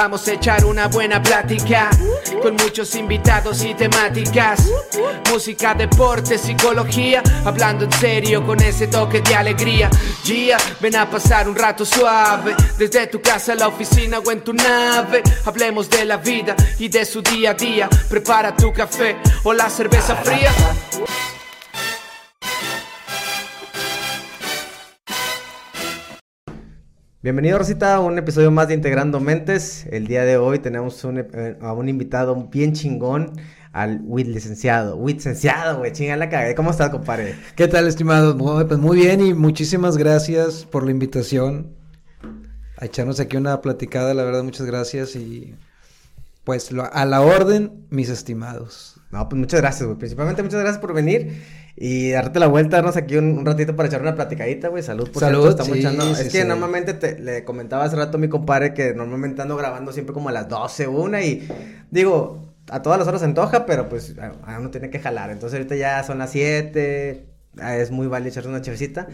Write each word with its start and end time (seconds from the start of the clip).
Vamos 0.00 0.28
a 0.28 0.34
echar 0.34 0.64
una 0.64 0.86
buena 0.86 1.20
plática 1.20 1.90
con 2.40 2.54
muchos 2.54 2.94
invitados 2.94 3.64
y 3.64 3.74
temáticas. 3.74 4.70
Música, 5.28 5.74
deporte, 5.74 6.38
psicología, 6.38 7.20
hablando 7.44 7.84
en 7.84 7.92
serio 7.94 8.46
con 8.46 8.62
ese 8.62 8.86
toque 8.86 9.20
de 9.22 9.34
alegría. 9.34 9.90
Gia, 10.22 10.56
ven 10.78 10.94
a 10.94 11.10
pasar 11.10 11.48
un 11.48 11.56
rato 11.56 11.84
suave, 11.84 12.54
desde 12.78 13.08
tu 13.08 13.20
casa 13.20 13.54
a 13.54 13.56
la 13.56 13.66
oficina 13.66 14.20
o 14.20 14.30
en 14.30 14.44
tu 14.44 14.52
nave. 14.52 15.20
Hablemos 15.44 15.90
de 15.90 16.04
la 16.04 16.18
vida 16.18 16.54
y 16.78 16.88
de 16.88 17.04
su 17.04 17.20
día 17.20 17.50
a 17.50 17.54
día. 17.54 17.88
Prepara 18.08 18.54
tu 18.54 18.72
café 18.72 19.16
o 19.42 19.52
la 19.52 19.68
cerveza 19.68 20.14
fría. 20.14 20.52
Bienvenido 27.28 27.58
Rosita 27.58 27.96
a 27.96 28.00
un 28.00 28.16
episodio 28.16 28.50
más 28.50 28.68
de 28.68 28.74
Integrando 28.74 29.20
Mentes. 29.20 29.84
El 29.90 30.06
día 30.06 30.24
de 30.24 30.38
hoy 30.38 30.60
tenemos 30.60 31.04
un, 31.04 31.18
eh, 31.18 31.58
a 31.60 31.74
un 31.74 31.86
invitado 31.90 32.48
bien 32.50 32.72
chingón, 32.72 33.32
al 33.70 34.00
WIT 34.02 34.28
licenciado. 34.28 34.96
WIT 34.96 35.16
licenciado, 35.16 35.76
güey, 35.76 35.92
chinga 35.92 36.16
la 36.16 36.30
cagué. 36.30 36.54
¿Cómo 36.54 36.70
estás, 36.70 36.88
compadre? 36.88 37.34
¿Qué 37.54 37.68
tal, 37.68 37.86
estimado? 37.86 38.34
Pues 38.66 38.80
muy 38.80 38.96
bien 38.96 39.20
y 39.20 39.34
muchísimas 39.34 39.98
gracias 39.98 40.64
por 40.64 40.84
la 40.84 40.90
invitación 40.90 41.76
a 42.78 42.86
echarnos 42.86 43.20
aquí 43.20 43.36
una 43.36 43.60
platicada. 43.60 44.14
La 44.14 44.24
verdad, 44.24 44.42
muchas 44.42 44.66
gracias 44.66 45.14
y 45.14 45.54
pues 46.44 46.72
lo- 46.72 46.90
a 46.90 47.04
la 47.04 47.20
orden, 47.20 47.84
mis 47.90 48.08
estimados. 48.08 49.02
No, 49.10 49.28
pues 49.28 49.38
muchas 49.38 49.60
gracias, 49.60 49.84
güey. 49.84 49.98
Principalmente 49.98 50.42
muchas 50.42 50.60
gracias 50.60 50.80
por 50.80 50.94
venir 50.94 51.42
y 51.80 52.10
darte 52.10 52.40
la 52.40 52.48
vuelta, 52.48 52.76
darnos 52.78 52.96
aquí 52.96 53.16
un, 53.16 53.38
un 53.38 53.46
ratito 53.46 53.76
para 53.76 53.88
echar 53.88 54.02
una 54.02 54.14
platicadita, 54.14 54.68
güey. 54.68 54.82
Salud, 54.82 55.10
por 55.10 55.20
Salud, 55.20 55.42
cierto, 55.42 55.62
estamos 55.62 55.72
sí, 55.74 55.78
echando. 55.78 56.14
sí, 56.14 56.22
es 56.22 56.32
que 56.32 56.42
sí. 56.42 56.48
normalmente 56.48 56.94
te, 56.94 57.18
le 57.20 57.44
comentaba 57.44 57.84
hace 57.84 57.94
rato 57.96 58.16
a 58.16 58.20
mi 58.20 58.28
compadre 58.28 58.74
que 58.74 58.94
normalmente 58.94 59.42
ando 59.42 59.56
grabando 59.56 59.92
siempre 59.92 60.12
como 60.12 60.28
a 60.28 60.32
las 60.32 60.48
12, 60.48 60.88
una 60.88 61.22
y 61.22 61.46
digo, 61.90 62.52
a 62.70 62.82
todas 62.82 62.98
las 62.98 63.06
horas 63.08 63.20
se 63.20 63.26
antoja, 63.26 63.64
pero 63.64 63.88
pues 63.88 64.14
a- 64.18 64.58
uno 64.58 64.70
tiene 64.70 64.90
que 64.90 64.98
jalar. 64.98 65.30
Entonces 65.30 65.56
ahorita 65.58 65.76
ya 65.76 66.02
son 66.02 66.18
las 66.18 66.30
7. 66.32 67.26
ah, 67.60 67.76
Es 67.76 67.90
muy 67.90 68.06
válido 68.08 68.30
echarse 68.30 68.48
una 68.48 68.60
chevecita 68.60 69.06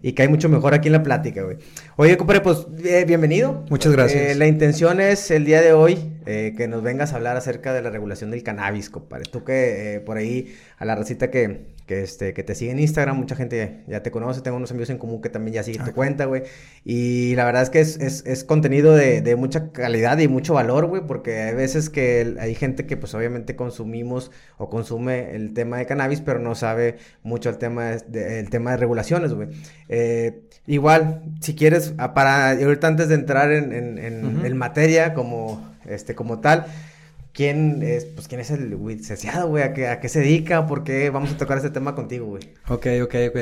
y 0.00 0.12
cae 0.14 0.28
mucho 0.28 0.48
mejor 0.48 0.74
aquí 0.74 0.88
en 0.88 0.92
la 0.92 1.02
plática, 1.02 1.42
güey. 1.42 1.58
Oye, 1.96 2.16
compadre, 2.16 2.40
pues 2.40 2.66
eh, 2.84 3.04
bienvenido. 3.06 3.64
Muchas 3.68 3.92
gracias. 3.92 4.22
Eh, 4.22 4.34
la 4.34 4.46
intención 4.46 5.00
es 5.00 5.30
el 5.30 5.44
día 5.44 5.60
de 5.60 5.72
hoy 5.72 5.98
eh, 6.26 6.54
que 6.56 6.68
nos 6.68 6.82
vengas 6.82 7.12
a 7.12 7.16
hablar 7.16 7.36
acerca 7.36 7.72
de 7.72 7.82
la 7.82 7.90
regulación 7.90 8.30
del 8.30 8.42
cannabis, 8.42 8.90
compadre. 8.90 9.24
Tú 9.30 9.44
que 9.44 9.94
eh, 9.96 10.00
por 10.00 10.16
ahí 10.16 10.54
a 10.78 10.84
la 10.84 10.94
racita 10.94 11.30
que, 11.30 11.66
que, 11.86 12.02
este, 12.02 12.32
que 12.34 12.42
te 12.42 12.54
sigue 12.54 12.70
en 12.72 12.78
Instagram, 12.80 13.16
mucha 13.16 13.36
gente 13.36 13.82
ya 13.88 14.02
te 14.02 14.10
conoce, 14.10 14.40
tengo 14.40 14.56
unos 14.56 14.70
amigos 14.70 14.90
en 14.90 14.98
común 14.98 15.20
que 15.20 15.28
también 15.28 15.54
ya 15.54 15.62
siguen 15.62 15.84
tu 15.84 15.90
Ah, 15.90 15.94
cuenta, 15.94 16.24
güey. 16.26 16.42
Y 16.84 17.34
la 17.36 17.44
verdad 17.44 17.62
es 17.62 17.70
que 17.70 17.80
es, 17.80 17.98
es, 18.00 18.24
es 18.26 18.44
contenido 18.44 18.94
de, 18.94 19.20
de 19.22 19.36
mucha 19.36 19.70
calidad 19.72 20.18
y 20.18 20.28
mucho 20.28 20.54
valor, 20.54 20.86
güey, 20.86 21.02
porque 21.06 21.40
hay 21.42 21.54
veces 21.54 21.90
que 21.90 22.36
hay 22.40 22.54
gente 22.54 22.86
que 22.86 22.96
pues 22.96 23.14
obviamente 23.14 23.56
consumimos 23.56 24.30
o 24.58 24.68
consume 24.68 25.34
el 25.34 25.52
tema 25.54 25.78
de 25.78 25.86
cannabis, 25.86 26.20
pero 26.20 26.38
no 26.38 26.54
sabe 26.54 26.96
mucho 27.22 27.50
el 27.50 27.58
tema 27.58 27.86
de, 27.90 27.98
de- 28.08 28.40
el 28.40 28.50
tema 28.50 28.72
de 28.72 28.76
regulaciones, 28.78 29.32
güey. 29.34 29.48
Eh, 29.88 30.42
igual, 30.66 31.22
si 31.40 31.54
quieres, 31.54 31.94
ah, 31.98 32.14
para 32.14 32.50
ahorita 32.52 32.86
antes 32.86 33.08
de 33.08 33.14
entrar 33.16 33.52
en, 33.52 33.72
en, 33.72 33.98
en- 33.98 34.46
en 34.46 34.56
materia 34.56 35.14
como, 35.14 35.71
este, 35.86 36.14
como 36.14 36.40
tal, 36.40 36.66
¿quién 37.32 37.82
es, 37.82 38.04
pues, 38.04 38.28
quién 38.28 38.40
es 38.40 38.50
el 38.50 38.70
licenciado, 38.86 39.48
güey? 39.48 39.64
¿A 39.64 40.00
qué, 40.00 40.08
se 40.08 40.20
dedica? 40.20 40.66
¿Por 40.66 40.84
qué 40.84 41.10
vamos 41.10 41.32
a 41.32 41.36
tocar 41.36 41.56
este 41.56 41.70
tema 41.70 41.94
contigo, 41.94 42.26
güey? 42.26 42.42
Ok, 42.68 42.86
ok, 43.02 43.14
ok. 43.30 43.38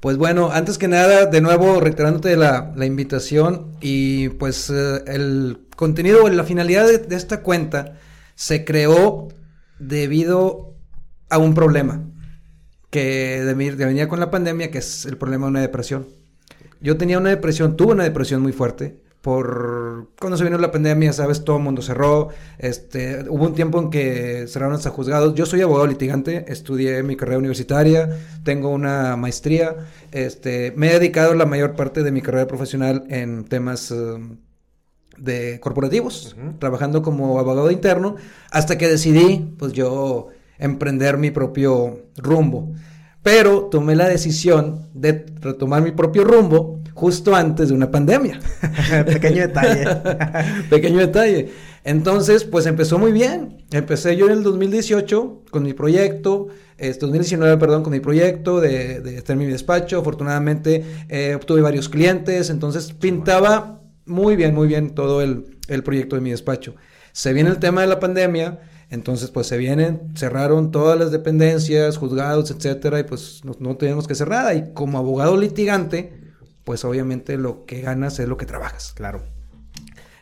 Pues 0.00 0.16
bueno, 0.16 0.50
antes 0.52 0.78
que 0.78 0.88
nada, 0.88 1.26
de 1.26 1.40
nuevo, 1.40 1.80
reiterándote 1.80 2.36
la, 2.36 2.72
la 2.76 2.86
invitación 2.86 3.72
y 3.80 4.28
pues 4.30 4.70
eh, 4.70 5.02
el 5.06 5.66
contenido, 5.76 6.28
la 6.28 6.44
finalidad 6.44 6.86
de, 6.86 7.16
esta 7.16 7.42
cuenta 7.42 7.98
se 8.34 8.64
creó 8.64 9.28
debido 9.78 10.74
a 11.30 11.38
un 11.38 11.54
problema 11.54 12.04
que 12.90 13.44
de, 13.44 13.54
de 13.54 13.84
venía 13.84 14.08
con 14.08 14.20
la 14.20 14.30
pandemia, 14.30 14.70
que 14.70 14.78
es 14.78 15.04
el 15.04 15.18
problema 15.18 15.46
de 15.46 15.50
una 15.50 15.60
depresión. 15.60 16.06
Yo 16.80 16.96
tenía 16.96 17.18
una 17.18 17.30
depresión, 17.30 17.76
tuve 17.76 17.92
una 17.92 18.04
depresión 18.04 18.40
muy 18.40 18.52
fuerte. 18.52 19.02
Por 19.20 20.10
cuando 20.18 20.36
se 20.36 20.44
vino 20.44 20.58
la 20.58 20.70
pandemia, 20.70 21.12
sabes, 21.12 21.44
todo 21.44 21.56
el 21.56 21.62
mundo 21.62 21.82
cerró. 21.82 22.28
Este, 22.58 23.24
hubo 23.28 23.46
un 23.46 23.54
tiempo 23.54 23.80
en 23.80 23.90
que 23.90 24.46
cerraron 24.46 24.76
hasta 24.76 24.90
juzgados. 24.90 25.34
Yo 25.34 25.44
soy 25.44 25.60
abogado 25.60 25.86
litigante, 25.86 26.44
estudié 26.48 27.02
mi 27.02 27.16
carrera 27.16 27.38
universitaria, 27.38 28.10
tengo 28.44 28.70
una 28.70 29.16
maestría. 29.16 29.76
Este, 30.12 30.72
me 30.76 30.90
he 30.90 30.98
dedicado 30.98 31.34
la 31.34 31.46
mayor 31.46 31.74
parte 31.74 32.02
de 32.04 32.12
mi 32.12 32.22
carrera 32.22 32.46
profesional 32.46 33.04
en 33.08 33.44
temas 33.44 33.90
um, 33.90 34.38
de 35.18 35.58
corporativos, 35.60 36.36
trabajando 36.60 37.02
como 37.02 37.38
abogado 37.38 37.70
interno, 37.70 38.16
hasta 38.50 38.78
que 38.78 38.88
decidí, 38.88 39.54
pues 39.58 39.72
yo, 39.72 40.28
emprender 40.58 41.18
mi 41.18 41.30
propio 41.30 42.06
rumbo. 42.16 42.72
Pero 43.22 43.64
tomé 43.64 43.96
la 43.96 44.08
decisión 44.08 44.88
de 44.94 45.26
retomar 45.40 45.82
mi 45.82 45.90
propio 45.90 46.24
rumbo 46.24 46.77
justo 46.98 47.34
antes 47.34 47.68
de 47.68 47.74
una 47.74 47.90
pandemia. 47.90 48.40
Pequeño 49.06 49.42
detalle. 49.42 49.86
Pequeño 50.70 50.98
detalle. 50.98 51.48
Entonces, 51.84 52.42
pues 52.42 52.66
empezó 52.66 52.98
muy 52.98 53.12
bien. 53.12 53.64
Empecé 53.70 54.16
yo 54.16 54.26
en 54.26 54.32
el 54.32 54.42
2018 54.42 55.44
con 55.50 55.62
mi 55.62 55.74
proyecto, 55.74 56.48
es 56.76 56.98
2019, 56.98 57.56
perdón, 57.56 57.84
con 57.84 57.92
mi 57.92 58.00
proyecto 58.00 58.60
de, 58.60 59.00
de 59.00 59.16
estar 59.16 59.34
en 59.34 59.38
mi 59.38 59.46
despacho. 59.46 60.00
Afortunadamente 60.00 60.84
eh, 61.08 61.36
obtuve 61.36 61.60
varios 61.60 61.88
clientes, 61.88 62.50
entonces 62.50 62.92
pintaba 62.92 63.80
muy 64.04 64.34
bien, 64.34 64.52
muy 64.52 64.66
bien 64.66 64.90
todo 64.90 65.22
el, 65.22 65.56
el 65.68 65.84
proyecto 65.84 66.16
de 66.16 66.22
mi 66.22 66.30
despacho. 66.30 66.74
Se 67.12 67.32
viene 67.32 67.50
el 67.50 67.58
tema 67.58 67.82
de 67.82 67.86
la 67.86 68.00
pandemia, 68.00 68.58
entonces 68.90 69.30
pues 69.30 69.46
se 69.46 69.56
vienen, 69.56 70.00
cerraron 70.16 70.72
todas 70.72 70.98
las 70.98 71.12
dependencias, 71.12 71.96
juzgados, 71.96 72.50
etcétera, 72.50 72.98
y 72.98 73.04
pues 73.04 73.42
no, 73.44 73.54
no 73.60 73.76
tenemos 73.76 74.08
que 74.08 74.14
hacer 74.14 74.28
nada. 74.28 74.52
Y 74.54 74.72
como 74.74 74.98
abogado 74.98 75.36
litigante, 75.36 76.27
pues 76.68 76.84
obviamente 76.84 77.38
lo 77.38 77.64
que 77.64 77.80
ganas 77.80 78.18
es 78.18 78.28
lo 78.28 78.36
que 78.36 78.44
trabajas. 78.44 78.92
claro. 78.94 79.22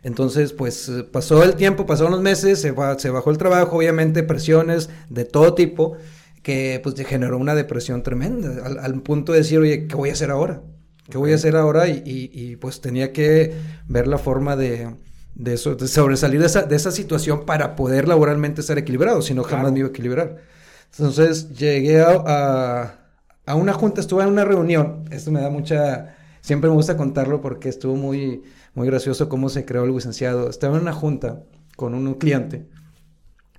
Entonces, 0.04 0.52
pues 0.52 0.88
eh, 0.88 1.02
pasó 1.02 1.42
el 1.42 1.56
tiempo, 1.56 1.86
pasaron 1.86 2.12
los 2.12 2.22
meses, 2.22 2.60
se, 2.60 2.72
se 2.98 3.10
bajó 3.10 3.30
el 3.32 3.38
trabajo, 3.38 3.76
obviamente 3.76 4.22
presiones 4.22 4.88
de 5.08 5.24
todo 5.24 5.54
tipo, 5.54 5.96
que 6.44 6.78
pues 6.84 6.94
generó 7.06 7.36
una 7.38 7.56
depresión 7.56 8.04
tremenda, 8.04 8.64
al, 8.64 8.78
al 8.78 9.02
punto 9.02 9.32
de 9.32 9.38
decir, 9.38 9.58
oye, 9.58 9.88
¿qué 9.88 9.96
voy 9.96 10.10
a 10.10 10.12
hacer 10.12 10.30
ahora? 10.30 10.62
¿Qué 11.10 11.18
voy 11.18 11.32
a 11.32 11.34
hacer 11.34 11.56
ahora? 11.56 11.88
Y, 11.88 12.02
y- 12.06 12.30
y, 12.32 12.56
pues 12.56 12.80
tenía 12.80 13.12
que 13.12 13.54
ver 13.88 14.06
la 14.06 14.18
forma 14.18 14.54
de, 14.54 14.94
de, 15.34 15.54
eso, 15.54 15.74
de 15.74 15.88
sobresalir 15.88 16.38
de 16.40 16.46
esa, 16.46 16.62
de 16.62 16.76
esa 16.76 16.92
situación 16.92 17.44
para 17.44 17.74
poder 17.74 18.06
laboralmente 18.06 18.60
estar 18.60 18.78
equilibrado, 18.78 19.22
si 19.22 19.34
no 19.34 19.42
jamás 19.42 19.72
Claro. 19.72 19.72
me 19.72 19.78
iba 19.80 19.88
a 19.88 19.90
equilibrar. 19.90 20.36
Entonces 20.92 21.50
llegué 21.50 22.00
a, 22.00 22.10
a, 22.26 22.98
a 23.46 23.54
una 23.56 23.72
junta, 23.72 24.00
estuve 24.00 24.22
en 24.22 24.28
una 24.30 24.44
reunión, 24.44 25.04
esto 25.10 25.30
me 25.32 25.40
da 25.40 25.50
mucha, 25.50 26.16
siempre 26.46 26.70
me 26.70 26.76
gusta 26.76 26.96
contarlo 26.96 27.40
porque 27.40 27.68
estuvo 27.68 27.96
muy, 27.96 28.44
muy 28.74 28.86
gracioso 28.86 29.28
cómo 29.28 29.48
se 29.48 29.64
creó 29.64 29.82
el 29.82 29.92
licenciado. 29.92 30.48
Estaba 30.48 30.76
en 30.76 30.82
una 30.82 30.92
junta 30.92 31.42
con 31.74 31.92
un 31.92 32.14
cliente 32.14 32.68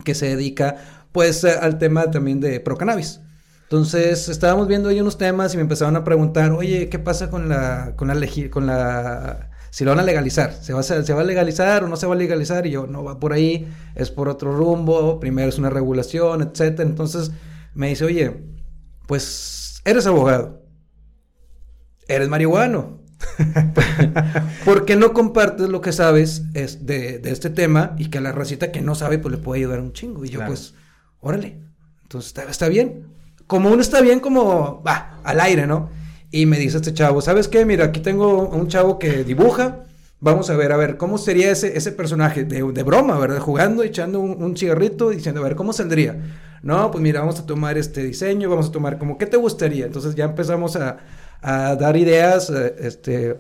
que 0.06 0.16
se 0.16 0.28
dedica 0.28 0.78
pues 1.12 1.44
al 1.44 1.80
tema 1.80 2.10
también 2.12 2.40
de 2.40 2.62
procannabis. 2.62 3.20
Entonces 3.64 4.30
estábamos 4.30 4.70
viendo 4.70 4.88
ahí 4.88 5.02
unos 5.02 5.18
temas 5.18 5.54
y 5.54 5.58
me 5.58 5.64
empezaron 5.64 5.98
a 5.98 6.06
preguntar, 6.06 6.54
oye, 6.54 6.88
¿qué 6.88 6.98
pasa 6.98 7.30
con 7.30 7.50
la, 7.50 7.94
con 7.98 8.08
la, 8.08 8.16
con 8.50 8.68
la, 8.68 9.50
si 9.70 9.84
lo 9.84 9.92
van 9.92 10.00
a 10.00 10.04
legalizar? 10.04 10.54
¿Se 10.54 10.72
va 10.72 10.80
a, 10.80 10.84
¿Se 10.84 11.14
va 11.14 11.22
a 11.22 11.26
legalizar 11.26 11.84
o 11.84 11.90
no 11.90 11.98
se 11.98 12.08
va 12.08 12.14
a 12.14 12.18
legalizar? 12.18 12.66
Y 12.68 12.72
yo, 12.72 12.88
no 12.88 13.04
va 13.04 13.20
por 13.20 13.34
ahí, 13.34 13.68
es 13.96 14.12
por 14.12 14.30
otro 14.30 14.56
rumbo, 14.56 15.20
primero 15.20 15.50
es 15.50 15.58
una 15.58 15.70
regulación, 15.70 16.42
etcétera. 16.42 16.88
Entonces 16.88 17.32
me 17.74 17.90
dice, 17.90 18.06
oye, 18.06 18.46
pues 19.08 19.82
eres 19.84 20.08
abogado, 20.08 20.62
eres 22.08 22.30
marihuano. 22.30 23.00
¿Por 24.66 24.86
qué 24.86 24.96
no 24.96 25.14
compartes 25.14 25.70
lo 25.70 25.82
que 25.82 25.92
sabes 25.92 26.44
es 26.54 26.86
de, 26.86 27.20
de 27.20 27.32
este 27.32 27.50
tema 27.50 27.96
y 27.98 28.10
que 28.10 28.20
a 28.20 28.22
la 28.22 28.32
racita 28.32 28.72
que 28.72 28.82
no 28.82 28.96
sabe 28.96 29.18
pues 29.18 29.32
le 29.32 29.38
puede 29.40 29.62
ayudar 29.62 29.80
un 29.80 29.94
chingo? 29.94 30.24
Y 30.26 30.30
yo 30.30 30.40
Claro. 30.40 30.52
pues, 30.52 30.74
órale, 31.20 31.58
entonces 32.04 32.28
está, 32.28 32.44
está 32.44 32.68
bien. 32.68 33.08
Como 33.48 33.70
uno 33.70 33.82
está 33.82 34.02
bien 34.02 34.20
como, 34.20 34.84
va, 34.84 35.20
al 35.24 35.40
aire, 35.40 35.68
¿no? 35.68 35.90
Y 36.32 36.46
me 36.46 36.60
dice 36.60 36.78
este 36.78 36.94
chavo, 36.94 37.22
¿sabes 37.22 37.48
qué? 37.48 37.66
Mira, 37.66 37.86
aquí 37.86 38.02
tengo 38.02 38.48
un 38.50 38.68
chavo 38.68 39.00
que 39.00 39.24
dibuja, 39.24 39.84
Vamos 40.20 40.50
a 40.50 40.56
ver, 40.56 40.72
a 40.72 40.78
ver, 40.78 40.98
¿cómo 40.98 41.20
sería 41.20 41.52
ese, 41.52 41.78
ese 41.78 41.92
personaje 41.92 42.44
de, 42.44 42.64
de 42.64 42.84
broma, 42.84 43.20
¿verdad? 43.20 43.38
Jugando, 43.38 43.84
echando 43.84 44.20
un, 44.20 44.42
un 44.44 44.58
cigarrito, 44.58 45.12
diciendo, 45.12 45.42
a 45.42 45.44
ver, 45.44 45.56
¿cómo 45.56 45.74
saldría? 45.74 46.18
No, 46.64 46.90
pues 46.90 47.04
mira, 47.04 47.20
vamos 47.20 47.40
a 47.40 47.46
tomar 47.46 47.78
este 47.78 48.04
diseño, 48.04 48.50
vamos 48.50 48.70
a 48.70 48.72
tomar 48.72 48.98
como, 48.98 49.20
¿qué 49.20 49.28
te 49.28 49.38
gustaría? 49.38 49.86
Entonces 49.86 50.16
ya 50.16 50.26
empezamos 50.26 50.76
a, 50.76 50.98
a 51.42 51.76
dar 51.76 51.96
ideas, 51.98 52.50
eh, 52.50 52.76
este, 52.80 53.40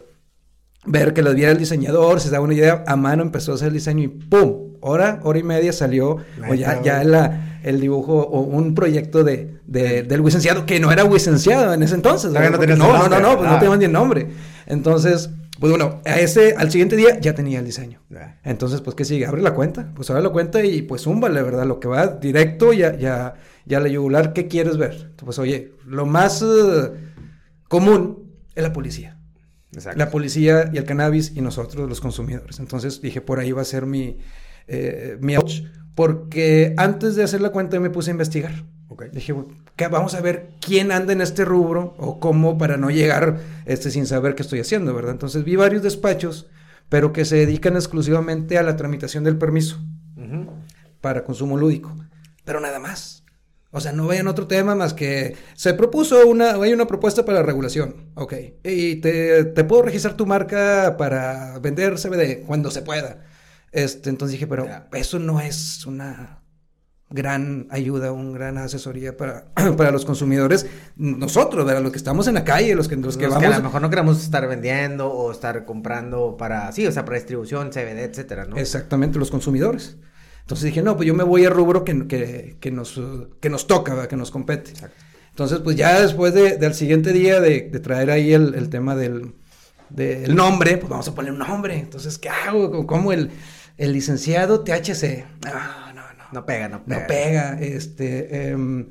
ver 0.86 1.14
que 1.14 1.22
las 1.22 1.36
viera 1.36 1.52
el 1.52 1.58
diseñador, 1.58 2.20
se 2.20 2.30
daba 2.30 2.44
una 2.46 2.54
idea, 2.54 2.84
a 2.88 2.96
mano 2.96 3.24
empezó 3.24 3.52
a 3.52 3.56
hacer 3.56 3.70
el 3.70 3.74
diseño 3.76 4.04
y 4.04 4.08
¡pum! 4.08 4.68
Hora, 4.80 5.20
hora 5.24 5.40
y 5.40 5.44
media 5.44 5.74
salió 5.74 6.18
o 6.50 6.54
ya, 6.54 6.82
ya 6.84 7.04
la, 7.04 7.60
el 7.64 7.82
dibujo 7.82 8.14
o 8.22 8.42
un 8.42 8.76
proyecto 8.76 9.24
de, 9.24 9.58
de, 9.66 10.04
del 10.04 10.22
licenciado 10.24 10.66
que 10.68 10.80
no 10.80 10.92
era 10.92 11.04
licenciado 11.04 11.74
en 11.74 11.82
ese 11.82 11.96
entonces. 11.96 12.32
No 12.32 12.40
no, 12.40 13.10
no, 13.10 13.10
no, 13.10 13.20
no, 13.20 13.38
pues 13.38 13.50
no 13.50 13.56
Ah. 13.56 13.60
teníamos 13.60 13.80
ni 13.80 13.86
el 13.86 13.92
nombre. 13.92 14.28
Entonces, 14.68 15.32
pues 15.60 15.72
bueno, 15.72 16.00
a 16.06 16.20
ese, 16.20 16.54
al 16.56 16.70
siguiente 16.70 16.96
día 16.96 17.20
ya 17.20 17.34
tenía 17.34 17.58
el 17.60 17.66
diseño. 17.66 18.00
Entonces, 18.44 18.82
pues, 18.82 18.96
¿qué 18.96 19.04
sigue? 19.04 19.26
Abre 19.26 19.42
la 19.42 19.56
cuenta. 19.56 19.92
Pues 19.96 20.10
abre 20.12 20.22
la 20.22 20.30
cuenta 20.30 20.64
y 20.64 20.84
pues 20.84 21.02
zúmbale, 21.02 21.42
¿verdad? 21.42 21.66
Lo 21.66 21.80
que 21.80 21.88
va 21.88 22.06
directo 22.06 22.72
ya, 22.72 22.96
ya, 22.96 23.34
ya 23.66 23.80
la 23.80 23.88
yugular, 23.88 24.32
¿qué 24.34 24.48
quieres 24.48 24.78
ver? 24.78 25.12
Pues, 25.16 25.40
oye, 25.40 25.74
lo 25.88 26.06
más 26.06 26.44
eh, 26.44 26.92
común 27.68 28.32
es 28.56 28.64
la 28.64 28.74
policía. 28.74 29.18
Exacto. 29.74 30.00
La 30.00 30.10
policía 30.10 30.70
y 30.74 30.78
el 30.78 30.86
cannabis 30.86 31.34
y 31.36 31.42
nosotros, 31.42 31.88
los 31.90 32.02
consumidores. 32.02 32.60
Entonces 32.60 33.02
dije, 33.02 33.22
por 33.22 33.40
ahí 33.40 33.52
va 33.52 33.62
a 33.62 33.66
ser 33.66 33.86
mi, 33.86 34.18
eh, 34.68 35.18
mi 35.22 35.36
porque 35.96 36.74
antes 36.78 37.16
de 37.16 37.24
hacer 37.24 37.42
la 37.42 37.50
cuenta 37.50 37.80
me 37.80 37.90
puse 37.90 38.12
a 38.12 38.14
investigar. 38.14 38.64
Ok. 38.90 39.06
Dije, 39.12 39.34
"Bueno, 39.34 39.50
¿qué- 39.76 39.88
vamos 39.88 40.14
a 40.14 40.22
ver 40.22 40.50
quién 40.62 40.92
anda 40.92 41.12
en 41.12 41.22
este 41.22 41.44
rubro 41.44 41.96
o 41.98 42.20
cómo 42.20 42.58
para 42.58 42.78
no 42.78 42.90
llegar 42.90 43.40
este, 43.66 43.92
sin 43.92 44.06
saber 44.06 44.34
qué 44.36 44.44
estoy 44.44 44.60
haciendo, 44.60 44.94
¿verdad? 44.94 45.12
Entonces 45.12 45.44
vi 45.44 45.56
varios 45.56 45.84
despachos, 45.84 46.48
pero 46.88 47.12
que 47.14 47.26
se 47.26 47.36
dedican 47.36 47.76
exclusivamente 47.76 48.58
a 48.58 48.64
la 48.64 48.78
tramitación 48.78 49.24
del 49.24 49.38
permiso 49.38 49.80
para 51.02 51.24
consumo 51.24 51.58
lúdico, 51.58 51.96
pero 52.46 52.60
nada 52.60 52.80
más. 52.80 53.17
O 53.78 53.82
sea, 53.82 53.94
no 53.94 54.08
vayan 54.08 54.28
a 54.28 54.32
otro 54.32 54.48
tema 54.48 54.76
más 54.76 54.94
que 54.94 55.36
se 55.54 55.74
propuso 55.74 56.28
una, 56.28 56.52
hay 56.52 56.74
una 56.74 56.88
propuesta 56.88 57.24
para 57.24 57.40
la 57.40 57.46
regulación, 57.46 58.12
ok, 58.16 58.34
y 58.64 58.98
te, 58.98 59.46
te 59.46 59.64
puedo 59.64 59.84
registrar 59.84 60.16
tu 60.16 60.26
marca 60.26 60.96
para 60.98 61.60
vender 61.60 61.96
CBD 61.96 62.46
cuando 62.46 62.72
se 62.72 62.82
pueda. 62.82 63.24
Este, 63.72 64.10
entonces 64.10 64.34
dije, 64.34 64.48
pero 64.48 64.68
eso 64.94 65.20
no 65.20 65.40
es 65.40 65.86
una 65.86 66.42
gran 67.10 67.68
ayuda, 67.70 68.12
una 68.12 68.38
gran 68.38 68.58
asesoría 68.58 69.16
para, 69.16 69.46
para 69.78 69.92
los 69.92 70.06
consumidores, 70.06 70.66
nosotros, 70.96 71.66
¿verdad? 71.66 71.82
Los 71.82 71.92
que 71.92 71.98
estamos 71.98 72.28
en 72.28 72.34
la 72.34 72.44
calle, 72.44 72.76
los 72.76 72.88
que, 72.88 72.96
los 72.96 73.18
que 73.18 73.26
Los 73.26 73.36
vamos... 73.36 73.48
que 73.48 73.54
a 73.54 73.58
lo 73.60 73.64
mejor 73.64 73.82
no 73.82 73.90
queremos 73.90 74.22
estar 74.22 74.48
vendiendo 74.48 75.12
o 75.12 75.32
estar 75.32 75.66
comprando 75.66 76.36
para, 76.38 76.72
sí, 76.72 76.86
o 76.86 76.92
sea, 76.92 77.06
para 77.06 77.18
distribución, 77.18 77.70
CBD, 77.70 78.04
etcétera, 78.04 78.46
¿no? 78.46 78.58
Exactamente, 78.58 79.20
los 79.20 79.32
consumidores. 79.32 79.98
Entonces 80.48 80.68
dije, 80.68 80.82
no, 80.82 80.96
pues 80.96 81.06
yo 81.06 81.14
me 81.14 81.26
voy 81.26 81.44
al 81.44 81.52
rubro 81.52 81.84
que, 81.84 82.08
que, 82.08 82.56
que 82.62 82.72
nos, 82.72 82.98
que 83.42 83.50
nos 83.50 83.68
toca, 83.68 83.94
¿verdad? 83.94 84.08
que 84.08 84.16
nos 84.16 84.32
compete. 84.32 84.70
Exacto. 84.70 84.96
Entonces, 85.32 85.60
pues 85.60 85.76
ya 85.76 86.00
después 86.00 86.34
de, 86.34 86.56
del 86.56 86.74
siguiente 86.74 87.12
día 87.12 87.42
de, 87.42 87.64
de 87.70 87.80
traer 87.82 88.10
ahí 88.12 88.32
el, 88.32 88.56
el 88.56 88.70
tema 88.70 88.96
del, 88.96 89.34
del 89.90 90.34
nombre, 90.34 90.78
pues 90.78 90.90
vamos 90.90 91.06
a 91.10 91.14
poner 91.14 91.34
un 91.34 91.40
nombre. 91.40 91.78
Entonces, 91.78 92.18
¿qué 92.18 92.30
hago? 92.30 92.88
¿Cómo 92.88 93.12
el, 93.12 93.32
el 93.78 93.92
licenciado 93.92 94.64
THC? 94.64 95.26
No, 95.44 95.94
no, 95.94 96.02
no. 96.14 96.24
No 96.32 96.46
pega, 96.46 96.70
no 96.70 96.86
pega. 96.86 97.02
No 97.02 97.08
pega. 97.08 97.60
Este, 97.60 98.48
em, 98.48 98.86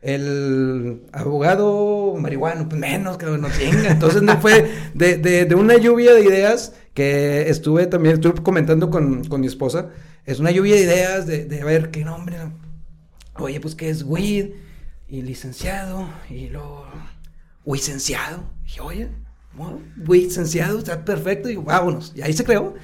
el 0.00 1.02
abogado 1.12 2.14
marihuano, 2.18 2.70
pues 2.70 2.80
menos 2.80 3.18
que 3.18 3.26
no 3.26 3.48
tenga. 3.48 3.90
Entonces 3.90 4.22
no 4.22 4.40
fue 4.40 4.70
de, 4.94 5.18
de, 5.18 5.44
de 5.44 5.54
una 5.54 5.76
lluvia 5.76 6.14
de 6.14 6.24
ideas 6.24 6.72
que 6.94 7.50
estuve 7.50 7.86
también, 7.86 8.14
estuve 8.14 8.42
comentando 8.42 8.88
con, 8.88 9.24
con 9.24 9.42
mi 9.42 9.46
esposa. 9.46 9.90
Es 10.24 10.38
una 10.40 10.50
lluvia 10.50 10.74
de 10.76 10.82
ideas 10.82 11.26
de, 11.26 11.44
de 11.44 11.64
ver 11.64 11.90
qué 11.90 12.04
nombre. 12.04 12.36
Oye, 13.38 13.60
pues 13.60 13.74
que 13.74 13.88
es 13.90 14.02
weed 14.04 14.50
y 15.08 15.22
licenciado 15.22 16.08
y 16.30 16.48
luego 16.48 16.86
licenciado. 17.64 18.44
Dije, 18.64 18.80
oye, 18.80 19.08
licenciado, 20.06 20.78
está 20.78 21.04
perfecto. 21.04 21.50
Y 21.50 21.56
vámonos. 21.56 22.12
Y 22.14 22.22
ahí 22.22 22.32
se 22.32 22.44
creó. 22.44 22.74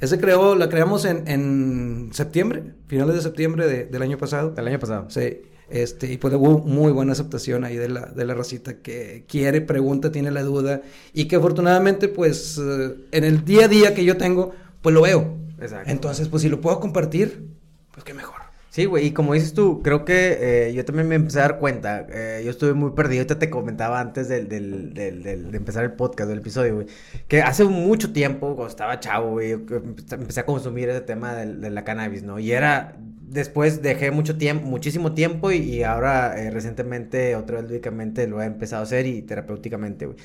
Ese 0.00 0.18
creó, 0.18 0.54
la 0.54 0.68
creamos 0.68 1.04
en, 1.06 1.26
en 1.26 2.10
septiembre, 2.12 2.74
finales 2.86 3.14
de 3.16 3.22
septiembre 3.22 3.66
de- 3.66 3.86
del 3.86 4.02
año 4.02 4.18
pasado. 4.18 4.50
Del 4.50 4.66
año 4.68 4.78
pasado. 4.78 5.08
Sí, 5.10 5.42
este, 5.70 6.12
y 6.12 6.18
pues 6.18 6.34
hubo 6.34 6.58
muy 6.58 6.92
buena 6.92 7.12
aceptación 7.12 7.64
ahí 7.64 7.76
de 7.76 7.88
la, 7.88 8.06
de 8.06 8.24
la 8.26 8.34
racita 8.34 8.82
que 8.82 9.24
quiere, 9.26 9.62
pregunta, 9.62 10.12
tiene 10.12 10.30
la 10.30 10.42
duda, 10.42 10.82
y 11.14 11.24
que 11.28 11.36
afortunadamente, 11.36 12.08
pues, 12.08 12.58
eh, 12.62 12.94
en 13.10 13.24
el 13.24 13.44
día 13.44 13.64
a 13.64 13.68
día 13.68 13.94
que 13.94 14.04
yo 14.04 14.16
tengo, 14.18 14.52
pues 14.82 14.94
lo 14.94 15.00
veo. 15.02 15.38
Exacto. 15.58 15.90
Entonces, 15.90 16.28
pues 16.28 16.42
si 16.42 16.48
lo 16.48 16.60
puedo 16.60 16.80
compartir, 16.80 17.48
pues 17.92 18.04
qué 18.04 18.14
mejor. 18.14 18.36
Sí, 18.68 18.84
güey, 18.84 19.06
y 19.06 19.12
como 19.12 19.32
dices 19.32 19.54
tú, 19.54 19.80
creo 19.82 20.04
que 20.04 20.68
eh, 20.68 20.74
yo 20.74 20.84
también 20.84 21.08
me 21.08 21.14
empecé 21.14 21.38
a 21.38 21.42
dar 21.42 21.58
cuenta, 21.58 22.06
eh, 22.10 22.42
yo 22.44 22.50
estuve 22.50 22.74
muy 22.74 22.90
perdido, 22.90 23.20
ahorita 23.22 23.38
te 23.38 23.48
comentaba 23.48 24.00
antes 24.00 24.28
del, 24.28 24.48
del, 24.48 24.92
del, 24.92 25.22
del- 25.22 25.50
de 25.50 25.56
empezar 25.56 25.82
el 25.84 25.92
podcast, 25.92 26.28
del 26.28 26.40
episodio, 26.40 26.74
güey, 26.74 26.86
que 27.26 27.40
hace 27.40 27.64
mucho 27.64 28.12
tiempo, 28.12 28.48
cuando 28.54 28.68
estaba 28.68 29.00
chavo, 29.00 29.30
güey, 29.30 29.52
empecé 29.52 30.40
a 30.40 30.44
consumir 30.46 30.90
ese 30.90 31.00
tema 31.00 31.34
de 31.36 31.70
la 31.70 31.84
cannabis, 31.84 32.22
¿no? 32.22 32.38
Y 32.38 32.52
era, 32.52 32.96
después 33.00 33.80
dejé 33.80 34.10
mucho 34.10 34.36
tiempo, 34.36 34.66
muchísimo 34.66 35.14
tiempo 35.14 35.50
y, 35.52 35.56
y 35.58 35.82
ahora 35.82 36.38
eh, 36.38 36.50
recientemente, 36.50 37.34
otra 37.34 37.62
vez 37.62 37.70
lúdicamente, 37.70 38.26
lo 38.26 38.42
he 38.42 38.44
empezado 38.44 38.82
a 38.82 38.84
hacer 38.84 39.06
y 39.06 39.22
terapéuticamente, 39.22 40.04
güey. 40.04 40.18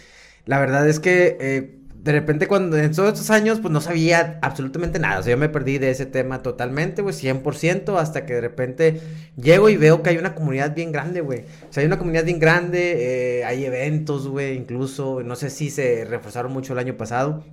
La 0.45 0.59
verdad 0.59 0.87
es 0.89 0.99
que 0.99 1.80
de 2.03 2.11
repente 2.11 2.47
cuando 2.47 2.77
en 2.77 2.91
todos 2.91 3.13
estos 3.13 3.29
años 3.29 3.59
pues 3.59 3.71
no 3.71 3.79
sabía 3.79 4.39
absolutamente 4.41 4.97
nada, 4.97 5.19
o 5.19 5.23
sea, 5.23 5.31
yo 5.31 5.37
me 5.37 5.49
perdí 5.49 5.77
de 5.77 5.91
ese 5.91 6.07
tema 6.07 6.41
totalmente, 6.41 7.03
güey, 7.03 7.13
100%, 7.13 7.99
hasta 7.99 8.25
que 8.25 8.33
de 8.33 8.41
repente 8.41 9.01
llego 9.35 9.69
y 9.69 9.77
veo 9.77 10.01
que 10.01 10.09
hay 10.09 10.17
una 10.17 10.33
comunidad 10.33 10.73
bien 10.73 10.91
grande, 10.91 11.21
güey. 11.21 11.41
O 11.69 11.73
sea, 11.73 11.81
hay 11.81 11.87
una 11.87 11.99
comunidad 11.99 12.25
bien 12.25 12.39
grande, 12.39 13.39
eh, 13.39 13.45
hay 13.45 13.65
eventos, 13.65 14.27
güey, 14.27 14.57
incluso, 14.57 15.21
no 15.21 15.35
sé 15.35 15.51
si 15.51 15.69
se 15.69 16.05
reforzaron 16.05 16.51
mucho 16.51 16.73
el 16.73 16.79
año 16.79 16.97
pasado, 16.97 17.45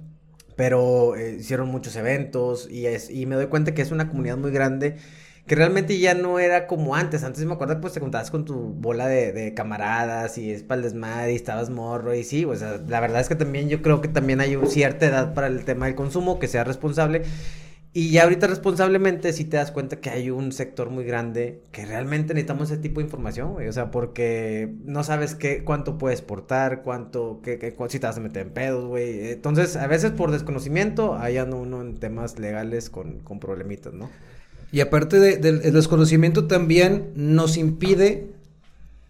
pero 0.57 1.15
eh, 1.15 1.37
hicieron 1.39 1.69
muchos 1.69 1.95
eventos 1.97 2.69
y, 2.71 2.87
es, 2.87 3.11
y 3.11 3.27
me 3.27 3.37
doy 3.37 3.49
cuenta 3.49 3.75
que 3.75 3.83
es 3.83 3.91
una 3.91 4.09
comunidad 4.09 4.39
muy 4.39 4.51
grande 4.51 4.97
que 5.49 5.55
realmente 5.57 5.99
ya 5.99 6.15
no 6.15 6.39
era 6.39 6.67
como 6.69 6.95
antes. 6.95 7.25
Antes 7.25 7.45
me 7.47 7.55
acuerdo 7.55 7.81
pues 7.81 7.93
te 7.95 8.01
contabas 8.01 8.31
con 8.31 8.45
tu 8.45 8.55
bola 8.57 9.09
de, 9.09 9.55
camaradas 9.55 10.39
y 10.39 10.53
es 10.53 10.63
para 10.63 10.83
y 11.31 11.35
estabas 11.35 11.71
morro 11.71 12.15
y 12.15 12.25
sí, 12.25 12.45
o 12.45 12.55
sea, 12.57 12.81
la 12.89 13.01
verdad 13.01 13.21
es 13.21 13.29
que 13.29 13.35
también 13.37 13.69
yo 13.69 13.83
creo 13.83 14.01
que 14.01 14.09
también 14.09 14.41
hay 14.41 14.57
un- 14.57 14.69
cierta 14.69 15.07
edad 15.07 15.35
para 15.35 15.49
el 15.49 15.65
tema 15.65 15.87
del 15.87 15.95
consumo, 15.97 16.39
que 16.39 16.49
sea 16.49 16.65
responsable. 16.65 17.23
Y 17.95 18.11
ya 18.11 18.25
ahorita 18.25 18.47
responsablemente 18.47 19.33
sí 19.33 19.45
te 19.45 19.57
das 19.57 19.73
cuenta 19.73 20.01
que 20.01 20.11
hay 20.11 20.31
un 20.31 20.53
sector 20.53 20.91
muy 20.91 21.05
grande 21.05 21.63
que 21.73 21.87
realmente 21.87 22.35
necesitamos 22.35 22.71
ese 22.71 22.81
tipo 22.81 23.01
de 23.01 23.07
información, 23.07 23.55
güey. 23.55 23.67
O 23.69 23.73
sea, 23.73 23.91
porque 23.91 24.75
no 24.85 25.03
sabes 25.05 25.35
qué, 25.35 25.65
cuánto 25.65 25.99
puedes 25.99 26.23
portar, 26.23 26.83
cuánto, 26.83 27.41
qué, 27.43 27.59
qué- 27.59 27.75
si 27.89 27.99
te 27.99 28.07
vas 28.07 28.19
a 28.19 28.21
meter 28.21 28.43
en 28.47 28.53
pedos, 28.53 28.87
güey. 28.87 29.31
Entonces, 29.33 29.77
a 29.77 29.87
veces 29.87 30.13
por 30.13 30.31
desconocimiento, 30.31 31.17
ahí 31.17 31.39
anda 31.39 31.57
uno 31.57 31.81
en 31.83 31.99
temas 31.99 32.39
legales 32.39 32.91
con, 32.91 33.21
con 33.21 33.41
problemitas, 33.41 33.95
¿no? 33.95 34.11
Y 34.73 34.81
aparte 34.81 35.19
de- 35.19 35.37
del 35.39 35.63
el 35.65 35.73
desconocimiento 35.75 36.47
también 36.47 37.09
nos 37.17 37.57
impide 37.57 38.29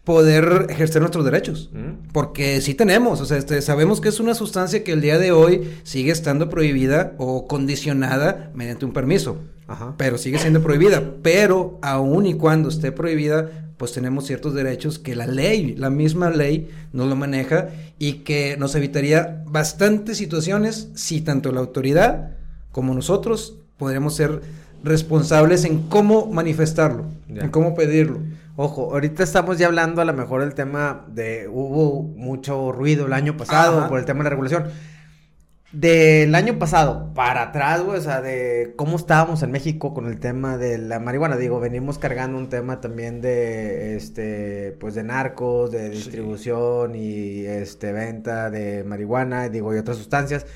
poder 0.05 0.67
ejercer 0.71 1.03
nuestros 1.03 1.25
derechos. 1.25 1.69
¿Mm? 1.73 2.09
Porque 2.13 2.61
sí 2.63 2.75
tenemos, 2.75 3.21
o 3.21 3.27
sea, 3.27 3.37
este, 3.37 3.61
sabemos 3.61 4.01
que 4.01 4.09
es 4.09 4.21
una 4.21 4.35
sustancia 4.35 4.83
que 4.83 4.93
el 4.93 5.03
día 5.03 5.19
de 5.19 5.33
hoy 5.33 5.69
sigue 5.83 6.13
estando 6.13 6.49
prohibida 6.49 7.13
o 7.19 7.47
condicionada 7.47 8.51
mediante 8.55 8.87
un 8.87 8.93
permiso, 8.95 9.37
Ajá. 9.67 9.95
pero 9.99 10.17
sigue 10.17 10.39
siendo 10.39 10.63
prohibida. 10.63 11.03
Pero 11.23 11.79
aun 11.83 12.25
y 12.25 12.35
cuando 12.35 12.71
esté 12.71 12.91
prohibida, 12.91 13.51
pues 13.77 13.93
tenemos 13.93 14.27
ciertos 14.27 14.55
derechos 14.55 14.99
que 14.99 15.15
la 15.15 15.27
ley, 15.27 15.75
la 15.77 15.91
misma 15.91 16.31
ley, 16.31 16.71
nos 16.95 17.07
lo 17.09 17.15
maneja 17.15 17.69
y 17.99 18.15
que 18.25 18.57
nos 18.59 18.75
evitaría 18.75 19.43
bastantes 19.47 20.17
situaciones 20.17 20.89
si 20.95 21.21
tanto 21.21 21.53
la 21.53 21.61
autoridad 21.61 22.31
como 22.73 22.95
nosotros 22.95 23.57
podríamos 23.77 24.17
ser 24.17 24.41
responsables 24.83 25.65
en 25.65 25.89
cómo 25.89 26.27
manifestarlo, 26.27 27.05
Ya. 27.29 27.43
en 27.45 27.51
cómo 27.51 27.75
pedirlo. 27.75 28.21
Ojo, 28.57 28.91
ahorita 28.93 29.23
estamos 29.23 29.59
ya 29.59 29.67
hablando 29.67 30.03
a 30.03 30.05
lo 30.05 30.13
mejor 30.15 30.41
del 30.41 30.55
tema 30.55 31.05
de 31.09 31.49
hubo 31.49 32.03
mucho 32.03 32.73
ruido 32.73 33.07
el 33.07 33.13
año 33.13 33.37
pasado 33.37 33.79
Ajá. 33.79 33.89
por 33.89 33.99
el 34.01 34.05
tema 34.05 34.19
de 34.21 34.25
la 34.25 34.31
regulación. 34.31 34.65
Del 35.71 36.35
año 36.35 36.59
pasado 36.59 37.13
para 37.15 37.43
atrás, 37.43 37.83
güey, 37.83 37.99
o 37.99 38.01
sea, 38.01 38.23
de 38.23 38.73
cómo 38.77 38.97
estábamos 38.97 39.43
en 39.43 39.51
México 39.51 39.93
con 39.93 40.07
el 40.07 40.19
tema 40.19 40.57
de 40.57 40.79
la 40.79 40.99
marihuana. 40.99 41.37
Digo, 41.37 41.61
venimos 41.61 41.99
cargando 41.99 42.39
un 42.39 42.49
tema 42.49 42.81
también 42.81 43.21
de, 43.21 43.95
este, 43.95 44.75
pues 44.81 44.95
de 44.95 45.03
narcos, 45.03 45.71
de 45.71 45.91
distribución 45.91 46.95
y, 46.95 47.45
este, 47.45 47.93
venta 47.93 48.49
de 48.49 48.83
marihuana, 48.83 49.51
digo, 49.51 49.75
y 49.75 49.79
otras 49.79 49.99
sustancias. 49.99 50.47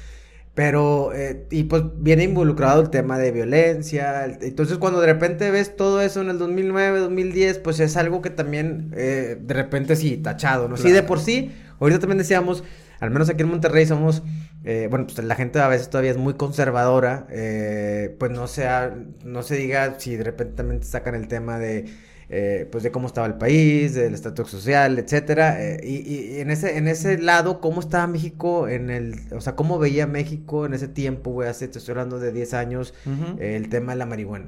Pero, 0.54 1.12
eh, 1.14 1.46
y 1.50 1.64
pues 1.64 1.82
viene 1.96 2.24
involucrado 2.24 2.82
el 2.82 2.90
tema 2.90 3.18
de 3.18 3.32
violencia. 3.32 4.24
el- 4.26 4.38
entonces, 4.42 4.76
cuando 4.78 5.00
de 5.00 5.06
repente 5.06 5.50
ves 5.50 5.76
todo 5.76 6.02
eso 6.02 6.20
en 6.20 6.28
el 6.28 6.38
2009, 6.38 6.98
2010, 6.98 7.58
pues 7.58 7.80
es 7.80 7.96
algo 7.96 8.20
que 8.20 8.28
también, 8.30 8.90
eh, 8.94 9.38
de 9.40 9.54
repente 9.54 9.96
sí, 9.96 10.18
tachado, 10.18 10.68
¿no? 10.68 10.76
Sí, 10.76 10.84
de 10.88 10.90
Claro. 10.90 11.06
por 11.06 11.20
sí, 11.20 11.52
ahorita 11.80 12.00
también 12.00 12.18
decíamos, 12.18 12.64
al 13.00 13.10
menos 13.10 13.30
aquí 13.30 13.42
en 13.42 13.48
Monterrey 13.48 13.86
somos 13.86 14.22
eh, 14.64 14.86
bueno, 14.88 15.06
pues 15.06 15.18
la 15.24 15.34
gente 15.34 15.58
a 15.58 15.66
veces 15.66 15.90
todavía 15.90 16.12
es 16.12 16.16
muy 16.18 16.34
conservadora, 16.34 17.26
eh, 17.30 18.14
pues 18.20 18.30
no 18.30 18.46
sea, 18.46 18.94
no 19.24 19.42
se 19.42 19.56
diga 19.56 19.96
si 19.98 20.14
de 20.14 20.22
repente 20.22 20.54
también 20.54 20.78
te 20.80 20.86
sacan 20.86 21.16
el 21.16 21.26
tema 21.26 21.58
de, 21.58 21.86
eh, 22.34 22.66
pues 22.72 22.82
de 22.82 22.90
cómo 22.90 23.08
estaba 23.08 23.26
el 23.26 23.34
país, 23.34 23.94
del 23.94 24.14
estatus 24.14 24.50
social, 24.50 24.98
etcétera, 24.98 25.62
eh, 25.62 25.80
y, 25.84 25.96
y 26.14 26.40
en 26.40 26.50
ese, 26.50 26.78
en 26.78 26.88
ese 26.88 27.18
lado, 27.18 27.60
cómo 27.60 27.80
estaba 27.80 28.06
México 28.06 28.68
en 28.68 28.88
el, 28.88 29.20
o 29.32 29.42
sea, 29.42 29.54
cómo 29.54 29.78
veía 29.78 30.06
México 30.06 30.64
en 30.64 30.72
ese 30.72 30.88
tiempo, 30.88 31.30
güey, 31.30 31.50
hace, 31.50 31.68
te 31.68 31.78
estoy 31.78 31.92
hablando 31.92 32.18
de 32.18 32.32
10 32.32 32.54
años, 32.54 32.94
eh, 33.38 33.56
el 33.56 33.68
tema 33.68 33.92
de 33.92 33.98
la 33.98 34.06
marihuana. 34.06 34.46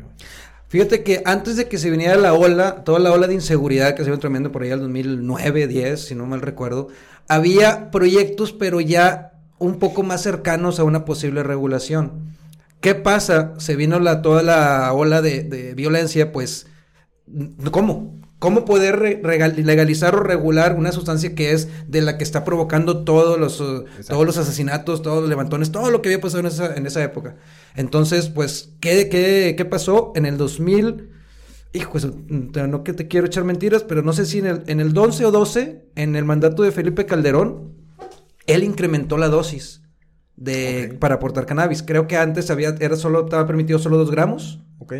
Fíjate 0.68 1.02
que 1.02 1.20
antes 1.26 1.58
de 1.58 1.68
que 1.68 1.76
se 1.76 1.90
viniera 1.90 2.16
la 2.16 2.32
ola, 2.32 2.84
toda 2.84 2.98
la 3.00 3.12
ola 3.12 3.26
de 3.26 3.34
inseguridad 3.34 3.94
que 3.94 4.02
se 4.02 4.08
vio 4.08 4.18
tremendo 4.18 4.50
por 4.50 4.62
allá 4.62 4.72
el 4.72 4.80
2009, 4.80 5.66
10, 5.66 6.00
si 6.00 6.14
no 6.14 6.24
mal 6.24 6.40
recuerdo, 6.40 6.88
había 7.28 7.90
proyectos, 7.90 8.54
pero 8.54 8.80
ya 8.80 9.34
un 9.58 9.78
poco 9.78 10.02
más 10.02 10.22
cercanos 10.22 10.80
a 10.80 10.84
una 10.84 11.04
posible 11.04 11.42
regulación. 11.42 12.34
¿Qué 12.80 12.94
pasa? 12.94 13.52
Se 13.58 13.76
vino 13.76 14.00
la, 14.00 14.22
toda 14.22 14.42
la 14.42 14.90
ola 14.94 15.20
de, 15.20 15.42
de 15.42 15.74
violencia, 15.74 16.32
pues, 16.32 16.66
¿cómo? 17.70 18.20
¿Cómo 18.38 18.66
poder 18.66 19.22
legalizar 19.56 20.14
o 20.14 20.22
regular 20.22 20.76
una 20.76 20.92
sustancia 20.92 21.34
que 21.34 21.52
es 21.52 21.68
de 21.88 22.02
la 22.02 22.18
que 22.18 22.24
está 22.24 22.44
provocando 22.44 23.04
todos 23.04 23.38
los, 23.38 23.58
uh, 23.60 23.86
todos 24.06 24.26
los 24.26 24.36
asesinatos, 24.36 25.00
todos 25.00 25.20
los 25.20 25.30
levantones, 25.30 25.72
todo 25.72 25.90
lo 25.90 26.02
que 26.02 26.10
había 26.10 26.20
pasado 26.20 26.40
en 26.40 26.46
esa, 26.46 26.74
en 26.74 26.86
esa 26.86 27.02
época? 27.02 27.36
Entonces, 27.74 28.28
pues, 28.28 28.74
¿qué, 28.80 29.08
qué, 29.08 29.54
qué 29.56 29.64
pasó 29.64 30.12
en 30.14 30.26
el 30.26 30.36
2000? 30.36 31.10
Hijo, 31.72 31.98
no 32.28 32.84
que 32.84 32.92
te 32.92 33.08
quiero 33.08 33.26
echar 33.26 33.44
mentiras, 33.44 33.82
pero 33.82 34.02
no 34.02 34.12
sé 34.12 34.26
si 34.26 34.38
en 34.40 34.46
el, 34.46 34.62
en 34.66 34.80
el 34.80 34.96
11 34.96 35.24
o 35.24 35.30
12, 35.30 35.86
en 35.94 36.14
el 36.14 36.24
mandato 36.24 36.62
de 36.62 36.70
Felipe 36.70 37.06
Calderón, 37.06 37.72
él 38.46 38.62
incrementó 38.62 39.16
la 39.16 39.28
dosis 39.28 39.82
de, 40.36 40.96
para 41.00 41.16
aportar 41.16 41.46
cannabis. 41.46 41.82
Creo 41.82 42.06
que 42.06 42.16
antes 42.16 42.50
había, 42.50 42.74
era 42.78 42.96
solo, 42.96 43.24
estaba 43.24 43.46
permitido 43.46 43.78
solo 43.78 43.96
2 43.96 44.10
gramos 44.10 44.60
Ok. 44.78 44.94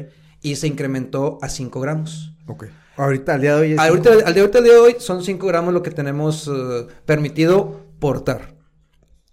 Y 0.45 0.57
se 0.57 0.69
incrementó 0.69 1.39
a 1.41 1.49
5 1.49 1.81
gramos. 1.81 2.37
Ok. 2.47 2.67
Ahorita, 2.97 3.35
al 3.35 3.41
día 3.41 3.57
de 3.57 3.63
hoy 3.63 3.73
es... 3.73 3.79
Ahorita, 3.79 4.11
al, 4.11 4.35
de, 4.35 4.41
ahorita, 4.41 4.59
al 4.59 4.65
día 4.65 4.75
de 4.75 4.79
hoy 4.79 4.97
son 4.99 5.25
5 5.25 5.47
gramos 5.47 5.73
lo 5.73 5.83
que 5.83 5.91
tenemos 5.91 6.49
eh, 6.49 6.87
permitido 7.07 7.81
portar. 7.99 8.55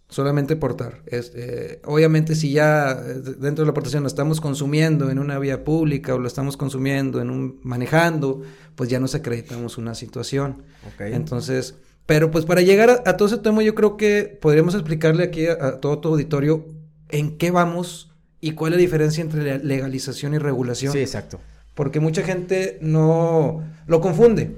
Solamente 0.07 0.55
portar. 0.55 1.03
Es, 1.05 1.33
eh, 1.35 1.81
obviamente 1.83 2.33
si 2.33 2.53
ya 2.53 2.91
eh, 2.91 3.13
dentro 3.37 3.63
de 3.63 3.65
la 3.65 3.71
aportación 3.71 4.03
lo 4.03 4.07
estamos 4.07 4.39
consumiendo 4.39 5.09
en 5.09 5.19
una 5.19 5.37
vía 5.37 5.65
pública 5.65 6.15
o 6.15 6.17
lo 6.17 6.27
estamos 6.27 6.55
consumiendo 6.55 7.19
en 7.21 7.29
un 7.29 7.59
manejando, 7.61 8.41
pues 8.75 8.89
ya 8.89 9.01
nos 9.01 9.13
acreditamos 9.13 9.77
una 9.77 9.95
situación. 9.95 10.63
Ok. 10.87 11.01
Entonces, 11.01 11.75
pero 12.05 12.31
pues 12.31 12.45
para 12.45 12.61
llegar 12.61 12.89
a, 12.89 13.09
a 13.09 13.17
todo 13.17 13.27
ese 13.27 13.37
tema 13.39 13.63
yo 13.63 13.75
creo 13.75 13.97
que 13.97 14.39
podríamos 14.41 14.75
explicarle 14.75 15.25
aquí 15.25 15.47
a, 15.47 15.53
a 15.53 15.81
todo 15.81 15.99
tu 15.99 16.07
auditorio 16.07 16.65
en 17.09 17.37
qué 17.37 17.51
vamos 17.51 18.10
y 18.41 18.51
cuál 18.51 18.73
es 18.73 18.77
la 18.77 18.81
diferencia 18.81 19.21
entre 19.21 19.59
legalización 19.63 20.33
y 20.33 20.39
regulación. 20.39 20.91
Sí, 20.91 20.99
exacto. 20.99 21.39
Porque 21.75 21.99
mucha 21.99 22.23
gente 22.23 22.77
no 22.81 23.63
lo 23.87 24.01
confunde. 24.01 24.55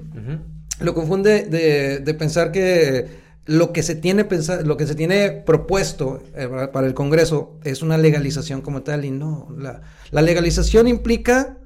Lo 0.80 0.94
confunde 0.94 1.44
de, 1.44 2.00
de 2.00 2.14
pensar 2.14 2.50
que 2.50 3.22
lo 3.46 3.72
que 3.72 3.82
se 3.82 3.94
tiene 3.94 4.24
pensa- 4.24 4.62
lo 4.62 4.76
que 4.76 4.86
se 4.86 4.94
tiene 4.94 5.30
propuesto 5.30 6.22
eh, 6.34 6.48
para- 6.72 6.86
el 6.86 6.94
Congreso 6.94 7.58
es 7.62 7.82
una 7.82 7.98
legalización 7.98 8.62
como 8.62 8.82
tal 8.82 9.04
y 9.04 9.10
no. 9.10 9.48
La, 9.58 9.82
la 10.10 10.22
legalización 10.22 10.88
implica 10.88 11.58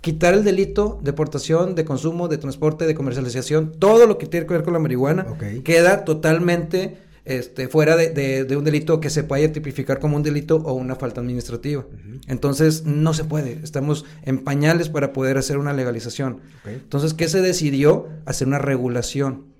quitar 0.00 0.34
el 0.34 0.44
delito 0.44 1.00
de 1.02 1.12
portación, 1.12 1.74
de 1.74 1.84
consumo, 1.84 2.28
de 2.28 2.38
transporte, 2.38 2.86
de 2.86 2.94
comercialización, 2.94 3.72
todo 3.78 4.06
lo 4.06 4.18
que 4.18 4.26
tiene 4.26 4.46
que 4.46 4.54
ver 4.54 4.62
con 4.62 4.72
la 4.72 4.78
marihuana 4.78 5.26
queda 5.64 6.04
totalmente 6.04 6.96
este, 7.26 7.68
fuera 7.68 7.96
de, 7.96 8.10
de- 8.10 8.44
de 8.44 8.56
un 8.56 8.64
delito 8.64 8.98
que 9.00 9.10
se 9.10 9.22
vaya 9.22 9.48
a 9.48 9.52
tipificar 9.52 9.98
como 9.98 10.16
un 10.16 10.22
delito 10.22 10.56
o 10.56 10.72
una 10.72 10.94
falta 10.96 11.20
administrativa. 11.20 11.84
Entonces, 12.28 12.84
no 12.86 13.12
se 13.12 13.24
puede. 13.24 13.60
Estamos 13.62 14.04
en 14.22 14.42
pañales 14.44 14.88
para 14.88 15.12
poder 15.12 15.36
hacer 15.36 15.58
una 15.58 15.72
legalización. 15.74 16.40
Entonces, 16.84 17.12
¿qué 17.14 17.28
se 17.28 17.42
decidió? 17.42 18.08
Hacer 18.24 18.46
una 18.48 18.58
regulación. 18.58 19.54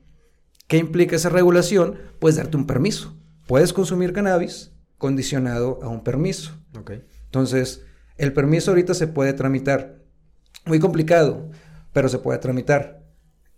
¿Qué 0.68 0.78
implica 0.78 1.16
esa 1.16 1.28
regulación? 1.28 1.96
Pues 2.18 2.36
darte 2.36 2.56
un 2.56 2.66
permiso. 2.66 3.16
Puedes 3.46 3.72
consumir 3.72 4.12
cannabis 4.12 4.72
condicionado 4.98 5.78
a 5.82 5.88
un 5.88 6.02
permiso. 6.02 6.52
Entonces, 7.26 7.82
el 8.16 8.32
permiso 8.32 8.70
ahorita 8.70 8.94
se 8.94 9.06
puede 9.08 9.32
tramitar. 9.32 9.98
Muy 10.64 10.78
complicado, 10.80 11.50
pero 11.92 12.08
se 12.08 12.18
puede 12.18 12.38
tramitar. 12.38 13.04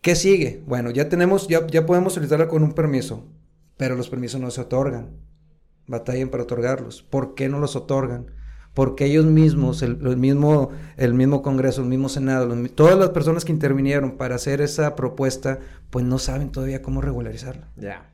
¿Qué 0.00 0.14
sigue? 0.14 0.62
Bueno, 0.66 0.90
ya 0.90 1.08
tenemos, 1.08 1.48
ya, 1.48 1.66
ya 1.66 1.86
podemos 1.86 2.12
solicitarla 2.14 2.48
con 2.48 2.62
un 2.62 2.72
permiso, 2.72 3.26
pero 3.78 3.97
los 3.97 4.11
permisos 4.11 4.40
no 4.40 4.50
se 4.50 4.61
otorgan. 4.61 5.08
Batallen 5.87 6.28
para 6.28 6.42
otorgarlos. 6.42 7.02
¿Por 7.02 7.35
qué 7.35 7.49
no 7.49 7.58
los 7.58 7.75
otorgan? 7.75 8.26
Porque 8.75 9.06
ellos 9.06 9.25
mismos, 9.25 9.82
el, 9.82 9.99
el 10.06 10.18
mismo, 10.18 10.70
el 10.99 11.14
mismo 11.14 11.40
Congreso, 11.42 11.80
el 11.80 11.88
mismo 11.88 12.08
Senado, 12.11 12.47
los 12.47 12.70
todas 12.75 12.99
las 12.99 13.08
personas 13.11 13.44
que 13.47 13.52
intervinieron 13.52 14.18
para 14.18 14.35
hacer 14.35 14.61
esa 14.61 14.94
propuesta, 14.94 15.58
pues 15.90 16.04
no 16.04 16.18
saben 16.18 16.50
todavía 16.52 16.82
cómo 16.82 17.00
regularizarla. 17.00 17.68
Ya. 17.76 18.11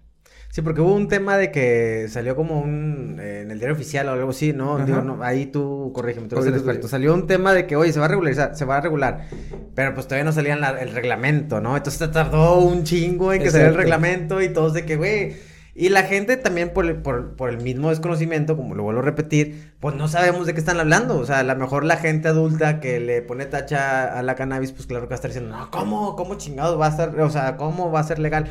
Sí, 0.51 0.63
porque 0.63 0.81
hubo 0.81 0.95
un 0.95 1.09
tema 1.09 1.37
de 1.37 1.51
que 1.51 2.07
salió 2.09 2.37
como 2.37 2.61
un... 2.61 3.19
eh, 3.21 3.41
en 3.41 3.51
el 3.51 3.59
diario 3.59 3.75
oficial 3.75 4.09
o 4.09 4.13
algo 4.13 4.31
así, 4.31 4.53
¿no? 4.53 4.79
Digo, 4.87 5.03
no, 5.03 5.21
ahí 5.25 5.47
tú, 5.47 5.91
corrígeme, 5.93 6.29
tú 6.29 6.37
eres 6.37 6.47
el 6.47 6.55
experto. 6.55 6.87
Salió 6.87 7.13
un 7.13 7.27
tema 7.27 7.53
de 7.53 7.67
que, 7.67 7.75
oye, 7.75 7.93
se 7.93 7.99
va 7.99 8.05
a 8.05 8.09
regularizar, 8.09 8.57
se 8.57 8.65
va 8.65 8.77
a 8.77 8.81
regular. 8.81 9.27
Pero 9.75 9.95
pues 9.95 10.07
todavía 10.07 10.25
no 10.25 10.31
salía 10.33 10.55
la- 10.55 10.81
el 10.81 10.93
reglamento, 10.93 11.61
¿no? 11.61 11.77
Entonces 11.77 11.99
te 11.99 12.07
tardó 12.09 12.61
un 12.61 12.85
chingo 12.85 13.33
en 13.33 13.43
que 13.43 13.51
saliera 13.51 13.71
el 13.73 13.77
reglamento 13.77 14.41
y 14.41 14.49
todos 14.51 14.73
de 14.75 14.87
que, 14.87 14.97
güey... 14.97 15.54
Y 15.77 15.89
la 15.89 16.05
gente 16.05 16.37
también 16.37 16.73
por 16.73 16.87
el, 16.87 16.97
por, 16.97 17.35
por 17.35 17.51
el 17.51 17.59
mismo 17.61 17.91
desconocimiento, 17.91 18.57
como 18.57 18.77
lo 18.77 18.85
vuelvo 18.85 19.01
a 19.01 19.05
repetir, 19.05 19.73
pues 19.81 19.97
no 19.97 20.07
sabemos 20.07 20.47
de 20.47 20.55
qué 20.55 20.61
están 20.61 20.79
hablando. 20.79 21.19
O 21.19 21.27
sea, 21.27 21.41
a 21.41 21.43
lo 21.43 21.57
mejor 21.57 21.85
la 21.85 21.97
gente 21.97 22.29
adulta 22.29 22.79
que 22.79 23.01
le 23.01 23.23
pone 23.23 23.45
tacha 23.47 24.05
a 24.17 24.23
la 24.23 24.37
cannabis, 24.37 24.71
pues 24.73 24.87
claro 24.87 25.05
que 25.07 25.11
va 25.11 25.15
a 25.15 25.17
estar 25.17 25.31
diciendo, 25.33 25.57
no, 25.57 25.71
¿cómo? 25.73 26.15
¿Cómo 26.15 26.37
chingados 26.37 26.81
va 26.81 26.87
a 26.87 26.91
estar? 26.91 27.19
O 27.21 27.31
sea, 27.31 27.57
¿cómo 27.57 27.91
va 27.91 28.01
a 28.01 28.05
ser 28.05 28.21
legal? 28.21 28.51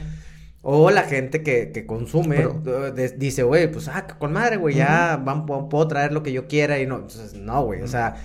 O 0.61 0.91
la 0.91 1.03
gente 1.03 1.43
que, 1.43 1.71
que 1.71 1.85
consume 1.85 2.37
Pero- 2.37 2.87
eh, 2.87 2.91
de- 2.91 3.09
dice, 3.17 3.43
güey, 3.43 3.71
pues, 3.71 3.87
ah, 3.87 4.05
con 4.19 4.33
madre, 4.33 4.57
güey, 4.57 4.75
ya 4.75 5.17
van- 5.23 5.45
pu- 5.45 5.69
puedo 5.69 5.87
traer 5.87 6.11
lo 6.13 6.23
que 6.23 6.31
yo 6.33 6.47
quiera 6.47 6.79
y 6.79 6.85
no. 6.87 6.95
Entonces, 6.95 7.33
no, 7.35 7.63
güey, 7.63 7.81
o 7.81 7.87
sea, 7.87 8.15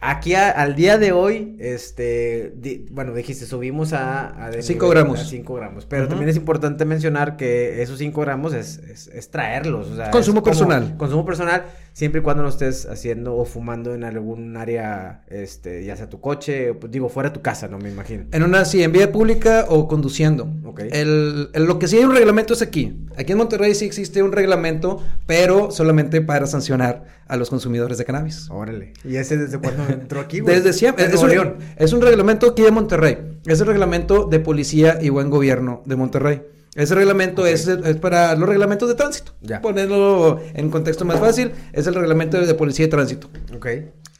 aquí 0.00 0.34
a- 0.34 0.50
al 0.50 0.74
día 0.76 0.98
de 0.98 1.12
hoy, 1.12 1.56
este, 1.58 2.52
di- 2.56 2.86
bueno, 2.90 3.12
dijiste, 3.14 3.46
subimos 3.46 3.92
a... 3.92 4.44
a 4.46 4.50
de 4.50 4.62
Cinco 4.62 4.86
nivel- 4.86 4.90
gramos. 5.02 5.20
A 5.20 5.24
5 5.24 5.54
gramos, 5.54 5.86
pero 5.86 6.08
también 6.08 6.28
es 6.30 6.36
importante 6.36 6.84
mencionar 6.84 7.36
que 7.36 7.82
esos 7.82 7.98
5 7.98 8.20
gramos 8.22 8.54
es, 8.54 8.78
es, 8.78 9.08
es 9.08 9.30
traerlos, 9.30 9.88
o 9.88 9.96
sea... 9.96 10.10
Consumo 10.10 10.38
es 10.38 10.42
como 10.42 10.44
personal. 10.44 10.96
Consumo 10.96 11.24
personal, 11.24 11.64
siempre 11.92 12.20
y 12.20 12.24
cuando 12.24 12.42
no 12.42 12.48
estés 12.48 12.86
haciendo 12.86 13.36
o 13.36 13.44
fumando 13.44 13.94
en 13.94 14.04
algún 14.04 14.56
área, 14.56 15.22
este, 15.28 15.84
ya 15.84 15.96
sea 15.96 16.08
tu 16.08 16.20
coche, 16.20 16.74
pues, 16.74 16.90
digo, 16.90 17.08
fuera 17.08 17.28
de 17.30 17.34
tu 17.34 17.42
casa, 17.42 17.68
no 17.68 17.78
me 17.78 17.90
imagino. 17.90 18.24
En 18.32 18.42
una, 18.42 18.64
sí, 18.64 18.82
en 18.82 18.92
vía 18.92 19.12
pública 19.12 19.66
o 19.68 19.86
conduciendo. 19.88 20.48
Ok. 20.64 20.80
El, 20.92 21.50
el- 21.52 21.64
lo 21.64 21.78
que 21.78 21.88
sí 21.88 21.98
hay 21.98 22.04
un 22.04 22.14
reglamento 22.14 22.54
es 22.54 22.62
aquí. 22.62 23.06
Aquí 23.16 23.32
en 23.32 23.38
Monterrey 23.38 23.74
sí 23.74 23.84
existe 23.84 24.22
un 24.22 24.32
reglamento, 24.32 25.02
pero 25.26 25.70
solamente 25.70 26.20
para 26.22 26.46
sancionar 26.46 27.19
a 27.30 27.36
los 27.36 27.48
consumidores 27.48 27.96
de 27.96 28.04
cannabis. 28.04 28.48
Órale. 28.50 28.92
¿Y 29.04 29.16
ese 29.16 29.36
desde 29.36 29.58
cuándo 29.58 29.84
entró 29.88 30.20
aquí, 30.20 30.40
güey? 30.40 30.56
Desde 30.56 30.72
siempre. 30.72 31.06
Es 31.06 31.22
un, 31.22 31.30
es 31.76 31.92
un 31.92 32.02
reglamento 32.02 32.48
aquí 32.48 32.62
de 32.62 32.70
Monterrey. 32.70 33.38
Es 33.46 33.60
el 33.60 33.68
reglamento 33.68 34.24
de 34.24 34.40
policía 34.40 34.98
y 35.00 35.08
buen 35.08 35.30
gobierno 35.30 35.82
de 35.86 35.96
Monterrey. 35.96 36.42
Ese 36.74 36.94
reglamento 36.94 37.46
es 37.46 37.68
para 38.00 38.34
los 38.36 38.48
reglamentos 38.48 38.88
de 38.88 38.94
tránsito. 38.94 39.32
Ya. 39.40 39.60
Ponerlo 39.60 40.40
en 40.54 40.70
contexto 40.70 41.04
más 41.04 41.18
fácil, 41.18 41.52
es 41.72 41.86
el 41.86 41.94
reglamento 41.94 42.40
de 42.40 42.54
policía 42.54 42.86
y 42.86 42.88
tránsito. 42.88 43.28
Ok. 43.54 43.66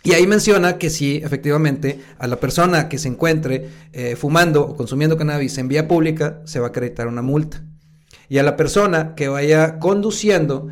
Y 0.02 0.12
ahí 0.14 0.26
menciona 0.26 0.78
que 0.78 0.88
sí, 0.88 1.20
efectivamente, 1.22 2.00
a 2.18 2.26
la 2.26 2.36
persona 2.36 2.88
que 2.88 2.98
se 2.98 3.08
encuentre 3.08 3.68
eh, 3.92 4.16
fumando 4.16 4.62
o 4.62 4.76
consumiendo 4.76 5.16
cannabis 5.16 5.58
en 5.58 5.68
vía 5.68 5.86
pública 5.86 6.40
se 6.44 6.58
va 6.58 6.66
a 6.66 6.68
acreditar 6.70 7.06
una 7.06 7.22
multa. 7.22 7.62
Y 8.28 8.38
a 8.38 8.42
la 8.42 8.56
persona 8.56 9.14
que 9.14 9.28
vaya 9.28 9.78
conduciendo 9.78 10.68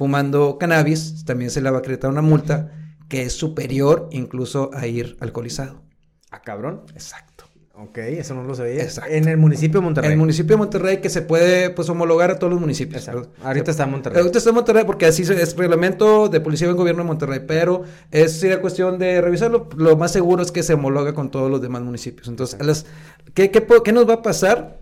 fumando 0.00 0.56
cannabis 0.56 1.26
también 1.26 1.50
se 1.50 1.60
le 1.60 1.68
va 1.70 1.76
a 1.76 1.80
acreditar 1.80 2.08
una 2.10 2.22
multa 2.22 2.72
que 3.06 3.20
es 3.24 3.34
superior 3.34 4.08
incluso 4.12 4.70
a 4.72 4.86
ir 4.86 5.18
alcoholizado. 5.20 5.82
Ah, 6.30 6.40
cabrón. 6.40 6.84
Exacto. 6.94 7.44
Ok, 7.74 7.98
eso 7.98 8.32
no 8.34 8.44
lo 8.44 8.54
sabía. 8.54 8.82
Exacto. 8.82 9.10
En 9.12 9.28
el 9.28 9.36
municipio 9.36 9.80
de 9.80 9.84
Monterrey. 9.84 10.08
En 10.08 10.12
el 10.12 10.18
municipio 10.18 10.54
de 10.54 10.58
Monterrey 10.58 11.02
que 11.02 11.10
se 11.10 11.20
puede 11.20 11.68
pues 11.68 11.86
homologar 11.90 12.30
a 12.30 12.38
todos 12.38 12.50
los 12.50 12.58
municipios. 12.62 13.06
Exacto. 13.08 13.30
Ahorita 13.44 13.70
está 13.72 13.84
en 13.84 13.90
Monterrey. 13.90 14.18
Ahorita 14.20 14.38
está 14.38 14.48
en 14.50 14.56
Monterrey 14.56 14.84
porque 14.86 15.04
así 15.04 15.26
se- 15.26 15.34
es 15.42 15.54
reglamento 15.54 16.30
de 16.30 16.40
policía 16.40 16.70
y 16.70 16.72
gobierno 16.72 17.02
de 17.02 17.06
Monterrey, 17.08 17.40
pero 17.46 17.82
es 18.10 18.40
sería 18.40 18.62
cuestión 18.62 18.98
de 18.98 19.20
revisarlo. 19.20 19.68
Lo 19.76 19.98
más 19.98 20.12
seguro 20.12 20.42
es 20.42 20.50
que 20.50 20.62
se 20.62 20.72
homologa 20.72 21.12
con 21.12 21.30
todos 21.30 21.50
los 21.50 21.60
demás 21.60 21.82
municipios. 21.82 22.26
Entonces, 22.28 22.58
a 22.58 22.64
las- 22.64 22.86
¿qué, 23.34 23.50
qué, 23.50 23.66
qué 23.84 23.92
nos 23.92 24.08
va 24.08 24.14
a 24.14 24.22
pasar? 24.22 24.80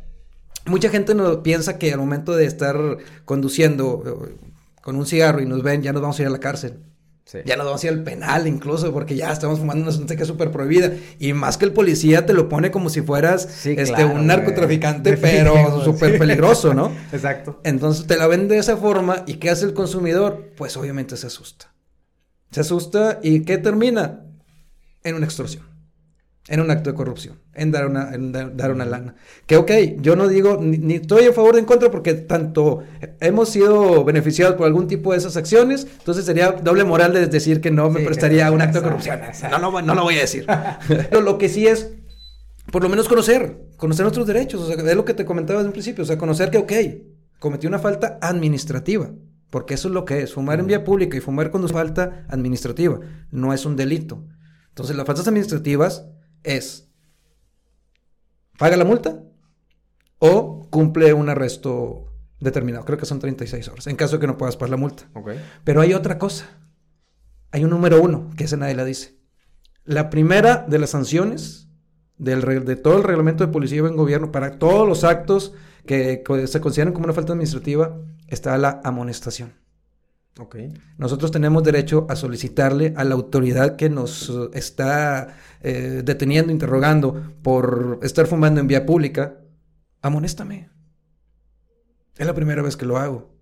Mucha 0.66 0.90
gente 0.90 1.14
no, 1.16 1.42
piensa 1.42 1.76
que 1.78 1.92
al 1.92 1.98
momento 1.98 2.36
de 2.36 2.44
estar 2.44 2.76
conduciendo 3.24 4.28
con 4.82 4.96
un 4.96 5.06
cigarro 5.06 5.40
y 5.40 5.46
nos 5.46 5.62
ven, 5.62 5.82
ya 5.82 5.92
nos 5.92 6.02
vamos 6.02 6.18
a 6.18 6.22
ir 6.22 6.28
a 6.28 6.30
la 6.30 6.40
cárcel. 6.40 6.82
Ya 7.44 7.56
nos 7.56 7.66
vamos 7.66 7.84
a 7.84 7.86
ir 7.86 7.92
al 7.92 8.02
penal 8.04 8.46
incluso, 8.46 8.90
porque 8.90 9.14
ya 9.14 9.30
estamos 9.30 9.58
fumando 9.58 9.82
una 9.82 9.90
sustancia 9.90 10.16
que 10.16 10.22
es 10.22 10.28
súper 10.28 10.50
prohibida. 10.50 10.92
Y 11.18 11.34
más 11.34 11.58
que 11.58 11.66
el 11.66 11.72
policía 11.72 12.24
te 12.24 12.32
lo 12.32 12.48
pone 12.48 12.70
como 12.70 12.88
si 12.88 13.02
fueras 13.02 13.66
este, 13.66 14.04
un 14.06 14.26
narcotraficante, 14.26 15.16
pero 15.20 15.84
súper 15.84 16.18
peligroso, 16.18 16.72
¿no? 16.72 16.90
Exacto. 17.12 17.60
Entonces 17.64 18.06
te 18.06 18.16
la 18.16 18.26
vende 18.28 18.54
de 18.54 18.60
esa 18.60 18.78
forma. 18.78 19.24
¿Y 19.26 19.34
qué 19.34 19.50
hace 19.50 19.66
el 19.66 19.74
consumidor? 19.74 20.52
Pues 20.56 20.76
obviamente 20.78 21.18
se 21.18 21.26
asusta. 21.26 21.74
Se 22.50 22.60
asusta 22.60 23.20
y 23.22 23.42
¿qué 23.42 23.58
termina? 23.58 24.24
En 25.04 25.14
una 25.14 25.26
extorsión 25.26 25.67
en 26.48 26.60
un 26.60 26.70
acto 26.70 26.90
de 26.90 26.96
corrupción, 26.96 27.38
en 27.54 27.70
dar 27.70 27.86
una, 27.86 28.14
en 28.14 28.32
dar 28.32 28.72
una 28.72 28.84
lana. 28.84 29.14
Que 29.46 29.56
ok, 29.56 29.70
yo 30.00 30.16
no 30.16 30.28
digo 30.28 30.58
ni, 30.60 30.94
estoy 30.94 31.26
a 31.26 31.32
favor 31.32 31.54
ni 31.54 31.60
en 31.60 31.66
contra 31.66 31.90
porque 31.90 32.14
tanto 32.14 32.82
hemos 33.20 33.50
sido 33.50 34.04
beneficiados 34.04 34.56
por 34.56 34.66
algún 34.66 34.88
tipo 34.88 35.12
de 35.12 35.18
esas 35.18 35.36
acciones, 35.36 35.86
entonces 35.98 36.24
sería 36.24 36.52
doble 36.52 36.84
moral 36.84 37.12
de 37.12 37.26
decir 37.26 37.60
que 37.60 37.70
no 37.70 37.90
me 37.90 38.00
prestaría 38.00 38.46
a 38.46 38.50
un 38.50 38.62
acto 38.62 38.80
de 38.80 38.84
corrupción. 38.84 39.20
No, 39.50 39.58
no, 39.58 39.82
no 39.82 39.94
lo 39.94 40.02
voy 40.02 40.16
a 40.16 40.20
decir. 40.20 40.46
Pero 40.88 41.20
lo 41.20 41.36
que 41.36 41.48
sí 41.48 41.66
es, 41.66 41.92
por 42.72 42.82
lo 42.82 42.88
menos 42.88 43.08
conocer, 43.08 43.58
conocer 43.76 44.04
nuestros 44.04 44.26
derechos, 44.26 44.62
o 44.62 44.66
sea, 44.66 44.76
es 44.76 44.96
lo 44.96 45.04
que 45.04 45.14
te 45.14 45.26
comentaba 45.26 45.58
desde 45.58 45.68
un 45.68 45.72
principio, 45.72 46.04
o 46.04 46.06
sea, 46.06 46.16
conocer 46.16 46.50
que 46.50 46.58
ok, 46.58 46.72
cometí 47.38 47.66
una 47.66 47.78
falta 47.78 48.18
administrativa. 48.22 49.10
Porque 49.50 49.74
eso 49.74 49.88
es 49.88 49.94
lo 49.94 50.04
que 50.04 50.20
es, 50.20 50.34
fumar 50.34 50.60
en 50.60 50.66
vía 50.66 50.84
pública 50.84 51.16
y 51.16 51.20
fumar 51.20 51.50
cuando 51.50 51.68
es 51.68 51.72
falta 51.72 52.26
administrativa, 52.28 53.00
no 53.30 53.54
es 53.54 53.64
un 53.64 53.76
delito. 53.76 54.22
Entonces 54.68 54.94
las 54.94 55.06
faltas 55.06 55.26
administrativas 55.26 56.04
es, 56.56 56.88
paga 58.58 58.76
la 58.76 58.84
multa 58.84 59.22
o 60.18 60.66
cumple 60.70 61.12
un 61.12 61.28
arresto 61.28 62.12
determinado. 62.40 62.84
Creo 62.84 62.98
que 62.98 63.06
son 63.06 63.18
36 63.18 63.68
horas, 63.68 63.86
en 63.86 63.96
caso 63.96 64.16
de 64.16 64.20
que 64.20 64.26
no 64.26 64.38
puedas 64.38 64.56
pagar 64.56 64.70
la 64.70 64.76
multa. 64.76 65.08
Pero 65.64 65.80
hay 65.80 65.94
otra 65.94 66.18
cosa. 66.18 66.46
Hay 67.50 67.64
un 67.64 67.70
número 67.70 68.02
uno, 68.02 68.30
que 68.36 68.44
ese 68.44 68.56
nadie 68.56 68.74
la 68.74 68.84
dice. 68.84 69.18
La 69.84 70.10
primera 70.10 70.66
de 70.68 70.78
las 70.78 70.90
sanciones 70.90 71.68
del, 72.16 72.64
de 72.64 72.76
todo 72.76 72.98
el 72.98 73.04
reglamento 73.04 73.46
de 73.46 73.52
policía 73.52 73.78
en 73.78 73.96
gobierno 73.96 74.32
para 74.32 74.58
todos 74.58 74.86
los 74.86 75.04
actos 75.04 75.54
que 75.86 76.22
se 76.46 76.60
consideran 76.60 76.92
como 76.92 77.04
una 77.04 77.14
falta 77.14 77.32
administrativa 77.32 77.96
está 78.26 78.58
la 78.58 78.80
amonestación. 78.84 79.54
Nosotros 80.98 81.30
tenemos 81.30 81.64
derecho 81.64 82.06
a 82.08 82.16
solicitarle 82.16 82.94
a 82.96 83.04
la 83.04 83.14
autoridad 83.14 83.76
que 83.76 83.90
nos 83.90 84.30
eh, 84.30 84.50
está 84.54 85.36
eh, 85.62 86.02
deteniendo, 86.04 86.52
interrogando 86.52 87.34
por 87.42 87.98
estar 88.02 88.26
fumando 88.26 88.60
en 88.60 88.66
vía 88.66 88.86
pública, 88.86 89.38
amonéstame. 90.00 90.70
Es 92.16 92.26
la 92.26 92.34
primera 92.34 92.62
vez 92.62 92.76
que 92.76 92.86
lo 92.86 92.98
hago. 92.98 93.36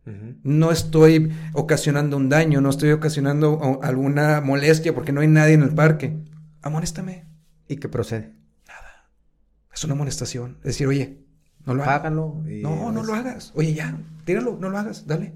No 0.45 0.71
estoy 0.71 1.33
ocasionando 1.53 2.17
un 2.17 2.29
daño, 2.29 2.61
no 2.61 2.71
estoy 2.71 2.93
ocasionando 2.93 3.81
alguna 3.83 4.41
molestia 4.41 4.95
porque 4.95 5.11
no 5.11 5.21
hay 5.21 5.27
nadie 5.27 5.55
en 5.55 5.63
el 5.63 5.75
parque. 5.75 6.17
Amonéstame. 6.63 7.27
¿Y 7.67 7.77
qué 7.77 7.89
procede? 7.89 8.33
Nada. 8.69 9.11
Es 9.75 9.83
una 9.83 9.95
amonestación. 9.95 10.59
Es 10.59 10.65
decir, 10.65 10.87
oye, 10.87 11.27
no 11.65 11.75
lo 11.75 11.83
hagas. 11.83 12.13
No, 12.13 12.93
no 12.93 13.03
lo 13.03 13.15
hagas. 13.15 13.51
Oye, 13.57 13.75
ya, 13.75 13.99
tíralo, 14.25 14.57
no 14.61 14.69
lo 14.69 14.79
hagas, 14.79 15.09
dale. 15.09 15.35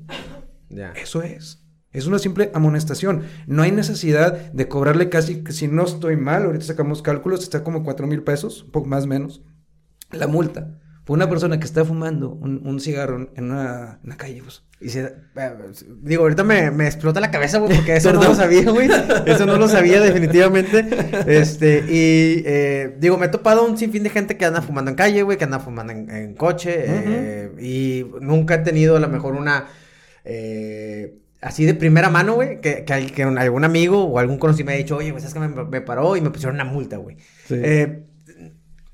Eso 0.96 1.22
es. 1.22 1.60
Es 1.92 2.06
una 2.06 2.20
simple 2.20 2.50
amonestación. 2.54 3.24
No 3.46 3.62
hay 3.62 3.72
necesidad 3.72 4.52
de 4.52 4.68
cobrarle 4.68 5.08
casi, 5.08 5.42
si 5.48 5.66
no 5.66 5.84
estoy 5.84 6.16
mal, 6.16 6.44
ahorita 6.44 6.64
sacamos 6.64 7.02
cálculos, 7.02 7.42
está 7.42 7.64
como 7.64 7.82
cuatro 7.82 8.06
mil 8.06 8.22
pesos, 8.22 8.62
un 8.62 8.70
poco 8.70 8.86
más 8.86 9.04
o 9.04 9.08
menos, 9.08 9.42
la 10.12 10.28
multa. 10.28 10.78
Por 11.04 11.16
una 11.16 11.28
persona 11.28 11.58
que 11.58 11.64
está 11.64 11.84
fumando 11.84 12.30
un, 12.34 12.78
cigarro 12.78 13.32
en 13.34 13.50
una, 13.50 13.98
calle, 14.16 14.42
pues. 14.44 14.62
Y 14.80 14.90
se, 14.90 15.00
eh, 15.34 15.52
digo, 16.02 16.22
ahorita 16.22 16.44
me, 16.44 16.86
explota 16.86 17.18
la 17.18 17.32
cabeza, 17.32 17.58
güey, 17.58 17.74
porque 17.74 17.96
eso 17.96 18.12
no 18.12 18.22
lo 18.22 18.34
sabía, 18.36 18.70
güey. 18.70 18.88
Eso 19.26 19.44
no 19.44 19.56
lo 19.56 19.66
sabía 19.66 20.00
definitivamente. 20.02 20.86
Este, 21.26 21.78
y 21.88 22.44
eh, 22.46 22.96
digo, 23.00 23.18
me 23.18 23.26
he 23.26 23.28
topado 23.28 23.66
un 23.66 23.76
sinfín 23.76 24.04
de 24.04 24.10
gente 24.10 24.36
que 24.36 24.44
anda 24.44 24.62
fumando 24.62 24.92
en 24.92 24.96
calle, 24.96 25.22
güey, 25.24 25.36
que 25.36 25.44
anda 25.44 25.58
fumando 25.58 25.92
en, 25.92 26.34
coche. 26.34 26.84
Eh, 26.86 27.50
y 27.60 28.06
nunca 28.20 28.54
he 28.54 28.58
tenido 28.58 28.96
a 28.96 29.00
lo 29.00 29.08
mejor 29.08 29.34
una 29.34 29.66
eh, 30.32 31.18
así 31.40 31.64
de 31.64 31.74
primera 31.74 32.08
mano, 32.08 32.34
güey, 32.34 32.60
que, 32.60 32.84
que, 32.84 33.22
algún 33.24 33.64
amigo 33.64 34.04
o 34.04 34.20
algún 34.20 34.38
conocido 34.38 34.66
me 34.66 34.74
ha 34.74 34.76
dicho, 34.76 34.96
oye, 34.96 35.10
pues 35.10 35.24
es 35.24 35.34
que 35.34 35.40
me, 35.40 35.80
paró 35.80 36.16
y 36.16 36.20
me 36.20 36.30
pusieron 36.30 36.54
una 36.54 36.64
multa, 36.64 36.98
güey. 36.98 37.16
Eh, 37.50 38.04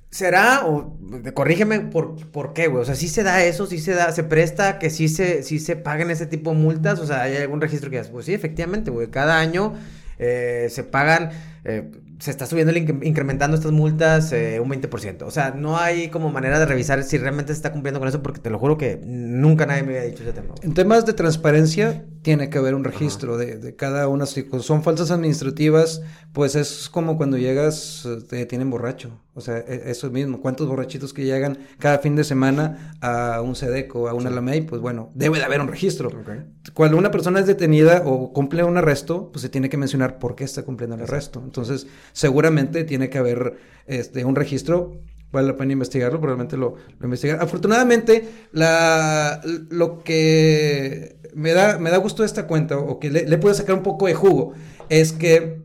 ¿Será, 0.09 0.65
o 0.65 0.99
corrígeme, 1.35 1.81
por, 1.81 2.17
por 2.31 2.55
qué, 2.55 2.69
güey? 2.69 2.81
O 2.81 2.85
sea, 2.87 2.95
¿sí 2.95 3.09
se 3.09 3.23
da 3.23 3.45
eso? 3.45 3.67
¿Sí 3.67 3.79
se 3.81 3.93
da, 3.93 4.13
se 4.13 4.25
presta 4.25 4.79
que 4.79 4.89
sí 4.89 5.09
se, 5.11 5.43
sí 5.43 5.59
se 5.59 5.77
paguen 5.77 6.11
ese 6.11 6.25
tipo 6.25 6.53
de 6.53 6.57
multas? 6.57 7.01
O 7.01 7.07
sea, 7.07 7.25
¿hay 7.25 7.37
algún 7.37 7.61
registro 7.61 7.91
que 7.91 7.97
digas, 7.97 8.09
pues 8.09 8.25
sí, 8.25 8.33
efectivamente, 8.33 8.91
güey, 8.91 9.09
cada 9.09 9.39
año 9.39 9.75
eh, 10.19 10.69
se 10.71 10.85
pagan 10.85 11.33
eh, 11.65 11.91
se 12.19 12.31
está 12.31 12.47
subiendo, 12.47 12.73
incrementando 12.77 13.57
estas 13.57 13.73
multas 13.73 14.33
eh, 14.33 14.59
un 14.61 14.71
20%. 14.71 15.23
O 15.23 15.31
sea, 15.31 15.51
no 15.51 15.77
hay 15.77 16.09
como 16.09 16.31
manera 16.31 16.59
de 16.59 16.67
revisar 16.67 17.03
si 17.03 17.19
realmente 17.19 17.53
se 17.53 17.59
está 17.59 17.73
cumpliendo 17.73 18.01
con 18.01 18.09
eso, 18.09 18.23
porque 18.23 18.41
te 18.41 18.51
lo 18.51 18.59
juro 18.59 18.79
que 18.79 19.01
nunca 19.05 19.67
nadie 19.67 19.83
me 19.83 19.99
había 19.99 20.11
dicho 20.11 20.23
ese 20.23 20.33
tema. 20.33 20.55
En 20.63 20.75
temas 20.75 21.05
de 21.05 21.13
transparencia, 21.13 22.05
tiene 22.27 22.51
que 22.51 22.59
haber 22.59 22.75
un 22.75 22.83
registro 22.83 23.39
de, 23.39 23.77
cada 23.77 24.09
una. 24.09 24.27
Si 24.27 24.45
son 24.59 24.83
falsas 24.83 25.13
administrativas, 25.13 26.03
pues 26.33 26.57
es 26.57 26.89
como 26.89 27.17
cuando 27.17 27.39
llegas, 27.39 28.05
te 28.29 28.45
tienen 28.47 28.69
borracho. 28.69 29.21
O 29.35 29.41
sea, 29.41 29.59
e, 29.59 29.93
eso 29.93 30.11
mismo. 30.11 30.41
¿Cuántos 30.41 30.67
borrachitos 30.67 31.13
que 31.13 31.25
llegan 31.25 31.57
cada 31.79 32.01
fin 32.01 32.17
de 32.17 32.25
semana 32.25 32.97
a 33.01 33.41
un 33.43 33.55
SEDECO, 33.55 34.09
a 34.09 34.15
una 34.15 34.29
LAMEI? 34.29 34.63
Pues 34.63 34.81
bueno, 34.81 35.13
debe 35.15 35.39
de 35.39 35.45
haber 35.45 35.61
un 35.61 35.69
registro. 35.69 36.11
Cuando 36.75 36.99
una 36.99 37.13
persona 37.13 37.39
es 37.39 37.47
detenida 37.47 38.03
o 38.05 38.33
cumple 38.33 38.65
un 38.65 38.77
arresto, 38.77 39.31
pues 39.31 39.43
se 39.43 39.49
tiene 39.49 39.69
que 39.69 39.77
mencionar 39.77 40.19
por 40.19 40.35
qué 40.35 40.43
está 40.43 40.65
cumpliendo 40.65 40.97
el 40.97 41.03
arresto. 41.03 41.41
Entonces, 41.45 41.87
seguramente 42.13 42.83
tiene 42.83 43.09
que 43.09 43.19
haber 43.19 43.57
este, 43.87 44.25
un 44.25 44.35
registro. 44.35 44.99
Vale 45.31 45.49
la 45.49 45.57
pena 45.57 45.75
investigarlo, 45.75 46.19
probablemente 46.19 46.57
lo, 46.57 46.75
lo 46.99 47.05
investigar. 47.05 47.41
Afortunadamente, 47.41 48.29
la, 48.53 49.41
lo 49.71 50.03
que 50.03 51.17
me 51.37 51.53
da, 51.53 51.79
me 51.79 51.91
da 51.91 51.99
gusto 51.99 52.25
esta 52.25 52.47
cuenta, 52.47 52.79
o 52.79 52.99
que 52.99 53.11
le, 53.11 53.29
le 53.29 53.37
puedo 53.37 53.55
sacar 53.55 53.77
un 53.77 53.83
poco 53.83 54.07
de 54.07 54.15
jugo, 54.15 54.55
es 54.89 55.13
que 55.13 55.61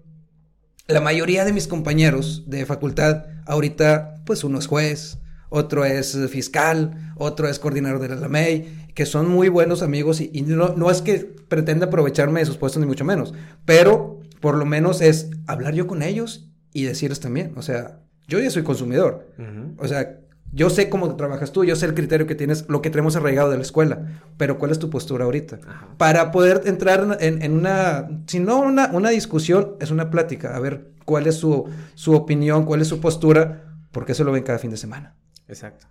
la 0.88 1.00
mayoría 1.00 1.46
de 1.46 1.54
mis 1.54 1.68
compañeros 1.68 2.44
de 2.48 2.66
facultad, 2.66 3.26
ahorita, 3.46 4.16
pues 4.26 4.44
uno 4.44 4.60
es 4.60 4.68
juez, 4.68 5.20
otro 5.50 5.86
es 5.86 6.18
fiscal, 6.30 7.14
otro 7.16 7.48
es 7.48 7.58
coordinador 7.58 8.02
de 8.02 8.10
la 8.10 8.16
LAMEI, 8.16 8.90
que 8.94 9.06
son 9.06 9.30
muy 9.30 9.48
buenos 9.48 9.82
amigos 9.82 10.20
y, 10.20 10.42
no, 10.42 10.76
no, 10.76 10.92
es 10.92 11.02
que 11.02 11.20
pretenda 11.48 11.86
aprovecharme 11.86 12.42
de 12.42 12.48
sus 12.48 12.58
puestos 12.58 12.82
ni 12.82 12.86
mucho 12.86 13.06
menos, 13.06 13.34
pero 13.64 14.20
por 14.42 14.56
lo 14.56 14.66
menos 14.66 15.00
es 15.00 15.30
hablar 15.48 15.74
yo 15.74 15.88
con 15.88 16.04
ellos 16.04 16.52
y 16.74 16.84
decirles 16.84 17.22
también, 17.22 17.54
o 17.56 17.62
sea, 17.62 18.02
yo 18.28 18.40
ya 18.40 18.50
soy 18.50 18.64
consumidor, 18.64 19.30
o 19.78 19.88
sea, 19.88 20.20
yo 20.52 20.70
sé 20.70 20.90
cómo 20.90 21.16
trabajas 21.16 21.52
tú, 21.52 21.64
yo 21.64 21.76
sé 21.76 21.86
el 21.86 21.94
criterio 21.94 22.28
que 22.28 22.36
tienes, 22.36 22.66
lo 22.68 22.82
que 22.82 22.90
tenemos 22.90 23.16
arraigado 23.16 23.50
de 23.50 23.58
la 23.58 23.64
escuela, 23.64 24.22
pero 24.38 24.58
¿cuál 24.58 24.72
es 24.72 24.80
tu 24.80 24.90
postura 24.90 25.26
ahorita? 25.26 25.60
Para 25.98 26.32
poder 26.32 26.64
entrar 26.66 27.18
en, 27.22 27.52
una, 27.54 28.10
si 28.28 28.40
no 28.40 28.60
una, 28.60 28.90
una, 28.92 29.10
discusión, 29.10 29.76
es 29.80 29.92
una 29.92 30.10
plática, 30.10 30.56
a 30.56 30.60
ver 30.60 30.92
cuál 31.06 31.28
es 31.28 31.36
su, 31.36 31.70
su 31.96 32.14
opinión, 32.14 32.66
cuál 32.66 32.82
es 32.82 32.88
su 32.88 33.00
postura, 33.00 33.76
porque 33.92 34.12
eso 34.12 34.24
lo 34.24 34.32
ven 34.32 34.44
cada 34.44 34.60
fin 34.60 34.72
de 34.72 34.78
semana. 34.78 35.16
Exacto. 35.48 35.88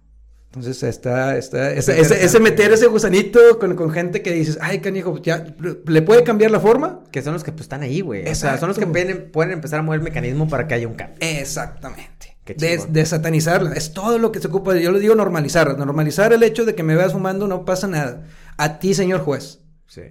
Entonces 0.51 0.83
está, 0.83 1.37
está, 1.37 1.71
ese, 1.71 2.01
ese, 2.01 2.41
meter 2.41 2.73
ese 2.73 2.89
gusanito 2.89 3.61
con, 3.61 3.77
con, 3.77 3.93
gente 3.93 4.21
que 4.21 4.33
dices, 4.33 4.59
ay, 4.61 4.81
canijo, 4.81 5.17
ya, 5.23 5.47
¿le 5.87 6.03
puede 6.03 6.25
cambiar 6.25 6.51
la 6.51 6.59
forma? 6.59 7.05
Que 7.13 7.23
son 7.23 7.35
los 7.35 7.45
que 7.45 7.53
pues, 7.53 7.63
están 7.63 7.83
ahí, 7.83 8.01
güey. 8.01 8.29
O 8.29 8.35
sea, 8.35 8.59
son 8.59 8.67
los 8.67 8.77
que 8.77 8.85
pueden, 8.85 9.31
pueden, 9.31 9.53
empezar 9.53 9.79
a 9.79 9.83
mover 9.85 10.01
el 10.01 10.05
mecanismo 10.05 10.49
para 10.49 10.67
que 10.67 10.75
haya 10.75 10.89
un 10.89 10.95
cambio. 10.95 11.19
Exactamente. 11.21 12.20
De, 12.57 12.81
de, 12.89 13.07
satanizarla. 13.07 13.73
Es 13.75 13.93
todo 13.93 14.19
lo 14.19 14.33
que 14.33 14.41
se 14.41 14.49
ocupa. 14.49 14.77
Yo 14.77 14.93
le 14.93 15.01
digo 15.01 15.15
normalizar. 15.15 15.77
Normalizar 15.79 16.33
el 16.33 16.43
hecho 16.43 16.65
de 16.65 16.75
que 16.75 16.83
me 16.83 16.97
veas 16.97 17.13
fumando 17.13 17.47
no 17.47 17.65
pasa 17.65 17.87
nada. 17.87 18.27
A 18.57 18.79
ti, 18.79 18.95
señor 18.95 19.21
juez. 19.21 19.61
Sí. 19.87 20.03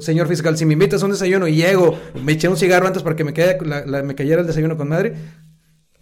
señor 0.00 0.26
fiscal, 0.26 0.56
si 0.56 0.64
me 0.64 0.72
invitas 0.72 1.02
a 1.02 1.04
un 1.04 1.12
desayuno 1.12 1.46
y 1.46 1.56
llego, 1.56 1.98
me 2.22 2.32
eché 2.32 2.48
un 2.48 2.56
cigarro 2.56 2.86
antes 2.86 3.02
para 3.02 3.14
que 3.14 3.24
me, 3.24 3.32
quede, 3.32 3.58
me 4.02 4.14
cayera 4.14 4.40
el 4.40 4.46
desayuno 4.46 4.76
con 4.76 4.88
madre, 4.88 5.14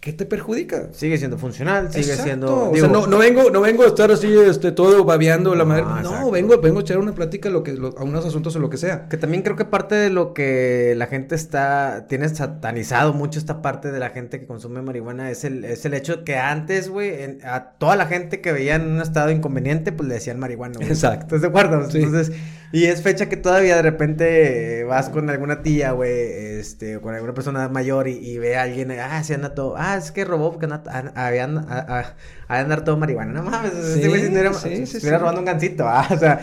¿qué 0.03 0.11
te 0.11 0.25
perjudica? 0.25 0.89
Sigue 0.91 1.17
siendo 1.17 1.37
funcional, 1.37 1.89
sigue 1.93 2.17
siendo. 2.17 2.71
o 2.71 2.75
sea, 2.75 2.89
no, 2.89 3.07
no, 3.07 3.17
vengo, 3.17 3.49
no 3.49 3.61
vengo 3.61 3.83
a 3.83 3.87
estar 3.87 4.11
así, 4.11 4.27
este, 4.37 4.73
todo 4.73 5.05
babeando 5.05 5.55
la 5.55 5.63
madre. 5.63 5.85
No, 6.03 6.29
vengo, 6.29 6.59
vengo 6.59 6.79
a 6.79 6.81
echar 6.81 6.97
una 6.97 7.13
plática 7.15 7.49
lo 7.49 7.63
que, 7.63 7.71
a 7.71 8.03
unos 8.03 8.25
asuntos 8.25 8.53
o 8.57 8.59
lo 8.59 8.69
que 8.69 8.75
sea. 8.75 9.07
Que 9.07 9.15
también 9.15 9.43
creo 9.43 9.55
que 9.55 9.63
parte 9.63 9.95
de 9.95 10.09
lo 10.09 10.33
que 10.33 10.93
la 10.97 11.07
gente 11.07 11.35
está, 11.35 12.05
tiene 12.09 12.27
satanizado 12.27 13.13
mucho 13.13 13.39
esta 13.39 13.61
parte 13.61 13.93
de 13.93 13.99
la 13.99 14.09
gente 14.09 14.41
que 14.41 14.45
consume 14.45 14.81
marihuana 14.81 15.31
es 15.31 15.45
el, 15.45 15.63
es 15.63 15.85
el 15.85 15.93
hecho 15.93 16.25
que 16.25 16.35
antes, 16.35 16.89
güey, 16.89 17.39
a 17.45 17.71
toda 17.77 17.95
la 17.95 18.05
gente 18.05 18.41
que 18.41 18.51
veía 18.51 18.75
en 18.75 18.91
un 18.91 19.01
estado 19.01 19.31
inconveniente, 19.31 19.93
pues 19.93 20.09
le 20.09 20.15
decían 20.15 20.37
marihuana. 20.37 20.85
Exacto. 20.85 21.37
¿Estás 21.37 21.41
de 21.43 21.47
acuerdo? 21.47 21.81
Entonces, 21.81 22.33
y 22.73 22.85
es 22.85 23.03
fecha 23.03 23.29
que 23.29 23.37
todavía 23.37 23.75
de 23.75 23.83
repente 23.83 24.83
vas 24.83 25.09
con 25.09 25.29
alguna 25.29 25.61
tía, 25.61 25.91
güey, 25.91 26.09
este, 26.11 26.97
o 26.97 27.01
con 27.01 27.13
alguna 27.13 27.35
persona 27.35 27.69
mayor 27.69 28.07
y, 28.07 28.39
ve 28.39 28.57
a 28.57 28.63
alguien, 28.63 28.89
ah, 28.99 29.23
se 29.23 29.35
anda 29.35 29.53
todo, 29.53 29.75
ah, 29.77 29.95
es 29.95 30.11
que 30.11 30.25
robó 30.25 30.49
porque 30.49 30.65
anda, 30.65 30.81
había 31.13 31.45
a, 31.45 32.15
andar 32.47 32.83
todo 32.83 32.97
marihuana. 32.97 33.31
No 33.31 33.43
mames, 33.43 33.73
sí, 33.73 33.93
este 33.93 34.09
güey 34.09 34.23
si 34.23 34.29
no 34.31 34.39
era, 34.39 34.53
sí, 34.55 34.87
sí, 34.87 34.97
estuviera 34.97 35.19
robando 35.19 35.41
un 35.41 35.45
gancito, 35.45 35.87
ah, 35.87 36.07
o 36.09 36.17
sea, 36.17 36.39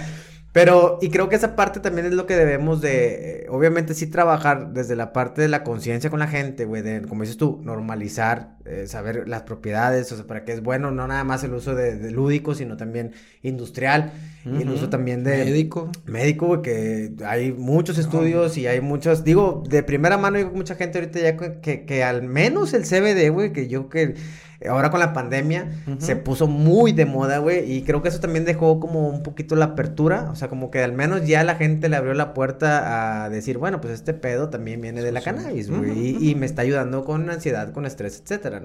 Pero, 0.53 0.99
y 1.03 1.11
creo 1.11 1.29
que 1.29 1.35
esa 1.35 1.57
parte 1.57 1.81
también 1.81 2.07
es 2.07 2.12
lo 2.12 2.27
que 2.27 2.37
debemos 2.37 2.81
de, 2.81 3.45
eh, 3.45 3.47
obviamente 3.51 3.95
sí 3.95 4.07
trabajar 4.07 4.73
desde 4.73 4.95
la 4.95 5.12
parte 5.12 5.43
de 5.43 5.49
la 5.49 5.64
conciencia 5.64 6.11
con 6.11 6.21
la 6.21 6.29
gente, 6.29 6.64
güey, 6.64 6.83
de, 6.83 7.03
como 7.03 7.23
dices 7.23 7.38
tú, 7.38 7.61
normalizar, 7.64 8.57
eh, 8.70 8.87
saber 8.87 9.28
las 9.28 9.42
propiedades, 9.42 10.12
o 10.12 10.16
sea, 10.16 10.26
para 10.26 10.44
qué 10.44 10.52
es 10.52 10.62
bueno, 10.62 10.92
no 10.92 11.09
nada 11.09 11.24
más 11.24 11.42
el 11.42 11.52
uso 11.54 11.74
de, 11.74 12.11
lúdico, 12.12 12.54
sino 12.54 12.76
también 12.76 13.12
industrial, 13.42 14.12
y 14.44 14.62
el 14.62 14.70
uso 14.70 14.88
también 14.88 15.24
de... 15.24 15.44
Médico. 15.44 15.90
Médico, 16.06 16.62
que 16.62 17.12
hay 17.26 17.50
muchos 17.50 17.98
estudios 17.98 18.56
y 18.56 18.68
hay 18.68 18.80
muchos, 18.80 19.24
digo, 19.24 19.64
de 19.68 19.83
primera 19.83 20.18
mano, 20.18 20.38
digo, 20.38 20.52
mucha 20.54 20.76
gente 20.76 20.98
ahorita 20.98 21.18
ya 21.18 21.37
que, 21.37 21.85
que 21.85 22.04
al 22.04 22.22
menos 22.22 22.72
el 22.72 22.85
CBD, 22.85 23.30
güey, 23.30 23.52
que 23.52 23.66
yo 23.66 23.88
que 23.88 24.14
ahora 24.68 24.90
con 24.90 25.00
la 25.00 25.12
pandemia 25.12 25.70
se 25.98 26.16
puso 26.16 26.46
muy 26.46 26.92
de 26.92 27.06
moda, 27.06 27.38
güey, 27.38 27.72
y 27.72 27.83
creo 27.83 28.02
que 28.02 28.09
eso 28.09 28.20
también 28.20 28.44
dejó 28.44 28.78
como 28.78 29.09
un 29.09 29.22
poquito 29.22 29.56
la 29.56 29.66
apertura, 29.66 30.28
o 30.30 30.35
sea, 30.35 30.48
como 30.48 30.70
que 30.70 30.83
al 30.83 30.92
menos 30.92 31.26
ya 31.26 31.44
la 31.44 31.54
gente 31.54 31.88
le 31.88 31.96
abrió 31.96 32.12
la 32.14 32.35
puerta 32.35 33.24
a 33.24 33.30
decir, 33.30 33.56
bueno, 33.59 33.80
pues 33.80 33.94
este 33.94 34.12
pedo 34.12 34.50
también 34.50 34.80
viene 34.80 35.02
de 35.02 35.12
la 35.12 35.22
cannabis, 35.22 35.70
güey, 35.70 36.28
y, 36.28 36.35
me 36.35 36.46
está 36.46 36.62
ayudando 36.62 37.04
con 37.04 37.28
ansiedad, 37.30 37.72
con 37.72 37.87
estrés, 37.87 38.20
etcétera, 38.22 38.60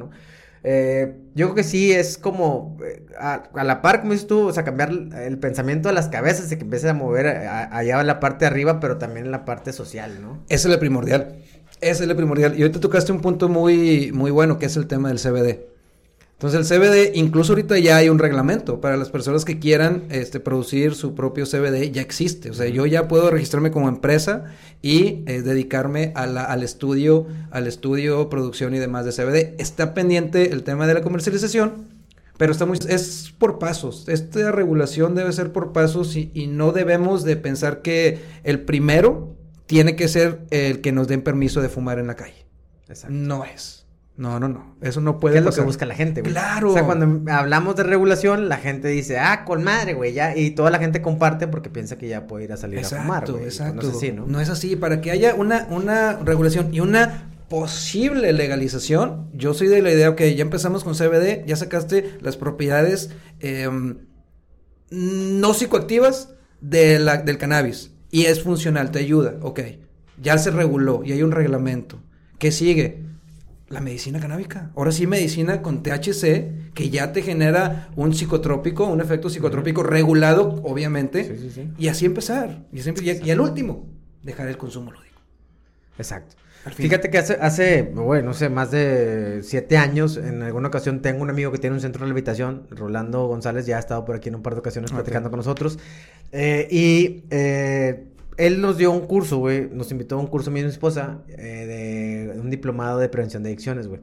Eh, 0.68 1.14
yo 1.36 1.46
creo 1.46 1.56
que 1.56 1.64
sí 1.64 1.92
es 1.92 2.18
como 2.18 2.78
eh, 2.84 3.06
a, 3.20 3.44
la 3.64 3.84
par, 3.84 4.00
como 4.00 4.14
dices 4.14 4.28
tú, 4.28 4.48
o 4.48 4.52
sea, 4.52 4.64
cambiar 4.64 4.90
el 4.92 5.38
pensamiento 5.38 5.90
de 5.90 5.94
las 5.94 6.08
cabezas 6.10 6.52
y 6.52 6.56
que 6.58 6.64
empiece 6.64 6.90
a 6.90 6.94
mover 6.96 7.28
allá 7.28 8.02
en 8.02 8.08
la 8.08 8.20
parte 8.20 8.46
de 8.46 8.48
arriba, 8.48 8.80
pero 8.80 8.98
también 8.98 9.26
en 9.26 9.32
la 9.32 9.46
parte 9.46 9.74
social, 9.74 10.20
¿no? 10.22 10.44
Esa 10.50 10.68
es 10.68 10.74
la 10.74 10.80
primordial. 10.80 11.36
Esa 11.82 12.04
es 12.04 12.10
la 12.10 12.16
primordial. 12.16 12.58
Y 12.58 12.64
ahorita 12.64 12.80
tocaste 12.80 13.12
un 13.12 13.22
punto 13.22 13.48
muy, 13.48 14.12
muy 14.12 14.32
bueno, 14.32 14.58
que 14.58 14.66
es 14.66 14.76
el 14.76 14.88
tema 14.88 15.10
del 15.10 15.20
CBD. 15.20 15.75
Entonces 16.38 16.70
el 16.70 16.80
CBD, 16.80 17.16
incluso 17.16 17.54
ahorita 17.54 17.80
ya 17.80 17.96
hay 17.96 18.10
un 18.10 18.20
reglamento 18.20 18.82
para 18.82 18.98
las 18.98 19.10
personas 19.10 19.46
que 19.46 19.58
quieran 19.58 20.04
este, 20.10 20.42
producir 20.42 20.94
su 20.94 21.16
propio 21.16 21.46
CBD, 21.46 21.92
ya 21.92 22.02
existe. 22.02 22.50
O 22.50 22.54
sea, 22.54 22.68
yo 22.68 22.86
ya 22.86 23.08
puedo 23.08 23.32
registrarme 23.32 23.72
como 23.72 23.88
empresa 23.88 24.44
y 24.82 25.24
eh, 25.28 25.42
dedicarme 25.44 26.12
al 26.14 26.62
estudio, 26.62 27.26
al 27.52 27.68
estudio, 27.68 28.30
producción 28.30 28.76
y 28.76 28.80
demás 28.80 29.06
de 29.06 29.14
CBD. 29.14 29.56
Está 29.62 29.94
pendiente 29.94 30.52
el 30.52 30.64
tema 30.64 30.88
de 30.88 30.96
la 30.96 31.02
comercialización, 31.02 31.88
pero 32.38 32.52
está 32.52 32.66
muy, 32.66 32.80
es 32.90 33.34
por 33.38 33.58
pasos. 33.58 34.10
Esta 34.10 34.52
regulación 34.52 35.16
debe 35.16 35.32
ser 35.32 35.54
por 35.54 35.72
pasos 35.72 36.18
y, 36.18 36.32
y 36.34 36.48
no 36.48 36.74
debemos 36.74 37.24
de 37.24 37.38
pensar 37.38 37.82
que 37.82 38.20
el 38.44 38.60
primero 38.60 39.38
tiene 39.68 39.96
que 39.96 40.10
ser 40.10 40.46
el 40.50 40.82
que 40.82 40.92
nos 40.92 41.08
den 41.08 41.22
permiso 41.22 41.62
de 41.62 41.70
fumar 41.70 41.98
en 41.98 42.08
la 42.08 42.16
calle. 42.16 42.46
Exacto. 42.90 43.16
No 43.16 43.46
es. 43.46 43.85
No, 44.18 44.40
no, 44.40 44.48
no. 44.48 44.76
Eso 44.82 45.02
no 45.02 45.20
puede 45.20 45.34
¿Qué 45.34 45.40
es 45.40 45.46
lo 45.46 45.52
que 45.52 45.62
busca 45.62 45.86
la 45.86 45.94
gente, 45.94 46.22
güey? 46.22 46.32
Claro. 46.32 46.72
O 46.72 46.74
sea, 46.74 46.86
cuando 46.86 47.30
hablamos 47.32 47.76
de 47.76 47.84
regulación, 47.84 48.48
la 48.48 48.58
gente 48.58 48.88
dice, 48.88 49.20
ah, 49.20 49.44
con 49.44 49.64
madre, 49.64 49.94
güey, 49.94 50.14
ya. 50.14 50.38
Y 50.38 50.52
toda 50.52 50.70
la 50.70 50.80
gente 50.80 51.02
comparte 51.02 51.48
porque 51.48 51.70
piensa 51.70 51.98
que 51.98 52.08
ya 52.08 52.26
puede 52.26 52.46
ir 52.46 52.54
a 52.54 52.58
salir 52.58 52.80
a 52.80 52.84
fumar, 52.84 53.30
güey. 53.30 53.44
Exacto, 53.44 53.82
no 53.82 53.90
es 53.90 53.96
así, 53.96 54.12
¿no? 54.14 54.26
No 54.26 54.40
es 54.40 54.50
así. 54.50 54.78
Para 54.78 55.02
que 55.02 55.12
haya 55.12 55.36
una, 55.36 55.68
una 55.70 56.14
regulación 56.14 56.74
y 56.74 56.80
una 56.80 57.30
posible 57.50 58.32
legalización, 58.32 59.30
yo 59.34 59.54
soy 59.54 59.68
de 59.68 59.82
la 59.82 59.92
idea, 59.92 60.16
que 60.16 60.34
ya 60.36 60.44
empezamos 60.44 60.84
con 60.84 60.96
CBD, 60.96 61.46
ya 61.46 61.56
sacaste 61.58 62.18
las 62.22 62.38
propiedades 62.38 63.12
em, 63.42 63.98
no 64.90 65.54
psicoactivas 65.54 66.34
de 66.62 67.00
la, 67.00 67.18
del 67.18 67.38
cannabis. 67.38 67.92
Y 68.12 68.26
es 68.26 68.42
funcional, 68.44 68.92
te 68.92 69.00
ayuda, 69.00 69.36
ok. 69.42 69.60
Ya 70.22 70.38
se 70.38 70.52
reguló 70.52 71.04
y 71.04 71.12
hay 71.12 71.22
un 71.22 71.32
reglamento. 71.32 72.00
¿Qué 72.40 72.52
sigue? 72.52 73.05
La 73.70 73.82
medicina 73.82 74.20
canábica. 74.20 74.72
Ahora 74.76 74.92
sí, 74.92 75.08
medicina 75.08 75.62
con 75.62 75.82
THC, 75.82 76.74
que 76.74 76.90
ya 76.90 77.12
te 77.12 77.22
genera 77.22 77.90
un 77.96 78.14
psicotrópico, 78.14 78.86
un 78.86 79.02
efecto 79.02 79.30
psicotrópico 79.30 79.84
regulado, 79.84 80.62
obviamente. 80.64 81.38
Y 81.78 81.88
así 81.88 82.06
empezar. 82.06 82.66
Y, 82.72 83.28
y, 83.28 83.32
al 83.32 83.40
último, 83.40 83.88
dejar 84.22 84.48
el 84.48 84.58
consumo 84.58 84.92
lúdico. 84.92 85.22
Exacto. 85.98 86.36
Fíjate 86.72 87.12
que 87.12 87.20
hace, 87.20 87.38
hace, 87.40 87.84
bueno, 87.84 88.30
no 88.30 88.34
sé, 88.34 88.50
más 88.50 88.72
de 88.72 89.42
siete 89.44 89.78
años, 89.78 90.18
en 90.18 90.42
alguna 90.42 90.70
ocasión 90.70 91.00
tengo 91.00 91.22
un 91.22 91.30
amigo 91.30 91.52
que 91.52 91.60
tiene 91.60 91.76
un 91.76 91.82
centro 91.82 92.04
de 92.06 92.12
habitación, 92.12 92.66
Rolando 92.72 93.28
González, 93.28 93.68
ya 93.68 93.78
ha 93.78 93.80
estado 93.80 94.04
por 94.04 94.16
aquí 94.16 94.30
en 94.30 94.36
un 94.36 94.42
par 94.42 94.56
de 94.56 94.62
ocasiones 94.62 94.92
platicando 94.92 95.30
con 95.30 95.38
nosotros. 95.38 95.78
Eh, 96.32 96.68
y 96.72 97.24
eh, 97.30 98.08
él 98.38 98.62
nos 98.62 98.78
dio 98.78 98.92
un 98.92 99.02
curso, 99.02 99.38
güey, 99.38 99.70
nos 99.70 99.92
invitó 99.92 100.16
a 100.16 100.20
un 100.20 100.28
curso, 100.28 100.52
mi 100.52 100.60
esposa, 100.62 101.20
eh, 101.30 102.32
de 102.34 102.40
un 102.40 102.50
diplomado 102.50 103.00
de 103.00 103.10
prevención 103.10 103.44
de 103.44 103.50
adicciones, 103.50 103.88
güey. 103.88 104.02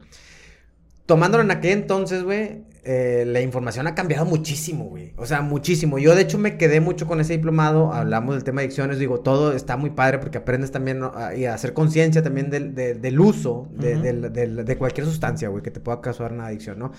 Tomándolo 1.06 1.42
en 1.42 1.50
aquel 1.50 1.72
entonces, 1.72 2.22
güey, 2.22 2.62
eh, 2.84 3.24
la 3.26 3.40
información 3.40 3.86
ha 3.86 3.94
cambiado 3.94 4.24
muchísimo, 4.24 4.86
güey. 4.86 5.12
O 5.16 5.24
sea, 5.24 5.40
muchísimo. 5.40 5.98
Yo, 5.98 6.16
de 6.16 6.22
hecho, 6.22 6.36
me 6.36 6.56
quedé 6.56 6.80
mucho 6.80 7.06
con 7.06 7.20
ese 7.20 7.34
diplomado. 7.34 7.92
Hablamos 7.92 8.34
del 8.34 8.42
tema 8.42 8.60
de 8.60 8.66
adicciones. 8.66 8.98
Digo, 8.98 9.20
todo 9.20 9.52
está 9.52 9.76
muy 9.76 9.90
padre 9.90 10.18
porque 10.18 10.38
aprendes 10.38 10.72
también 10.72 11.02
a, 11.04 11.28
a 11.28 11.54
hacer 11.54 11.74
conciencia 11.74 12.22
también 12.22 12.50
del, 12.50 12.74
del 12.74 13.20
uso 13.20 13.68
de, 13.70 13.94
de, 14.30 14.76
cualquier 14.76 15.06
sustancia, 15.06 15.48
güey, 15.48 15.62
que 15.62 15.70
te 15.70 15.78
pueda 15.78 16.00
causar 16.00 16.32
una 16.32 16.46
adicción, 16.46 16.78
¿no? 16.80 16.92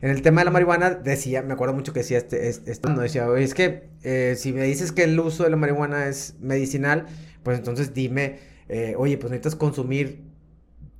En 0.00 0.10
el 0.10 0.22
tema 0.22 0.40
de 0.40 0.46
la 0.46 0.50
marihuana, 0.50 0.90
decía, 0.90 1.42
me 1.42 1.52
acuerdo 1.52 1.74
mucho 1.74 1.92
que 1.92 2.00
decía 2.00 2.18
este, 2.18 2.48
este, 2.48 2.88
no 2.88 3.00
decía, 3.00 3.26
es 3.36 3.54
que 3.54 3.88
eh, 4.02 4.34
si 4.36 4.52
me 4.52 4.62
dices 4.62 4.92
que 4.92 5.04
el 5.04 5.18
uso 5.18 5.44
de 5.44 5.50
la 5.50 5.56
marihuana 5.56 6.06
es 6.06 6.36
medicinal, 6.40 7.06
pues 7.42 7.58
entonces 7.58 7.94
dime, 7.94 8.38
eh, 8.68 8.94
oye, 8.96 9.18
pues 9.18 9.30
necesitas 9.30 9.56
consumir 9.56 10.27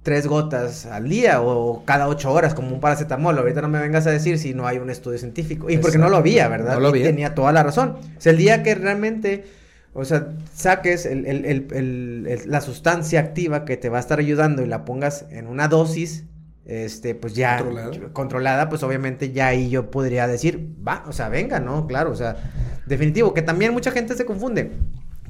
tres 0.03 0.27
gotas 0.27 0.87
al 0.87 1.09
día 1.09 1.43
o 1.43 1.85
cada 1.85 2.09
ocho 2.09 2.33
horas 2.33 2.55
como 2.55 2.69
un 2.69 2.81
paracetamol. 2.81 3.39
Ahorita 3.39 3.61
no 3.61 3.69
me 3.69 3.81
vengas 3.81 4.07
a 4.07 4.11
decir 4.11 4.39
si 4.39 4.55
no 4.55 4.67
hay 4.67 4.79
un 4.79 4.91
estudio 4.91 5.19
científico. 5.19 5.69
Y 5.71 5.79
porque 5.79 5.99
no 5.99 6.09
lo 6.09 6.17
había, 6.17 6.49
¿verdad? 6.49 6.75
No 6.75 6.81
lo 6.81 6.89
había. 6.89 7.07
tenía 7.07 7.35
toda 7.35 7.53
la 7.53 7.63
razón. 7.63 7.97
O 8.17 8.21
sea, 8.21 8.33
el 8.33 8.39
día 8.39 8.63
que 8.63 8.75
realmente, 8.75 9.45
o 9.93 10.05
sea, 10.05 10.29
saques 10.55 11.07
el, 11.07 12.43
la 12.47 12.61
sustancia 12.61 13.21
activa 13.21 13.65
que 13.65 13.77
te 13.77 13.89
va 13.89 13.99
a 13.99 14.01
estar 14.01 14.19
ayudando 14.19 14.63
y 14.63 14.67
la 14.67 14.85
pongas 14.85 15.27
en 15.31 15.47
una 15.47 15.69
dosis 15.69 16.25
este, 16.69 17.15
pues 17.15 17.35
ya 17.35 17.65
controlada. 18.13 18.69
pues 18.69 18.83
obviamente 18.83 19.33
ya 19.33 19.47
ahí 19.49 19.71
yo 19.71 19.91
podría 19.91 20.27
decir, 20.27 20.75
va, 20.87 21.03
o 21.09 21.13
sea, 21.13 21.31
venga, 21.31 21.61
¿no? 21.61 21.87
Claro, 21.87 22.13
o 22.13 22.15
sea, 22.15 22.37
definitivo, 22.85 23.33
que 23.33 23.41
también 23.41 23.73
mucha 23.73 23.91
gente 23.91 24.15
se 24.15 24.27
confunde. 24.27 24.73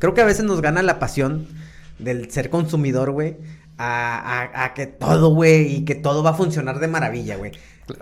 Creo 0.00 0.14
que 0.14 0.20
a 0.20 0.24
veces 0.24 0.44
nos 0.44 0.60
gana 0.60 0.82
la 0.82 0.98
pasión 0.98 1.46
del 1.98 2.30
ser 2.30 2.50
consumidor, 2.50 3.10
güey, 3.10 3.36
a, 3.78 4.64
a, 4.64 4.74
que 4.74 4.86
todo, 4.86 5.34
güey, 5.34 5.76
y 5.76 5.84
que 5.84 5.94
todo 5.94 6.22
va 6.22 6.30
a 6.30 6.34
funcionar 6.34 6.80
de 6.80 6.88
maravilla, 6.88 7.36
güey. 7.36 7.52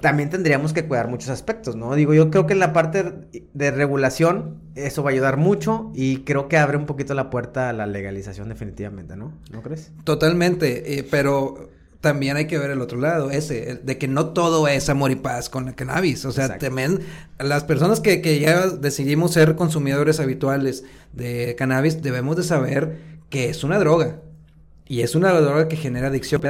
También 0.01 0.31
tendríamos 0.31 0.73
que 0.73 0.85
cuidar 0.85 1.09
muchos 1.09 1.29
aspectos, 1.29 1.77
¿no? 1.77 1.95
Digo, 1.95 2.13
yo 2.13 2.31
creo 2.31 2.47
que 2.47 2.55
en 2.55 2.59
la 2.59 2.73
parte 2.73 3.29
de 3.55 3.71
regulación 3.71 4.61
eso 4.75 5.03
va 5.03 5.11
a 5.11 5.13
ayudar 5.13 5.37
mucho 5.37 5.93
y 5.95 6.25
creo 6.25 6.49
que 6.49 6.57
abre 6.57 6.77
un 6.77 6.87
poquito 6.87 7.15
la 7.15 7.31
puerta 7.31 7.69
a 7.69 7.73
la 7.73 7.87
legalización 7.87 8.49
definitivamente, 8.49 9.17
¿no? 9.17 9.33
¿No 9.53 9.63
crees? 9.63 9.93
Totalmente, 10.03 10.99
eh, 10.99 11.07
pero 11.09 11.71
también 12.01 12.37
hay 12.37 12.47
que 12.47 12.59
ver 12.59 12.71
el 12.71 12.81
otro 12.81 12.99
lado, 13.01 13.31
ese, 13.31 13.81
de 13.83 13.99
que 13.99 14.09
no 14.09 14.29
todo 14.29 14.67
es 14.69 14.89
amor 14.89 15.11
y 15.11 15.17
paz 15.17 15.49
con 15.49 15.67
la 15.67 15.75
cannabis. 15.75 16.25
O 16.25 16.33
sea, 16.33 16.59
también 16.59 17.01
las 17.39 17.65
personas 17.65 18.01
que, 18.01 18.21
que, 18.23 18.39
ya 18.41 18.69
decidimos 18.69 19.33
ser 19.33 19.57
consumidores 19.57 20.21
habituales 20.21 20.85
de 21.13 21.55
cannabis, 21.57 22.03
debemos 22.03 22.37
de 22.37 22.43
saber 22.43 23.16
que 23.37 23.51
es 23.51 23.65
una 23.65 23.79
droga. 23.79 24.23
Y 24.89 25.03
es 25.03 25.15
una 25.15 25.31
droga 25.31 25.69
que 25.69 25.77
genera 25.77 26.09
adicción. 26.09 26.41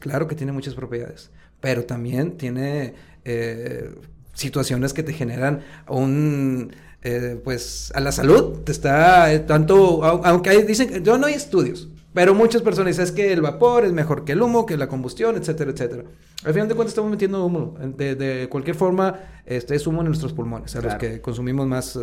Claro 0.00 0.26
que 0.26 0.34
tiene 0.34 0.50
muchas 0.50 0.74
propiedades, 0.74 1.30
pero 1.60 1.84
también 1.84 2.36
tiene 2.36 2.94
eh, 3.24 3.94
situaciones 4.34 4.92
que 4.92 5.04
te 5.04 5.12
generan 5.12 5.60
un... 5.88 6.74
Eh, 7.04 7.40
pues 7.42 7.92
a 7.96 8.00
la 8.00 8.12
salud 8.12 8.60
te 8.60 8.70
está 8.70 9.32
eh, 9.32 9.40
tanto 9.40 10.04
aunque 10.04 10.50
hay, 10.50 10.62
dicen 10.62 11.02
yo 11.02 11.18
no 11.18 11.26
hay 11.26 11.34
estudios 11.34 11.88
pero 12.14 12.32
muchas 12.32 12.62
personas 12.62 12.92
dicen 12.92 13.06
es 13.06 13.10
que 13.10 13.32
el 13.32 13.40
vapor 13.40 13.84
es 13.84 13.92
mejor 13.92 14.24
que 14.24 14.32
el 14.32 14.42
humo, 14.42 14.66
que 14.66 14.76
la 14.76 14.86
combustión, 14.86 15.34
etcétera, 15.36 15.72
etcétera. 15.72 16.04
Al 16.44 16.52
final 16.52 16.68
de 16.68 16.74
cuentas 16.76 16.92
estamos 16.92 17.10
metiendo 17.10 17.44
humo. 17.44 17.74
De, 17.96 18.46
cualquier 18.50 18.76
forma, 18.76 19.18
este 19.46 19.74
es 19.74 19.84
humo 19.86 20.02
en 20.02 20.08
nuestros 20.08 20.32
pulmones, 20.32 20.76
a 20.76 20.82
los 20.82 20.94
que 20.96 21.20
consumimos 21.20 21.66
más 21.66 21.98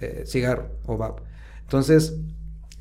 eh, 0.00 0.24
cigarro 0.26 0.70
o 0.86 0.96
vap. 0.96 1.20
Entonces, 1.60 2.14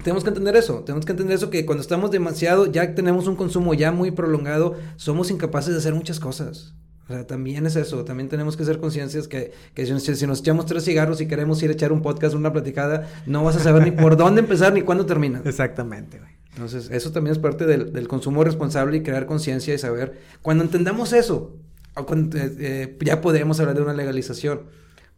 tenemos 0.03 0.23
que 0.23 0.29
entender 0.29 0.55
eso, 0.55 0.83
tenemos 0.83 1.05
que 1.05 1.11
entender 1.11 1.35
eso 1.35 1.49
que 1.49 1.65
cuando 1.65 1.81
estamos 1.81 2.11
demasiado, 2.11 2.65
ya 2.71 2.93
tenemos 2.95 3.27
un 3.27 3.35
consumo 3.35 3.73
ya 3.73 3.91
muy 3.91 4.11
prolongado, 4.11 4.75
somos 4.95 5.31
incapaces 5.31 5.73
de 5.73 5.79
hacer 5.79 5.93
muchas 5.93 6.19
cosas. 6.19 6.73
O 7.09 7.13
sea, 7.13 7.27
también 7.27 7.65
es 7.65 7.75
eso, 7.75 8.05
también 8.05 8.29
tenemos 8.29 8.55
que 8.55 8.63
ser 8.63 8.79
conscientes 8.79 9.27
que, 9.27 9.51
que 9.73 9.85
si, 9.85 10.15
si, 10.15 10.27
nos 10.27 10.39
echamos 10.39 10.65
tres 10.65 10.85
cigarros 10.85 11.19
y 11.19 11.27
queremos 11.27 11.61
ir 11.61 11.69
a 11.69 11.73
echar 11.73 11.91
un 11.91 12.01
podcast, 12.01 12.35
una 12.35 12.53
platicada, 12.53 13.09
no 13.25 13.43
vas 13.43 13.57
a 13.57 13.59
saber 13.59 13.83
ni 13.83 13.91
por 13.91 14.15
dónde 14.15 14.41
empezar 14.41 14.71
ni 14.71 14.81
cuándo 14.81 15.05
termina. 15.05 15.41
Exactamente, 15.45 16.19
güey. 16.19 16.31
Entonces, 16.53 16.89
eso 16.91 17.11
también 17.11 17.33
es 17.33 17.39
parte 17.39 17.65
del, 17.65 18.07
consumo 18.07 18.43
responsable 18.43 18.97
y 18.97 19.03
crear 19.03 19.25
conciencia 19.25 19.73
y 19.73 19.77
saber. 19.77 20.19
Cuando 20.41 20.63
entendamos 20.63 21.13
eso, 21.13 21.55
eh, 21.97 22.55
eh, 22.59 22.97
ya 23.01 23.21
podemos 23.21 23.59
hablar 23.59 23.75
de 23.75 23.81
una 23.81 23.93
legalización. 23.93 24.63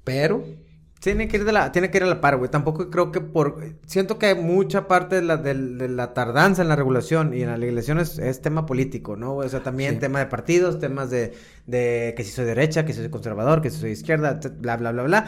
Pero. 0.03 0.43
Tiene 1.03 1.27
que 1.27 1.35
ir 1.35 1.43
de 1.43 1.51
la, 1.51 1.73
tiene 1.73 1.91
que 1.91 1.97
ir 1.97 2.03
a 2.03 2.07
la 2.07 2.21
par, 2.21 2.37
güey. 2.37 2.49
Tampoco 2.49 2.89
creo 2.89 3.11
que 3.11 3.19
por. 3.19 3.61
Siento 3.85 4.17
que 4.17 4.35
mucha 4.35 4.87
parte 4.87 5.17
de 5.17 5.21
la, 5.21 5.35
de, 5.35 5.53
la 5.89 6.13
tardanza 6.13 6.61
en 6.61 6.69
la 6.69 6.77
regulación 6.77 7.33
y 7.33 7.41
en 7.41 7.49
la 7.49 7.57
legalización 7.57 7.99
es, 7.99 8.41
tema 8.41 8.65
político, 8.65 9.17
¿no? 9.17 9.35
O 9.35 9.49
sea, 9.49 9.61
también 9.61 9.99
tema 9.99 10.19
de 10.19 10.27
partidos, 10.27 10.79
temas 10.79 11.09
de, 11.09 11.33
de 11.67 12.13
que 12.15 12.23
si 12.23 12.31
soy 12.31 12.45
derecha, 12.45 12.85
que 12.85 12.93
si 12.93 13.01
soy 13.01 13.09
conservador, 13.09 13.61
que 13.61 13.69
si 13.69 13.79
soy 13.81 13.91
izquierda, 13.91 14.39
bla, 14.59 14.77
bla, 14.77 14.93
bla, 14.93 15.03
bla. 15.03 15.25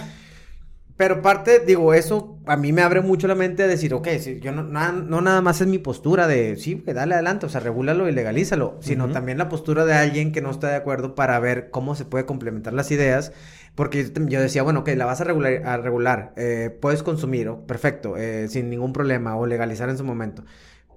Pero 0.98 1.22
parte, 1.22 1.60
digo, 1.60 1.94
eso 1.94 2.40
a 2.46 2.56
mí 2.56 2.72
me 2.72 2.82
abre 2.82 3.02
mucho 3.02 3.28
la 3.28 3.36
mente 3.36 3.64
a 3.64 3.68
decir, 3.68 3.94
ok, 3.94 4.08
si 4.18 4.40
yo 4.40 4.54
no, 4.54 4.64
na- 4.64 4.94
no 4.94 5.20
nada 5.20 5.42
más 5.42 5.60
es 5.60 5.68
mi 5.68 5.78
postura 5.78 6.26
de, 6.26 6.56
sí, 6.56 6.78
que 6.86 6.94
dale 6.94 7.16
adelante, 7.16 7.46
o 7.46 7.50
sea, 7.50 7.60
regúlalo 7.60 8.08
y 8.08 8.14
legalízalo, 8.14 8.78
sino 8.80 9.10
también 9.10 9.38
la 9.38 9.50
postura 9.50 9.84
de 9.84 9.94
alguien 9.94 10.32
que 10.32 10.42
no 10.42 10.52
está 10.52 10.70
de 10.70 10.76
acuerdo 10.76 11.14
para 11.14 11.38
ver 11.40 11.70
cómo 11.70 11.96
se 11.96 12.06
puede 12.06 12.26
complementar 12.26 12.72
las 12.74 12.92
ideas. 12.92 13.34
Porque 13.76 14.10
yo, 14.28 14.42
decía, 14.42 14.64
bueno, 14.64 14.82
ok, 14.82 14.90
la 14.96 15.06
vas 15.06 15.22
a 15.22 15.26
regular, 15.26 15.62
a 15.66 15.78
regular 15.78 16.34
eh, 16.38 16.76
puedes 16.82 17.04
consumir, 17.04 17.50
oh, 17.50 17.68
perfecto, 17.68 18.16
eh, 18.18 18.48
sin 18.48 18.70
ningún 18.70 18.94
problema, 18.94 19.36
o 19.36 19.46
legalizar 19.46 19.90
en 19.90 19.98
su 19.98 20.04
momento. 20.04 20.44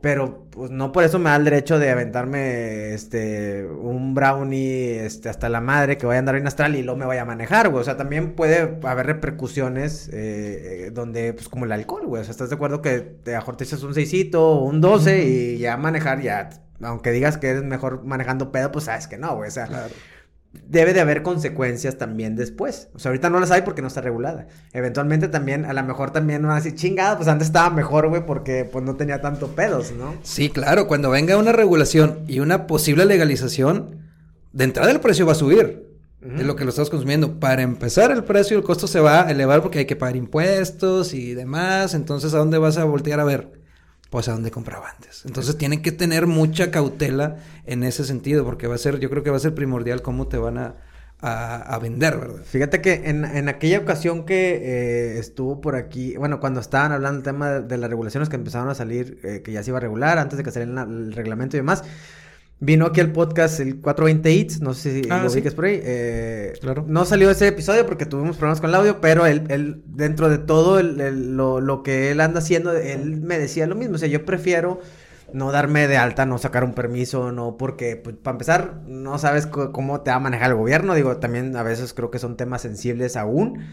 Pero 0.01 0.47
pues 0.51 0.71
no 0.71 0.93
por 0.93 1.03
eso 1.03 1.19
me 1.19 1.31
da 1.31 1.37
el 1.37 1.45
derecho 1.45 1.79
de 1.79 1.91
aventarme 1.91 2.95
este 2.95 3.67
un 3.67 4.14
brownie 4.14 5.05
este 5.05 5.29
hasta 5.29 5.49
la 5.49 5.61
madre 5.61 5.99
que 5.99 6.07
vaya 6.07 6.19
a 6.19 6.21
andar 6.21 6.37
en 6.37 6.47
astral 6.47 6.77
y 6.77 6.83
luego 6.83 6.99
me 6.99 7.07
vaya 7.07 7.23
a 7.23 7.25
manejar, 7.25 7.69
güey. 7.69 7.81
O 7.81 7.85
sea, 7.85 7.97
también 7.97 8.35
puede 8.37 8.79
haber 8.85 9.07
repercusiones 9.07 10.09
eh, 10.12 10.87
eh, 10.87 10.91
donde, 10.93 11.33
pues 11.33 11.49
como 11.49 11.64
el 11.64 11.73
alcohol, 11.73 12.07
güey. 12.07 12.21
O 12.21 12.25
sea, 12.25 12.31
¿estás 12.31 12.49
de 12.49 12.55
acuerdo 12.55 12.81
que 12.81 13.01
te 13.01 13.33
mejor 13.33 13.57
te 13.57 13.64
echas 13.64 13.83
un 13.83 13.93
seisito 13.93 14.51
o 14.51 14.64
un 14.64 14.81
12 14.81 15.25
y 15.25 15.59
ya 15.59 15.77
manejar 15.77 16.21
ya, 16.21 16.51
aunque 16.81 17.11
digas 17.11 17.37
que 17.37 17.49
eres 17.49 17.64
mejor 17.64 18.05
manejando 18.05 18.53
pedo, 18.53 18.71
pues 18.71 18.85
sabes 18.85 19.09
que 19.09 19.19
no, 19.19 19.35
güey. 19.35 19.49
O 19.49 19.53
sea, 19.53 19.67
Claro. 19.67 19.95
Debe 20.66 20.94
de 20.94 21.01
haber 21.01 21.23
consecuencias 21.23 21.99
también 21.99 22.37
después. 22.37 22.88
O 22.94 22.99
sea, 22.99 23.11
ahorita 23.11 23.31
no 23.31 23.40
las 23.40 23.51
hay 23.51 23.62
porque 23.62 23.83
no 23.83 23.88
está 23.88 24.01
regulada. 24.01 24.49
Eventualmente 24.73 25.29
también, 25.29 25.64
a 25.64 25.73
lo 25.73 25.83
mejor 25.83 26.11
también 26.11 26.42
van 26.42 26.53
a 26.53 26.57
decir, 26.57 26.75
chingada, 26.75 27.16
pues 27.16 27.29
antes 27.29 27.49
estaba 27.49 27.71
mejor, 27.71 28.09
güey, 28.09 28.25
porque 28.25 28.64
pues 28.64 28.85
no 28.85 28.97
tenía 28.97 29.21
tanto 29.21 29.49
pedos, 29.49 29.92
¿no? 29.92 30.14
Sí, 30.23 30.51
claro, 30.51 30.87
cuando 30.87 31.11
venga 31.11 31.37
una 31.37 31.53
regulación 31.53 32.21
y 32.27 32.40
una 32.40 32.66
posible 32.66 33.05
legalización, 33.05 33.97
de 34.53 34.64
entrada 34.64 34.90
el 34.90 35.01
precio 35.01 35.27
va 35.27 35.33
a 35.33 35.37
subir 35.37 35.88
de 36.21 36.42
lo 36.42 36.57
que 36.57 36.64
lo 36.64 36.71
estás 36.71 36.90
consumiendo. 36.90 37.38
Para 37.38 37.62
empezar, 37.62 38.11
el 38.11 38.25
precio, 38.25 38.57
el 38.57 38.64
costo 38.64 38.87
se 38.87 39.01
va 39.01 39.27
a 39.27 39.31
elevar 39.31 39.62
porque 39.62 39.81
hay 39.81 39.85
que 39.87 39.97
pagar 39.97 40.16
impuestos 40.16 41.14
y 41.14 41.35
demás. 41.35 41.94
Entonces, 41.94 42.35
¿a 42.35 42.38
dónde 42.38 42.59
vas 42.59 42.77
a 42.77 42.85
voltear 42.85 43.21
a 43.21 43.25
ver? 43.25 43.58
Pues 44.11 44.29
a 44.29 44.33
dónde 44.33 44.51
compraba 44.51 44.88
antes. 44.88 45.25
Entonces, 45.27 45.59
tienen 45.59 45.83
que 45.83 45.92
tener 45.92 46.27
mucha 46.27 46.71
cautela 46.71 47.37
en 47.66 47.83
ese 47.83 48.05
sentido, 48.05 48.44
porque 48.44 48.66
va 48.66 48.75
a 48.75 48.79
ser, 48.79 49.01
yo 49.01 49.11
creo 49.11 49.23
que 49.23 49.31
va 49.31 49.37
a 49.37 49.40
ser 49.40 49.55
primordial 49.55 50.01
cómo 50.01 50.29
te 50.29 50.38
van 50.38 50.57
a, 50.57 50.77
a, 51.21 51.79
vender, 51.79 52.16
¿verdad? 52.16 52.42
Fíjate 52.44 52.81
que 52.81 53.03
en, 53.11 53.25
en 53.25 53.49
aquella 53.49 53.81
ocasión 53.81 54.25
que 54.25 54.55
eh, 54.55 55.18
estuvo 55.18 55.61
por 55.61 55.75
aquí, 55.75 56.16
bueno, 56.16 56.40
cuando 56.40 56.61
estaban 56.61 56.92
hablando 56.92 57.16
del 57.16 57.25
tema 57.25 57.51
de, 57.51 57.62
de 57.62 57.77
las 57.77 57.90
regulaciones 57.90 58.29
que 58.29 58.37
empezaron 58.37 58.68
a 58.68 58.75
salir, 58.75 59.18
eh, 59.25 59.42
que 59.44 59.53
ya 59.53 59.62
se 59.62 59.71
iba 59.71 59.79
a 59.79 59.81
regular 59.81 60.18
antes 60.18 60.38
de 60.38 60.44
que 60.44 60.53
saliera 60.53 60.83
el 60.83 61.12
reglamento 61.12 61.57
y 61.57 61.61
demás, 61.61 61.83
vino 62.61 62.87
aquí 62.87 63.01
el 63.01 63.12
podcast, 63.12 63.61
el 63.61 63.81
420 63.81 64.31
Eats, 64.31 64.61
no 64.61 64.75
sé 64.75 65.03
si 65.03 65.09
Ah, 65.11 65.23
lo 65.23 65.31
sí. 65.31 65.40
por 65.42 65.64
ahí. 65.66 65.81
eh, 65.83 66.53
Claro. 66.61 66.85
No 66.88 67.05
salió 67.05 67.31
ese 67.31 67.47
episodio 67.49 67.87
porque 67.87 68.07
tuvimos 68.07 68.37
problemas 68.37 68.61
con 68.61 68.71
el 68.71 68.77
audio, 68.77 69.01
pero 69.01 69.27
él, 69.27 69.44
él 69.49 69.83
dentro 69.87 70.29
de 70.29 70.38
todo 70.38 70.79
el- 70.81 71.01
el- 71.01 71.37
lo, 71.37 71.61
lo 71.61 71.83
que 71.83 72.11
él 72.11 72.21
anda 72.21 72.40
haciendo, 72.40 72.73
él 72.73 73.21
me 73.21 73.38
decía 73.38 73.66
lo 73.66 73.75
mismo, 73.77 73.94
o 73.94 73.99
sea, 73.99 74.09
yo 74.09 74.25
prefiero 74.25 74.81
no 75.33 75.53
darme 75.53 75.87
de 75.88 75.99
alta, 75.99 76.25
no 76.25 76.38
sacar 76.38 76.64
un 76.64 76.73
permiso, 76.75 77.33
no, 77.33 77.57
porque, 77.59 77.97
pues, 77.97 78.16
para 78.16 78.35
empezar, 78.35 78.81
no 78.87 79.18
sabes 79.18 79.47
cómo 79.47 80.01
te 80.01 80.11
va 80.11 80.16
a 80.16 80.21
manejar 80.21 80.51
el 80.51 80.57
gobierno, 80.57 80.94
digo, 80.94 81.18
también 81.18 81.55
a 81.55 81.62
veces 81.62 81.92
creo 81.92 82.11
que 82.11 82.18
son 82.18 82.37
temas 82.38 82.62
sensibles 82.62 83.14
aún, 83.14 83.66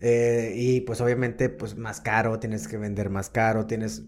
eh, 0.00 0.54
y 0.56 0.80
pues 0.80 1.00
obviamente, 1.02 1.48
pues, 1.50 1.76
más 1.76 2.00
caro, 2.00 2.38
tienes 2.38 2.66
que 2.66 2.78
vender 2.78 3.10
más 3.10 3.28
caro, 3.28 3.66
tienes, 3.66 4.04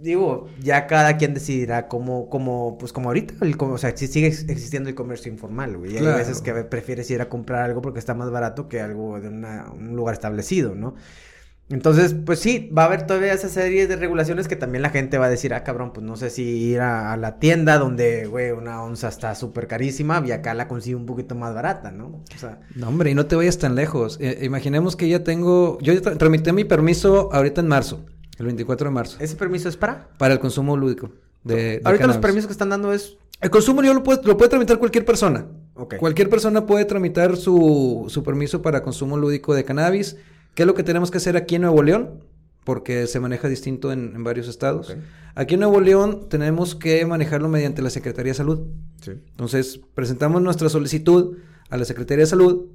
digo, 0.00 0.48
ya 0.60 0.86
cada 0.86 1.16
quien 1.16 1.34
decidirá 1.34 1.88
cómo, 1.88 2.28
cómo, 2.28 2.76
pues, 2.78 2.92
como 2.92 3.08
ahorita, 3.08 3.34
el, 3.42 3.56
co- 3.56 3.68
o 3.72 3.78
sea, 3.78 3.96
si 3.96 4.06
sigue 4.06 4.28
ex- 4.28 4.48
existiendo 4.48 4.88
el 4.88 4.94
comercio 4.94 5.30
informal, 5.32 5.76
güey, 5.76 5.94
y 5.94 5.96
hay 5.98 6.02
Claro. 6.02 6.18
veces 6.18 6.40
que 6.42 6.52
prefieres 6.64 7.10
ir 7.10 7.20
a 7.22 7.28
comprar 7.28 7.62
algo 7.62 7.82
porque 7.82 7.98
está 7.98 8.14
más 8.14 8.30
barato 8.30 8.68
que 8.68 8.80
algo 8.80 9.20
de 9.20 9.28
una- 9.28 9.70
un 9.72 9.96
lugar 9.96 10.14
establecido, 10.14 10.74
¿no? 10.74 10.94
Entonces, 11.68 12.14
pues 12.14 12.38
sí, 12.38 12.70
va 12.76 12.84
a 12.84 12.86
haber 12.86 13.08
todavía 13.08 13.32
esa 13.32 13.48
serie 13.48 13.88
de 13.88 13.96
regulaciones 13.96 14.46
que 14.46 14.54
también 14.54 14.82
la 14.82 14.90
gente 14.90 15.18
va 15.18 15.26
a 15.26 15.30
decir, 15.30 15.52
ah, 15.52 15.64
cabrón, 15.64 15.92
pues 15.92 16.06
no 16.06 16.14
sé 16.16 16.30
si 16.30 16.44
ir 16.44 16.80
a, 16.80 17.12
a 17.12 17.16
la 17.16 17.40
tienda 17.40 17.78
donde, 17.78 18.26
güey, 18.26 18.52
una 18.52 18.84
onza 18.84 19.08
está 19.08 19.34
súper 19.34 19.66
carísima 19.66 20.22
y 20.24 20.30
acá 20.30 20.54
la 20.54 20.68
consigo 20.68 20.96
un 21.00 21.06
poquito 21.06 21.34
más 21.34 21.54
barata, 21.54 21.90
¿no? 21.90 22.22
O 22.32 22.38
sea, 22.38 22.60
No, 22.76 22.86
hombre, 22.88 23.10
y 23.10 23.14
no 23.16 23.26
te 23.26 23.34
vayas 23.34 23.58
tan 23.58 23.74
lejos. 23.74 24.16
Eh, 24.20 24.38
imaginemos 24.42 24.94
que 24.94 25.08
ya 25.08 25.24
tengo, 25.24 25.78
yo 25.80 26.00
tramité 26.02 26.52
mi 26.52 26.62
permiso 26.64 27.30
ahorita 27.32 27.62
en 27.62 27.66
marzo, 27.66 28.06
el 28.38 28.46
24 28.46 28.88
de 28.88 28.94
marzo, 28.94 29.16
¿ese 29.20 29.36
permiso 29.36 29.68
es 29.68 29.76
para? 29.76 30.08
para 30.18 30.34
el 30.34 30.40
consumo 30.40 30.76
lúdico. 30.76 31.10
De, 31.44 31.54
de 31.54 31.80
Ahorita 31.84 32.06
los 32.06 32.18
permisos 32.18 32.46
que 32.46 32.52
están 32.52 32.70
dando 32.70 32.92
es... 32.92 33.16
El 33.40 33.50
consumo 33.50 33.82
yo 33.82 33.94
lo 33.94 34.02
puede, 34.02 34.20
lo 34.24 34.36
puede 34.36 34.48
tramitar 34.48 34.78
cualquier 34.78 35.04
persona. 35.04 35.46
Cualquier 35.98 36.30
persona 36.30 36.64
puede 36.64 36.86
tramitar 36.86 37.36
su, 37.36 38.06
su 38.08 38.22
permiso 38.22 38.62
para 38.62 38.82
consumo 38.82 39.16
lúdico 39.18 39.54
de 39.54 39.64
cannabis. 39.64 40.16
¿Qué 40.54 40.62
es 40.62 40.66
lo 40.66 40.74
que 40.74 40.82
tenemos 40.82 41.10
que 41.10 41.18
hacer 41.18 41.36
aquí 41.36 41.56
en 41.56 41.62
Nuevo 41.62 41.82
León? 41.82 42.24
Porque 42.64 43.06
se 43.06 43.20
maneja 43.20 43.48
distinto 43.48 43.92
en, 43.92 44.12
en 44.16 44.24
varios 44.24 44.48
estados. 44.48 44.96
Aquí 45.34 45.54
en 45.54 45.60
Nuevo 45.60 45.80
León 45.80 46.28
tenemos 46.30 46.74
que 46.74 47.04
manejarlo 47.04 47.48
mediante 47.48 47.82
la 47.82 47.90
Secretaría 47.90 48.30
de 48.30 48.36
Salud. 48.36 48.60
Sí. 49.02 49.12
Entonces, 49.12 49.80
presentamos 49.94 50.40
nuestra 50.40 50.70
solicitud 50.70 51.36
a 51.68 51.76
la 51.76 51.84
Secretaría 51.84 52.24
de 52.24 52.30
Salud 52.30 52.66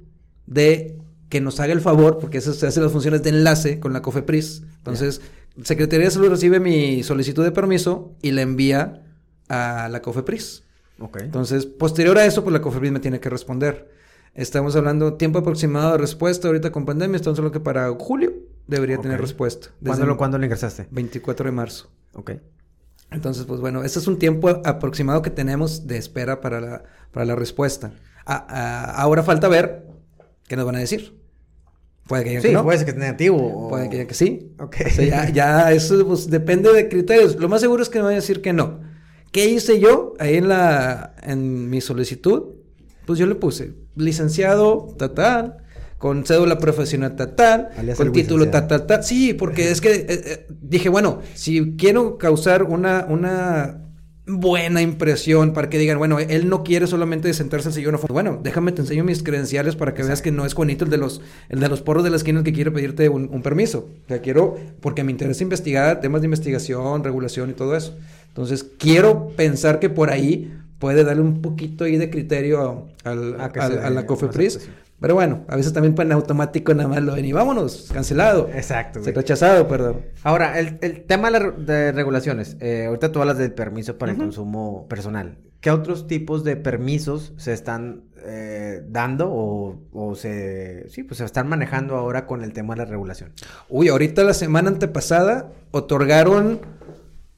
de 0.46 0.96
que 1.28 1.40
nos 1.40 1.58
haga 1.60 1.72
el 1.72 1.80
favor, 1.80 2.18
porque 2.18 2.38
eso 2.38 2.52
se 2.52 2.66
hace 2.66 2.80
las 2.80 2.92
funciones 2.92 3.22
de 3.22 3.30
enlace 3.30 3.80
con 3.80 3.92
la 3.92 4.00
COFEPRIS. 4.00 4.62
Entonces, 4.78 5.22
Secretaría 5.62 6.06
de 6.06 6.10
Salud 6.10 6.30
recibe 6.30 6.60
mi 6.60 7.02
solicitud 7.02 7.44
de 7.44 7.52
permiso 7.52 8.14
y 8.22 8.30
la 8.30 8.42
envía 8.42 9.02
a 9.48 9.88
la 9.90 10.02
COFEPRIS. 10.02 10.64
Ok. 10.98 11.18
Entonces, 11.22 11.66
posterior 11.66 12.16
a 12.18 12.24
eso, 12.24 12.42
pues 12.42 12.52
la 12.52 12.62
COFEPRIS 12.62 12.92
me 12.92 13.00
tiene 13.00 13.20
que 13.20 13.28
responder. 13.28 13.90
Estamos 14.34 14.76
hablando 14.76 15.14
tiempo 15.14 15.40
aproximado 15.40 15.92
de 15.92 15.98
respuesta 15.98 16.48
ahorita 16.48 16.72
con 16.72 16.86
pandemia, 16.86 17.16
estamos 17.16 17.38
hablando 17.38 17.52
que 17.52 17.62
para 17.62 17.90
julio 17.90 18.32
debería 18.66 18.98
tener 18.98 19.20
respuesta. 19.20 19.68
¿Cuándo 19.84 20.06
lo, 20.06 20.16
¿Cuándo 20.16 20.38
lo 20.38 20.44
ingresaste? 20.44 20.88
24 20.90 21.46
de 21.46 21.52
marzo. 21.52 21.90
Ok. 22.14 22.32
Entonces, 23.10 23.44
pues 23.44 23.60
bueno, 23.60 23.84
ese 23.84 23.98
es 23.98 24.06
un 24.06 24.18
tiempo 24.18 24.48
aproximado 24.48 25.20
que 25.20 25.30
tenemos 25.30 25.86
de 25.86 25.98
espera 25.98 26.40
para 26.40 26.60
la, 26.60 26.84
para 27.12 27.26
la 27.26 27.36
respuesta. 27.36 27.92
Ah, 28.24 28.46
ah, 28.48 28.94
ahora 28.96 29.22
falta 29.22 29.48
ver 29.48 29.86
qué 30.48 30.56
nos 30.56 30.64
van 30.64 30.76
a 30.76 30.78
decir. 30.78 31.21
Puede 32.12 32.24
que 32.24 32.28
digan 32.30 32.42
Sí, 32.42 32.48
que 32.48 32.54
no. 32.54 32.62
puede 32.64 32.76
ser 32.78 32.84
que 32.84 32.90
esté 32.90 33.00
negativo. 33.00 33.36
o- 33.38 33.68
Puede 33.70 33.84
que 33.88 33.92
digan 33.92 34.06
que 34.06 34.14
sí. 34.14 34.52
Ok. 34.60 34.76
O 34.86 34.90
sea, 34.90 35.06
ya, 35.06 35.30
ya 35.30 35.72
eso 35.72 36.06
pues, 36.06 36.28
depende 36.28 36.70
de 36.70 36.88
criterios. 36.90 37.36
Lo 37.36 37.48
más 37.48 37.62
seguro 37.62 37.82
es 37.82 37.88
que 37.88 37.98
me 38.00 38.04
van 38.04 38.12
a 38.12 38.16
decir 38.16 38.42
que 38.42 38.52
no. 38.52 38.80
¿Qué 39.30 39.46
hice 39.48 39.80
yo 39.80 40.12
ahí 40.18 40.36
en 40.36 40.48
la 40.48 41.14
en 41.22 41.70
mi 41.70 41.80
solicitud? 41.80 42.42
Pues 43.06 43.18
yo 43.18 43.24
le 43.26 43.34
puse 43.34 43.72
licenciado 43.96 44.94
tal, 44.98 45.56
con 45.98 46.24
cédula 46.26 46.58
profesional 46.58 47.16
tal, 47.16 47.70
Alias 47.78 47.96
con 47.96 48.12
título 48.12 48.44
licenciado. 48.44 48.68
tal, 48.68 48.86
tal. 48.86 49.04
Sí, 49.04 49.32
porque 49.34 49.70
es 49.70 49.80
que 49.80 49.92
eh, 49.94 50.06
eh, 50.08 50.46
dije, 50.60 50.88
bueno, 50.90 51.20
si 51.34 51.76
quiero 51.76 52.18
causar 52.18 52.64
una, 52.64 53.06
una 53.08 53.81
buena 54.26 54.80
impresión 54.82 55.52
para 55.52 55.68
que 55.68 55.78
digan, 55.78 55.98
bueno, 55.98 56.18
él 56.20 56.48
no 56.48 56.62
quiere 56.62 56.86
solamente 56.86 57.32
sentarse 57.34 57.68
al 57.68 57.74
sillón. 57.74 57.98
Bueno, 58.08 58.38
déjame 58.42 58.70
te 58.72 58.80
enseño 58.82 59.02
mis 59.04 59.22
credenciales 59.22 59.74
para 59.74 59.94
que 59.94 60.02
veas 60.04 60.22
que 60.22 60.30
no 60.30 60.46
es 60.46 60.54
Juanito 60.54 60.84
el 60.84 60.90
de 60.90 60.98
los, 60.98 61.20
el 61.48 61.58
de 61.60 61.68
los 61.68 61.82
porros 61.82 62.04
de 62.04 62.10
la 62.10 62.16
esquina 62.16 62.38
el 62.38 62.44
que 62.44 62.52
quiere 62.52 62.70
pedirte 62.70 63.08
un, 63.08 63.28
un 63.32 63.42
permiso. 63.42 63.88
O 64.04 64.08
sea, 64.08 64.20
quiero, 64.20 64.56
porque 64.80 65.02
me 65.02 65.10
interesa 65.12 65.42
investigar 65.42 66.00
temas 66.00 66.20
de 66.20 66.26
investigación, 66.26 67.02
regulación 67.02 67.50
y 67.50 67.54
todo 67.54 67.76
eso. 67.76 67.96
Entonces, 68.28 68.64
quiero 68.78 69.28
pensar 69.36 69.80
que 69.80 69.90
por 69.90 70.10
ahí 70.10 70.52
puede 70.78 71.04
darle 71.04 71.22
un 71.22 71.42
poquito 71.42 71.84
ahí 71.84 71.96
de 71.96 72.08
criterio 72.10 72.88
a, 73.04 73.10
al- 73.10 73.40
A 73.84 73.90
la 73.90 74.00
dé 74.02 74.06
COFEPRIS. 74.06 74.68
Pero 75.02 75.14
bueno, 75.14 75.44
a 75.48 75.56
veces 75.56 75.72
también 75.74 75.94
en 75.98 76.12
automático 76.12 76.72
nada 76.72 76.88
más 76.88 77.02
lo 77.02 77.12
ven 77.14 77.24
y 77.26 77.32
vámonos, 77.32 77.90
cancelado. 77.92 78.48
Exacto, 78.54 79.00
Se 79.00 79.10
güey. 79.10 79.14
rechazado, 79.16 79.68
perdón. 79.68 80.02
Ahora, 80.22 80.58
el, 80.58 80.78
el 80.80 81.02
tema 81.04 81.30
de 81.30 81.92
regulaciones. 81.92 82.56
eh, 82.60 82.86
ahorita 82.86 83.12
tú 83.12 83.20
hablas 83.20 83.36
del 83.36 83.52
permiso 83.52 83.98
para 83.98 84.12
el 84.12 84.18
consumo 84.18 84.86
personal. 84.88 85.36
¿Qué 85.60 85.70
otros 85.70 86.06
tipos 86.08 86.42
de 86.42 86.56
permisos 86.56 87.32
se 87.36 87.52
están 87.52 88.02
eh, 88.24 88.82
dando 88.88 89.30
o, 89.30 89.78
o 89.92 90.14
se, 90.16 90.88
sí, 90.88 91.02
pues 91.04 91.18
se 91.18 91.24
están 91.24 91.48
manejando 91.48 91.96
ahora 91.96 92.26
con 92.26 92.42
el 92.42 92.52
tema 92.52 92.74
de 92.74 92.78
la 92.78 92.84
regulación? 92.86 93.32
Uy, 93.68 93.88
ahorita 93.88 94.24
la 94.24 94.34
semana 94.34 94.70
antepasada 94.70 95.50
otorgaron 95.70 96.60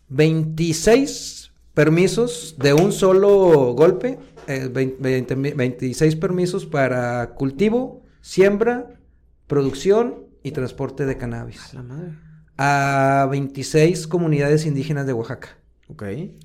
26 0.08 1.50
permisos 1.74 2.54
de 2.58 2.72
un 2.72 2.92
solo 2.92 3.74
golpe, 3.74 4.18
eh, 4.48 4.68
20 4.72 5.02
20 5.02 5.54
26 5.54 6.16
permisos 6.16 6.66
para 6.66 7.34
cultivo, 7.34 8.02
siembra, 8.20 8.90
producción 9.46 10.24
y 10.42 10.50
transporte 10.52 11.06
de 11.06 11.16
cannabis 11.16 11.72
La 11.74 11.82
madre. 11.82 12.12
a 12.58 13.26
26 13.30 14.06
comunidades 14.06 14.66
indígenas 14.66 15.06
de 15.06 15.12
Oaxaca. 15.12 15.48
Ok. 15.88 16.02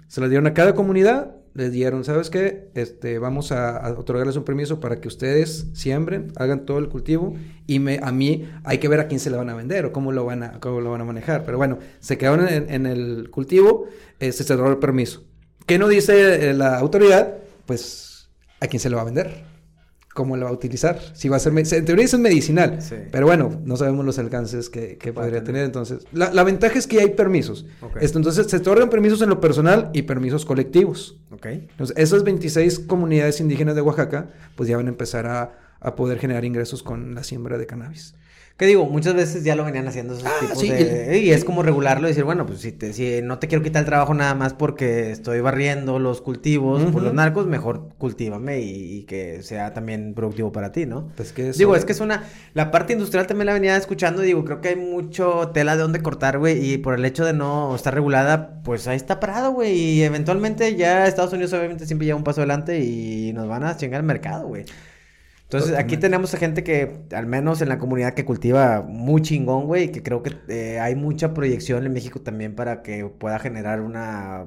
Se 0.07 0.21
las 0.21 0.29
dieron 0.29 0.47
a 0.47 0.53
cada 0.53 0.73
comunidad, 0.75 1.35
les 1.53 1.71
dieron, 1.71 2.03
¿sabes 2.03 2.29
qué? 2.29 2.69
Este, 2.75 3.19
vamos 3.19 3.51
a, 3.51 3.77
a 3.77 3.91
otorgarles 3.97 4.35
un 4.35 4.43
permiso 4.43 4.79
para 4.79 4.99
que 5.01 5.07
ustedes 5.07 5.67
siembren, 5.73 6.31
hagan 6.35 6.65
todo 6.65 6.77
el 6.77 6.89
cultivo 6.89 7.33
y 7.67 7.79
me, 7.79 7.99
a 8.01 8.11
mí 8.11 8.47
hay 8.63 8.77
que 8.77 8.87
ver 8.87 8.99
a 8.99 9.07
quién 9.07 9.19
se 9.19 9.29
le 9.29 9.37
van 9.37 9.49
a 9.49 9.55
vender 9.55 9.85
o 9.85 9.91
cómo 9.91 10.11
lo 10.11 10.25
van 10.25 10.43
a, 10.43 10.59
cómo 10.59 10.81
lo 10.81 10.91
van 10.91 11.01
a 11.01 11.05
manejar. 11.05 11.43
Pero 11.45 11.57
bueno, 11.57 11.79
se 11.99 12.17
quedaron 12.17 12.47
en, 12.47 12.69
en 12.69 12.85
el 12.85 13.29
cultivo, 13.31 13.85
eh, 14.19 14.31
se 14.31 14.43
cerró 14.43 14.69
el 14.69 14.77
permiso. 14.77 15.23
¿Qué 15.65 15.77
no 15.79 15.87
dice 15.87 16.49
eh, 16.49 16.53
la 16.53 16.77
autoridad? 16.77 17.35
Pues 17.69 18.27
a 18.59 18.65
quién 18.65 18.79
se 18.79 18.89
le 18.89 18.95
va 18.95 19.03
a 19.03 19.05
vender. 19.05 19.45
cómo 20.15 20.35
la 20.35 20.45
va 20.45 20.49
a 20.49 20.53
utilizar. 20.53 20.99
Si 21.13 21.29
va 21.29 21.37
a 21.37 21.39
ser, 21.39 21.53
en 21.55 21.85
teoría 21.85 22.03
es 22.03 22.17
medicinal, 22.19 22.81
Sí. 22.81 22.95
pero 23.11 23.27
bueno, 23.27 23.61
no 23.63 23.77
sabemos 23.77 24.03
los 24.03 24.17
alcances 24.17 24.67
que, 24.69 24.97
podría 25.13 25.43
tener. 25.43 25.63
Entonces, 25.63 25.99
la, 26.11 26.33
la 26.33 26.43
ventaja 26.43 26.77
es 26.79 26.87
que 26.87 26.99
hay 26.99 27.11
permisos. 27.11 27.67
Esto, 28.01 28.17
entonces, 28.17 28.47
se 28.47 28.57
otorgan 28.57 28.89
permisos 28.89 29.21
en 29.21 29.29
lo 29.29 29.39
personal 29.39 29.91
y 29.93 30.01
permisos 30.01 30.45
colectivos. 30.45 31.19
Entonces, 31.43 31.95
esas 31.95 32.23
26 32.23 32.79
comunidades 32.79 33.39
indígenas 33.39 33.75
de 33.75 33.81
Oaxaca, 33.81 34.31
pues 34.55 34.67
ya 34.67 34.75
van 34.77 34.87
a 34.87 34.89
empezar 34.89 35.27
a, 35.27 35.57
a 35.79 35.95
poder 35.95 36.17
generar 36.19 36.43
ingresos 36.43 36.81
con 36.83 37.13
la 37.15 37.23
siembra 37.23 37.57
de 37.59 37.67
cannabis. 37.67 38.15
¿Qué 38.59 38.65
digo? 38.65 38.85
Muchas 38.85 39.13
veces 39.13 39.45
ya 39.45 39.55
lo 39.55 39.63
venían 39.63 39.87
haciendo 39.87 40.13
esos 40.15 40.25
Ah, 40.27 40.33
tipos 40.41 40.59
sí, 40.59 40.67
de... 40.69 41.17
Y 41.17 41.31
es 41.31 41.45
como 41.45 41.63
regularlo 41.63 42.07
y 42.07 42.11
decir, 42.11 42.25
bueno, 42.25 42.45
pues 42.45 42.59
si, 42.59 42.73
te, 42.73 42.91
si 42.91 43.21
no 43.23 43.39
te 43.39 43.47
quiero 43.47 43.63
quitar 43.63 43.79
el 43.83 43.85
trabajo 43.85 44.13
nada 44.13 44.35
más 44.35 44.53
porque 44.53 45.11
estoy 45.11 45.39
barriendo 45.39 45.97
los 45.97 46.19
cultivos 46.21 46.83
por 46.91 47.01
los 47.01 47.13
narcos, 47.13 47.47
mejor 47.47 47.87
cultívame 47.97 48.59
y, 48.59 48.97
y 48.97 49.03
que 49.03 49.43
sea 49.43 49.73
también 49.73 50.13
productivo 50.13 50.51
para 50.51 50.73
ti, 50.73 50.85
¿no? 50.85 51.07
Pues 51.15 51.31
que 51.31 51.49
eso- 51.51 51.57
Digo, 51.57 51.73
es 51.77 51.85
que 51.85 51.93
es 51.93 52.01
una... 52.01 52.25
La 52.53 52.69
parte 52.69 52.91
industrial 52.91 53.27
también 53.27 53.45
la 53.45 53.53
venía 53.53 53.77
escuchando 53.77 54.23
y 54.23 54.27
digo, 54.27 54.43
creo 54.43 54.59
que 54.59 54.67
hay 54.67 54.75
mucho 54.75 55.51
tela 55.53 55.77
de 55.77 55.81
dónde 55.81 56.01
cortar, 56.01 56.37
güey, 56.37 56.73
y 56.73 56.77
por 56.79 56.95
el 56.95 57.05
hecho 57.05 57.23
de 57.23 57.31
no 57.31 57.73
estar 57.73 57.93
regulada, 57.93 58.61
pues 58.65 58.89
ahí 58.89 58.97
está 58.97 59.21
parado, 59.21 59.53
güey, 59.53 59.71
y 59.73 60.03
eventualmente 60.03 60.75
ya 60.75 61.07
Estados 61.07 61.31
Unidos 61.31 61.53
obviamente 61.53 61.85
siempre 61.85 62.05
lleva 62.07 62.17
un 62.17 62.25
paso 62.25 62.41
adelante 62.41 62.77
y 62.83 63.31
nos 63.31 63.47
van 63.47 63.63
a 63.63 63.77
chingar 63.77 64.01
el 64.01 64.05
mercado, 64.05 64.47
güey. 64.49 64.65
Entonces, 65.51 65.75
aquí 65.79 65.97
tenemos 65.97 66.31
a 66.35 66.37
gente 66.37 66.63
que, 66.63 67.05
al 67.11 67.25
menos 67.25 67.59
en 67.63 67.69
la 67.69 67.79
comunidad, 67.79 68.13
que 68.13 68.23
cultiva 68.23 68.83
muy 68.87 69.23
chingón, 69.23 69.65
güey, 69.65 69.85
y 69.85 69.89
que 69.89 70.03
creo 70.03 70.21
que 70.21 70.35
eh, 70.47 70.79
hay 70.79 70.95
mucha 70.95 71.33
proyección 71.33 71.83
en 71.87 71.91
México 71.91 72.21
también 72.21 72.53
para 72.53 72.83
que 72.83 73.05
pueda 73.05 73.39
generar 73.39 73.81
una, 73.81 74.45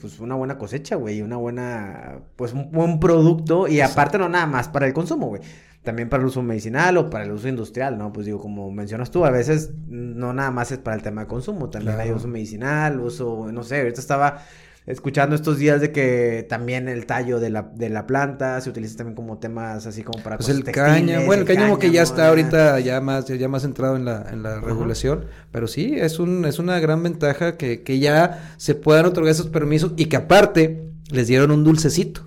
pues, 0.00 0.18
una 0.18 0.34
buena 0.34 0.58
cosecha, 0.58 0.96
güey, 0.96 1.22
una 1.22 1.36
buena, 1.36 2.22
pues, 2.34 2.52
un 2.52 2.68
buen 2.72 2.98
producto, 2.98 3.68
y 3.68 3.80
aparte 3.80 4.18
no 4.18 4.28
nada 4.28 4.46
más 4.46 4.66
para 4.66 4.88
el 4.88 4.92
consumo, 4.92 5.28
güey, 5.28 5.42
también 5.84 6.08
para 6.08 6.24
el 6.24 6.26
uso 6.26 6.42
medicinal 6.42 6.96
o 6.96 7.10
para 7.10 7.22
el 7.22 7.30
uso 7.30 7.46
industrial, 7.46 7.96
¿no? 7.96 8.12
Pues 8.12 8.26
digo, 8.26 8.40
como 8.40 8.72
mencionas 8.72 9.12
tú, 9.12 9.24
a 9.24 9.30
veces 9.30 9.70
no 9.86 10.32
nada 10.32 10.50
más 10.50 10.72
es 10.72 10.78
para 10.78 10.96
el 10.96 11.02
tema 11.04 11.20
de 11.20 11.26
consumo, 11.28 11.70
también 11.70 12.00
hay 12.00 12.10
uso 12.10 12.26
medicinal, 12.26 12.98
uso, 12.98 13.52
no 13.52 13.62
sé, 13.62 13.82
ahorita 13.82 14.00
estaba 14.00 14.42
escuchando 14.86 15.36
estos 15.36 15.58
días 15.58 15.80
de 15.80 15.92
que 15.92 16.46
también 16.48 16.88
el 16.88 17.06
tallo 17.06 17.38
de 17.38 17.50
la, 17.50 17.70
de 17.74 17.90
la 17.90 18.06
planta 18.06 18.60
se 18.60 18.70
utiliza 18.70 18.96
también 18.96 19.14
como 19.14 19.38
temas 19.38 19.86
así 19.86 20.02
como 20.02 20.22
para 20.22 20.36
Pues 20.36 20.46
cosas 20.46 20.58
el 20.58 20.64
textiles, 20.64 20.92
cáñamo, 20.92 21.26
bueno, 21.26 21.42
el 21.42 21.48
cáñamo 21.48 21.78
que 21.78 21.90
ya 21.90 22.02
está 22.02 22.28
ahorita 22.28 22.80
ya 22.80 23.00
más, 23.00 23.26
ya 23.26 23.48
más 23.48 23.62
centrado 23.62 23.96
en 23.96 24.04
la, 24.04 24.26
en 24.30 24.42
la 24.42 24.60
regulación, 24.60 25.26
pero 25.52 25.68
sí, 25.68 25.94
es 25.96 26.18
un, 26.18 26.44
es 26.44 26.58
una 26.58 26.80
gran 26.80 27.02
ventaja 27.02 27.56
que, 27.56 27.82
que 27.82 27.98
ya 27.98 28.54
se 28.56 28.74
puedan 28.74 29.06
otorgar 29.06 29.32
esos 29.32 29.48
permisos 29.48 29.92
y 29.96 30.06
que 30.06 30.16
aparte 30.16 30.90
les 31.10 31.26
dieron 31.26 31.50
un 31.50 31.64
dulcecito 31.64 32.22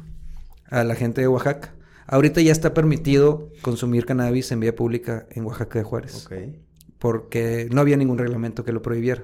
a 0.70 0.84
la 0.84 0.96
gente 0.96 1.22
de 1.22 1.28
Oaxaca. 1.28 1.74
Ahorita 2.06 2.42
ya 2.42 2.52
está 2.52 2.74
permitido 2.74 3.50
consumir 3.62 4.06
cannabis 4.06 4.52
en 4.52 4.60
vía 4.60 4.76
pública 4.76 5.26
en 5.32 5.46
Oaxaca 5.46 5.80
de 5.80 5.84
Juárez, 5.84 6.28
porque 7.00 7.68
no 7.72 7.82
había 7.82 7.98
ningún 7.98 8.18
reglamento 8.18 8.64
que 8.64 8.72
lo 8.72 8.82
prohibiera. 8.82 9.24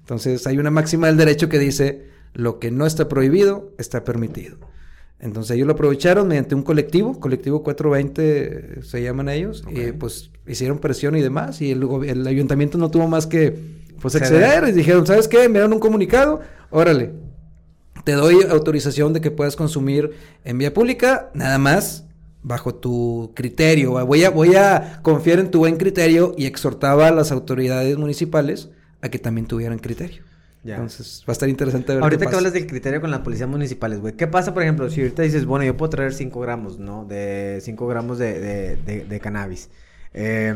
Entonces 0.00 0.46
hay 0.46 0.58
una 0.58 0.70
máxima 0.70 1.06
del 1.06 1.16
derecho 1.16 1.48
que 1.48 1.58
dice 1.58 2.15
lo 2.36 2.58
que 2.58 2.70
no 2.70 2.86
está 2.86 3.08
prohibido 3.08 3.72
está 3.78 4.04
permitido. 4.04 4.58
Entonces 5.18 5.56
ellos 5.56 5.66
lo 5.66 5.72
aprovecharon 5.72 6.28
mediante 6.28 6.54
un 6.54 6.62
colectivo, 6.62 7.18
colectivo 7.18 7.62
420 7.62 8.22
eh, 8.22 8.82
se 8.82 9.02
llaman 9.02 9.30
ellos, 9.30 9.64
y 9.70 9.88
Ok. 9.88 9.96
pues 9.98 10.30
hicieron 10.46 10.78
presión 10.78 11.16
y 11.16 11.22
demás, 11.22 11.62
y 11.62 11.70
el, 11.70 11.82
el 12.06 12.26
ayuntamiento 12.26 12.76
no 12.76 12.90
tuvo 12.90 13.08
más 13.08 13.26
que 13.26 13.56
pues 14.00 14.12
Ceder. 14.12 14.44
acceder, 14.44 14.68
y 14.68 14.72
dijeron, 14.72 15.06
¿sabes 15.06 15.26
qué? 15.26 15.48
Me 15.48 15.54
dieron 15.54 15.72
un 15.72 15.78
comunicado, 15.80 16.40
órale, 16.70 17.12
te 18.04 18.12
doy 18.12 18.42
autorización 18.50 19.14
de 19.14 19.22
que 19.22 19.30
puedas 19.30 19.56
consumir 19.56 20.10
en 20.44 20.58
vía 20.58 20.74
pública, 20.74 21.30
nada 21.32 21.56
más 21.58 22.04
bajo 22.42 22.74
tu 22.74 23.32
criterio. 23.34 23.92
Voy 24.06 24.22
a, 24.24 24.30
voy 24.30 24.54
a 24.54 25.00
confiar 25.02 25.38
en 25.40 25.50
tu 25.50 25.60
buen 25.60 25.76
criterio 25.76 26.34
y 26.36 26.44
exhortaba 26.44 27.08
a 27.08 27.10
las 27.10 27.32
autoridades 27.32 27.96
municipales 27.96 28.68
a 29.00 29.08
que 29.08 29.18
también 29.18 29.46
tuvieran 29.46 29.78
criterio. 29.78 30.22
Ya. 30.66 30.74
Entonces 30.74 31.22
va 31.28 31.30
a 31.30 31.32
estar 31.32 31.48
interesante 31.48 31.94
ver 31.94 32.02
Ahorita 32.02 32.24
qué 32.24 32.30
que 32.30 32.36
hablas 32.36 32.52
del 32.52 32.66
criterio 32.66 33.00
con 33.00 33.10
las 33.10 33.20
policías 33.20 33.48
municipales, 33.48 34.00
güey, 34.00 34.14
¿qué 34.14 34.26
pasa, 34.26 34.52
por 34.52 34.64
ejemplo, 34.64 34.90
si 34.90 35.00
ahorita 35.00 35.22
dices, 35.22 35.46
bueno, 35.46 35.64
yo 35.64 35.76
puedo 35.76 35.90
traer 35.90 36.12
5 36.12 36.40
gramos, 36.40 36.78
¿no? 36.80 37.04
De 37.04 37.60
5 37.62 37.86
gramos 37.86 38.18
de, 38.18 38.40
de, 38.40 38.76
de, 38.76 39.04
de 39.04 39.20
cannabis. 39.20 39.70
Eh, 40.12 40.54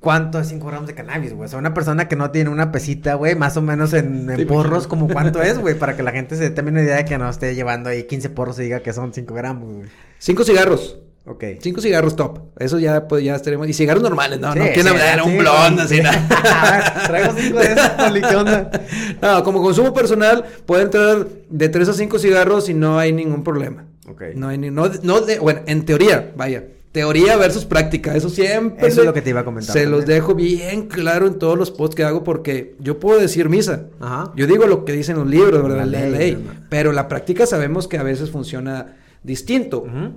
¿Cuánto 0.00 0.40
es 0.40 0.48
5 0.48 0.66
gramos 0.66 0.86
de 0.86 0.94
cannabis, 0.94 1.34
güey? 1.34 1.44
O 1.44 1.48
sea, 1.48 1.58
una 1.58 1.74
persona 1.74 2.08
que 2.08 2.16
no 2.16 2.30
tiene 2.30 2.48
una 2.48 2.72
pesita, 2.72 3.14
güey, 3.14 3.34
más 3.34 3.58
o 3.58 3.62
menos 3.62 3.92
en, 3.92 4.30
en 4.30 4.36
Sí, 4.38 4.44
porros, 4.46 4.86
como 4.86 5.08
cuánto 5.08 5.42
es, 5.42 5.58
güey, 5.58 5.78
para 5.78 5.94
que 5.94 6.02
la 6.02 6.12
gente 6.12 6.36
se 6.36 6.44
dé 6.44 6.50
también 6.50 6.76
una 6.76 6.84
idea 6.84 6.96
de 6.96 7.04
que 7.04 7.18
no 7.18 7.28
esté 7.28 7.54
llevando 7.54 7.90
ahí 7.90 8.04
15 8.04 8.30
porros 8.30 8.58
y 8.60 8.62
diga 8.62 8.80
que 8.80 8.94
son 8.94 9.12
5 9.12 9.34
gramos, 9.34 9.74
güey. 9.74 9.88
Cinco 10.18 10.44
cigarros. 10.44 10.98
Ok. 11.30 11.44
Cinco 11.60 11.80
cigarros 11.80 12.16
top. 12.16 12.38
Eso 12.58 12.78
ya, 12.80 13.06
pues, 13.06 13.22
ya 13.22 13.36
estaremos. 13.36 13.68
Y 13.68 13.72
cigarros 13.72 14.02
normales, 14.02 14.40
no, 14.40 14.52
Sí, 14.52 14.58
no 14.58 14.64
quieren 14.66 14.82
sí, 14.82 14.88
hablar 14.88 15.20
sí, 15.22 15.30
un 15.30 15.38
blond, 15.38 15.78
sí. 15.78 15.82
así, 15.84 16.02
nada. 16.02 17.02
Traigo 17.06 17.32
5 17.38 17.58
de 17.58 17.64
esos, 17.72 18.28
¿qué 18.30 18.36
onda? 18.36 18.70
No, 19.22 19.44
como 19.44 19.62
consumo 19.62 19.94
personal, 19.94 20.44
pueden 20.66 20.86
entrar 20.86 21.26
de 21.48 21.68
3 21.68 21.88
a 21.88 21.92
5 21.92 22.18
cigarros 22.18 22.68
y 22.68 22.74
no 22.74 22.98
hay 22.98 23.12
ningún 23.12 23.44
problema. 23.44 23.84
Ok. 24.08 24.22
No 24.34 24.48
hay 24.48 24.58
ni, 24.58 24.70
no, 24.70 24.90
no 25.04 25.20
de- 25.20 25.38
bueno, 25.38 25.60
en 25.66 25.84
teoría, 25.84 26.32
vaya. 26.36 26.64
Teoría 26.90 27.36
versus 27.36 27.64
práctica, 27.66 28.16
eso 28.16 28.28
siempre. 28.28 28.88
Eso 28.88 29.02
es 29.02 29.06
lo 29.06 29.12
que 29.14 29.22
te 29.22 29.30
iba 29.30 29.42
a 29.42 29.44
comentar 29.44 29.72
Se 29.72 29.86
los 29.86 30.06
dejo 30.06 30.34
bien 30.34 30.88
claro 30.88 31.28
en 31.28 31.38
todos 31.38 31.56
los 31.56 31.70
posts 31.70 31.94
que 31.94 32.02
hago 32.02 32.24
porque 32.24 32.74
yo 32.80 32.98
puedo 32.98 33.20
decir 33.20 33.48
misa. 33.48 33.84
Ajá. 34.00 34.32
Yo 34.34 34.48
digo 34.48 34.66
lo 34.66 34.84
que 34.84 34.92
dicen 34.94 35.14
los 35.14 35.28
libros, 35.28 35.62
¿verdad? 35.62 35.86
La 35.86 36.00
La 36.00 36.08
ley. 36.08 36.44
Pero 36.68 36.90
la 36.90 37.06
práctica 37.06 37.46
sabemos 37.46 37.86
que 37.86 37.96
a 37.98 38.02
veces 38.02 38.30
funciona 38.32 38.96
distinto. 39.22 39.82
Ujú. 39.82 40.14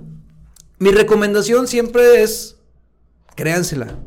Mi 0.78 0.90
recomendación 0.90 1.66
siempre 1.66 2.22
es, 2.22 2.56
créansela, 3.36 3.98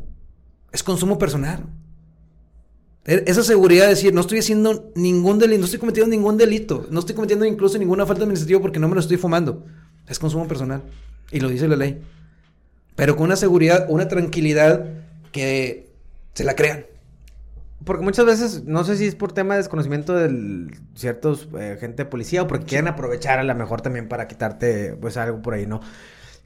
es 0.72 0.82
consumo 0.82 1.18
personal. 1.18 1.64
E- 3.04 3.24
Esa 3.26 3.42
seguridad 3.42 3.84
de 3.84 3.90
decir, 3.90 4.12
no 4.14 4.20
estoy 4.20 4.38
haciendo 4.38 4.92
ningún 4.94 5.38
delito, 5.38 5.58
no 5.60 5.64
estoy 5.64 5.80
cometiendo 5.80 6.10
ningún 6.10 6.36
delito, 6.36 6.86
no 6.90 7.00
estoy 7.00 7.14
cometiendo 7.14 7.44
incluso 7.44 7.78
ninguna 7.78 8.06
falta 8.06 8.22
administrativa 8.24 8.60
porque 8.60 8.78
no 8.78 8.88
me 8.88 8.94
lo 8.94 9.00
estoy 9.00 9.16
fumando. 9.16 9.64
Es 10.06 10.18
consumo 10.18 10.46
personal. 10.46 10.82
Y 11.30 11.40
lo 11.40 11.48
dice 11.48 11.68
la 11.68 11.76
ley. 11.76 12.00
Pero 12.96 13.16
con 13.16 13.26
una 13.26 13.36
seguridad, 13.36 13.86
una 13.88 14.08
tranquilidad 14.08 14.86
que 15.32 15.90
se 16.34 16.44
la 16.44 16.54
crean. 16.54 16.86
Porque 17.84 18.02
muchas 18.02 18.26
veces, 18.26 18.64
no 18.64 18.82
sé 18.84 18.96
si 18.96 19.06
es 19.06 19.14
por 19.14 19.32
tema 19.32 19.54
de 19.54 19.58
desconocimiento 19.60 20.14
de 20.14 20.68
ciertos 20.94 21.48
eh, 21.58 21.76
gente 21.80 22.04
de 22.04 22.10
policía 22.10 22.42
o 22.42 22.46
porque 22.48 22.66
quieren 22.66 22.88
aprovechar 22.88 23.38
a 23.38 23.44
lo 23.44 23.54
mejor 23.54 23.80
también 23.82 24.08
para 24.08 24.26
quitarte 24.26 24.94
pues 25.00 25.16
algo 25.16 25.40
por 25.42 25.54
ahí, 25.54 25.66
¿no? 25.66 25.80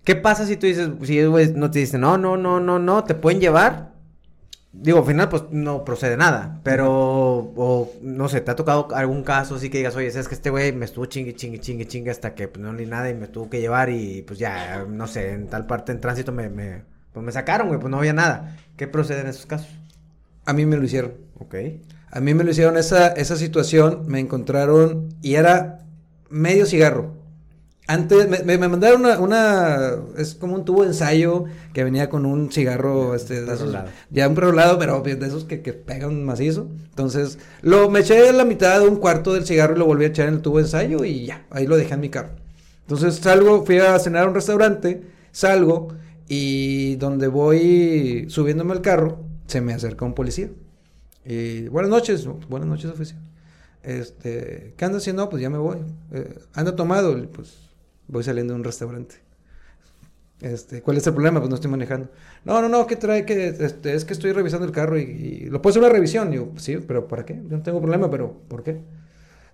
¿Qué 0.05 0.17
pasa 0.17 0.47
si 0.47 0.57
tú 0.57 0.67
dices, 0.67 0.91
si 1.05 1.25
güey, 1.25 1.53
no 1.55 1.71
te 1.71 1.79
dicen, 1.79 2.01
no, 2.01 2.19
no, 2.19 2.37
no, 2.37 2.59
no, 2.61 2.79
no, 2.79 3.05
te 3.05 3.15
pueden 3.15 3.41
llevar? 3.41 3.93
Digo, 4.73 4.99
al 4.99 5.05
final 5.05 5.29
pues 5.29 5.45
no 5.51 5.85
procede 5.85 6.17
nada, 6.17 6.61
pero, 6.63 6.91
o 6.91 7.93
no 8.01 8.29
sé, 8.29 8.41
¿te 8.41 8.51
ha 8.51 8.57
tocado 8.57 8.89
algún 8.95 9.23
caso 9.23 9.57
así 9.57 9.69
que 9.69 9.79
digas, 9.79 9.95
oye, 9.97 10.11
sabes 10.11 10.29
que 10.29 10.35
este 10.35 10.49
güey 10.51 10.73
me 10.73 10.87
estuvo 10.87 11.05
chingue, 11.05 11.35
chingue, 11.35 11.61
chingue, 11.61 11.87
chingue 11.87 12.11
hasta 12.11 12.35
que 12.35 12.49
pues 12.49 12.65
no 12.65 12.73
ni 12.73 12.87
nada 12.87 13.11
y 13.11 13.15
me 13.15 13.29
tuvo 13.29 13.51
que 13.51 13.61
llevar 13.61 13.91
y 13.91 14.23
pues 14.23 14.39
ya, 14.39 14.87
no 14.89 15.07
sé, 15.07 15.33
en 15.33 15.49
tal 15.49 15.67
parte 15.67 15.93
en 15.93 16.01
tránsito 16.01 16.33
me, 16.33 16.49
me, 16.49 16.85
pues 17.13 17.25
me 17.25 17.33
sacaron, 17.33 17.69
güey, 17.69 17.79
pues 17.79 17.91
no 17.91 17.99
había 17.99 18.15
nada. 18.15 18.57
¿Qué 18.77 18.89
procede 18.89 19.21
en 19.21 19.27
esos 19.29 19.47
casos? 19.47 19.69
A 20.47 20.53
mí 20.53 20.65
me 20.67 20.77
lo 20.77 20.85
hicieron. 20.85 21.13
Ok. 21.39 21.55
A 22.11 22.21
mí 22.21 22.35
me 22.35 22.43
lo 22.43 22.51
hicieron 22.51 22.77
esa, 22.77 23.09
esa 23.09 23.37
situación, 23.37 24.05
me 24.07 24.21
encontraron 24.21 25.11
y 25.23 25.35
era 25.35 25.81
medio 26.31 26.67
cigarro. 26.67 27.22
Antes 27.89 28.29
me, 28.29 28.39
me- 28.45 28.59
me 28.59 28.69
mandaron 28.69 29.01
una, 29.05 29.19
una- 29.19 29.91
es 30.17 30.35
como 30.37 30.55
un 30.55 30.65
tubo 30.65 30.83
de 30.83 30.89
ensayo 30.89 31.45
que 31.75 31.83
venía 31.83 32.09
con 32.09 32.25
un 32.27 32.51
cigarro, 32.53 33.15
este, 33.15 33.43
de 33.43 33.53
esos- 33.55 33.73
ya 34.11 34.29
un 34.29 34.35
perolado, 34.37 34.79
pero 34.79 35.01
de 35.01 35.27
esos 35.27 35.45
que, 35.45 35.63
que 35.63 35.73
pegan 35.73 36.25
macizo. 36.25 36.69
Entonces, 36.91 37.39
lo 37.61 37.91
me 37.91 38.01
eché 38.01 38.29
a 38.29 38.33
la 38.33 38.45
mitad 38.45 38.81
de 38.81 38.87
un 38.89 38.97
cuarto 38.97 39.35
del 39.35 39.45
cigarro 39.47 39.75
y 39.75 39.79
lo 39.81 39.87
volví 39.87 40.05
a 40.05 40.09
echar 40.09 40.29
en 40.29 40.35
el 40.35 40.43
tubo 40.43 40.59
de 40.59 40.65
ensayo 40.65 41.05
y 41.05 41.27
ya, 41.27 41.45
ahí 41.51 41.67
lo 41.67 41.77
dejé 41.77 41.95
en 41.95 42.01
mi 42.01 42.09
carro. 42.09 42.31
Entonces 42.83 43.17
salgo, 43.17 43.65
fui 43.67 43.79
a 43.79 43.99
cenar 43.99 44.25
a 44.25 44.29
un 44.29 44.35
restaurante, 44.35 45.03
salgo 45.33 45.89
y 46.29 46.95
donde 46.97 47.27
voy 47.29 48.27
subiéndome 48.29 48.73
al 48.73 48.81
carro, 48.81 49.25
se 49.47 49.61
me 49.61 49.75
acerca 49.75 50.05
un 50.05 50.15
policía. 50.15 50.51
Y 51.27 51.69
buenas 51.69 51.91
noches, 51.91 52.27
buenas 52.49 52.69
noches, 52.69 52.91
oficial. 52.91 53.21
Este, 53.83 54.75
¿qué 54.77 54.85
anda 54.85 54.99
haciendo? 54.99 55.23
No, 55.25 55.29
pues 55.31 55.43
ya 55.43 55.51
me 55.51 55.59
voy. 55.59 55.79
Eh, 56.13 56.39
anda 56.55 56.77
tomado, 56.77 57.17
pues 57.33 57.55
voy 58.13 58.23
saliendo 58.23 58.53
de 58.53 58.61
un 58.61 58.65
restaurante. 58.65 59.17
Este, 60.41 60.83
¿cuál 60.83 60.97
es 60.97 61.07
el 61.07 61.15
problema? 61.15 61.41
Pues 61.41 61.49
no 61.49 61.55
estoy 61.55 61.71
manejando. 61.71 62.11
No, 62.45 62.61
no, 62.61 62.69
no, 62.69 62.87
¿qué 62.87 62.97
trae? 62.97 63.25
que 63.25 63.49
este, 63.49 63.95
Es 63.95 64.05
que 64.05 64.13
estoy 64.13 64.33
revisando 64.33 64.67
el 64.67 64.73
carro 64.73 64.99
y, 64.99 65.49
lo 65.51 65.63
puedo 65.63 65.73
hacer 65.73 65.83
una 65.83 65.93
revisión. 65.93 66.33
Y 66.33 66.37
yo, 66.37 66.49
sí, 66.57 66.77
pero 66.77 67.09
¿para 67.09 67.25
qué? 67.25 67.35
Yo 67.35 67.57
no 67.57 67.63
tengo 67.63 67.81
problema, 67.81 68.11
pero 68.11 68.33
¿por 68.49 68.63
qué? 68.63 68.81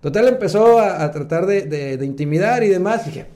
Total, 0.01 0.27
empezó 0.27 0.79
a, 0.79 1.09
tratar 1.11 1.45
de, 1.45 1.99
intimidar 2.03 2.63
y 2.63 2.69
demás. 2.69 3.05
Dije, 3.05 3.27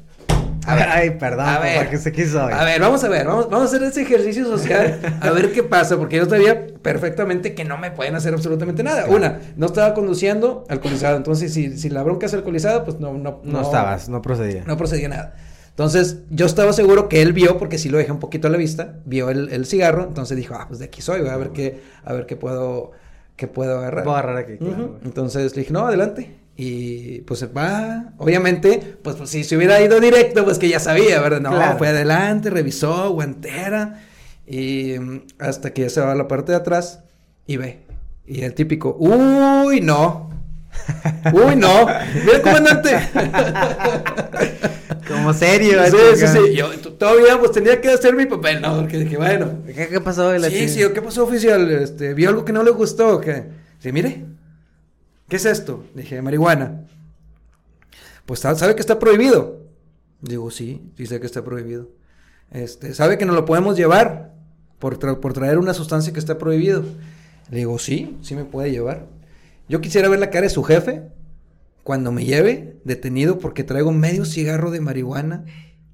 A 0.66 0.76
ver, 0.76 0.88
ay, 0.90 1.10
perdón, 1.20 1.42
a 1.48 1.54
papá, 1.56 1.64
ver. 1.64 1.90
que 1.90 1.98
se 1.98 2.12
quiso. 2.12 2.40
A 2.42 2.64
ver, 2.64 2.80
vamos 2.80 3.04
a 3.04 3.10
ver, 3.10 3.28
vamos, 3.28 3.50
vamos 3.50 3.64
a 3.72 3.76
hacer 3.76 3.84
ese 3.88 4.02
ejercicio 4.04 4.46
social, 4.46 5.00
a 5.22 5.32
ver 5.32 5.52
qué 5.52 5.64
pasa, 5.64 5.98
porque 5.98 6.18
yo 6.18 6.26
sabía 6.26 6.68
perfectamente 6.82 7.54
que 7.54 7.66
no 7.66 7.78
me 7.78 7.92
pueden 7.92 8.16
hacer 8.16 8.34
absolutamente 8.34 8.84
nada. 8.84 9.06
Una, 9.08 9.40
no 9.58 9.66
estaba 9.66 9.94
conduciendo 9.94 10.66
alcoholizado, 10.70 11.18
entonces 11.18 11.54
si, 11.54 11.78
si 11.78 11.90
la 11.90 12.04
bronca 12.04 12.26
es 12.28 12.34
alcoholizada, 12.34 12.86
pues 12.86 13.00
no, 13.00 13.14
no, 13.14 13.42
No, 13.44 13.62
estabas, 13.62 14.08
no 14.10 14.22
procedía. 14.22 14.64
no 14.66 14.78
procedía 14.78 15.10
nada. 15.10 15.36
Entonces, 15.70 16.20
yo 16.30 16.46
estaba 16.46 16.72
seguro 16.72 17.10
que 17.10 17.24
él 17.24 17.34
vio, 17.34 17.58
porque 17.58 17.80
sí 17.80 17.90
lo 17.90 17.98
dejé 17.98 18.12
un 18.12 18.20
poquito 18.20 18.48
a 18.48 18.52
la 18.52 18.58
vista, 18.58 19.00
vio 19.06 19.32
el, 19.32 19.50
el 19.52 19.66
cigarro, 19.66 20.04
entonces 20.04 20.38
dijo, 20.38 20.54
ah, 20.56 20.66
pues 20.68 20.80
de 20.80 20.86
aquí 20.86 21.02
soy, 21.02 21.22
voy 21.22 21.30
a 21.32 21.38
ver 21.38 21.50
qué, 21.50 21.82
a 22.06 22.14
ver 22.14 22.28
qué 22.28 22.36
puedo, 22.36 22.92
qué 23.36 23.48
puedo 23.48 23.80
agarrar. 23.80 24.04
Puedo 24.04 24.16
agarrar 24.16 24.38
aquí, 24.38 24.58
claro. 24.60 25.00
Entonces 25.04 25.56
le 25.56 25.62
dije, 25.64 25.74
no, 25.74 25.88
adelante. 25.88 26.36
Y 26.56 27.22
pues 27.22 27.44
va, 27.56 28.14
obviamente, 28.18 28.98
pues, 29.04 29.16
pues, 29.16 29.30
si 29.32 29.44
se 29.44 29.58
hubiera 29.58 29.82
ido 29.82 30.00
directo, 30.00 30.46
pues 30.46 30.60
que 30.60 30.70
ya 30.70 30.80
sabía, 30.80 31.20
¿verdad? 31.20 31.42
No, 31.42 31.50
Claro. 31.50 31.78
fue 31.80 31.88
adelante, 31.88 32.50
revisó, 32.52 33.10
guantera, 33.12 34.04
y 34.46 34.96
mm, 35.00 35.22
hasta 35.40 35.74
que 35.74 35.82
ya 35.84 35.90
se 35.90 36.02
va 36.02 36.12
a 36.12 36.16
la 36.16 36.28
parte 36.28 36.52
de 36.52 36.58
atrás 36.60 37.00
y 37.48 37.58
ve. 37.58 37.80
Y 38.28 38.42
el 38.44 38.54
típico, 38.54 38.96
uy, 39.00 39.82
no. 39.82 40.32
Uy, 41.34 41.56
no. 41.56 41.86
Mira, 42.26 42.42
comandante. 42.42 42.98
Como 45.08 45.34
serio. 45.34 45.80
sí, 45.86 45.98
sí, 46.16 46.28
sí. 46.28 46.56
Yo 46.56 46.70
todavía 46.98 47.38
pues 47.40 47.52
tenía 47.52 47.80
que 47.82 47.90
hacer 47.90 48.16
mi 48.16 48.26
papel, 48.26 48.62
¿no? 48.62 48.80
Porque 48.82 48.98
dije, 49.00 49.18
bueno. 49.18 49.60
¿Qué, 49.68 49.88
qué 49.88 50.02
pasó? 50.02 50.30
de 50.30 50.40
la 50.40 50.48
Sí, 50.50 50.54
chingada? 50.68 50.88
sí, 50.88 50.94
¿qué 50.94 51.02
pasó, 51.02 51.24
oficial? 51.26 51.70
Este, 51.72 52.14
¿vio 52.14 52.30
algo 52.30 52.44
que 52.46 52.54
no 52.54 52.64
le 52.64 52.72
gustó? 52.72 53.20
¿Qué? 53.22 53.44
Sí, 53.80 53.92
mire. 53.92 54.26
¿Qué 55.34 55.38
es 55.38 55.46
esto? 55.46 55.84
Dije, 55.96 56.22
marihuana. 56.22 56.86
Pues 58.28 58.42
sa- 58.42 58.54
sabe 58.54 58.76
que 58.76 58.82
está 58.82 59.00
prohibido. 59.00 59.64
Digo, 60.22 60.52
sí, 60.52 60.92
sí 60.96 61.08
sé 61.08 61.20
que 61.20 61.26
está 61.26 61.44
prohibido. 61.44 61.90
Este, 62.52 62.94
sabe 62.94 63.18
que 63.18 63.26
no 63.26 63.34
lo 63.34 63.44
podemos 63.44 63.76
llevar 63.76 64.36
por, 64.78 65.00
por 65.20 65.34
traer 65.34 65.58
una 65.58 65.74
sustancia 65.74 66.14
que 66.14 66.20
está 66.20 66.38
prohibido. 66.38 66.84
Digo, 67.50 67.80
sí, 67.80 68.16
sí 68.22 68.36
me 68.36 68.46
puede 68.46 68.70
llevar. 68.70 69.08
Yo 69.68 69.82
quisiera 69.82 70.08
ver 70.08 70.20
la 70.20 70.30
cara 70.30 70.44
de 70.44 70.52
su 70.52 70.62
jefe 70.62 71.02
cuando 71.84 72.12
me 72.12 72.26
lleve 72.26 72.80
detenido 72.84 73.40
porque 73.40 73.64
traigo 73.64 73.92
medio 73.92 74.26
cigarro 74.26 74.70
de 74.70 74.82
marihuana 74.82 75.46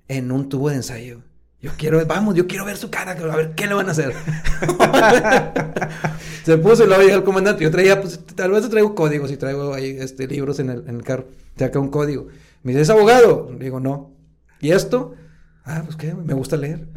en 0.09 0.33
un 0.33 0.49
tubo 0.49 0.69
de 0.69 0.75
ensayo. 0.75 1.21
Yo 1.61 1.71
quiero, 1.77 2.05
vamos, 2.05 2.35
yo 2.35 2.47
quiero 2.47 2.63
ver 2.63 2.77
su 2.77 2.89
cara, 2.89 3.11
a 3.11 3.35
ver 3.35 3.53
qué 3.53 3.67
le 3.67 3.73
van 3.73 3.89
a 3.89 3.91
hacer. 3.91 4.13
Se 6.45 6.57
puso 6.57 6.85
y 6.85 6.87
luego 6.87 7.03
llega 7.03 7.15
el 7.15 7.23
comandante. 7.23 7.63
Yo 7.63 7.71
traía, 7.71 7.99
pues, 7.99 8.25
tal 8.33 8.51
vez 8.51 8.69
traigo 8.69 8.95
códigos 8.95 9.29
y 9.29 9.35
traigo 9.35 9.73
ahí 9.73 9.97
este, 9.99 10.25
libros 10.27 10.59
en 10.59 10.69
el, 10.69 10.87
en 10.87 10.95
el 10.95 11.03
carro. 11.03 11.27
Saca 11.57 11.79
un 11.79 11.89
código. 11.89 12.27
Me 12.63 12.71
dice, 12.71 12.83
¿es 12.83 12.89
abogado? 12.89 13.51
Le 13.51 13.65
digo, 13.65 13.81
no. 13.81 14.15
¿Y 14.61 14.71
esto? 14.71 15.15
Ah, 15.65 15.81
pues 15.83 15.97
qué, 15.97 16.13
me 16.13 16.33
gusta 16.33 16.55
leer. 16.55 16.87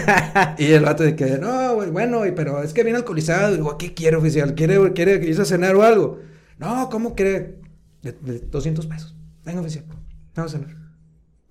y 0.58 0.66
el 0.66 0.84
vato 0.84 1.04
de 1.04 1.16
que, 1.16 1.38
no, 1.38 1.74
bueno, 1.90 2.20
pero 2.36 2.62
es 2.62 2.74
que 2.74 2.84
viene 2.84 2.98
alcoholizado. 2.98 3.56
Digo, 3.56 3.78
¿qué 3.78 3.94
quiere, 3.94 4.18
oficial? 4.18 4.54
¿Quiere, 4.54 4.92
quiere 4.92 5.26
irse 5.26 5.40
a 5.40 5.46
cenar 5.46 5.74
o 5.74 5.82
algo? 5.82 6.20
No, 6.58 6.90
¿cómo 6.90 7.14
quiere? 7.14 7.60
De, 8.02 8.12
de 8.12 8.40
200 8.40 8.86
pesos. 8.86 9.16
Venga, 9.42 9.62
oficial. 9.62 9.86
Vamos 10.34 10.54
a 10.54 10.58
cenar. 10.58 10.81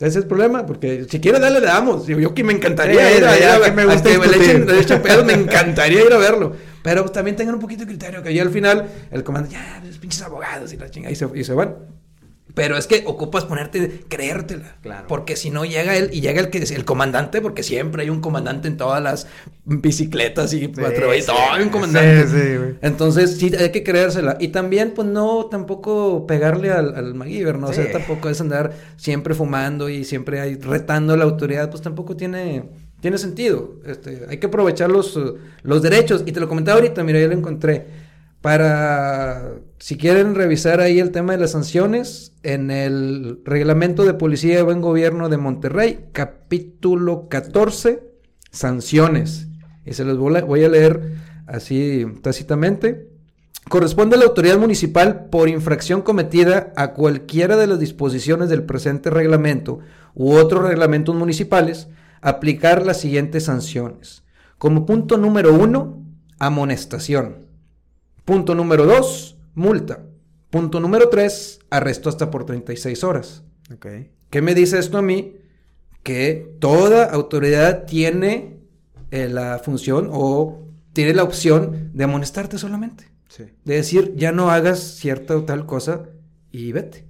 Ese 0.02 0.08
es 0.10 0.16
el 0.24 0.28
problema, 0.28 0.66
porque 0.66 1.06
si 1.10 1.20
quiere 1.20 1.40
darle, 1.40 1.60
le 1.62 1.68
damos. 1.68 2.08
Digo, 2.08 2.20
yo 2.20 2.34
que 2.34 2.44
me 2.44 2.54
encantaría 2.54 3.10
Sí, 3.12 3.18
ir 3.18 3.26
a, 3.26 3.38
ir 3.38 3.44
a 3.46 3.54
que 3.56 3.60
ver- 3.62 3.74
me 3.74 3.82
a 3.84 3.86
gusta 3.86 4.04
que 4.10 4.18
le 4.18 4.24
discutir. 4.28 4.50
echen, 4.50 4.66
le 4.68 4.80
echen 4.80 5.02
pedos, 5.02 5.26
me 5.26 5.34
encantaría 5.44 6.04
ir 6.06 6.12
a 6.14 6.18
verlo. 6.18 6.54
Pero 6.84 7.02
pues, 7.04 7.12
también 7.14 7.36
tengan 7.36 7.54
un 7.56 7.62
poquito 7.62 7.82
de 7.82 7.88
criterio, 7.88 8.24
que 8.24 8.34
ya 8.34 8.42
al 8.42 8.50
final 8.50 8.90
el 9.12 9.24
comandante, 9.24 9.56
ya, 9.58 9.82
los 9.86 9.98
pinches 10.00 10.22
abogados 10.24 10.74
y 10.74 10.78
la 10.78 10.90
chinga, 10.90 11.12
y 11.12 11.16
se, 11.16 11.28
y 11.36 11.44
se 11.44 11.54
van. 11.54 11.76
Pero 12.54 12.78
es 12.78 12.88
que 12.88 13.04
ocupas 13.06 13.46
ponerte, 13.46 14.04
creértela. 14.08 14.76
Claro. 14.82 15.08
Porque 15.08 15.36
si 15.36 15.50
no 15.50 15.66
llega 15.66 15.96
él 15.96 16.10
y 16.12 16.22
llega 16.22 16.42
el 16.42 16.50
que 16.50 16.60
el 16.60 16.86
comandante, 16.86 17.42
porque 17.42 17.64
siempre 17.64 18.04
hay 18.04 18.10
un 18.10 18.22
comandante 18.22 18.68
en 18.68 18.78
todas 18.78 19.02
las 19.02 19.28
bicicletas 19.66 20.54
y 20.54 20.68
patrullas, 20.68 21.26
sí, 21.26 21.32
hay 21.52 21.64
un 21.64 21.70
comandante. 21.70 22.28
sí. 22.28 22.78
Entonces 22.82 23.38
sí 23.38 23.52
hay 23.58 23.72
que 23.72 23.84
creérsela. 23.84 24.38
Y 24.40 24.50
también, 24.50 24.92
pues 24.92 25.08
no 25.08 25.46
tampoco 25.46 26.26
pegarle 26.28 26.72
al, 26.72 26.96
al 26.96 27.14
MacGyver, 27.14 27.58
¿no? 27.58 27.68
O 27.68 27.74
sea, 27.74 27.92
tampoco 27.92 28.30
es 28.30 28.42
andar 28.42 28.74
siempre 28.98 29.34
fumando 29.34 29.90
y 29.90 30.04
siempre 30.04 30.40
hay 30.40 30.56
retando 30.56 31.14
a 31.14 31.18
la 31.18 31.24
autoridad, 31.24 31.70
pues 31.70 31.82
tampoco 31.82 32.16
tiene, 32.16 32.64
tiene 33.00 33.18
sentido. 33.18 33.76
Este, 33.86 34.26
hay 34.30 34.38
que 34.38 34.48
aprovechar 34.48 34.90
los, 34.90 35.20
los 35.64 35.82
derechos. 35.82 36.24
Y 36.26 36.32
te 36.32 36.40
lo 36.40 36.48
comentaba 36.48 36.80
ahorita, 36.80 37.04
mira, 37.04 37.20
ya 37.20 37.28
lo 37.28 37.34
encontré. 37.34 38.01
Para, 38.42 39.60
si 39.78 39.98
quieren 39.98 40.34
revisar 40.34 40.82
ahí 40.82 41.00
el 41.00 41.12
tema 41.12 41.34
de 41.34 41.40
las 41.40 41.52
sanciones, 41.52 42.34
en 42.42 42.72
el 42.72 43.40
Reglamento 43.46 44.04
de 44.04 44.16
Policía 44.16 44.56
de 44.56 44.64
Buen 44.64 44.82
Gobierno 44.82 45.30
de 45.30 45.38
Monterrey, 45.38 46.08
capítulo 46.12 47.30
14, 47.30 48.04
sanciones. 48.50 49.48
Y 49.86 49.94
se 49.94 50.06
los 50.06 50.18
voy 50.18 50.64
a 50.64 50.70
leer 50.70 51.14
así 51.46 52.06
tácitamente. 52.24 53.10
Corresponde 53.70 54.16
a 54.16 54.20
la 54.20 54.26
autoridad 54.26 54.58
municipal 54.58 55.28
por 55.30 55.48
infracción 55.48 56.02
cometida 56.02 56.74
a 56.76 56.94
cualquiera 56.94 57.58
de 57.58 57.68
las 57.68 57.80
disposiciones 57.80 58.50
del 58.50 58.64
presente 58.64 59.12
reglamento 59.12 59.80
u 60.16 60.34
otros 60.34 60.68
reglamentos 60.68 61.16
municipales 61.16 61.88
aplicar 62.22 62.86
las 62.86 63.00
siguientes 63.00 63.46
sanciones. 63.46 64.24
Como 64.58 64.86
punto 64.88 65.18
número 65.18 65.54
uno, 65.54 66.04
amonestación. 66.40 67.51
Punto 68.32 68.56
número 68.56 68.86
dos, 68.86 69.36
multa. 69.56 70.06
Punto 70.50 70.80
número 70.80 71.10
tres, 71.10 71.60
arresto 71.70 72.08
hasta 72.08 72.32
por 72.32 72.46
36 72.46 73.04
horas. 73.04 73.44
Ok. 73.74 73.88
¿Qué 74.30 74.42
me 74.42 74.56
dice 74.56 74.80
esto 74.80 74.98
a 74.98 75.02
mí? 75.02 75.36
Que 76.02 76.56
toda 76.62 77.04
autoridad 77.04 77.84
tiene 77.84 78.62
eh, 79.12 79.28
la 79.28 79.60
función 79.60 80.08
o 80.14 80.66
tiene 80.94 81.14
la 81.14 81.24
opción 81.24 81.92
de 81.94 82.06
amonestarte 82.06 82.58
solamente. 82.58 83.12
Sí. 83.28 83.48
De 83.66 83.76
decir, 83.76 84.14
ya 84.16 84.32
no 84.32 84.50
hagas 84.50 84.80
cierta 84.80 85.36
o 85.36 85.44
tal 85.44 85.66
cosa 85.66 86.04
y 86.54 86.72
vete. 86.72 87.06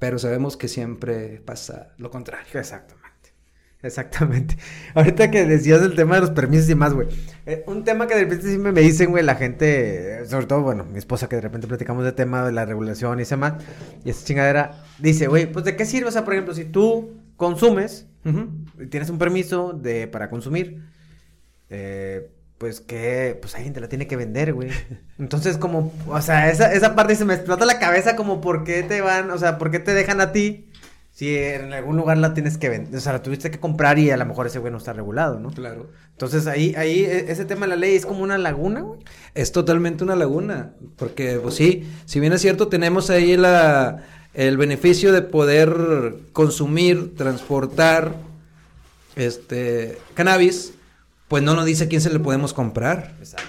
Pero 0.00 0.18
sabemos 0.18 0.56
que 0.56 0.66
siempre 0.66 1.40
pasa 1.42 1.94
lo 1.96 2.10
contrario. 2.10 2.58
Exactamente. 2.58 3.05
Exactamente. 3.86 4.56
Ahorita 4.94 5.30
que 5.30 5.46
decías 5.46 5.80
el 5.82 5.94
tema 5.94 6.16
de 6.16 6.22
los 6.22 6.30
permisos 6.30 6.68
y 6.68 6.74
más, 6.74 6.92
güey. 6.92 7.08
eh, 7.46 7.62
un 7.66 7.84
tema 7.84 8.06
que 8.06 8.14
de 8.14 8.20
repente 8.24 8.46
siempre 8.48 8.72
me 8.72 8.80
dicen, 8.80 9.10
güey, 9.10 9.24
la 9.24 9.36
gente, 9.36 10.20
eh, 10.22 10.26
sobre 10.26 10.46
todo, 10.46 10.62
bueno, 10.62 10.84
mi 10.84 10.98
esposa 10.98 11.28
que 11.28 11.36
de 11.36 11.42
repente 11.42 11.66
platicamos 11.66 12.04
de 12.04 12.12
tema 12.12 12.44
de 12.44 12.52
la 12.52 12.64
regulación 12.64 13.18
y 13.18 13.22
ese 13.22 13.36
más, 13.36 13.54
y 14.04 14.10
esa 14.10 14.24
chingadera, 14.24 14.84
dice, 14.98 15.28
güey, 15.28 15.50
pues 15.50 15.64
de 15.64 15.76
qué 15.76 15.84
sirve, 15.86 16.08
o 16.08 16.12
sea, 16.12 16.24
por 16.24 16.34
ejemplo, 16.34 16.54
si 16.54 16.64
tú 16.64 17.12
consumes, 17.36 18.06
Ujú. 18.24 18.48
y 18.82 18.86
tienes 18.86 19.08
un 19.10 19.18
permiso 19.18 19.72
de, 19.72 20.08
para 20.08 20.28
consumir, 20.28 20.82
eh, 21.70 22.30
pues 22.58 22.80
que, 22.80 23.38
pues 23.40 23.54
alguien 23.54 23.74
te 23.74 23.80
la 23.80 23.88
tiene 23.88 24.06
que 24.06 24.16
vender, 24.16 24.54
güey. 24.54 24.70
Entonces, 25.18 25.58
como, 25.58 25.92
o 26.08 26.20
sea, 26.22 26.50
esa, 26.50 26.72
esa 26.72 26.94
parte 26.94 27.14
se 27.14 27.24
me 27.26 27.34
explota 27.34 27.66
la 27.66 27.78
cabeza 27.78 28.16
como, 28.16 28.40
¿por 28.40 28.64
qué 28.64 28.82
te 28.82 29.00
van, 29.02 29.30
o 29.30 29.38
sea, 29.38 29.58
por 29.58 29.70
qué 29.70 29.78
te 29.78 29.92
dejan 29.94 30.20
a 30.20 30.32
ti? 30.32 30.65
Si 31.16 31.34
en 31.34 31.72
algún 31.72 31.96
lugar 31.96 32.18
la 32.18 32.34
tienes 32.34 32.58
que 32.58 32.68
vender, 32.68 32.94
o 32.94 33.00
sea, 33.00 33.14
la 33.14 33.22
tuviste 33.22 33.50
que 33.50 33.58
comprar 33.58 33.98
y 33.98 34.10
a 34.10 34.18
lo 34.18 34.26
mejor 34.26 34.48
ese 34.48 34.58
güey 34.58 34.70
no 34.70 34.76
está 34.76 34.92
regulado, 34.92 35.40
¿no? 35.40 35.50
Claro. 35.50 35.88
Entonces 36.12 36.46
ahí, 36.46 36.74
ahí, 36.76 37.06
e- 37.06 37.32
ese 37.32 37.46
tema 37.46 37.62
de 37.62 37.68
la 37.68 37.76
ley 37.76 37.96
es 37.96 38.04
como 38.04 38.22
una 38.22 38.36
laguna, 38.36 38.82
güey. 38.82 39.00
Es 39.34 39.50
totalmente 39.50 40.04
una 40.04 40.14
laguna, 40.14 40.72
porque 40.96 41.40
pues 41.42 41.54
sí, 41.54 41.90
si 42.04 42.20
bien 42.20 42.34
es 42.34 42.42
cierto, 42.42 42.68
tenemos 42.68 43.08
ahí 43.08 43.38
la, 43.38 44.04
el 44.34 44.58
beneficio 44.58 45.10
de 45.10 45.22
poder 45.22 46.16
consumir, 46.34 47.16
transportar 47.16 48.12
este 49.14 49.96
cannabis, 50.12 50.74
pues 51.28 51.42
no 51.42 51.54
nos 51.54 51.64
dice 51.64 51.84
a 51.84 51.88
quién 51.88 52.02
se 52.02 52.10
le 52.10 52.20
podemos 52.20 52.52
comprar. 52.52 53.14
Exacto. 53.20 53.48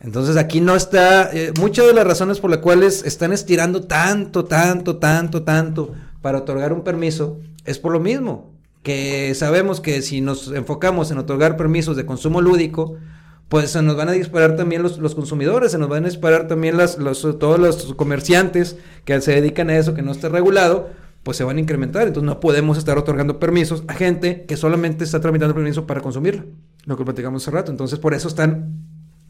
Entonces 0.00 0.36
aquí 0.36 0.60
no 0.60 0.76
está, 0.76 1.30
eh, 1.32 1.54
muchas 1.58 1.86
de 1.86 1.94
las 1.94 2.06
razones 2.06 2.38
por 2.38 2.50
las 2.50 2.58
cuales 2.60 3.02
están 3.06 3.32
estirando 3.32 3.84
tanto, 3.84 4.44
tanto, 4.44 4.98
tanto, 4.98 5.42
tanto 5.42 5.94
para 6.22 6.38
otorgar 6.38 6.72
un 6.72 6.82
permiso 6.82 7.38
es 7.64 7.78
por 7.78 7.92
lo 7.92 8.00
mismo, 8.00 8.52
que 8.82 9.34
sabemos 9.34 9.80
que 9.80 10.02
si 10.02 10.20
nos 10.20 10.48
enfocamos 10.52 11.10
en 11.10 11.18
otorgar 11.18 11.56
permisos 11.56 11.96
de 11.96 12.06
consumo 12.06 12.40
lúdico, 12.40 12.96
pues 13.48 13.70
se 13.70 13.82
nos 13.82 13.96
van 13.96 14.08
a 14.08 14.12
disparar 14.12 14.56
también 14.56 14.82
los, 14.82 14.98
los 14.98 15.14
consumidores, 15.14 15.72
se 15.72 15.78
nos 15.78 15.88
van 15.88 16.04
a 16.04 16.08
disparar 16.08 16.48
también 16.48 16.76
las, 16.76 16.98
los, 16.98 17.22
todos 17.38 17.58
los 17.58 17.94
comerciantes 17.94 18.76
que 19.04 19.20
se 19.20 19.32
dedican 19.32 19.70
a 19.70 19.78
eso, 19.78 19.94
que 19.94 20.02
no 20.02 20.12
está 20.12 20.28
regulado, 20.28 20.90
pues 21.22 21.36
se 21.36 21.44
van 21.44 21.56
a 21.56 21.60
incrementar. 21.60 22.06
Entonces 22.06 22.26
no 22.26 22.40
podemos 22.40 22.78
estar 22.78 22.98
otorgando 22.98 23.38
permisos 23.38 23.84
a 23.88 23.94
gente 23.94 24.44
que 24.46 24.56
solamente 24.56 25.04
está 25.04 25.20
tramitando 25.20 25.54
permiso 25.54 25.86
para 25.86 26.00
consumirlo, 26.00 26.44
lo 26.84 26.96
que 26.96 27.04
platicamos 27.04 27.42
hace 27.42 27.50
rato. 27.50 27.70
Entonces 27.70 27.98
por 27.98 28.14
eso 28.14 28.28
están 28.28 28.74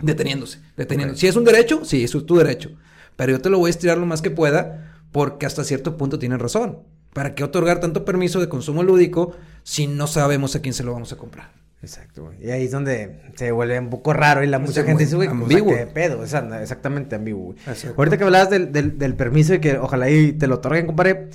deteniéndose, 0.01 0.61
deteniendo. 0.77 1.15
Ok. 1.15 1.21
Si 1.21 1.27
es 1.27 1.37
un 1.37 1.45
derecho, 1.45 1.85
sí, 1.85 2.03
eso 2.03 2.19
es 2.19 2.27
tu 2.27 2.37
derecho. 2.37 2.71
Pero 3.17 3.33
yo 3.33 3.41
te 3.41 3.51
lo 3.51 3.59
voy 3.59 3.69
a 3.69 3.71
estirar 3.71 3.99
lo 3.99 4.07
más 4.07 4.23
que 4.23 4.31
pueda 4.31 4.88
porque 5.13 5.47
hasta 5.47 5.65
cierto 5.65 5.97
punto 5.97 6.19
tienen 6.19 6.39
razón. 6.39 6.81
¿Para 7.13 7.35
qué 7.35 7.43
otorgar 7.43 7.81
tanto 7.81 8.05
permiso 8.05 8.41
de 8.41 8.49
consumo 8.49 8.83
lúdico 8.83 9.33
si 9.63 9.87
no 9.87 10.07
sabemos 10.07 10.55
a 10.55 10.63
quién 10.63 10.75
se 10.75 10.85
lo 10.85 10.93
vamos 10.93 11.13
a 11.13 11.17
comprar? 11.17 11.53
Exacto. 11.81 12.33
Y 12.41 12.51
ahí 12.51 12.65
es 12.65 12.71
donde 12.71 13.23
se 13.37 13.53
vuelve 13.53 13.79
un 13.79 13.89
poco 13.89 14.13
raro 14.13 14.43
y 14.43 14.47
la 14.47 14.59
mucha 14.59 14.83
gente 14.83 15.05
dice, 15.05 15.17
güey, 15.17 15.29
pues, 15.29 15.41
ambiguo. 15.43 15.75
¿qué 15.75 15.87
pedo? 15.87 16.23
Exactamente 16.25 17.15
ambiguo. 17.15 17.55
Ahorita 17.97 18.19
que 18.19 18.25
hablabas 18.25 18.51
del, 18.51 18.73
del, 18.73 18.99
del 18.99 19.15
permiso 19.15 19.55
y 19.55 19.61
que 19.61 19.79
ojalá 19.79 20.11
y 20.11 20.33
te 20.33 20.47
lo 20.49 20.57
otorguen, 20.57 20.87
compadre, 20.87 21.29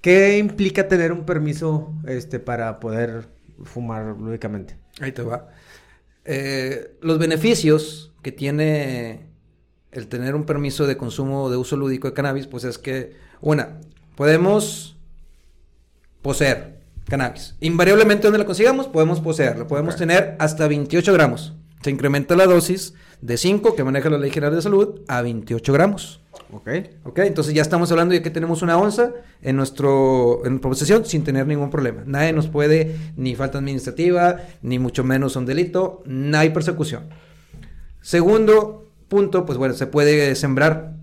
¿qué 0.00 0.38
implica 0.38 0.86
tener 0.86 1.12
un 1.12 1.24
permiso 1.24 1.94
este 2.06 2.38
para 2.38 2.78
poder 2.78 3.28
fumar 3.62 4.16
lúdicamente? 4.18 4.76
Ahí 5.00 5.12
te 5.12 5.22
va. 5.22 5.48
Eh, 6.24 6.96
los 7.00 7.18
beneficios 7.18 8.12
que 8.22 8.32
tiene 8.32 9.33
el 9.94 10.08
tener 10.08 10.34
un 10.34 10.44
permiso 10.44 10.86
de 10.86 10.96
consumo 10.96 11.50
de 11.50 11.56
uso 11.56 11.76
lúdico 11.76 12.08
de 12.08 12.14
cannabis, 12.14 12.46
pues 12.46 12.64
es 12.64 12.78
que, 12.78 13.16
una, 13.40 13.80
podemos 14.16 14.96
poseer, 16.22 16.80
cannabis. 17.06 17.54
Invariablemente 17.60 18.24
donde 18.24 18.38
la 18.38 18.46
consigamos, 18.46 18.88
podemos 18.88 19.20
poseerla. 19.20 19.66
Podemos 19.66 19.96
tener 19.96 20.36
hasta 20.38 20.66
28 20.66 21.12
gramos. 21.12 21.54
Se 21.82 21.90
incrementa 21.90 22.34
la 22.34 22.46
dosis 22.46 22.94
de 23.20 23.36
5 23.36 23.76
que 23.76 23.84
maneja 23.84 24.08
la 24.08 24.18
Ley 24.18 24.30
General 24.30 24.54
de 24.54 24.62
Salud 24.62 25.00
a 25.06 25.20
28 25.20 25.72
gramos. 25.72 26.20
Ok. 26.52 26.68
Ok, 27.04 27.18
entonces 27.20 27.52
ya 27.52 27.62
estamos 27.62 27.90
hablando 27.90 28.14
de 28.14 28.22
que 28.22 28.30
tenemos 28.30 28.62
una 28.62 28.78
onza 28.78 29.12
en 29.42 29.56
nuestro 29.56 30.44
en 30.46 30.60
posesión 30.60 31.04
sin 31.04 31.24
tener 31.24 31.46
ningún 31.46 31.70
problema. 31.70 32.02
Nadie 32.06 32.32
nos 32.32 32.48
puede, 32.48 32.96
ni 33.16 33.34
falta 33.34 33.58
administrativa, 33.58 34.38
ni 34.62 34.78
mucho 34.78 35.04
menos 35.04 35.36
un 35.36 35.46
delito, 35.46 36.02
no 36.06 36.38
hay 36.38 36.50
persecución. 36.50 37.08
Segundo 38.00 38.83
punto, 39.14 39.46
pues 39.46 39.58
bueno, 39.58 39.74
se 39.74 39.86
puede 39.86 40.34
sembrar. 40.34 40.96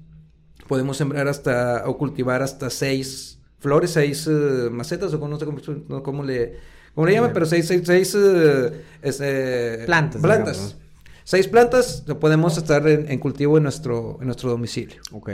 Podemos 0.67 0.97
sembrar 0.97 1.29
hasta, 1.29 1.83
o 1.85 1.97
cultivar 1.97 2.41
hasta 2.41 2.69
seis 2.69 3.39
flores, 3.59 3.91
seis 3.91 4.27
eh, 4.27 4.69
macetas, 4.69 5.13
o 5.13 5.27
no 5.29 5.39
sé 5.39 5.45
cómo, 5.45 5.59
no, 5.87 6.03
cómo 6.03 6.23
le, 6.23 6.57
cómo 6.93 7.07
le 7.07 7.13
llaman, 7.13 7.31
pero 7.33 7.45
seis, 7.45 7.67
seis, 7.67 7.83
seis 7.85 8.13
eh, 8.15 8.83
este, 9.01 9.85
Plantas, 9.85 10.21
plantas. 10.21 10.57
digamos. 10.57 10.77
Seis 11.23 11.47
plantas 11.47 12.03
lo 12.05 12.19
podemos 12.19 12.57
estar 12.57 12.85
en, 12.87 13.09
en 13.09 13.19
cultivo 13.19 13.55
en 13.57 13.63
nuestro, 13.63 14.17
en 14.19 14.25
nuestro 14.25 14.49
domicilio. 14.49 15.01
Ok. 15.13 15.29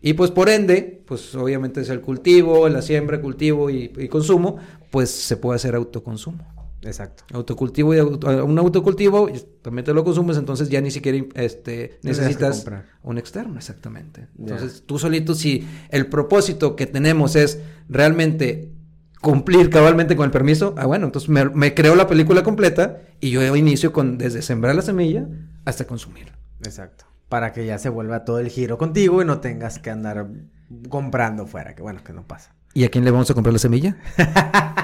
Y 0.00 0.14
pues 0.14 0.30
por 0.30 0.48
ende, 0.48 1.02
pues 1.06 1.34
obviamente 1.34 1.82
es 1.82 1.90
el 1.90 2.00
cultivo, 2.00 2.68
la 2.70 2.80
siembra, 2.80 3.20
cultivo 3.20 3.68
y, 3.68 3.92
y 3.98 4.08
consumo, 4.08 4.56
pues 4.90 5.10
se 5.10 5.36
puede 5.36 5.56
hacer 5.56 5.74
autoconsumo. 5.74 6.55
Exacto. 6.86 7.24
Autocultivo 7.32 7.94
y 7.94 7.98
auto- 7.98 8.44
un 8.44 8.58
autocultivo, 8.58 9.28
y 9.28 9.38
también 9.62 9.84
te 9.84 9.92
lo 9.92 10.04
consumes, 10.04 10.36
entonces 10.36 10.68
ya 10.68 10.80
ni 10.80 10.90
siquiera 10.90 11.18
este, 11.34 11.98
necesitas 12.02 12.64
un 13.02 13.18
externo, 13.18 13.56
exactamente. 13.58 14.28
Entonces 14.38 14.84
tú 14.86 14.98
solito, 14.98 15.34
si 15.34 15.66
el 15.90 16.06
propósito 16.06 16.76
que 16.76 16.86
tenemos 16.86 17.36
es 17.36 17.60
realmente 17.88 18.72
cumplir 19.20 19.70
cabalmente 19.70 20.14
con 20.16 20.26
el 20.26 20.30
permiso, 20.30 20.74
ah 20.78 20.86
bueno, 20.86 21.06
entonces 21.06 21.28
me, 21.28 21.44
me 21.46 21.74
creo 21.74 21.94
la 21.96 22.06
película 22.06 22.42
completa 22.42 23.00
y 23.20 23.30
yo 23.30 23.56
inicio 23.56 23.92
con 23.92 24.18
desde 24.18 24.42
sembrar 24.42 24.74
la 24.76 24.82
semilla 24.82 25.26
hasta 25.64 25.86
consumir. 25.86 26.32
Exacto. 26.60 27.04
Para 27.28 27.52
que 27.52 27.66
ya 27.66 27.78
se 27.78 27.88
vuelva 27.88 28.24
todo 28.24 28.38
el 28.38 28.48
giro 28.50 28.78
contigo 28.78 29.20
y 29.20 29.24
no 29.24 29.40
tengas 29.40 29.78
que 29.80 29.90
andar 29.90 30.28
comprando 30.88 31.46
fuera, 31.46 31.74
que 31.74 31.82
bueno, 31.82 32.04
que 32.04 32.12
no 32.12 32.26
pasa. 32.26 32.54
¿Y 32.76 32.84
a 32.84 32.90
quién 32.90 33.06
le 33.06 33.10
vamos 33.10 33.30
a 33.30 33.34
comprar 33.34 33.54
la 33.54 33.58
semilla? 33.58 33.96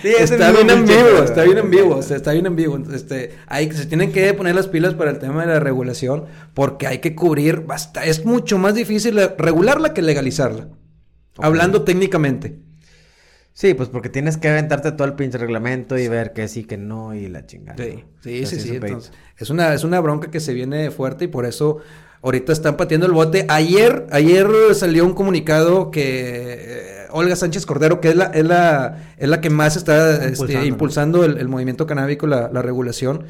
Sí, 0.00 0.10
está 0.16 0.50
es 0.50 0.64
bien 0.64 0.84
pero- 0.86 1.24
está 1.24 1.42
bien 1.42 1.58
en 1.58 1.70
vivo, 1.72 1.96
o 1.96 2.02
sea, 2.02 2.16
está 2.18 2.32
bien 2.32 2.46
en 2.46 2.54
vivo. 2.54 2.76
Entonces, 2.76 3.02
Este, 3.02 3.32
hay, 3.48 3.68
se 3.72 3.84
tienen 3.86 4.12
que 4.12 4.32
poner 4.32 4.54
las 4.54 4.68
pilas 4.68 4.94
para 4.94 5.10
el 5.10 5.18
tema 5.18 5.40
de 5.44 5.48
la 5.52 5.58
regulación 5.58 6.26
porque 6.54 6.86
hay 6.86 6.98
que 6.98 7.16
cubrir, 7.16 7.62
basta, 7.66 8.04
es 8.04 8.24
mucho 8.24 8.58
más 8.58 8.76
difícil 8.76 9.16
la- 9.16 9.34
regularla 9.36 9.94
que 9.94 10.02
legalizarla. 10.02 10.68
Hablando 11.38 11.82
técnicamente. 11.82 12.60
Sí, 13.52 13.74
pues 13.74 13.88
porque 13.88 14.08
tienes 14.08 14.36
que 14.36 14.48
aventarte 14.48 14.92
todo 14.92 15.08
el 15.08 15.14
pinche 15.14 15.36
reglamento 15.36 15.98
y 15.98 16.06
ver 16.06 16.32
que 16.32 16.46
sí, 16.46 16.62
que 16.62 16.76
no 16.76 17.12
y 17.12 17.26
la 17.26 17.44
chingada. 17.46 17.82
Sí, 17.82 18.04
sí, 18.22 18.46
sí, 18.46 18.54
es 18.56 18.62
sí. 18.62 18.76
entonces, 18.76 19.10
es 19.36 19.50
una, 19.50 19.74
es 19.74 19.82
una 19.82 19.98
bronca 19.98 20.30
que 20.30 20.38
se 20.38 20.54
viene 20.54 20.92
fuerte 20.92 21.24
y 21.24 21.28
por 21.28 21.44
eso 21.44 21.78
ahorita 22.22 22.52
están 22.52 22.76
pateando 22.76 23.06
el 23.08 23.12
bote. 23.12 23.46
Ayer, 23.48 24.06
ayer 24.12 24.46
salió 24.74 25.04
un 25.04 25.14
comunicado 25.14 25.90
que 25.90 26.04
eh, 26.56 26.97
Olga 27.10 27.36
Sánchez 27.36 27.66
Cordero, 27.66 28.00
que 28.00 28.08
es 28.10 28.16
la, 28.16 28.26
es 28.26 28.44
la, 28.44 29.14
es 29.16 29.28
la 29.28 29.40
que 29.40 29.50
más 29.50 29.76
está 29.76 30.24
este, 30.24 30.66
Impulsando, 30.66 31.24
el, 31.24 31.38
el 31.38 31.48
movimiento 31.48 31.86
canábico, 31.86 32.26
la, 32.26 32.50
la 32.52 32.62
regulación, 32.62 33.24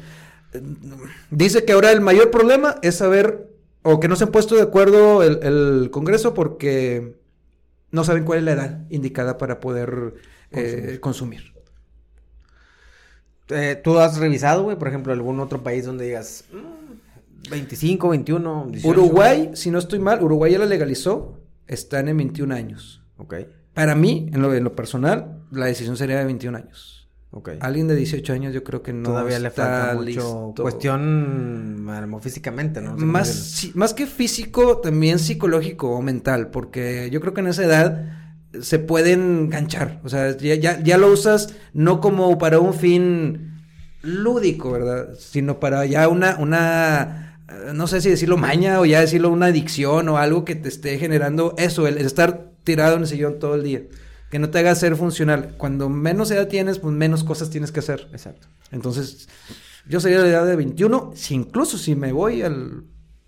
dice 1.31 1.65
que 1.65 1.73
ahora 1.73 1.91
el 1.91 2.01
mayor 2.01 2.31
problema 2.31 2.75
es 2.81 2.95
saber, 2.95 3.49
o 3.83 3.99
que 3.99 4.07
no 4.07 4.15
se 4.15 4.25
han 4.25 4.31
puesto 4.31 4.55
de 4.55 4.61
acuerdo 4.61 5.23
el, 5.23 5.39
el 5.43 5.89
Congreso 5.91 6.33
porque 6.33 7.19
no 7.91 8.03
saben 8.03 8.23
cuál 8.23 8.39
es 8.39 8.45
la 8.45 8.51
edad 8.53 8.85
indicada 8.89 9.37
para 9.37 9.59
poder 9.59 10.15
eh, 10.51 10.97
consumir. 11.01 11.53
Eh, 13.49 13.79
¿Tú 13.83 13.97
has 13.97 14.17
revisado, 14.17 14.63
güey, 14.63 14.77
por 14.77 14.87
ejemplo, 14.87 15.11
algún 15.11 15.39
otro 15.39 15.63
país 15.63 15.85
donde 15.85 16.05
digas 16.05 16.45
mm, 16.51 17.49
25, 17.49 18.09
21, 18.09 18.67
18? 18.71 18.87
Uruguay, 18.87 19.51
si 19.53 19.71
no 19.71 19.79
estoy 19.79 19.99
mal, 19.99 20.21
Uruguay 20.21 20.51
ya 20.51 20.59
la 20.59 20.65
legalizó, 20.65 21.39
están 21.67 22.09
en 22.09 22.17
21 22.17 22.53
años. 22.53 23.01
Ok, 23.17 23.35
Para 23.79 23.95
mí, 23.95 24.29
en 24.33 24.41
lo, 24.41 24.53
en 24.53 24.65
lo 24.65 24.75
personal, 24.75 25.39
la 25.51 25.67
decisión 25.67 25.95
sería 25.95 26.17
de 26.19 26.25
21 26.25 26.57
años. 26.57 27.07
ok. 27.31 27.51
Alguien 27.61 27.87
de 27.87 27.95
18 27.95 28.33
años 28.33 28.53
yo 28.53 28.61
creo 28.61 28.81
que 28.83 28.91
no 28.91 29.07
Todavía 29.07 29.39
le 29.39 29.51
falta 29.51 29.93
mucho 29.93 30.03
listo. 30.05 30.53
cuestión 30.61 31.87
físicamente, 32.21 32.81
¿no? 32.81 32.97
No 32.97 32.97
sé 32.97 33.71
cómo 33.71 33.79
Más, 33.79 33.93
que 33.93 34.05
físico, 34.05 34.79
también 34.79 35.17
psicológico 35.17 35.91
o 35.91 36.01
mental, 36.01 36.49
porque 36.49 37.07
yo 37.09 37.21
creo 37.21 37.33
que 37.33 37.39
en 37.39 37.47
esa 37.47 37.63
edad 37.63 38.05
se 38.59 38.79
pueden 38.79 39.49
ganchar. 39.49 40.01
O 40.03 40.09
sea, 40.09 40.35
ya, 40.35 40.55
ya, 40.55 40.83
ya 40.83 40.97
lo 40.97 41.13
usas 41.13 41.53
no 41.71 42.01
como 42.01 42.37
para 42.37 42.59
un 42.59 42.73
fin 42.73 43.61
lúdico, 44.01 44.73
¿verdad? 44.73 45.13
Sino 45.17 45.61
para 45.61 45.85
ya 45.85 46.09
una, 46.09 46.35
una, 46.37 47.39
eh, 47.47 47.71
no 47.73 47.87
sé 47.87 48.01
si 48.01 48.09
decirlo 48.09 48.35
maña 48.35 48.81
o 48.81 48.85
ya 48.85 48.99
decirlo 48.99 49.29
una 49.29 49.45
adicción 49.45 50.09
o 50.09 50.17
algo 50.17 50.43
que 50.43 50.55
te 50.55 50.67
esté 50.67 50.97
generando 50.97 51.55
eso, 51.57 51.87
el 51.87 51.97
estar 51.99 52.48
tirado 52.63 52.95
en 52.95 53.01
el 53.01 53.07
sillón 53.07 53.39
todo 53.39 53.55
el 53.55 53.63
día. 53.63 53.83
Que 54.29 54.39
no 54.39 54.49
te 54.49 54.59
haga 54.59 54.75
ser 54.75 54.95
funcional. 54.95 55.55
Cuando 55.57 55.89
menos 55.89 56.29
edad 56.31 56.47
tienes, 56.47 56.79
pues 56.79 56.93
menos 56.93 57.23
cosas 57.23 57.49
tienes 57.49 57.71
que 57.71 57.79
hacer. 57.79 58.07
Exacto. 58.11 58.47
Entonces, 58.71 59.27
yo 59.87 59.99
sería 59.99 60.21
de 60.21 60.31
la 60.31 60.37
edad 60.37 60.45
de 60.45 60.55
21, 60.55 61.13
si 61.15 61.33
incluso 61.33 61.77
si 61.77 61.95
me 61.95 62.11
voy 62.11 62.43
al 62.43 62.83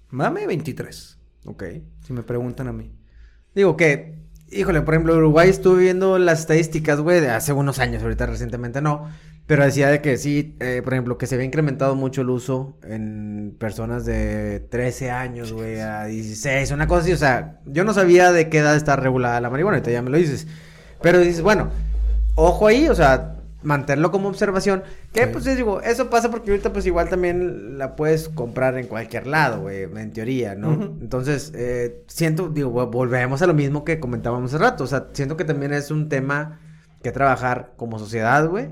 mame, 0.09 0.45
23. 0.45 1.17
Ok. 1.45 1.63
Si 2.05 2.13
me 2.13 2.23
preguntan 2.23 2.67
a 2.67 2.73
mí. 2.73 2.91
Digo 3.55 3.75
que, 3.75 4.19
híjole, 4.51 4.81
por 4.81 4.93
ejemplo, 4.93 5.15
Uruguay 5.15 5.49
estuve 5.49 5.83
viendo 5.83 6.19
las 6.19 6.41
estadísticas, 6.41 6.99
güey, 6.99 7.19
de 7.19 7.29
hace 7.29 7.51
unos 7.51 7.79
años, 7.79 8.03
ahorita 8.03 8.25
recientemente 8.27 8.81
no, 8.81 9.09
pero 9.47 9.65
decía 9.65 9.89
de 9.89 10.01
que 10.01 10.17
sí, 10.17 10.55
eh, 10.59 10.81
por 10.83 10.93
ejemplo, 10.93 11.17
que 11.17 11.27
se 11.27 11.35
había 11.35 11.45
incrementado 11.45 11.95
mucho 11.95 12.21
el 12.21 12.29
uso 12.29 12.77
en 12.83 13.55
personas 13.59 14.05
de 14.05 14.59
13 14.69 15.11
años, 15.11 15.51
güey, 15.51 15.79
a 15.79 16.05
16, 16.05 16.71
una 16.71 16.87
cosa 16.87 17.01
así, 17.03 17.11
o 17.11 17.17
sea, 17.17 17.59
yo 17.65 17.83
no 17.83 17.93
sabía 17.93 18.31
de 18.31 18.49
qué 18.49 18.59
edad 18.59 18.75
está 18.75 18.95
regulada 18.95 19.41
la 19.41 19.49
marihuana, 19.49 19.77
ahorita 19.77 19.91
ya 19.91 20.01
me 20.01 20.09
lo 20.09 20.17
dices, 20.17 20.47
pero 21.01 21.19
dices, 21.19 21.41
bueno, 21.41 21.69
ojo 22.35 22.67
ahí, 22.67 22.87
o 22.87 22.95
sea, 22.95 23.35
mantenerlo 23.63 24.09
como 24.09 24.27
observación, 24.29 24.83
que 25.13 25.25
Sí. 25.25 25.29
pues 25.33 25.45
les 25.45 25.55
digo, 25.57 25.81
eso 25.81 26.09
pasa 26.09 26.31
porque 26.31 26.49
ahorita 26.51 26.71
pues 26.73 26.85
igual 26.87 27.09
también 27.09 27.77
la 27.77 27.95
puedes 27.95 28.27
comprar 28.29 28.77
en 28.77 28.87
cualquier 28.87 29.27
lado, 29.27 29.61
güey, 29.61 29.83
en 29.83 30.13
teoría, 30.13 30.55
¿no? 30.55 30.71
Entonces, 31.01 31.51
eh, 31.55 32.03
siento, 32.07 32.49
digo, 32.49 32.71
vo- 32.71 32.89
volvemos 32.89 33.41
a 33.43 33.47
lo 33.47 33.53
mismo 33.53 33.83
que 33.85 33.99
comentábamos 33.99 34.51
hace 34.53 34.63
rato, 34.63 34.83
o 34.85 34.87
sea, 34.87 35.07
siento 35.13 35.37
que 35.37 35.43
también 35.45 35.73
es 35.73 35.91
un 35.91 36.09
tema 36.09 36.59
que 37.03 37.11
trabajar 37.11 37.73
como 37.77 37.99
sociedad, 37.99 38.47
güey, 38.47 38.69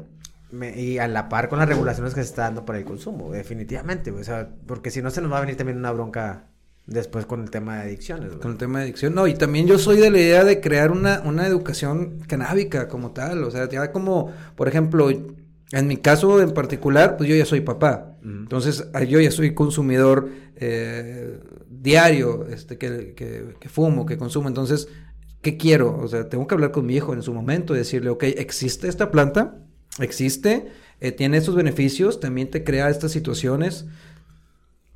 me- 0.52 0.80
y 0.80 0.98
a 0.98 1.08
la 1.08 1.30
par 1.30 1.50
con 1.50 1.60
las 1.60 1.68
regulaciones 1.70 2.14
que 2.14 2.22
se 2.24 2.30
está 2.30 2.44
dando 2.44 2.66
para 2.66 2.80
el 2.80 2.86
consumo, 2.86 3.32
definitivamente, 3.32 4.12
güey, 4.12 4.22
o 4.22 4.26
sea, 4.26 4.50
porque 4.66 4.92
si 4.92 5.02
no 5.02 5.10
se 5.12 5.22
nos 5.22 5.32
va 5.32 5.38
a 5.38 5.42
venir 5.42 5.58
también 5.58 5.78
una 5.78 5.92
bronca 5.92 6.46
después 6.86 7.26
con 7.28 7.44
el 7.44 7.52
tema 7.52 7.76
de 7.78 7.82
adicciones, 7.84 8.30
güey. 8.30 8.40
Con 8.40 8.52
el 8.54 8.58
tema 8.58 8.80
de 8.80 8.86
adicción. 8.86 9.14
No, 9.14 9.28
y 9.28 9.36
también 9.36 9.68
yo 9.68 9.78
soy 9.78 9.98
de 9.98 10.10
la 10.10 10.18
idea 10.20 10.44
de 10.44 10.60
crear 10.60 10.92
una, 10.92 11.22
una 11.24 11.46
educación 11.46 12.20
canábica 12.28 12.88
como 12.88 13.12
tal. 13.12 13.44
O 13.44 13.52
sea, 13.52 13.70
ya 13.70 13.92
como, 13.92 14.32
por 14.56 14.68
ejemplo, 14.68 15.08
en 15.12 15.88
mi 15.88 15.98
caso 15.98 16.42
en 16.42 16.52
particular, 16.52 17.16
pues 17.16 17.30
yo 17.30 17.36
ya 17.36 17.46
soy 17.46 17.62
papá. 17.62 18.18
Entonces, 18.24 18.88
yo 19.08 19.20
ya 19.20 19.30
soy 19.30 19.54
consumidor 19.54 20.30
eh, 20.56 21.40
diario, 21.70 22.48
este, 22.50 22.80
que, 22.80 23.14
que, 23.16 23.54
que 23.60 23.70
fumo, 23.70 24.08
que 24.08 24.18
consumo. 24.18 24.48
Entonces, 24.48 24.88
¿qué 25.44 25.58
quiero? 25.58 25.96
O 25.96 26.08
sea, 26.08 26.28
tengo 26.28 26.48
que 26.48 26.56
hablar 26.56 26.72
con 26.72 26.88
mi 26.88 26.96
hijo 26.96 27.14
en 27.14 27.22
su 27.22 27.34
momento 27.36 27.76
y 27.76 27.78
decirle, 27.78 28.10
ok, 28.10 28.24
existe 28.24 28.88
esta 28.88 29.12
planta, 29.12 29.58
existe, 30.00 30.72
eh, 31.02 31.12
tiene 31.12 31.38
estos 31.38 31.56
beneficios, 31.56 32.20
también 32.20 32.50
te 32.50 32.64
crea 32.64 32.90
estas 32.90 33.12
situaciones. 33.12 33.86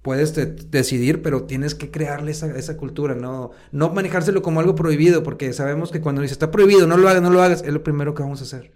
Puedes 0.02 0.34
decidir, 0.70 1.22
pero 1.22 1.44
tienes 1.44 1.76
que 1.76 1.90
crearle 1.90 2.32
esa, 2.32 2.58
esa 2.58 2.76
cultura, 2.76 3.16
no, 3.16 3.52
no 3.72 3.90
manejárselo 3.90 4.42
como 4.42 4.60
algo 4.60 4.76
prohibido, 4.76 5.24
porque 5.24 5.54
sabemos 5.54 5.92
que 5.92 6.02
cuando 6.02 6.22
dice 6.22 6.34
está 6.34 6.52
prohibido, 6.52 6.88
no 6.88 6.98
lo 6.98 7.08
hagas, 7.08 7.22
no 7.22 7.30
lo 7.30 7.42
hagas, 7.42 7.64
es 7.64 7.74
lo 7.74 7.84
primero 7.84 8.14
que 8.14 8.22
vamos 8.22 8.42
a 8.42 8.44
hacer. 8.44 8.72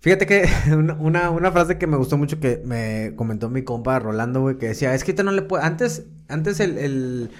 Fíjate 0.00 0.26
que 0.26 0.46
una, 0.98 1.30
una, 1.30 1.50
frase 1.50 1.78
que 1.78 1.86
me 1.86 1.96
gustó 1.96 2.18
mucho 2.18 2.38
que 2.40 2.60
me 2.62 3.14
comentó 3.16 3.48
mi 3.48 3.62
compa 3.62 3.98
Rolando, 3.98 4.42
güey, 4.42 4.58
que 4.58 4.68
decía, 4.68 4.94
es 4.94 5.02
que 5.02 5.14
no 5.14 5.32
le 5.32 5.40
puede, 5.40 5.64
antes, 5.64 6.04
antes 6.28 6.60
el- 6.60 7.30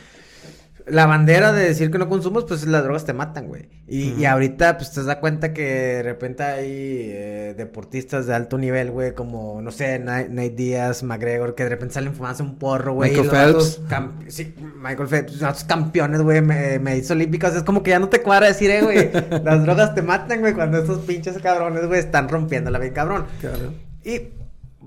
la 0.87 1.07
bandera 1.07 1.53
de 1.53 1.65
decir 1.65 1.91
que 1.91 1.99
no 1.99 2.09
consumas, 2.09 2.45
pues 2.45 2.67
las 2.67 2.83
drogas 2.83 3.05
te 3.05 3.13
matan, 3.15 3.47
güey. 3.49 3.69
Y, 3.87 4.13
y 4.13 4.25
ahorita, 4.27 4.77
pues 4.77 4.93
te 4.93 5.03
das 5.03 5.17
cuenta 5.17 5.53
que 5.53 5.63
de 5.63 6.03
repente 6.03 6.43
hay 6.43 6.69
eh, 6.71 7.55
deportistas 7.57 8.27
de 8.27 8.35
alto 8.35 8.59
nivel, 8.59 8.91
güey, 8.91 9.15
como, 9.15 9.63
no 9.63 9.71
sé, 9.71 9.99
Nate, 9.99 10.29
Nate 10.29 10.51
Díaz, 10.51 11.03
McGregor, 11.03 11.55
que 11.55 11.63
de 11.65 11.71
repente 11.71 11.95
salen 11.95 12.15
fumándose 12.15 12.43
un 12.43 12.59
porro, 12.59 12.95
güey. 12.95 13.13
Michael 13.13 13.31
Phelps. 13.31 13.81
sí, 14.29 14.55
Michael 14.77 15.09
Phelps, 15.09 15.41
los 15.41 15.65
campeones, 15.65 16.21
güey, 16.21 16.43
me- 16.43 16.79
olímpicas. 17.11 17.55
Es 17.57 17.63
como 17.63 17.83
que 17.83 17.91
ya 17.91 17.99
no 17.99 18.09
te 18.09 18.21
cuadra 18.23 18.47
decir, 18.49 18.71
eh, 18.71 18.83
güey, 18.83 19.11
las 19.45 19.63
drogas 19.63 19.95
te 19.95 20.03
matan, 20.03 20.41
güey, 20.41 20.53
cuando 20.53 20.79
estos 20.79 20.99
pinches 21.01 21.39
cabrones, 21.39 21.87
güey, 21.87 22.01
están 22.01 22.29
rompiéndola 22.29 22.79
bien 22.79 22.93
cabrón. 22.93 23.25
Claro. 23.41 23.73
Y 24.05 24.21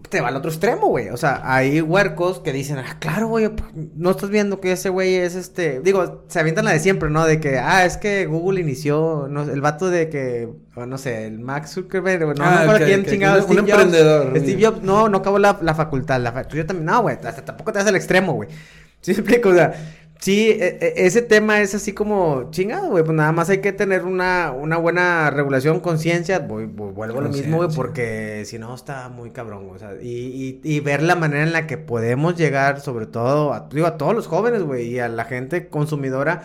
te 0.09 0.21
va 0.21 0.29
al 0.29 0.35
otro 0.35 0.49
extremo, 0.49 0.87
güey. 0.87 1.09
O 1.09 1.17
sea, 1.17 1.41
hay 1.43 1.81
huercos 1.81 2.39
que 2.39 2.53
dicen, 2.53 2.77
ah, 2.77 2.97
claro, 2.99 3.27
güey, 3.27 3.49
no 3.95 4.11
estás 4.11 4.29
viendo 4.29 4.59
que 4.59 4.71
ese 4.71 4.89
güey 4.89 5.15
es 5.15 5.35
este. 5.35 5.81
Digo, 5.81 6.23
se 6.27 6.39
avientan 6.39 6.65
la 6.65 6.71
de 6.71 6.79
siempre, 6.79 7.09
¿no? 7.09 7.25
De 7.25 7.39
que, 7.39 7.57
ah, 7.59 7.85
es 7.85 7.97
que 7.97 8.25
Google 8.25 8.61
inició, 8.61 9.27
no, 9.29 9.43
el 9.43 9.61
vato 9.61 9.89
de 9.89 10.09
que, 10.09 10.49
no 10.75 10.97
sé, 10.97 11.25
el 11.27 11.39
Max 11.39 11.71
Zuckerberg, 11.71 12.37
no, 12.37 12.43
Ah, 12.45 12.63
no, 12.65 12.77
que- 12.77 12.85
quién 12.85 13.03
que- 13.03 13.11
chingado, 13.11 13.37
un 13.37 13.43
Steve 13.43 13.61
Jobs. 13.61 13.69
emprendedor, 13.71 14.29
Steve 14.37 14.53
güey. 14.53 14.63
Jobs, 14.65 14.81
no, 14.83 15.09
no 15.09 15.17
acabó 15.17 15.39
la, 15.39 15.57
la 15.61 15.75
facultad. 15.75 16.19
La 16.21 16.31
fa- 16.31 16.47
yo 16.47 16.65
también, 16.65 16.85
no, 16.85 17.01
güey, 17.01 17.15
hasta 17.15 17.43
tampoco 17.43 17.71
te 17.73 17.79
das 17.79 17.87
el 17.87 17.95
extremo, 17.95 18.33
güey. 18.33 18.49
¿Sí 19.01 19.11
me 19.13 19.19
explico? 19.19 19.49
O 19.49 19.53
sea, 19.53 19.73
sí, 20.19 20.49
e- 20.49 20.77
e- 20.81 21.05
ese 21.05 21.21
tema 21.21 21.61
es 21.61 21.75
así 21.75 21.93
como 21.93 22.49
chingado, 22.51 22.89
güey. 22.89 23.03
Pues 23.03 23.15
nada 23.15 23.31
más 23.31 23.49
hay 23.49 23.59
que 23.61 23.71
tener 23.73 24.03
una, 24.05 24.51
una 24.51 24.77
buena 24.77 25.29
regulación, 25.29 25.79
conciencia. 25.79 26.39
Vuelvo 26.39 27.03
a 27.03 27.07
lo 27.07 27.29
mismo, 27.29 27.57
güey, 27.57 27.69
porque 27.75 28.43
si 28.45 28.59
no 28.59 28.73
está 28.75 29.09
muy 29.09 29.31
cabrón, 29.31 29.67
güey. 29.67 29.75
O 29.75 29.79
sea, 29.79 29.93
y, 30.01 30.59
y, 30.63 30.75
y 30.75 30.79
ver 30.79 31.01
la 31.03 31.15
manera 31.15 31.43
en 31.43 31.53
la 31.53 31.67
que 31.67 31.77
podemos 31.77 32.35
llegar, 32.35 32.81
sobre 32.81 33.05
todo, 33.05 33.53
a, 33.53 33.67
digo, 33.71 33.87
a 33.87 33.97
todos 33.97 34.15
los 34.15 34.27
jóvenes, 34.27 34.63
güey, 34.63 34.87
y 34.87 34.99
a 34.99 35.07
la 35.09 35.25
gente 35.25 35.67
consumidora. 35.67 36.43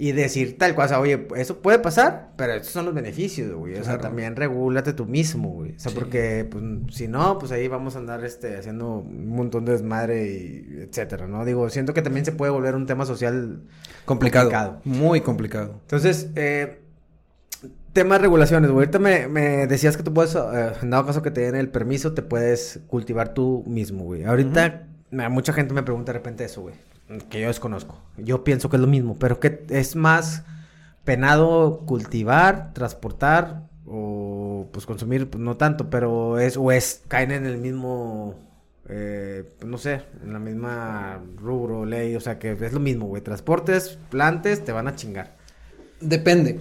Y 0.00 0.12
decir 0.12 0.56
tal 0.58 0.76
o 0.78 0.86
sea, 0.88 1.00
oye, 1.00 1.26
eso 1.34 1.58
puede 1.60 1.80
pasar, 1.80 2.30
pero 2.36 2.52
estos 2.52 2.70
son 2.70 2.84
los 2.84 2.94
beneficios, 2.94 3.52
güey. 3.52 3.74
O 3.74 3.82
sea, 3.84 3.98
también 3.98 4.36
regúlate 4.36 4.92
tú 4.92 5.06
mismo, 5.06 5.48
güey. 5.50 5.72
O 5.74 5.78
sea, 5.80 5.90
Sí. 5.90 5.98
porque, 5.98 6.46
pues, 6.48 6.62
si 6.94 7.08
no, 7.08 7.36
pues 7.40 7.50
ahí 7.50 7.66
vamos 7.66 7.96
a 7.96 7.98
andar, 7.98 8.24
este, 8.24 8.56
haciendo 8.56 8.98
un 8.98 9.28
montón 9.30 9.64
de 9.64 9.72
desmadre 9.72 10.24
y 10.30 10.82
etcétera, 10.88 11.26
¿no? 11.26 11.44
Digo, 11.44 11.68
siento 11.68 11.94
que 11.94 12.02
también 12.02 12.24
se 12.24 12.30
puede 12.30 12.52
volver 12.52 12.76
un 12.76 12.86
tema 12.86 13.06
social 13.06 13.60
Complicado. 14.04 14.50
Complicado. 14.50 14.80
Muy 14.84 15.20
complicado. 15.20 15.80
entonces, 15.82 16.28
eh, 16.36 16.78
tema 17.92 18.14
de 18.14 18.20
regulaciones, 18.20 18.70
güey. 18.70 18.84
Ahorita 18.86 19.00
me, 19.00 19.26
me 19.26 19.66
decías 19.66 19.96
que 19.96 20.04
tú 20.04 20.14
puedes, 20.14 20.34
eh, 20.36 20.72
en 20.80 20.90
dado 20.90 21.06
caso 21.06 21.22
que 21.22 21.32
te 21.32 21.40
den 21.40 21.56
el 21.56 21.70
permiso, 21.70 22.14
te 22.14 22.22
puedes 22.22 22.80
cultivar 22.86 23.34
tú 23.34 23.64
mismo, 23.66 24.04
güey. 24.04 24.22
Ahorita, 24.24 24.86
mucha 25.10 25.52
gente 25.52 25.74
me 25.74 25.82
pregunta 25.82 26.12
de 26.12 26.18
repente 26.18 26.44
eso, 26.44 26.62
güey. 26.62 26.74
Que 27.30 27.40
yo 27.40 27.48
desconozco. 27.48 27.98
Yo 28.16 28.44
pienso 28.44 28.68
que 28.68 28.76
es 28.76 28.82
lo 28.82 28.86
mismo, 28.86 29.18
pero 29.18 29.40
que 29.40 29.64
es 29.70 29.96
más 29.96 30.44
penado 31.04 31.84
cultivar, 31.86 32.74
transportar 32.74 33.62
o 33.86 34.68
pues 34.72 34.84
consumir, 34.84 35.30
pues 35.30 35.42
no 35.42 35.56
tanto, 35.56 35.88
pero 35.88 36.38
es, 36.38 36.58
o 36.58 36.70
es, 36.70 37.02
caen 37.08 37.30
en 37.30 37.46
el 37.46 37.56
mismo, 37.56 38.34
eh, 38.90 39.50
pues, 39.58 39.70
no 39.70 39.78
sé, 39.78 40.02
en 40.22 40.34
la 40.34 40.38
misma 40.38 41.22
rubro, 41.36 41.86
ley, 41.86 42.14
o 42.14 42.20
sea 42.20 42.38
que 42.38 42.52
es 42.52 42.72
lo 42.74 42.80
mismo, 42.80 43.06
güey. 43.06 43.22
Transportes, 43.22 43.98
plantes, 44.10 44.62
te 44.62 44.72
van 44.72 44.86
a 44.88 44.96
chingar. 44.96 45.34
Depende. 46.00 46.60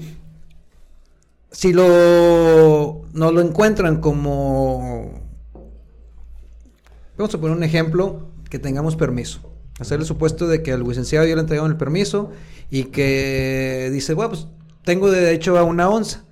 Si 1.51 1.73
lo 1.73 3.01
no 3.13 3.31
lo 3.31 3.41
encuentran 3.41 3.99
como 3.99 5.21
vamos 7.17 7.33
a 7.33 7.37
poner 7.39 7.57
un 7.57 7.63
ejemplo 7.63 8.29
que 8.49 8.59
tengamos 8.59 8.95
permiso. 8.95 9.56
Hacer 9.79 9.99
el 9.99 10.05
supuesto 10.05 10.47
de 10.47 10.63
que 10.63 10.71
al 10.71 10.83
licenciado 10.83 11.25
ya 11.25 11.35
le 11.35 11.41
entregaron 11.41 11.71
el 11.71 11.77
permiso 11.77 12.31
y 12.69 12.85
que 12.85 13.89
dice, 13.91 14.13
bueno, 14.13 14.31
pues 14.31 14.47
tengo 14.83 15.11
derecho 15.11 15.57
a 15.57 15.63
una 15.63 15.89
onza. 15.89 16.23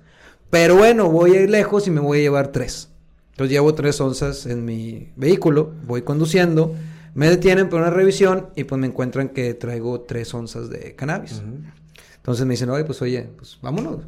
Pero 0.50 0.76
bueno, 0.76 1.10
voy 1.10 1.36
a 1.36 1.42
ir 1.42 1.50
lejos 1.50 1.86
y 1.86 1.90
me 1.90 2.00
voy 2.00 2.18
a 2.18 2.22
llevar 2.22 2.48
tres. 2.48 2.90
Entonces 3.32 3.52
llevo 3.52 3.74
tres 3.74 4.00
onzas 4.00 4.46
en 4.46 4.64
mi 4.64 5.12
vehículo, 5.16 5.72
voy 5.86 6.02
conduciendo, 6.02 6.74
me 7.14 7.28
detienen 7.28 7.68
por 7.68 7.80
una 7.80 7.90
revisión 7.90 8.48
y 8.56 8.64
pues 8.64 8.80
me 8.80 8.86
encuentran 8.86 9.28
que 9.28 9.54
traigo 9.54 10.00
tres 10.00 10.32
onzas 10.32 10.70
de 10.70 10.94
cannabis. 10.94 11.42
Entonces 12.16 12.46
me 12.46 12.54
dicen, 12.54 12.70
oye, 12.70 12.84
pues 12.84 13.00
oye, 13.02 13.28
pues 13.36 13.58
vámonos. 13.60 13.98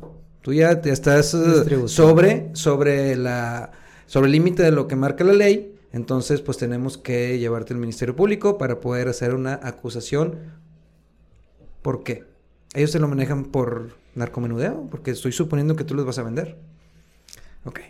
Tú 0.43 0.53
ya 0.53 0.81
te 0.81 0.91
estás 0.91 1.37
sobre, 1.87 2.55
sobre 2.55 3.17
la, 3.17 3.71
sobre 4.07 4.27
el 4.27 4.33
límite 4.33 4.63
de 4.63 4.73
lo 4.73 4.89
que 4.89 4.97
marca 4.97 5.25
la 5.25 5.35
ley. 5.35 5.75
Entonces, 5.93 6.41
pues 6.41 6.59
tenemos 6.59 6.99
que 6.99 7.39
llevarte 7.39 7.73
al 7.73 7.81
Ministerio 7.81 8.15
Público 8.15 8.59
para 8.59 8.81
poder 8.81 9.09
hacer 9.09 9.35
una 9.35 9.59
acusación. 9.63 10.39
¿Por 11.83 12.03
qué? 12.03 12.25
Ellos 12.75 12.91
se 12.91 12.99
lo 12.99 13.09
manejan 13.09 13.47
por 13.47 13.97
narcomenudeo, 14.15 14.89
porque 14.91 15.13
estoy 15.13 15.33
suponiendo 15.33 15.77
que 15.77 15.85
tú 15.85 15.95
los 15.95 16.05
vas 16.05 16.19
a 16.19 16.23
vender. 16.23 16.59
Ok. 17.65 17.81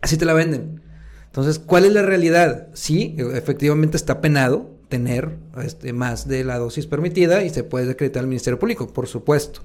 Así 0.00 0.16
te 0.16 0.24
la 0.24 0.34
venden. 0.34 0.82
Entonces, 1.26 1.58
¿cuál 1.58 1.84
es 1.84 1.92
la 1.92 2.02
realidad? 2.02 2.68
Sí, 2.74 3.14
efectivamente 3.18 3.96
está 3.96 4.20
penado 4.20 4.70
tener 4.88 5.36
este, 5.62 5.92
más 5.92 6.28
de 6.28 6.44
la 6.44 6.58
dosis 6.58 6.86
permitida 6.86 7.44
y 7.44 7.50
se 7.50 7.64
puede 7.64 7.90
acreditar 7.90 8.20
al 8.20 8.28
Ministerio 8.28 8.58
Público, 8.58 8.92
por 8.92 9.06
supuesto. 9.06 9.60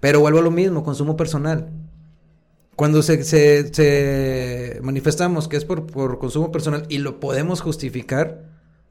Pero 0.00 0.20
vuelvo 0.20 0.40
a 0.40 0.42
lo 0.42 0.50
mismo, 0.50 0.82
consumo 0.82 1.16
personal. 1.16 1.70
Cuando 2.76 3.02
se, 3.02 3.22
se- 3.24 4.80
manifestamos 4.82 5.46
que 5.48 5.56
es 5.56 5.64
por, 5.64 5.86
por 5.86 6.18
consumo 6.18 6.50
personal 6.50 6.86
y 6.88 6.98
lo 6.98 7.20
podemos 7.20 7.60
justificar, 7.60 8.44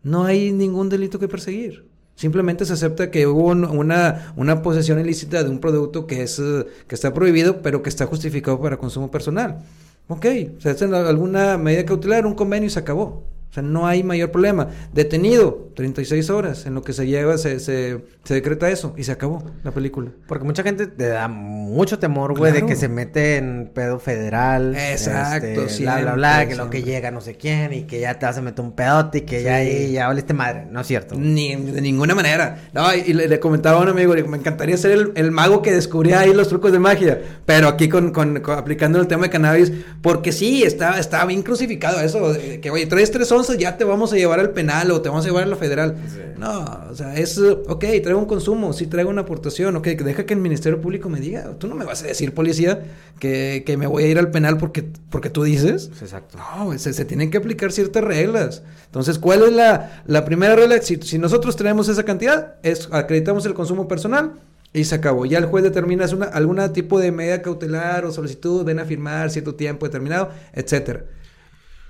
no 0.04 0.24
hay 0.26 0.52
ningún 0.52 0.90
delito 0.90 1.20
que 1.20 1.28
perseguir. 1.28 1.90
Simplemente 2.16 2.66
se 2.66 2.74
acepta 2.74 3.10
que 3.10 3.26
hubo 3.28 3.46
un- 3.48 3.66
una, 3.66 4.34
una 4.36 4.62
posesión 4.62 5.00
ilícita 5.00 5.44
de 5.44 5.50
un 5.50 5.60
producto 5.60 6.06
que, 6.06 6.22
es, 6.24 6.40
que 6.88 6.96
está 6.96 7.14
prohibido, 7.14 7.62
pero 7.62 7.82
que 7.82 7.90
está 7.90 8.06
justificado 8.06 8.60
para 8.62 8.78
consumo 8.78 9.10
personal. 9.10 9.60
Ok, 10.08 10.26
se 10.60 10.70
hace 10.70 10.86
alguna 10.86 11.58
medida 11.58 11.86
cautelar, 11.86 12.26
un 12.26 12.36
convenio 12.36 12.68
y 12.68 12.70
se 12.70 12.80
acabó. 12.80 13.24
O 13.52 13.54
sea, 13.54 13.62
no 13.64 13.86
hay 13.86 14.02
mayor 14.02 14.32
problema. 14.32 14.70
Detenido, 14.94 15.70
36 15.76 16.30
horas, 16.30 16.66
en 16.66 16.74
lo 16.74 16.84
que 16.84 16.94
se 16.94 17.06
lleva, 17.06 17.38
se, 17.38 17.60
se, 17.60 18.00
se 18.24 18.34
decreta 18.34 18.70
eso 18.70 18.94
y 18.98 19.04
se 19.04 19.12
acabó 19.12 19.44
la 19.64 19.72
película. 19.72 20.10
Porque 20.28 20.46
mucha 20.46 20.64
gente 20.64 20.88
te 20.88 21.08
da 21.08 21.28
mucho 21.28 22.00
temor, 22.00 22.38
güey, 22.38 22.54
de 22.54 22.60
Claro. 22.60 22.68
que 22.70 22.76
se 22.78 22.88
mete 22.88 23.36
en 23.38 23.70
pedo 23.74 24.00
federal. 24.00 24.76
Exacto, 24.78 25.48
este, 25.48 25.84
bla, 25.84 26.00
bla, 26.02 26.14
bla, 26.14 26.36
siempre, 26.38 26.48
que 26.56 26.56
lo 26.64 26.70
que 26.70 26.78
siempre. 26.78 26.94
llega 26.94 27.12
no 27.12 27.20
sé 27.22 27.36
quién 27.36 27.74
y 27.74 27.84
que 27.84 28.00
ya 28.00 28.18
te 28.20 28.26
vas 28.26 28.38
a 28.38 28.42
meter 28.42 28.64
un 28.64 28.72
pedote 28.74 29.18
y 29.20 29.22
que 29.22 29.40
Sí. 29.40 29.44
ya 29.46 29.56
ahí 29.56 29.92
ya 29.92 30.08
valiste 30.08 30.34
madre. 30.34 30.66
No 30.72 30.80
es 30.82 30.88
cierto. 30.88 31.16
Ni, 31.18 31.56
de 31.56 31.82
ninguna 31.82 32.16
manera. 32.16 32.70
No, 32.74 32.94
y, 32.96 33.14
le, 33.14 33.28
le 33.28 33.40
comentaba 33.42 33.80
a 33.80 33.82
un 33.82 33.90
amigo, 33.90 34.14
le 34.14 34.22
digo, 34.22 34.30
me 34.32 34.38
encantaría 34.38 34.78
ser 34.78 34.92
el, 34.92 35.12
el 35.16 35.32
mago 35.32 35.62
que 35.62 35.74
descubría 35.74 36.22
ahí 36.22 36.34
los 36.34 36.48
trucos 36.48 36.72
de 36.72 36.80
magia, 36.80 37.20
pero 37.46 37.68
aquí 37.68 37.90
con, 37.90 38.12
con- 38.12 38.40
con- 38.40 38.58
aplicando 38.58 39.00
el 39.00 39.08
tema 39.08 39.24
de 39.24 39.30
cannabis, 39.30 39.72
porque 40.02 40.32
sí, 40.32 40.64
está, 40.64 41.00
está 41.00 41.26
bien 41.26 41.42
crucificado 41.44 42.00
eso, 42.00 42.32
de 42.34 42.62
que 42.62 42.70
oye, 42.72 42.86
traes 42.86 43.12
tres 43.12 43.32
onzas, 43.42 43.58
ya 43.58 43.78
te 43.78 43.84
vamos 43.84 44.14
a 44.14 44.16
llevar 44.16 44.40
al 44.40 44.52
penal 44.52 44.92
o 44.92 45.02
te 45.02 45.10
vamos 45.10 45.26
a 45.26 45.28
llevar 45.28 45.44
a 45.44 45.48
la 45.48 45.56
federal. 45.56 45.96
No, 46.38 46.66
o 46.90 46.96
sea, 46.96 47.16
es, 47.16 47.38
ok, 47.38 47.86
traigo 48.02 48.18
un 48.18 48.26
consumo, 48.26 48.74
sí 48.74 48.88
traigo 48.88 49.10
una 49.10 49.22
aportación, 49.22 49.76
ok, 49.76 49.84
que 49.84 50.04
deja 50.04 50.26
que 50.26 50.34
el 50.34 50.40
Ministerio 50.40 50.82
Público 50.82 51.10
me 51.10 51.20
diga, 51.20 51.52
tú 51.60 51.68
no 51.68 51.76
me 51.76 51.86
vas 51.86 52.04
a 52.04 52.08
decir, 52.08 52.34
policía, 52.34 52.84
que, 53.20 53.64
que 53.66 53.78
me 53.78 53.88
voy 53.88 54.04
a 54.04 54.08
ir 54.08 54.18
al 54.18 54.32
penal 54.32 54.58
porque, 54.58 54.86
porque 55.10 55.30
tú 55.30 55.44
dices. 55.44 55.92
Exacto. 56.02 56.38
No, 56.38 56.78
se, 56.78 56.94
se 56.94 57.06
tienen 57.06 57.30
que 57.30 57.38
aplicar 57.38 57.72
ciertas 57.72 58.04
reglas. 58.04 58.64
Entonces, 58.86 59.20
¿cuál 59.20 59.44
es 59.44 59.54
la, 59.54 60.04
la 60.06 60.26
primera 60.26 60.56
regla? 60.56 60.82
Si, 60.82 60.98
si 60.98 61.20
nosotros 61.20 61.56
tenemos 61.56 61.88
esa 61.90 62.04
cantidad, 62.04 62.56
es 62.64 62.90
acreditamos 62.92 63.46
el 63.46 63.54
consumo 63.54 63.88
personal 63.88 64.34
y 64.74 64.86
se 64.86 64.96
acabó. 64.96 65.26
Ya 65.26 65.38
el 65.38 65.46
juez 65.46 65.64
determina 65.64 66.06
una, 66.14 66.26
algún 66.26 66.58
tipo 66.74 67.00
de 67.00 67.12
medida 67.12 67.42
cautelar 67.42 68.06
o 68.06 68.12
solicitud, 68.12 68.64
ven 68.64 68.80
a 68.80 68.86
firmar 68.86 69.30
cierto 69.30 69.56
tiempo 69.56 69.86
determinado, 69.86 70.30
etcétera. 70.54 71.06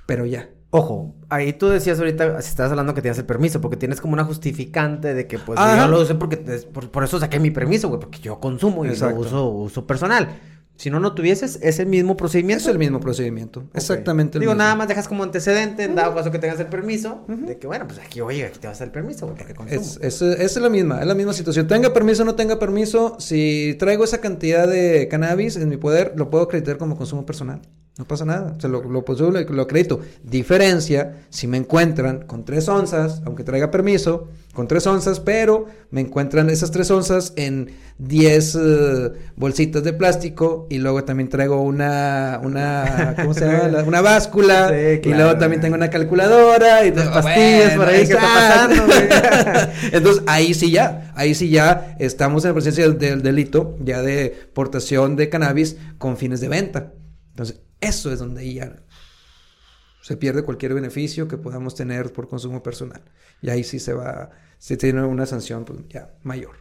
Pero 0.06 0.26
ya. 0.26 0.49
Ojo, 0.74 1.14
ahí 1.28 1.52
tú 1.52 1.68
decías 1.68 2.00
ahorita, 2.00 2.42
si 2.42 2.50
estabas 2.50 2.72
hablando 2.72 2.94
que 2.94 3.02
tienes 3.02 3.18
el 3.18 3.26
permiso, 3.26 3.60
porque 3.60 3.76
tienes 3.76 4.00
como 4.00 4.14
una 4.14 4.24
justificante 4.24 5.14
de 5.14 5.28
que, 5.28 5.38
pues, 5.38 5.60
yo 5.60 5.88
lo 5.90 6.00
usé 6.02 6.16
porque, 6.16 6.38
por, 6.38 6.90
por 6.90 7.04
eso 7.04 7.20
saqué 7.20 7.40
mi 7.40 7.52
permiso, 7.52 7.90
güey, 7.90 8.00
porque 8.00 8.20
yo 8.20 8.40
consumo 8.40 8.86
y 8.86 8.90
Exacto. 8.90 9.16
lo 9.16 9.22
uso, 9.22 9.50
uso 9.50 9.86
personal. 9.88 10.30
Si 10.78 10.90
no, 10.90 11.00
no 11.00 11.14
tuvieses 11.14 11.60
ese 11.62 11.86
mismo 11.86 12.16
procedimiento. 12.18 12.64
Es 12.64 12.68
el 12.70 12.80
mismo 12.80 13.00
procedimiento. 13.02 13.66
Exactamente 13.74 14.38
el 14.38 14.40
Digo, 14.40 14.54
mismo. 14.54 14.64
nada 14.64 14.76
más 14.76 14.88
dejas 14.88 15.08
como 15.08 15.24
antecedente, 15.24 15.84
en 15.84 15.94
dado 15.94 16.16
caso 16.16 16.32
que 16.32 16.40
tengas 16.40 16.60
el 16.62 16.68
permiso, 16.68 17.24
de 17.28 17.58
que, 17.60 17.68
bueno, 17.68 17.86
pues 17.86 18.00
aquí, 18.00 18.22
oye, 18.22 18.46
aquí 18.46 18.58
te 18.58 18.68
vas 18.68 18.78
a 18.78 18.80
dar 18.80 18.88
el 18.88 18.92
permiso, 18.94 19.26
güey, 19.28 19.38
porque 19.38 19.54
consumo. 19.54 19.82
Es, 19.82 20.00
es, 20.02 20.22
es 20.22 20.56
la 20.58 20.70
misma, 20.70 21.02
es 21.02 21.06
la 21.06 21.14
misma 21.16 21.34
situación. 21.34 21.68
Tenga 21.68 21.94
permiso 21.94 22.24
o 22.24 22.26
no 22.26 22.34
tenga 22.36 22.58
permiso, 22.58 23.18
si 23.20 23.76
traigo 23.78 24.06
esa 24.06 24.22
cantidad 24.22 24.68
de 24.68 25.08
cannabis 25.10 25.58
en 25.58 25.68
mi 25.70 25.78
poder, 25.78 26.14
lo 26.16 26.30
puedo 26.32 26.46
acreditar 26.46 26.78
como 26.78 26.96
consumo 26.98 27.26
personal. 27.28 27.62
No 27.98 28.06
pasa 28.06 28.24
nada, 28.26 28.56
o 28.58 28.60
sea, 28.60 28.70
lo, 28.70 28.82
lo, 28.84 29.04
poseo, 29.04 29.32
lo, 29.32 29.42
lo 29.42 29.62
acredito. 29.62 30.00
Diferencia, 30.24 31.26
si 31.30 31.46
me 31.46 31.58
encuentran 31.58 32.26
con 32.26 32.46
tres 32.46 32.68
onzas, 32.70 33.22
aunque 33.26 33.44
traiga 33.44 33.70
permiso, 33.70 34.30
con 34.54 34.68
tres 34.68 34.88
onzas, 34.88 35.20
pero 35.20 35.66
me 35.92 36.00
encuentran 36.02 36.50
esas 36.50 36.72
tres 36.72 36.89
onzas 36.89 37.34
en 37.36 37.70
10 38.00 38.56
eh, 38.60 39.12
bolsitas 39.36 39.84
de 39.84 39.92
plástico 39.94 40.68
y 40.70 40.80
luego 40.80 41.04
también 41.04 41.28
traigo 41.30 41.62
una, 41.62 42.39
una 42.44 43.14
¿cómo 43.18 43.34
se 43.34 43.42
llama? 43.46 43.68
La- 43.68 43.84
Una 43.84 44.02
báscula 44.02 44.70
Sí, 45.04 45.10
y 45.10 45.14
luego 45.14 45.38
también 45.38 45.62
tengo 45.62 45.76
una 45.76 45.89
calculadora 45.89 46.86
y 46.86 46.92
Las 46.94 47.04
todo, 47.12 47.14
pastillas 47.22 47.74
por 47.74 47.88
ahí, 47.88 48.08
¿qué 48.08 48.14
está 48.14 48.22
pasando? 48.22 48.84
Entonces 49.92 50.24
ahí 50.28 50.54
sí 50.54 50.72
ya, 50.72 51.12
ahí 51.16 51.36
sí 51.36 51.50
ya 51.50 51.96
estamos 52.00 52.46
en 52.46 52.54
presencia 52.54 52.86
del, 52.86 52.98
del 52.98 53.22
delito 53.22 53.76
ya 53.84 54.02
de 54.02 54.34
portación 54.54 55.18
de 55.18 55.30
cannabis 55.30 55.76
con 55.98 56.16
fines 56.18 56.39
de 56.39 56.48
venta. 56.48 56.94
Entonces 57.32 57.60
eso 57.82 58.12
es 58.12 58.20
donde 58.20 58.54
ya 58.54 58.82
se 60.02 60.18
pierde 60.18 60.44
cualquier 60.44 60.74
beneficio 60.74 61.28
que 61.28 61.38
podamos 61.38 61.76
tener 61.76 62.12
por 62.14 62.28
consumo 62.28 62.64
personal. 62.64 63.04
Y 63.42 63.50
ahí 63.50 63.64
sí 63.64 63.80
se 63.80 63.94
va, 63.94 64.32
se 64.58 64.78
tiene 64.78 65.04
una 65.04 65.26
sanción 65.26 65.66
pues, 65.66 65.80
ya 65.90 66.14
mayor. 66.24 66.61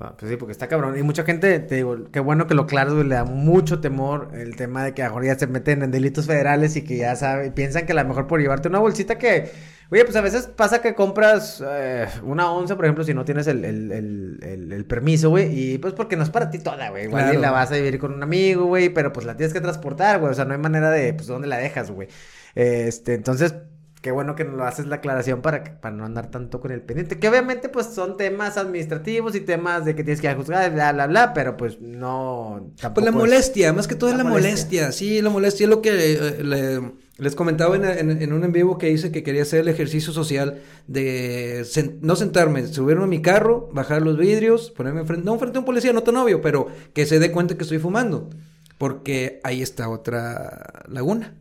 Ah, 0.00 0.14
pues 0.18 0.30
sí, 0.30 0.36
porque 0.38 0.52
está 0.52 0.68
cabrón. 0.68 0.96
Y 0.98 1.02
mucha 1.02 1.22
gente, 1.22 1.60
te 1.60 1.74
digo, 1.76 2.10
qué 2.10 2.18
bueno 2.18 2.46
que 2.46 2.54
lo 2.54 2.66
claro, 2.66 2.94
güey, 2.94 3.06
le 3.06 3.14
da 3.14 3.24
mucho 3.24 3.80
temor 3.80 4.30
el 4.32 4.56
tema 4.56 4.82
de 4.84 4.94
que 4.94 5.02
ahora 5.02 5.26
ya 5.26 5.38
se 5.38 5.46
meten 5.46 5.82
en 5.82 5.90
delitos 5.90 6.26
federales 6.26 6.76
y 6.76 6.82
que 6.82 6.96
ya 6.96 7.14
saben, 7.14 7.52
piensan 7.52 7.84
que 7.84 7.92
a 7.92 7.96
lo 7.96 8.04
mejor 8.08 8.26
por 8.26 8.40
llevarte 8.40 8.68
una 8.68 8.78
bolsita 8.78 9.18
que, 9.18 9.50
oye, 9.90 10.04
pues 10.04 10.16
a 10.16 10.22
veces 10.22 10.46
pasa 10.46 10.80
que 10.80 10.94
compras 10.94 11.62
eh, 11.64 12.06
una 12.24 12.50
once, 12.50 12.74
por 12.74 12.86
ejemplo, 12.86 13.04
si 13.04 13.12
no 13.12 13.26
tienes 13.26 13.46
el, 13.46 13.64
el, 13.66 14.70
el, 14.72 14.84
permiso, 14.86 15.28
güey, 15.28 15.74
y 15.74 15.78
pues 15.78 15.92
porque 15.92 16.16
no 16.16 16.22
es 16.22 16.30
para 16.30 16.48
ti 16.50 16.58
toda, 16.58 16.88
güey. 16.88 17.04
Igual 17.04 17.24
y 17.24 17.36
Claro. 17.36 17.40
la 17.40 17.50
vas 17.50 17.70
a 17.70 17.74
vivir 17.76 17.98
con 17.98 18.14
un 18.14 18.22
amigo, 18.22 18.64
güey, 18.64 18.88
pero 18.88 19.12
pues 19.12 19.26
la 19.26 19.36
tienes 19.36 19.52
que 19.52 19.60
transportar, 19.60 20.20
güey. 20.20 20.32
O 20.32 20.34
sea, 20.34 20.46
no 20.46 20.54
hay 20.54 20.58
manera 20.60 20.90
de, 20.90 21.12
pues, 21.12 21.26
¿dónde 21.26 21.48
la 21.48 21.58
dejas, 21.58 21.90
güey? 21.90 22.08
Este, 22.54 23.12
entonces, 23.14 23.54
qué 24.02 24.10
bueno 24.10 24.34
que 24.34 24.44
lo 24.44 24.64
haces 24.64 24.84
la 24.86 24.96
aclaración 24.96 25.40
para, 25.40 25.62
que- 25.64 25.70
para 25.70 25.94
no 25.94 26.04
andar 26.04 26.30
tanto 26.30 26.60
con 26.60 26.70
el 26.72 26.82
pendiente. 26.82 27.18
Que 27.18 27.28
obviamente, 27.28 27.68
pues, 27.70 27.86
son 27.86 28.16
temas 28.18 28.58
administrativos 28.58 29.34
y 29.34 29.40
temas 29.40 29.84
de 29.86 29.94
que 29.94 30.04
tienes 30.04 30.20
que 30.20 30.34
juzgar, 30.34 30.72
bla, 30.74 30.92
bla, 30.92 31.06
bla, 31.06 31.32
pero 31.32 31.56
pues 31.56 31.80
no. 31.80 32.70
Pues 32.94 33.04
la 33.04 33.10
es- 33.10 33.16
molestia, 33.16 33.72
más 33.72 33.86
que 33.88 33.94
todo 33.94 34.10
es 34.10 34.16
La 34.18 34.24
la 34.24 34.28
molestia. 34.30 34.82
molestia. 34.82 34.92
Sí, 34.92 35.22
la 35.22 35.30
molestia 35.30 35.64
es 35.64 35.70
lo 35.70 35.80
que 35.80 35.90
eh, 36.14 36.44
le- 36.44 36.92
les 37.18 37.34
comentaba 37.36 37.76
en, 37.76 37.84
en- 37.84 38.22
en 38.22 38.32
un 38.32 38.42
en 38.42 38.50
vivo 38.52 38.76
que 38.76 38.90
hice 38.90 39.12
que 39.12 39.22
quería 39.22 39.42
hacer 39.42 39.60
el 39.60 39.68
ejercicio 39.68 40.12
social 40.12 40.58
de 40.88 41.60
sen- 41.62 41.98
no 42.00 42.16
sentarme, 42.16 42.66
subirme 42.66 43.04
a 43.04 43.06
mi 43.06 43.22
carro, 43.22 43.68
bajar 43.72 44.02
los 44.02 44.18
vidrios, 44.18 44.70
ponerme 44.72 45.04
frente, 45.04 45.24
no 45.24 45.38
frente 45.38 45.58
a 45.58 45.60
un 45.60 45.64
policía, 45.64 45.92
no 45.92 46.02
tan 46.02 46.16
obvio, 46.16 46.40
pero 46.42 46.66
que 46.92 47.06
se 47.06 47.20
dé 47.20 47.30
cuenta 47.30 47.56
que 47.56 47.62
estoy 47.62 47.78
fumando. 47.78 48.30
Porque 48.78 49.40
ahí 49.44 49.62
está 49.62 49.88
otra 49.88 50.82
laguna. 50.88 51.36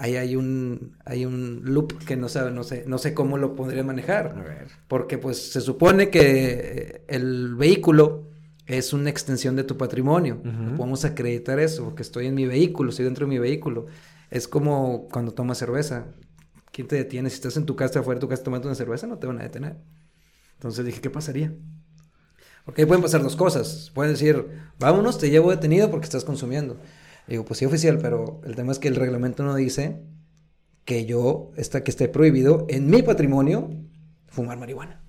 Ahí 0.00 0.14
hay 0.14 0.36
un, 0.36 0.96
hay 1.04 1.26
un 1.26 1.62
loop 1.64 1.98
que 2.04 2.16
no 2.16 2.28
sabe, 2.28 2.52
no 2.52 2.62
sé, 2.62 2.84
no 2.86 2.98
sé 2.98 3.14
cómo 3.14 3.36
lo 3.36 3.56
podría 3.56 3.82
manejar. 3.82 4.28
A 4.38 4.42
ver. 4.42 4.68
Porque 4.86 5.18
pues 5.18 5.50
se 5.50 5.60
supone 5.60 6.08
que 6.08 6.20
eh, 6.22 7.04
el 7.08 7.56
vehículo 7.56 8.28
es 8.66 8.92
una 8.92 9.10
extensión 9.10 9.56
de 9.56 9.64
tu 9.64 9.76
patrimonio. 9.76 10.40
No 10.44 10.76
podemos 10.76 11.04
acreditar 11.04 11.58
eso 11.58 11.84
porque 11.84 12.02
estoy 12.02 12.26
en 12.26 12.36
mi 12.36 12.46
vehículo, 12.46 12.90
estoy 12.90 13.06
dentro 13.06 13.26
de 13.26 13.30
mi 13.30 13.38
vehículo. 13.40 13.86
Es 14.30 14.46
como 14.46 15.08
cuando 15.08 15.32
tomas 15.32 15.58
cerveza. 15.58 16.06
¿Quién 16.70 16.86
te 16.86 16.94
detiene? 16.94 17.28
Si 17.28 17.34
estás 17.34 17.56
en 17.56 17.66
tu 17.66 17.74
casa, 17.74 17.98
afuera 17.98 18.18
de 18.18 18.20
tu 18.20 18.28
casa 18.28 18.44
tomando 18.44 18.68
una 18.68 18.76
cerveza, 18.76 19.08
no 19.08 19.18
te 19.18 19.26
van 19.26 19.40
a 19.40 19.42
detener. 19.42 19.78
Entonces 20.54 20.86
dije, 20.86 21.00
¿qué 21.00 21.10
pasaría? 21.10 21.52
Porque 22.64 22.82
ahí 22.82 22.86
pueden 22.86 23.02
pasar 23.02 23.22
dos 23.22 23.34
cosas. 23.34 23.90
Pueden 23.94 24.12
decir, 24.12 24.46
vámonos, 24.78 25.18
te 25.18 25.28
llevo 25.30 25.50
detenido 25.50 25.90
porque 25.90 26.04
estás 26.04 26.24
consumiendo. 26.24 26.76
Digo, 27.28 27.44
pues 27.44 27.58
sí, 27.58 27.66
oficial, 27.66 27.98
pero 28.00 28.40
el 28.44 28.56
tema 28.56 28.72
es 28.72 28.78
que 28.78 28.88
el 28.88 28.96
reglamento 28.96 29.42
no 29.44 29.54
dice 29.54 30.00
que 30.84 31.04
yo, 31.04 31.50
está, 31.56 31.82
que 31.84 31.90
esté 31.90 32.08
prohibido 32.08 32.64
en 32.68 32.88
mi 32.88 33.02
patrimonio 33.02 33.70
fumar 34.28 34.58
marihuana. 34.58 35.02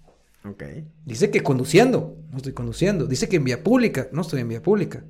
Ok. 0.43 0.63
Dice 1.05 1.31
que 1.31 1.41
conduciendo, 1.41 2.17
no 2.31 2.37
estoy 2.37 2.53
conduciendo. 2.53 3.05
Dice 3.05 3.29
que 3.29 3.37
en 3.37 3.45
vía 3.45 3.63
pública, 3.63 4.07
no 4.11 4.21
estoy 4.21 4.41
en 4.41 4.49
vía 4.49 4.61
pública. 4.61 5.03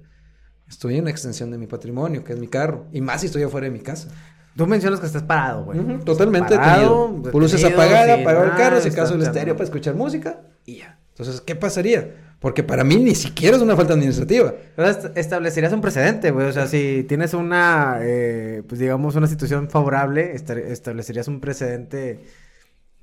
Estoy 0.68 0.96
en 0.96 1.02
una 1.02 1.10
extensión 1.12 1.50
de 1.50 1.58
mi 1.58 1.66
patrimonio, 1.66 2.24
que 2.24 2.34
es 2.34 2.40
mi 2.40 2.48
carro. 2.48 2.86
Y 2.92 3.02
más 3.02 3.22
si 3.22 3.28
estoy 3.28 3.42
afuera 3.42 3.66
de 3.66 3.72
mi 3.72 3.80
casa. 3.80 4.10
Tú 4.56 4.68
mencionas 4.68 5.00
que 5.00 5.06
estás 5.08 5.24
parado, 5.24 5.66
güey. 5.66 5.80
Ujú, 5.80 6.04
Totalmente 6.04 6.56
Parado, 6.56 7.08
detenido. 7.08 7.40
Luces 7.40 7.64
apagada, 7.64 8.16
apagado 8.16 8.46
el 8.46 8.56
carro, 8.56 8.82
si 8.82 8.90
acaso 8.90 9.16
el 9.16 9.22
estéreo 9.24 9.56
para 9.56 9.64
escuchar 9.64 9.96
música 9.96 10.42
y 10.66 10.78
ya. 10.78 11.00
Entonces, 11.12 11.42
¿qué 11.42 11.56
pasaría? 11.56 12.29
Porque 12.40 12.64
para 12.64 12.86
mí 12.86 12.96
ni 12.96 13.16
siquiera 13.16 13.58
es 13.58 13.62
una 13.62 13.76
falta 13.76 13.94
administrativa. 13.94 14.54
Pero 14.76 14.88
establecerías 15.16 15.74
un 15.74 15.82
precedente, 15.82 16.32
güey. 16.32 16.48
O 16.48 16.54
sea, 16.54 16.68
si 16.68 17.06
tienes 17.08 17.34
una, 17.34 17.98
eh, 18.02 18.64
pues 18.68 18.80
digamos, 18.80 19.16
una 19.16 19.28
situación 19.28 19.70
favorable, 19.70 20.32
esta- 20.34 20.54
establecerías 20.58 21.28
un 21.28 21.42
precedente, 21.42 22.22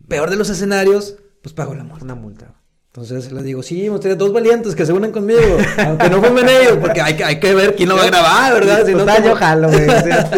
Peor 0.09 0.30
de 0.30 0.37
los 0.37 0.49
escenarios, 0.51 1.16
pues 1.43 1.53
pago 1.55 1.74
la 1.74 1.82
multa. 1.84 2.05
una 2.05 2.14
multa. 2.14 2.55
Entonces 2.93 3.30
les 3.32 3.45
digo, 3.45 3.62
sí, 3.62 3.82
me 3.82 3.89
gustaría 3.91 4.14
dos 4.16 4.32
valientes 4.32 4.74
que 4.74 4.87
se 4.87 4.93
unan 4.93 5.11
conmigo, 5.12 5.41
aunque 5.84 6.09
no 6.09 6.22
fumen 6.22 6.47
ellos, 6.49 6.78
porque 6.80 7.01
hay 7.03 7.14
que, 7.14 7.24
hay 7.24 7.39
que 7.41 7.55
ver 7.55 7.74
quién 7.74 7.91
lo 7.91 7.97
va 7.97 8.05
a 8.05 8.07
grabar, 8.07 8.55
¿verdad? 8.55 8.87
Si 8.87 8.93
no, 8.93 9.01
Total, 9.01 9.16
como- 9.16 9.28
yo 9.28 9.34
jalo, 9.37 9.68
güey. 9.68 9.87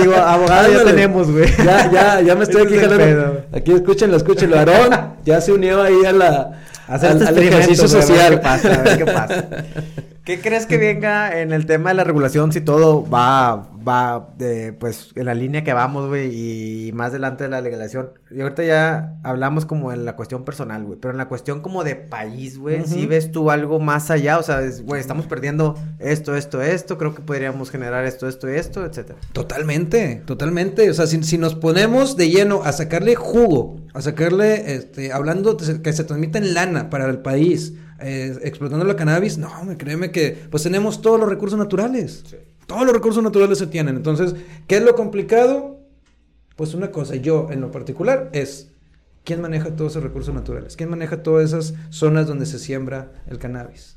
Digo, 0.01 0.15
abogado 0.17 0.73
ya 0.73 0.85
tenemos, 0.85 1.31
güey. 1.31 1.47
Ya, 1.65 1.91
ya, 1.93 2.21
ya 2.21 2.35
me 2.35 2.43
estoy 2.45 2.63
aquí 2.67 2.77
jalando. 2.79 3.45
Aquí 3.53 3.73
escúchenlo, 3.73 4.17
escúchenlo. 4.17 4.59
Aarón 4.59 5.15
ya 5.25 5.41
se 5.41 5.53
unió 5.53 5.83
ahí 5.83 6.05
a 6.05 6.13
la, 6.13 6.63
Hacer 6.89 7.11
al, 7.11 7.17
este 7.23 7.29
al 7.29 7.39
ejercicio 7.39 7.89
social. 7.89 8.19
A 8.19 8.31
ver 8.31 8.39
qué 8.39 8.43
pasa, 8.43 8.75
a 8.75 8.83
ver 8.83 8.99
qué 8.99 9.07
pasa. 9.07 9.45
¿Qué 10.29 10.43
crees 10.43 10.67
que 10.67 10.77
venga 10.77 11.41
en 11.41 11.55
el 11.55 11.65
tema 11.65 11.89
de 11.89 11.95
la 11.95 12.05
regulación 12.05 12.53
si 12.53 12.61
todo 12.61 13.09
va, 13.09 13.71
va, 13.89 14.35
pues, 14.79 15.09
en 15.15 15.25
la 15.25 15.33
línea 15.33 15.65
que 15.65 15.73
vamos, 15.73 16.07
güey, 16.07 16.89
y 16.89 16.93
más 16.93 17.13
adelante 17.13 17.45
de 17.45 17.49
la 17.49 17.63
legalización? 17.63 18.11
Y 18.31 18.43
ahorita 18.43 18.63
ya 18.63 19.19
hablamos 19.23 19.65
como 19.65 19.91
en 19.91 20.05
la 20.05 20.17
cuestión 20.17 20.45
personal, 20.45 20.85
güey, 20.85 20.99
pero 21.01 21.13
en 21.13 21.17
la 21.17 21.29
cuestión 21.29 21.63
como 21.63 21.83
de 21.83 21.97
país, 21.97 22.59
güey, 22.59 22.85
si 22.85 23.07
ves 23.07 23.33
tú 23.33 23.51
algo 23.51 23.81
más 23.81 24.11
allá? 24.11 24.39
O 24.39 24.43
sea, 24.43 24.61
es, 24.61 24.85
güey, 24.85 25.01
estamos 25.01 25.27
perdiendo 25.27 25.77
esto, 25.99 26.37
esto, 26.37 26.61
esto, 26.61 26.99
creo 26.99 27.15
que 27.15 27.23
podríamos 27.23 27.71
generar 27.71 28.05
esto, 28.05 28.29
esto, 28.29 28.49
esto, 28.49 28.85
etcétera. 28.85 29.19
Totalmente, 29.33 30.25
totalmente. 30.27 30.91
O 30.91 30.93
sea, 30.93 31.07
si, 31.07 31.23
si 31.23 31.39
nos 31.39 31.55
ponemos 31.55 32.19
de 32.19 32.29
lleno 32.29 32.65
a 32.65 32.73
sacarle 32.73 33.15
jugo, 33.15 33.81
a 33.95 34.03
sacarle, 34.03 34.75
este, 34.75 35.11
hablando 35.11 35.57
que 35.57 35.93
se 35.95 36.05
transmita 36.05 36.37
en 36.37 36.53
lana 36.53 36.91
para 36.91 37.07
el 37.07 37.21
país, 37.21 37.73
eh, 38.01 38.39
explotando 38.43 38.85
la 38.85 38.97
cannabis, 38.97 39.39
no, 39.39 39.65
me 39.65 39.77
créeme 39.77 40.11
que 40.11 40.47
pues 40.51 40.63
tenemos 40.63 41.03
todos 41.03 41.19
los 41.19 41.29
recursos 41.29 41.59
naturales. 41.59 42.25
Todos 42.67 42.85
los 42.85 42.93
recursos 42.93 43.23
naturales 43.23 43.59
se 43.59 43.67
tienen. 43.67 43.97
Entonces, 43.97 44.35
¿qué 44.67 44.77
es 44.77 44.83
lo 44.83 44.95
complicado? 44.95 45.81
Pues 46.57 46.75
una 46.75 46.91
cosa, 46.91 47.15
yo 47.17 47.49
en 47.51 47.61
lo 47.61 47.71
particular 47.71 48.31
es 48.33 48.73
quién 49.25 49.41
maneja 49.41 49.75
todos 49.77 49.93
esos 49.93 50.03
recursos 50.03 50.35
naturales, 50.35 50.77
quién 50.77 50.91
maneja 50.91 51.23
todas 51.23 51.53
esas 51.53 51.75
zonas 51.91 52.27
donde 52.27 52.47
se 52.47 52.59
siembra 52.59 53.13
el 53.27 53.39
cannabis. 53.39 53.97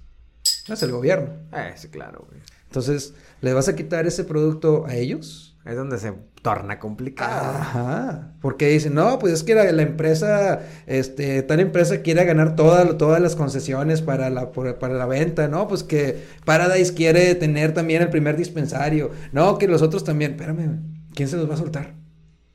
No 0.68 0.76
es 0.76 0.84
el 0.84 0.92
gobierno. 0.92 1.30
Eh, 1.54 1.74
sí, 1.76 1.90
claro, 1.90 2.26
güey. 2.30 2.42
Entonces, 2.66 3.14
¿le 3.42 3.54
vas 3.54 3.68
a 3.68 3.76
quitar 3.76 4.08
ese 4.08 4.24
producto 4.24 4.86
a 4.86 4.96
ellos? 4.96 5.51
Es 5.64 5.76
donde 5.76 6.00
se 6.00 6.12
torna 6.42 6.80
complicado. 6.80 7.56
Ajá. 7.60 8.34
Porque 8.42 8.68
dicen, 8.70 8.96
no, 8.96 9.20
pues 9.20 9.32
es 9.34 9.44
que 9.44 9.54
la, 9.54 9.72
la 9.72 9.84
empresa, 9.84 10.62
este, 10.88 11.44
tal 11.44 11.60
empresa 11.60 12.02
quiere 12.02 12.26
ganar 12.26 12.56
toda- 12.56 12.98
todas 12.98 13.22
las 13.22 13.36
concesiones 13.36 14.02
para 14.02 14.32
la, 14.32 14.52
por- 14.52 14.80
para 14.80 14.96
la 14.96 15.06
venta, 15.06 15.48
¿no? 15.48 15.68
Pues 15.68 15.84
que 15.84 16.24
Paradise 16.46 16.96
quiere 16.96 17.36
tener 17.36 17.74
también 17.76 18.02
el 18.02 18.10
primer 18.10 18.38
dispensario. 18.38 19.12
No, 19.34 19.60
que 19.60 19.68
los 19.68 19.84
otros 19.84 20.04
también. 20.04 20.32
Espérame, 20.32 20.80
¿quién 21.14 21.30
se 21.30 21.38
los 21.38 21.48
va 21.48 21.54
a 21.54 21.58
soltar? 21.58 21.94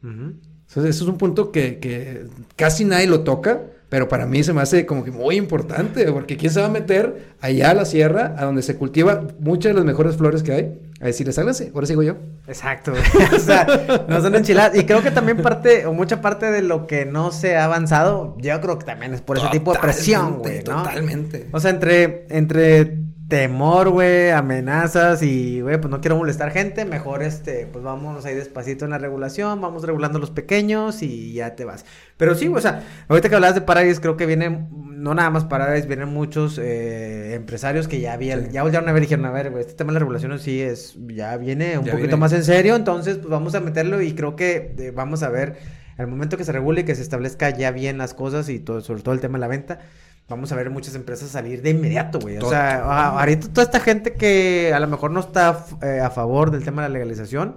Entonces, 0.03 0.97
eso 0.97 1.05
es 1.05 1.11
un 1.11 1.17
punto 1.19 1.53
que, 1.53 1.79
que 1.79 2.27
casi 2.57 2.85
nadie 2.85 3.07
lo 3.07 3.21
toca, 3.21 3.63
pero 3.89 4.09
para 4.09 4.27
mí 4.27 4.43
se 4.43 4.53
me 4.53 4.61
hace 4.61 4.85
como 4.85 5.05
que 5.05 5.11
muy 5.11 5.37
importante, 5.37 6.11
porque 6.13 6.37
¿quién 6.37 6.53
se 6.53 6.61
va 6.61 6.67
a 6.67 6.71
meter 6.71 7.35
allá 7.41 7.71
a 7.71 7.75
la 7.75 7.85
sierra, 7.85 8.35
a 8.37 8.45
donde 8.45 8.63
se 8.63 8.77
cultiva 8.77 9.23
muchas 9.39 9.71
de 9.71 9.75
las 9.75 9.85
mejores 9.85 10.17
flores 10.17 10.43
que 10.43 10.53
hay? 10.53 10.81
A 11.01 11.07
decirles, 11.07 11.39
háganse, 11.39 11.71
ahora 11.73 11.87
sigo 11.87 12.03
yo. 12.03 12.17
Exacto, 12.49 12.93
o 13.37 13.39
sea, 13.39 13.67
no 14.09 14.21
son 14.21 14.35
enchiladas. 14.35 14.77
Y 14.77 14.85
creo 14.85 15.03
que 15.03 15.11
también 15.11 15.39
parte, 15.39 15.87
o 15.87 15.93
mucha 15.93 16.21
parte 16.21 16.51
de 16.51 16.63
lo 16.63 16.87
que 16.87 17.05
no 17.05 17.31
se 17.31 17.57
ha 17.57 17.65
avanzado, 17.65 18.37
yo 18.39 18.61
creo 18.61 18.79
que 18.79 18.87
también 18.87 19.15
es 19.15 19.21
por 19.21 19.39
ese 19.39 19.49
tipo 19.49 19.73
de 19.73 19.79
presión, 19.79 20.39
güey, 20.39 20.65
¿no? 20.65 20.83
Totalmente. 20.83 21.49
O 21.53 21.61
sea, 21.61 21.71
entre, 21.71 22.27
entre 22.31 22.99
temor, 23.29 23.89
güey, 23.91 24.31
amenazas 24.31 25.23
y, 25.23 25.61
güey, 25.61 25.79
pues 25.81 25.91
no 25.91 26.01
quiero 26.01 26.17
molestar 26.17 26.53
gente, 26.53 26.85
mejor, 26.85 27.25
este, 27.25 27.67
pues 27.67 27.83
vámonos 27.85 28.25
ahí 28.25 28.35
despacito 28.37 28.85
en 28.85 28.93
la 28.93 28.99
regulación, 28.99 29.61
vamos 29.61 29.83
regulando 29.85 30.21
los 30.21 30.31
pequeños 30.31 31.03
y 31.03 31.33
ya 31.33 31.57
te 31.57 31.65
vas. 31.65 31.85
Pero 32.17 32.37
sí, 32.37 32.47
o 32.47 32.61
sea, 32.61 32.85
ahorita 33.09 33.29
que 33.29 33.35
hablabas 33.35 33.57
de 33.57 33.63
Paradise, 33.63 34.01
creo 34.01 34.17
que 34.17 34.27
vienen, 34.27 34.69
no 34.71 35.13
nada 35.15 35.31
más 35.31 35.45
Paradise, 35.45 35.89
vienen 35.89 36.09
muchos 36.11 36.59
eh, 36.63 37.35
empresarios 37.35 37.89
que 37.89 38.01
ya 38.01 38.13
habían, 38.13 38.45
Sí. 38.47 38.53
ya 38.53 38.63
volvieron 38.63 38.89
a 38.89 38.93
ver 38.93 39.03
y 39.03 39.07
dijeron, 39.07 39.25
a 39.27 39.33
ver, 39.33 39.51
güey, 39.51 39.63
este 39.63 39.75
tema 39.75 39.91
de 39.91 39.95
la 39.95 40.01
regulación 40.01 40.39
sí 40.39 40.61
es, 40.63 40.97
ya 41.09 41.37
viene 41.37 41.79
un 41.79 41.85
Ya 41.85 41.93
poquito 41.93 42.07
viene. 42.09 42.17
más 42.21 42.33
en 42.33 42.45
serio, 42.45 42.77
entonces, 42.77 43.17
pues 43.17 43.29
vamos 43.29 43.57
a 43.57 43.61
meterlo 43.61 44.01
y 44.03 44.15
creo 44.15 44.37
que 44.37 44.75
eh, 44.79 44.93
vamos 44.95 45.25
a 45.25 45.31
ver, 45.31 45.57
al 45.99 46.07
momento 46.07 46.37
que 46.37 46.45
se 46.45 46.53
regule 46.53 46.83
y 46.83 46.85
que 46.85 46.95
se 46.95 47.03
establezca 47.03 47.51
ya 47.51 47.73
bien 47.73 47.99
las 47.99 48.15
cosas 48.15 48.49
y 48.51 48.61
todo, 48.61 48.83
sobre 48.83 49.03
todo 49.03 49.15
el 49.15 49.21
tema 49.21 49.39
de 49.39 49.41
la 49.41 49.49
venta, 49.49 49.81
vamos 50.29 50.51
a 50.53 50.57
ver 50.57 50.71
muchas 50.71 50.95
empresas 50.95 51.31
salir 51.31 51.63
de 51.63 51.71
inmediato, 51.71 52.19
güey. 52.19 52.39
O 52.39 52.49
sea, 52.49 53.11
ahorita 53.19 53.49
toda 53.49 53.65
esta 53.65 53.81
gente 53.81 54.15
que 54.15 54.73
a 54.75 54.81
lo 54.81 54.89
mejor 54.89 55.11
no 55.11 55.21
está 55.21 55.65
eh, 55.83 56.01
a 56.01 56.11
favor 56.11 56.51
del 56.51 56.65
tema 56.65 56.83
de 56.83 56.89
la 56.89 56.93
legalización 56.95 57.57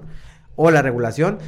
o 0.55 0.71
la 0.71 0.81
regulación. 0.81 1.39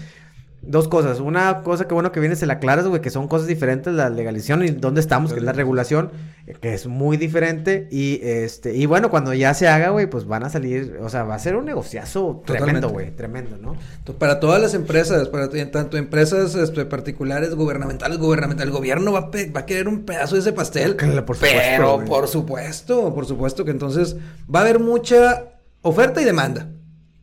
Dos 0.64 0.88
cosas. 0.88 1.20
Una 1.20 1.64
cosa 1.64 1.88
que 1.88 1.96
bueno 1.96 2.12
que 2.12 2.20
viene 2.20 2.36
se 2.36 2.46
la 2.46 2.54
aclaras, 2.54 2.86
güey, 2.88 3.02
que 3.02 3.10
son 3.10 3.28
cosas 3.28 3.48
diferentes, 3.48 3.94
la 3.96 4.12
legalización 4.12 4.64
y 4.64 4.68
dónde 4.70 5.02
estamos, 5.02 5.34
que 5.34 5.40
es 5.40 5.44
la 5.44 5.54
regulación, 5.54 6.12
eh, 6.46 6.54
que 6.62 6.76
es 6.76 6.86
muy 6.86 7.18
diferente. 7.18 7.88
Y 7.90 8.20
este, 8.22 8.76
y 8.76 8.86
bueno, 8.86 9.10
cuando 9.10 9.34
ya 9.34 9.56
se 9.56 9.68
haga, 9.68 9.90
güey, 9.90 10.08
pues 10.08 10.26
van 10.28 10.44
a 10.44 10.52
salir, 10.52 11.00
o 11.02 11.10
sea, 11.10 11.24
va 11.24 11.34
a 11.34 11.40
ser 11.40 11.56
un 11.56 11.66
negociazo 11.66 12.44
tremendo, 12.46 12.82
Totalmente. 12.82 12.88
güey, 12.88 13.12
tremendo, 13.16 13.58
¿no? 13.58 13.76
Para 14.20 14.40
todas 14.40 14.62
las 14.62 14.76
empresas, 14.76 15.30
para 15.30 15.50
tanto 15.72 15.98
empresas 15.98 16.54
este, 16.54 16.86
particulares, 16.86 17.56
gubernamentales, 17.56 18.20
gubernamentales, 18.20 18.72
el 18.72 18.78
gobierno 18.78 19.12
va 19.14 19.20
a, 19.20 19.32
pe- 19.32 19.50
va 19.50 19.62
a 19.62 19.66
querer 19.66 19.88
un 19.88 20.06
pedazo 20.06 20.36
de 20.36 20.42
ese 20.42 20.54
pastel. 20.54 20.96
Claro, 20.96 21.26
por 21.26 21.38
supuesto, 21.38 21.60
pero 21.76 21.96
güey. 21.96 22.08
por 22.08 22.28
supuesto, 22.28 23.16
por 23.16 23.26
supuesto 23.26 23.66
que 23.66 23.72
entonces 23.72 24.16
va 24.54 24.60
a 24.60 24.62
haber 24.62 24.80
mucha 24.80 25.46
oferta 25.82 26.22
y 26.22 26.26
demanda 26.26 26.68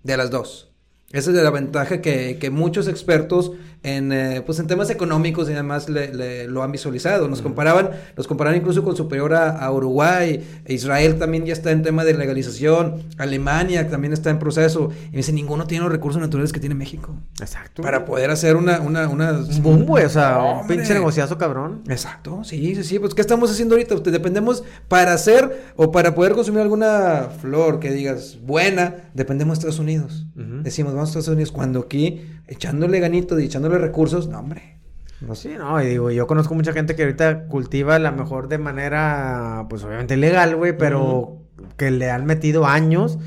de 0.02 0.16
las 0.16 0.30
dos. 0.32 0.67
Esa 1.10 1.30
es 1.30 1.36
la 1.36 1.50
ventaja 1.50 2.00
que, 2.00 2.36
que 2.38 2.50
muchos 2.50 2.86
expertos 2.86 3.52
en, 3.82 4.12
eh, 4.12 4.42
pues 4.44 4.58
en 4.58 4.66
temas 4.66 4.90
económicos 4.90 5.48
y 5.48 5.52
además 5.52 5.88
le, 5.88 6.46
lo 6.48 6.62
han 6.62 6.72
visualizado. 6.72 7.28
Nos 7.28 7.42
comparaban, 7.42 7.90
nos 8.16 8.26
comparaban 8.26 8.58
incluso 8.58 8.82
con 8.82 8.96
superior 8.96 9.34
a, 9.34 9.70
Uruguay, 9.70 10.44
Israel 10.66 11.18
también 11.18 11.44
ya 11.44 11.52
está 11.52 11.70
en 11.70 11.82
tema 11.82 12.04
de 12.04 12.14
legalización, 12.14 13.04
Alemania 13.18 13.88
también 13.88 14.12
está 14.12 14.30
en 14.30 14.38
proceso. 14.38 14.90
Y 15.08 15.10
me 15.12 15.16
dice, 15.18 15.32
ninguno 15.32 15.66
tiene 15.66 15.84
los 15.84 15.92
recursos 15.92 16.20
naturales 16.20 16.52
que 16.52 16.60
tiene 16.60 16.74
México. 16.74 17.14
Exacto. 17.40 17.82
Para 17.82 18.04
poder 18.04 18.30
hacer 18.30 18.56
una, 18.56 18.80
una, 18.80 19.08
una... 19.08 19.32
Un 19.32 19.62
boom, 19.62 19.84
güey, 19.84 20.04
o 20.04 20.08
sea, 20.08 20.38
un 20.60 20.66
pinche 20.66 20.94
negociazo 20.94 21.38
cabrón. 21.38 21.82
Exacto, 21.88 22.42
sí, 22.44 22.74
sí, 22.74 22.84
sí. 22.84 22.98
Pues, 22.98 23.14
¿qué 23.14 23.20
estamos 23.20 23.50
haciendo 23.50 23.74
ahorita? 23.74 23.96
Dependemos 24.10 24.64
para 24.88 25.12
hacer 25.12 25.66
o 25.76 25.92
para 25.92 26.14
poder 26.14 26.32
consumir 26.32 26.60
alguna 26.60 27.28
flor 27.40 27.78
que 27.78 27.92
digas 27.92 28.38
buena, 28.42 28.96
dependemos 29.14 29.58
de 29.58 29.60
Estados 29.60 29.78
Unidos. 29.78 30.26
Decimos, 30.34 30.94
vamos 30.98 31.16
a 31.16 31.18
Estados 31.18 31.34
Unidos, 31.34 31.52
cuando 31.52 31.80
aquí, 31.80 32.26
echándole 32.46 33.00
ganito 33.00 33.38
y 33.38 33.44
echándole 33.44 33.78
recursos, 33.78 34.28
no, 34.28 34.38
hombre. 34.38 34.78
No, 35.20 35.34
sí, 35.34 35.50
no, 35.58 35.82
y 35.82 35.86
digo, 35.86 36.10
yo 36.10 36.26
conozco 36.26 36.54
mucha 36.54 36.72
gente 36.72 36.94
que 36.94 37.02
ahorita 37.02 37.46
cultiva 37.46 37.98
la 37.98 38.12
mejor 38.12 38.48
de 38.48 38.58
manera, 38.58 39.66
pues 39.68 39.82
obviamente 39.82 40.16
legal, 40.16 40.54
güey, 40.54 40.76
pero 40.76 41.38
que 41.76 41.90
le 41.90 42.10
han 42.10 42.24
metido 42.24 42.66
años 42.66 43.18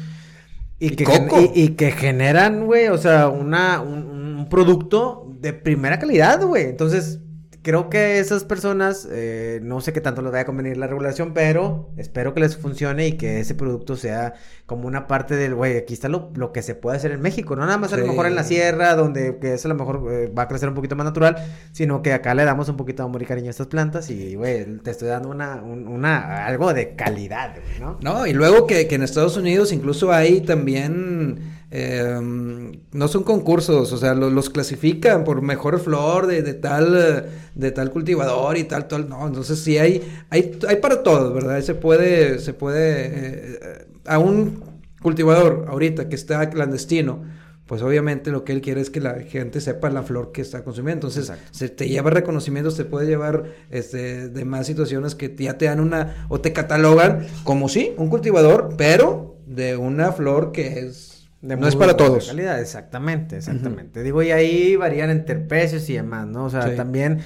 y, 0.79 0.91
que, 0.91 1.05
y, 1.53 1.69
que 1.69 1.91
generan, 1.91 2.65
güey, 2.65 2.87
o 2.87 2.97
sea, 2.97 3.27
una, 3.27 3.81
un 3.81 4.47
producto 4.49 5.27
de 5.39 5.53
primera 5.53 5.99
calidad, 5.99 6.45
güey. 6.45 6.65
Entonces, 6.65 7.19
creo 7.61 7.89
que 7.89 8.19
esas 8.19 8.43
personas, 8.43 9.07
eh, 9.11 9.59
no 9.61 9.81
sé 9.81 9.93
qué 9.93 10.01
tanto 10.01 10.21
les 10.21 10.31
vaya 10.31 10.43
a 10.43 10.45
convenir 10.45 10.77
la 10.77 10.87
regulación, 10.87 11.33
pero 11.33 11.89
espero 11.97 12.33
que 12.33 12.39
les 12.39 12.57
funcione 12.57 13.07
y 13.07 13.13
que 13.13 13.39
ese 13.39 13.53
producto 13.53 13.95
sea 13.95 14.33
como 14.65 14.87
una 14.87 15.07
parte 15.07 15.35
del, 15.35 15.53
güey, 15.53 15.77
aquí 15.77 15.93
está 15.93 16.09
lo, 16.09 16.31
lo, 16.35 16.51
que 16.51 16.61
se 16.61 16.75
puede 16.75 16.97
hacer 16.97 17.11
en 17.11 17.21
México, 17.21 17.55
no 17.55 17.65
nada 17.65 17.77
más 17.77 17.93
a 17.93 17.97
lo 17.97 18.07
mejor 18.07 18.25
en 18.25 18.35
la 18.35 18.43
sierra, 18.43 18.95
donde 18.95 19.37
que 19.37 19.53
es 19.53 19.65
a 19.65 19.69
lo 19.69 19.75
mejor 19.75 20.07
eh, 20.11 20.31
va 20.35 20.43
a 20.43 20.47
crecer 20.47 20.69
un 20.69 20.75
poquito 20.75 20.95
más 20.95 21.05
natural, 21.05 21.35
sino 21.71 22.01
que 22.01 22.13
acá 22.13 22.33
le 22.33 22.45
damos 22.45 22.67
un 22.69 22.77
poquito 22.77 23.03
de 23.03 23.09
amor 23.09 23.21
y 23.21 23.25
cariño 23.25 23.47
a 23.47 23.51
estas 23.51 23.67
plantas 23.67 24.09
y, 24.09 24.35
güey, 24.35 24.65
te 24.79 24.91
estoy 24.91 25.09
dando 25.09 25.29
una, 25.29 25.61
una, 25.61 26.45
algo 26.45 26.73
de 26.73 26.95
calidad, 26.95 27.55
¿no? 27.79 27.97
No, 28.01 28.25
y 28.25 28.33
luego 28.33 28.65
que, 28.65 28.87
que 28.87 28.95
en 28.95 29.03
Estados 29.03 29.37
Unidos 29.37 29.71
incluso 29.71 30.11
hay 30.11 30.41
también 30.41 31.60
Em, 31.73 32.73
no 32.91 33.07
son 33.07 33.23
concursos, 33.23 33.93
o 33.93 33.97
sea, 33.97 34.13
los 34.13 34.49
clasifican 34.49 35.23
por 35.23 35.41
mejor 35.41 35.79
flor 35.79 36.27
de, 36.27 36.53
tal 36.53 37.29
de 37.55 37.71
tal 37.71 37.91
cultivador 37.91 38.57
y 38.57 38.65
tal, 38.65 38.89
tal, 38.89 39.07
no, 39.07 39.25
entonces 39.25 39.59
sí 39.59 39.77
hay, 39.77 40.03
hay, 40.29 40.59
hay 40.67 40.75
para 40.77 41.01
todos, 41.01 41.33
¿verdad? 41.33 41.61
Se 41.61 41.73
puede, 41.73 42.39
se 42.39 42.53
puede, 42.53 43.53
eh, 43.53 43.85
a 44.05 44.19
un 44.19 44.61
cultivador 45.01 45.67
ahorita 45.69 46.09
que 46.09 46.15
está 46.15 46.49
clandestino, 46.49 47.23
pues 47.67 47.81
obviamente 47.83 48.31
lo 48.31 48.43
que 48.43 48.51
él 48.51 48.59
quiere 48.59 48.81
es 48.81 48.89
que 48.89 48.99
la 48.99 49.21
gente 49.21 49.61
sepa 49.61 49.89
la 49.89 50.03
flor 50.03 50.33
que 50.33 50.41
está 50.41 50.65
consumiendo. 50.65 51.07
Entonces, 51.07 51.31
se 51.51 51.69
te 51.69 51.87
lleva 51.87 52.09
reconocimientos, 52.09 52.75
te 52.75 52.83
puede 52.83 53.07
llevar 53.07 53.45
este, 53.69 54.27
de 54.27 54.43
más 54.43 54.67
situaciones 54.67 55.15
que 55.15 55.33
ya 55.37 55.57
te 55.57 55.65
dan 55.65 55.79
una, 55.79 56.25
o 56.27 56.41
te 56.41 56.51
catalogan 56.51 57.27
como 57.45 57.69
sí, 57.69 57.93
un 57.95 58.09
cultivador, 58.09 58.75
pero 58.77 59.37
de 59.45 59.77
una 59.77 60.11
flor 60.11 60.51
que 60.51 60.79
es 60.79 61.10
no 61.41 61.67
es 61.67 61.75
para 61.75 61.97
todos. 61.97 62.27
Calidad, 62.27 62.59
exactamente, 62.59 63.37
exactamente. 63.37 64.03
Digo, 64.03 64.21
y 64.21 64.31
ahí 64.31 64.75
varían 64.75 65.09
entre 65.09 65.35
precios 65.35 65.89
y 65.89 65.93
demás, 65.93 66.27
¿no? 66.27 66.45
O 66.45 66.49
sea, 66.49 66.75
también 66.75 67.21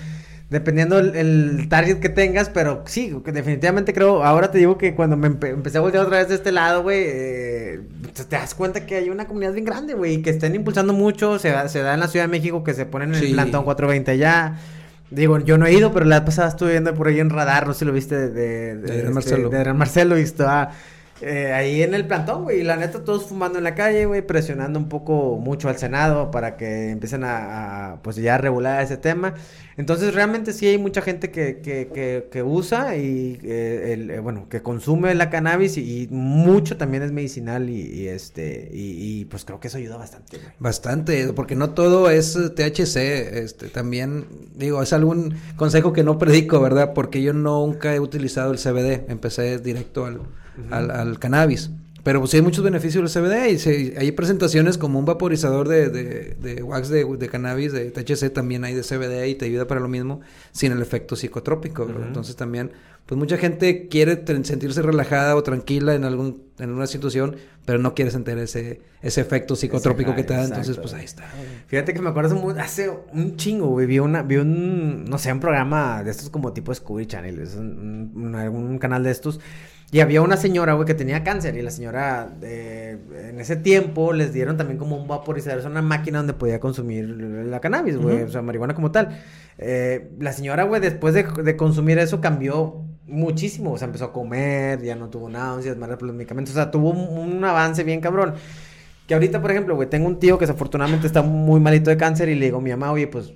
dependiendo 0.50 1.00
el, 1.00 1.68
target 1.70 2.00
que 2.00 2.10
tengas, 2.10 2.50
pero 2.50 2.84
sí, 2.86 3.16
definitivamente 3.26 3.94
creo, 3.94 4.24
ahora 4.24 4.52
te 4.52 4.60
digo 4.60 4.78
que 4.78 4.94
cuando 4.94 5.18
me 5.18 5.28
empecé 5.28 5.78
a 5.78 5.82
voltear 5.82 6.06
otra 6.06 6.20
vez 6.20 6.30
de 6.30 6.36
este 6.36 6.52
lado, 6.52 6.84
güey, 6.84 7.04
eh, 7.06 7.82
te 8.14 8.36
das 8.36 8.54
cuenta 8.54 8.86
que 8.86 8.96
hay 8.96 9.10
una 9.10 9.26
comunidad 9.26 9.54
bien 9.54 9.66
grande, 9.66 9.96
güey, 9.96 10.22
que 10.22 10.30
están 10.30 10.54
impulsando 10.54 10.94
mucho, 10.94 11.40
se 11.40 11.50
da, 11.50 11.68
se 11.68 11.80
da 11.80 11.94
en 11.94 12.00
la 12.00 12.08
Ciudad 12.08 12.26
de 12.26 12.32
México 12.32 12.64
que 12.64 12.74
se 12.74 12.86
ponen 12.86 13.16
en 13.16 13.24
el 13.24 13.34
plantón 13.34 13.64
420 13.64 14.12
allá. 14.12 14.60
Digo, 15.12 15.40
yo 15.40 15.58
no 15.58 15.66
he 15.66 15.74
ido, 15.74 15.94
pero 15.94 16.06
la 16.06 16.26
pasada 16.26 16.50
estuve 16.50 16.72
viendo 16.72 16.94
por 16.94 17.08
ahí 17.08 17.20
en 17.20 17.30
radar, 17.30 17.68
no 17.68 17.74
sé 17.74 17.80
si 17.80 17.86
lo 17.86 17.94
viste 17.94 18.16
de, 18.16 18.30
de, 18.30 18.76
de, 18.76 19.04
de 19.04 19.10
Marcelo. 19.10 19.50
De, 19.50 19.74
Marcelo 19.74 20.18
y 20.18 20.22
estaba 20.22 20.72
eh, 21.28 21.52
ahí 21.54 21.82
en 21.82 21.96
el 21.96 22.06
plantón, 22.06 22.44
güey. 22.44 22.60
Y 22.60 22.64
la 22.64 22.78
neta, 22.78 23.04
todos 23.04 23.26
fumando 23.26 23.58
en 23.58 23.64
la 23.64 23.74
calle, 23.74 24.06
güey, 24.06 24.22
presionando 24.22 24.78
un 24.78 24.88
poco 24.88 25.40
mucho 25.40 25.70
al 25.70 25.78
Senado 25.80 26.30
para 26.30 26.56
que 26.56 26.92
empiecen 26.92 27.24
a, 27.24 27.98
pues 28.04 28.18
ya 28.18 28.38
regular 28.38 28.84
ese 28.84 28.98
tema. 28.98 29.34
Entonces, 29.76 30.14
realmente 30.14 30.54
sí 30.54 30.68
hay 30.68 30.78
mucha 30.78 31.02
gente 31.02 31.32
que, 31.32 31.62
que, 31.62 32.30
que, 32.32 32.44
usa 32.44 32.96
y, 32.96 33.40
eh, 33.44 33.94
el, 33.94 34.12
eh, 34.12 34.20
bueno, 34.20 34.48
que 34.50 34.62
consume 34.62 35.16
la 35.16 35.32
cannabis 35.32 35.78
y, 35.78 36.08
mucho 36.12 36.78
también 36.78 37.02
es 37.02 37.12
medicinal 37.12 37.72
y, 37.72 38.08
este, 38.08 38.70
y, 38.72 39.26
pues 39.26 39.46
creo 39.46 39.60
que 39.60 39.70
eso 39.70 39.80
ayuda 39.80 39.98
bastante, 39.98 40.38
güey. 40.38 40.50
Bastante, 40.60 41.34
porque 41.34 41.56
no 41.56 41.72
todo 41.72 42.12
es 42.12 42.34
THC, 42.34 42.98
este, 43.40 43.70
también, 43.70 44.28
digo, 44.54 44.84
es 44.84 44.94
algún 44.94 45.34
consejo 45.56 45.92
que 45.92 46.04
no 46.04 46.20
predico, 46.20 46.62
¿verdad? 46.62 46.94
Porque 46.94 47.24
yo 47.24 47.34
nunca 47.34 47.96
he 47.96 48.00
utilizado 48.00 48.52
el 48.52 48.60
CBD, 48.60 49.10
empecé 49.10 49.58
directo 49.58 50.06
al 50.06 50.20
al, 50.72 50.92
al, 50.92 51.20
cannabis. 51.20 51.70
Pero 52.06 52.20
pues 52.20 52.30
sí 52.30 52.38
hay 52.38 52.44
muchos 52.44 52.64
beneficios 52.64 53.12
del 53.12 53.24
CBD 53.24 53.68
y 53.68 53.98
hay 53.98 54.12
presentaciones 54.12 54.78
como 54.78 55.00
un 55.00 55.06
vaporizador 55.06 55.68
de, 55.68 55.90
de, 55.90 56.36
de 56.40 56.62
wax 56.62 56.90
de, 56.90 57.04
de, 57.04 57.30
cannabis, 57.30 57.74
de 57.74 57.90
THC, 57.90 58.32
también 58.32 58.64
hay 58.64 58.76
de 58.76 58.84
CBD 58.84 59.26
y 59.28 59.34
te 59.34 59.46
ayuda 59.46 59.66
para 59.66 59.82
lo 59.82 59.88
mismo 59.88 60.22
sin 60.52 60.72
el 60.72 60.84
efecto 60.84 61.16
psicotrópico. 61.16 61.90
Entonces 62.06 62.36
también, 62.36 62.72
pues 63.08 63.18
mucha 63.18 63.38
gente 63.38 63.88
quiere 63.88 64.24
sentirse 64.44 64.84
relajada 64.84 65.36
o 65.36 65.42
tranquila 65.42 65.96
en 65.96 66.04
algún 66.04 66.44
en 66.60 66.70
una 66.70 66.86
situación, 66.86 67.38
pero 67.66 67.80
no 67.80 67.96
quiere 67.96 68.12
sentir 68.12 68.38
ese, 68.38 68.82
ese 69.02 69.22
efecto 69.22 69.56
psicotrópico 69.56 70.14
que 70.14 70.24
te 70.24 70.36
da. 70.36 70.44
Entonces, 70.44 70.78
pues 70.78 70.94
ahí 70.94 71.06
está. 71.06 71.24
Fíjate 71.66 71.96
que 71.96 72.04
me 72.04 72.10
acuerdo 72.10 72.56
hace 72.60 72.92
un 73.14 73.36
chingo, 73.36 73.70
güey, 73.70 73.88
vi, 73.88 73.98
una, 73.98 74.22
vi 74.22 74.36
un, 74.36 75.06
no 75.06 75.18
sé, 75.18 75.34
un 75.34 75.40
programa 75.40 76.04
de 76.04 76.12
estos 76.12 76.30
como 76.30 76.54
tipo 76.54 76.72
Scooby 76.72 77.08
Channel, 77.08 77.40
es 77.40 77.56
un, 77.56 78.12
un 78.14 78.78
canal 78.78 79.04
de 79.04 79.10
estos 79.10 79.40
y 79.92 80.00
había 80.00 80.22
una 80.22 80.36
señora, 80.36 80.74
güey, 80.74 80.86
que 80.86 80.96
tenía 80.96 81.24
cáncer 81.24 81.56
y 81.56 81.62
la 81.62 81.72
señora 81.72 82.30
eh, 82.42 82.98
en 83.30 83.40
ese 83.40 83.56
tiempo 83.56 84.14
les 84.14 84.34
dieron 84.34 84.58
también 84.58 84.80
como 84.80 84.98
un 84.98 85.08
vaporizador, 85.08 85.60
es 85.60 85.66
una 85.66 85.82
máquina 85.82 86.18
donde 86.18 86.34
podía 86.34 86.60
consumir 86.60 87.08
la 87.08 87.60
cannabis, 87.62 87.98
güey, 87.98 88.24
o 88.24 88.30
sea, 88.30 88.42
marihuana 88.42 88.74
como 88.74 88.92
tal. 88.92 89.22
Eh, 89.58 90.12
la 90.20 90.34
señora, 90.34 90.64
güey, 90.64 90.82
después 90.82 91.14
de, 91.14 91.56
consumir 91.56 92.00
eso 92.00 92.20
cambió 92.20 92.84
muchísimo, 93.06 93.74
o 93.74 93.78
sea, 93.78 93.86
empezó 93.86 94.06
a 94.06 94.14
comer, 94.14 94.82
ya 94.82 94.96
no 94.96 95.10
tuvo 95.10 95.30
náuseas, 95.30 95.78
más 95.78 95.90
los 95.90 96.14
medicamentos, 96.14 96.56
o 96.56 96.56
sea, 96.56 96.72
tuvo 96.72 96.90
un, 96.90 97.44
avance 97.44 97.84
bien 97.84 98.02
cabrón. 98.02 98.34
Que 99.08 99.14
ahorita, 99.14 99.40
por 99.40 99.52
ejemplo, 99.52 99.76
güey, 99.76 99.88
tengo 99.88 100.08
un 100.08 100.18
tío 100.20 100.40
que 100.40 100.48
desafortunadamente 100.48 101.06
está 101.06 101.22
muy 101.22 101.60
malito 101.60 101.92
de 101.92 101.98
cáncer 101.98 102.28
y 102.28 102.36
le 102.36 102.46
digo 102.46 102.58
a 102.58 102.62
mi 102.62 102.72
mamá, 102.72 102.92
oye, 102.92 103.06
pues 103.08 103.34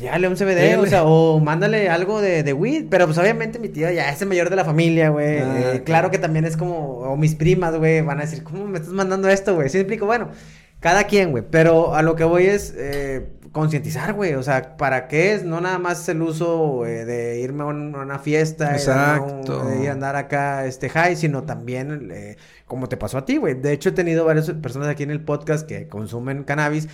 le 0.00 0.28
un 0.28 0.36
CBD, 0.36 0.78
o 0.78 0.86
sea, 0.86 1.04
o 1.04 1.40
mándale 1.40 1.88
algo 1.88 2.20
de, 2.20 2.42
de 2.42 2.52
weed. 2.52 2.86
Pero 2.90 3.06
pues 3.06 3.18
obviamente 3.18 3.58
mi 3.58 3.68
tía 3.68 3.92
ya 3.92 4.10
es 4.10 4.20
el 4.22 4.28
mayor 4.28 4.50
de 4.50 4.56
la 4.56 4.64
familia, 4.64 5.10
güey. 5.10 5.38
Ah, 5.38 5.74
eh, 5.74 5.82
claro 5.84 6.10
que 6.10 6.18
también 6.18 6.44
es 6.44 6.56
como, 6.56 6.98
o 6.98 7.16
mis 7.16 7.34
primas, 7.34 7.76
güey, 7.76 8.00
van 8.02 8.18
a 8.18 8.22
decir, 8.22 8.42
¿cómo 8.42 8.66
me 8.66 8.78
estás 8.78 8.92
mandando 8.92 9.28
esto, 9.28 9.54
güey? 9.54 9.68
Sí, 9.68 9.78
explico, 9.78 10.06
bueno, 10.06 10.30
cada 10.80 11.04
quien, 11.04 11.30
güey. 11.30 11.44
Pero 11.48 11.94
a 11.94 12.02
lo 12.02 12.16
que 12.16 12.24
voy 12.24 12.46
es 12.46 12.74
eh, 12.76 13.28
concientizar, 13.52 14.14
güey. 14.14 14.34
O 14.34 14.42
sea, 14.42 14.76
¿para 14.76 15.08
qué 15.08 15.34
es? 15.34 15.44
No 15.44 15.60
nada 15.60 15.78
más 15.78 16.08
el 16.08 16.22
uso 16.22 16.82
de 16.84 17.40
irme 17.40 17.64
a, 17.64 17.66
una 17.66 18.18
fiesta, 18.18 18.72
Exacto. 18.72 19.70
ir 19.80 19.88
a 19.88 19.92
andar 19.92 20.16
acá, 20.16 20.66
este, 20.66 20.88
high, 20.88 21.16
sino 21.16 21.44
también 21.44 22.10
eh, 22.12 22.36
como 22.66 22.88
te 22.88 22.96
pasó 22.96 23.18
a 23.18 23.24
ti, 23.24 23.36
güey. 23.36 23.54
De 23.54 23.72
hecho, 23.72 23.90
he 23.90 23.92
tenido 23.92 24.24
varias 24.24 24.50
personas 24.50 24.88
aquí 24.88 25.02
en 25.02 25.10
el 25.10 25.20
podcast 25.20 25.66
que 25.66 25.88
consumen 25.88 26.44
cannabis 26.44 26.88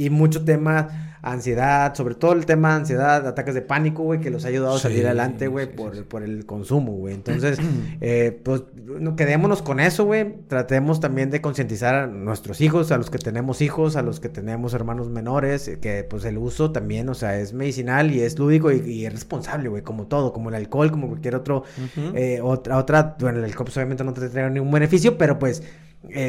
y 0.00 0.08
mucho 0.08 0.44
tema 0.46 1.10
ansiedad, 1.20 1.94
sobre 1.94 2.14
todo 2.14 2.32
el 2.32 2.46
tema 2.46 2.74
ansiedad, 2.74 3.26
ataques 3.26 3.54
de 3.54 3.60
pánico, 3.60 4.02
güey, 4.02 4.20
que 4.20 4.30
los 4.30 4.46
ha 4.46 4.48
ayudado 4.48 4.76
a 4.76 4.78
salir 4.78 5.04
adelante, 5.04 5.46
güey, 5.46 5.70
por, 5.70 6.06
por, 6.06 6.22
el 6.22 6.46
consumo, 6.46 6.92
güey. 6.92 7.12
Entonces, 7.12 7.58
eh, 8.00 8.40
pues, 8.42 8.62
no, 8.86 9.14
quedémonos 9.14 9.60
con 9.60 9.78
eso, 9.78 10.06
güey. 10.06 10.36
Tratemos 10.48 11.00
también 11.00 11.28
de 11.28 11.42
concientizar 11.42 11.94
a 11.94 12.06
nuestros 12.06 12.62
hijos, 12.62 12.92
a 12.92 12.96
los 12.96 13.10
que 13.10 13.18
tenemos 13.18 13.60
hijos, 13.60 13.96
a 13.96 14.02
los 14.02 14.20
que 14.20 14.30
tenemos 14.30 14.72
hermanos 14.72 15.10
menores, 15.10 15.70
que 15.82 16.02
pues 16.08 16.24
el 16.24 16.38
uso 16.38 16.72
también, 16.72 17.10
o 17.10 17.14
sea, 17.14 17.38
es 17.38 17.52
medicinal 17.52 18.10
y 18.10 18.22
es 18.22 18.38
lúdico 18.38 18.72
y, 18.72 19.04
es 19.04 19.12
responsable, 19.12 19.68
güey, 19.68 19.82
como 19.82 20.06
todo, 20.06 20.32
como 20.32 20.48
el 20.48 20.54
alcohol, 20.54 20.90
como 20.90 21.08
cualquier 21.08 21.34
otro, 21.34 21.64
eh, 22.14 22.40
otra, 22.42 22.78
otra, 22.78 23.16
bueno, 23.20 23.40
el 23.40 23.44
alcohol 23.44 23.66
pues, 23.66 23.76
obviamente 23.76 24.02
no 24.02 24.14
te 24.14 24.26
trae 24.30 24.48
ningún 24.48 24.70
beneficio, 24.70 25.18
pero 25.18 25.38
pues, 25.38 25.62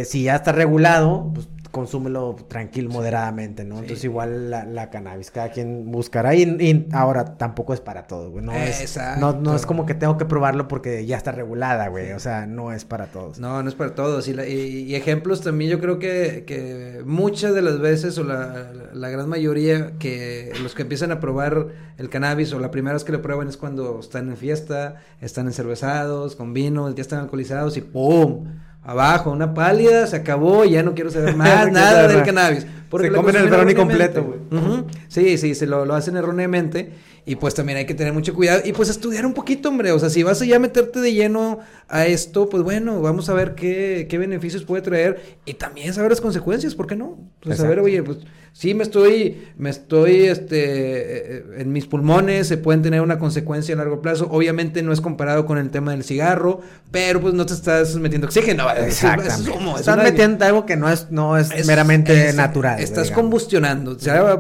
si 0.06 0.24
ya 0.24 0.36
está 0.36 0.52
regulado, 0.52 1.32
pues 1.34 1.48
consúmelo 1.72 2.36
tranquilo, 2.48 2.90
moderadamente, 2.90 3.64
¿no? 3.64 3.76
Entonces 3.80 4.04
igual 4.04 4.52
la, 4.52 4.90
cannabis, 4.90 5.32
cada 5.32 5.50
quien 5.52 5.90
buscará 5.90 6.36
y, 6.36 6.88
ahora 6.92 7.38
tampoco 7.38 7.74
es 7.74 7.80
para 7.80 8.04
todos, 8.08 8.30
güey. 8.30 8.44
No 8.44 8.52
es, 8.54 9.00
no, 9.18 9.34
no, 9.34 9.56
es 9.56 9.66
como 9.66 9.86
que 9.86 9.94
tengo 9.94 10.18
que 10.18 10.26
probarlo 10.26 10.68
porque 10.68 11.06
ya 11.06 11.18
está 11.18 11.32
regulada, 11.32 11.88
güey. 11.88 12.12
O 12.12 12.20
sea, 12.20 12.46
no 12.46 12.74
es 12.74 12.86
para 12.86 13.08
todos. 13.08 13.40
No, 13.40 13.64
no 13.64 13.70
es 13.70 13.76
para 13.76 13.96
todos. 13.96 14.28
Y, 14.28 14.34
y, 14.34 14.96
ejemplos 14.96 15.42
también 15.42 15.72
yo 15.72 15.80
creo 15.80 15.98
que, 15.98 16.44
que 16.46 17.02
muchas 17.06 17.56
de 17.56 17.62
las 17.62 17.80
veces 17.80 18.18
o 18.18 18.24
la, 18.24 18.72
la, 18.94 19.10
gran 19.10 19.30
mayoría 19.30 19.94
que 19.98 20.52
los 20.62 20.76
que 20.76 20.82
empiezan 20.82 21.12
a 21.12 21.20
probar 21.20 21.68
el 21.98 22.10
cannabis 22.10 22.54
o 22.54 22.60
la 22.60 22.72
primera 22.72 22.94
vez 22.94 23.04
que 23.04 23.12
lo 23.12 23.22
prueban 23.22 23.48
es 23.48 23.58
cuando 23.58 24.00
están 24.00 24.30
en 24.30 24.38
fiesta, 24.38 24.96
están 25.22 25.48
encervezados, 25.48 26.36
con 26.36 26.54
vino, 26.54 26.94
ya 26.94 27.02
están 27.02 27.20
alcoholizados 27.20 27.78
y 27.78 27.82
¡pum! 27.82 28.46
Abajo, 28.84 29.32
una 29.32 29.54
pálida, 29.54 30.08
se 30.08 30.18
acabó, 30.18 30.66
ya 30.66 30.84
no 30.84 30.94
quiero 30.94 31.10
saber 31.12 31.36
más 31.38 31.72
nada 31.72 32.08
del 32.08 32.24
nada. 32.24 32.66
Cannabis. 33.00 33.12
Se 33.12 33.24
comen 33.24 33.36
el 33.36 33.50
brownie 33.50 33.76
completo, 33.76 34.24
güey. 34.24 34.84
Sí, 35.08 35.38
sí, 35.38 35.56
se 35.56 35.68
lo, 35.68 35.86
lo 35.86 35.94
hacen 35.94 36.16
erróneamente 36.18 36.92
y 37.26 37.36
pues 37.36 37.54
también 37.54 37.78
hay 37.78 37.86
que 37.86 37.94
tener 37.94 38.14
mucho 38.14 38.34
cuidado 38.34 38.62
y 38.66 38.74
pues 38.74 38.90
estudiar 38.90 39.26
un 39.28 39.34
poquito, 39.34 39.70
hombre, 39.70 39.92
o 39.92 40.00
sea, 40.00 40.10
si 40.10 40.24
vas 40.24 40.42
a 40.42 40.46
ya 40.46 40.58
meterte 40.58 41.00
de 41.00 41.14
lleno 41.14 41.60
a 41.88 42.06
esto, 42.08 42.50
pues 42.50 42.64
bueno, 42.64 43.00
vamos 43.02 43.30
a 43.30 43.34
ver 43.34 43.54
qué, 43.54 44.08
qué 44.10 44.18
beneficios 44.18 44.64
puede 44.64 44.82
traer 44.82 45.38
y 45.46 45.54
también 45.54 45.94
saber 45.94 46.10
las 46.12 46.20
consecuencias, 46.22 46.74
¿por 46.74 46.88
qué 46.88 46.96
no? 46.96 47.20
Pues 47.42 47.58
saber, 47.58 47.78
Exacto. 47.80 47.86
oye, 47.86 48.02
pues 48.04 48.18
sí 48.54 48.74
me 48.74 48.84
estoy, 48.84 49.44
me 49.58 49.70
estoy, 49.70 50.26
este, 50.26 51.38
eh, 51.38 51.44
en 51.60 51.72
mis 51.72 51.86
pulmones 51.86 52.48
se 52.48 52.58
pueden 52.58 52.82
tener 52.82 53.02
una 53.02 53.20
consecuencia 53.20 53.76
a 53.76 53.78
largo 53.78 54.02
plazo, 54.02 54.28
obviamente 54.32 54.82
no 54.82 54.92
es 54.92 55.00
comparado 55.00 55.46
con 55.46 55.58
el 55.60 55.70
tema 55.70 55.92
del 55.92 56.04
cigarro, 56.04 56.62
pero 56.92 57.22
pues 57.22 57.34
no 57.36 57.46
te 57.46 57.54
estás 57.54 57.96
metiendo 57.98 58.26
oxígeno, 58.28 58.68
es- 58.72 59.04
es- 59.04 59.04
es 59.04 59.26
es 59.40 59.48
Estás 59.80 59.94
una- 59.96 60.04
metiendo 60.04 60.44
algo 60.46 60.66
que 60.66 60.76
no 60.76 60.90
es, 60.90 61.12
no 61.12 61.38
es, 61.38 61.52
meramente 61.68 62.34
natural. 62.34 62.81
Estás 62.84 63.06
digamos. 63.06 63.24
combustionando, 63.24 64.00
sea 64.00 64.38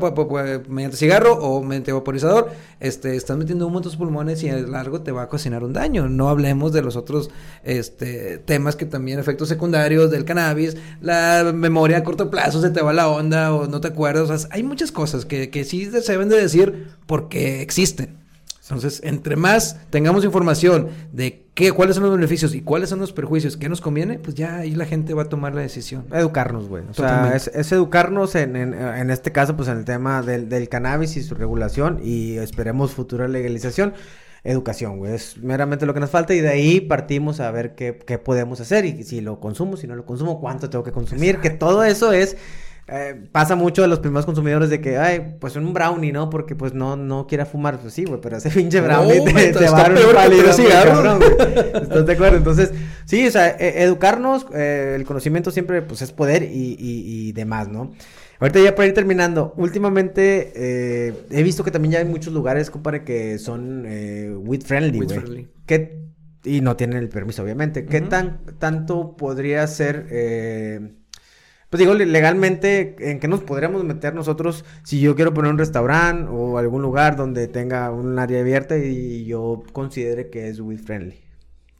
mediante 0.68 0.98
cigarro 0.98 1.34
o 1.34 1.62
mediante 1.64 1.92
vaporizador, 1.92 2.50
este, 2.80 3.16
estás 3.16 3.38
metiendo 3.38 3.68
humo 3.68 3.80
en 3.80 3.84
tus 3.84 3.96
pulmones 3.96 4.44
y 4.44 4.50
a 4.50 4.58
largo 4.58 5.02
te 5.02 5.12
va 5.12 5.24
a 5.24 5.26
ocasionar 5.26 5.64
un 5.64 5.74
daño. 5.74 6.10
No 6.10 6.30
hablemos 6.30 6.74
de 6.74 6.82
los 6.82 6.96
otros 6.96 7.30
este, 7.64 8.38
temas 8.40 8.76
que 8.76 8.86
también 8.86 9.20
efectos 9.20 9.50
secundarios 9.50 10.12
del 10.12 10.26
cannabis, 10.26 10.78
la 11.02 11.52
memoria 11.54 11.98
a 11.98 12.04
corto 12.04 12.30
plazo 12.30 12.62
se 12.62 12.70
te 12.70 12.82
va 12.82 12.94
la 12.94 13.10
onda 13.10 13.54
o 13.54 13.68
no 13.68 13.82
te 13.82 13.90
acuerdas. 13.90 14.30
O 14.30 14.38
sea, 14.38 14.50
hay 14.52 14.64
muchas 14.64 14.92
cosas 14.92 15.26
que, 15.26 15.50
que 15.50 15.64
sí 15.64 15.86
se 15.86 16.12
deben 16.12 16.30
de 16.30 16.38
decir 16.38 16.88
porque 17.06 17.62
existen. 17.62 18.21
Entonces, 18.72 19.02
entre 19.04 19.36
más 19.36 19.78
tengamos 19.90 20.24
información 20.24 20.88
de 21.12 21.46
qué, 21.54 21.72
cuáles 21.74 21.96
son 21.96 22.06
los 22.06 22.16
beneficios 22.16 22.56
y 22.56 22.62
cuáles 22.62 22.90
son 22.90 23.00
los 23.00 23.12
perjuicios 23.12 23.58
que 23.58 23.68
nos 23.68 23.82
conviene, 23.82 24.18
pues 24.18 24.36
ya 24.36 24.58
ahí 24.58 24.76
la 24.76 24.86
gente 24.86 25.14
va 25.14 25.24
a 25.24 25.30
tomar 25.30 25.54
la 25.54 25.62
decisión. 25.62 26.06
Educarnos, 26.12 26.70
güey. 26.70 26.84
O 26.90 26.94
sea, 26.94 27.08
Totalmente. 27.08 27.38
es, 27.38 27.48
es 27.54 27.72
educarnos 27.74 28.36
en, 28.36 28.56
en, 28.56 28.74
en 28.74 29.12
este 29.12 29.32
caso, 29.32 29.58
pues 29.58 29.68
en 29.68 29.78
el 29.78 29.86
tema 29.86 30.22
del, 30.22 30.48
del 30.48 30.70
cannabis 30.70 31.18
y 31.18 31.24
su 31.24 31.36
regulación 31.36 32.00
y 32.02 32.38
esperemos 32.38 32.92
futura 32.92 33.28
legalización. 33.28 33.94
Educación, 34.44 34.98
güey. 34.98 35.14
Es 35.14 35.38
meramente 35.38 35.86
lo 35.86 35.94
que 35.94 36.00
nos 36.00 36.10
falta 36.10 36.34
y 36.34 36.40
de 36.40 36.50
ahí 36.50 36.82
partimos 36.82 37.40
a 37.40 37.52
ver 37.52 37.76
qué, 37.76 38.00
qué 38.08 38.18
podemos 38.18 38.60
hacer 38.62 38.86
y 38.86 39.04
si 39.04 39.22
lo 39.22 39.40
consumo, 39.40 39.78
si 39.78 39.86
no 39.86 39.96
lo 39.96 40.06
consumo, 40.06 40.40
cuánto 40.40 40.70
tengo 40.70 40.84
que 40.84 40.92
consumir. 40.92 41.40
Que 41.40 41.50
todo 41.50 41.84
eso 41.84 42.14
es... 42.14 42.38
eh, 42.94 43.30
pasa 43.32 43.56
mucho 43.56 43.84
a 43.84 43.88
los 43.88 44.00
primeros 44.00 44.26
consumidores 44.26 44.70
de 44.70 44.82
que, 44.82 44.98
ay, 44.98 45.38
pues 45.40 45.56
un 45.56 45.74
brownie, 45.74 46.12
¿no? 46.12 46.30
Porque 46.30 46.56
pues 46.56 46.74
no, 46.74 46.98
no 46.98 47.26
quiera 47.26 47.46
fumar. 47.46 47.80
Pues 47.80 47.94
sí, 47.94 48.04
güey, 48.04 48.20
pero 48.20 48.36
ese 48.38 48.50
pinche 48.50 48.82
brownie 48.82 49.20
No, 49.20 49.24
te, 49.24 49.34
va 49.70 49.86
a 49.86 49.90
dar 49.90 49.92
un 49.94 49.98
cabrón, 50.70 51.20
güey. 51.20 51.32
¿Estás 51.84 52.06
de 52.06 52.14
acuerdo? 52.14 52.38
Entonces, 52.38 52.74
sí, 53.06 53.26
o 53.26 53.32
sea, 53.32 53.50
e- 53.58 53.84
educarnos, 53.84 54.46
eh, 54.54 54.94
el 54.98 55.06
conocimiento 55.06 55.52
siempre 55.52 55.82
pues 55.82 56.02
es 56.02 56.12
poder 56.12 56.44
y, 56.44 56.76
y, 56.78 57.28
y 57.30 57.32
demás, 57.32 57.70
¿no? 57.70 57.92
Ahorita 58.40 58.60
ya 58.60 58.76
para 58.76 58.88
ir 58.88 58.94
terminando, 58.96 59.54
últimamente 59.56 60.52
eh, 60.56 61.14
he 61.30 61.44
visto 61.44 61.64
que 61.64 61.70
también 61.72 61.92
ya 61.94 62.00
hay 62.00 62.06
muchos 62.06 62.34
lugares, 62.34 62.70
compadre, 62.72 63.04
que 63.04 63.38
son 63.38 63.84
eh, 63.88 64.34
weed 64.36 64.64
friendly, 64.64 65.00
Weed 65.00 65.08
güey. 65.08 65.20
friendly. 65.20 65.48
¿Qué- 65.66 66.02
Y 66.44 66.62
no 66.62 66.76
tienen 66.76 66.98
el 66.98 67.08
permiso, 67.08 67.44
obviamente. 67.44 67.86
¿Qué 67.86 68.02
tan 68.02 68.40
tanto 68.60 69.16
podría 69.16 69.66
ser... 69.68 70.08
eh, 71.72 71.78
pues 71.78 71.80
digo, 71.80 71.94
le- 71.94 72.06
legalmente, 72.06 72.96
¿en 73.00 73.20
qué 73.20 73.28
nos 73.28 73.42
podríamos 73.42 73.84
meter 73.84 74.14
nosotros 74.14 74.66
si 74.84 75.00
yo 75.00 75.16
quiero 75.16 75.34
poner 75.34 75.52
un 75.52 75.58
restaurante 75.58 76.30
o 76.30 76.58
algún 76.58 76.82
lugar 76.82 77.16
donde 77.16 77.48
tenga 77.48 77.90
un 77.92 78.20
área 78.20 78.42
abierta 78.42 78.78
y 78.78 79.26
yo 79.26 79.64
considere 79.74 80.30
que 80.30 80.50
es 80.50 80.60
weed 80.60 80.80
friendly? 80.80 81.22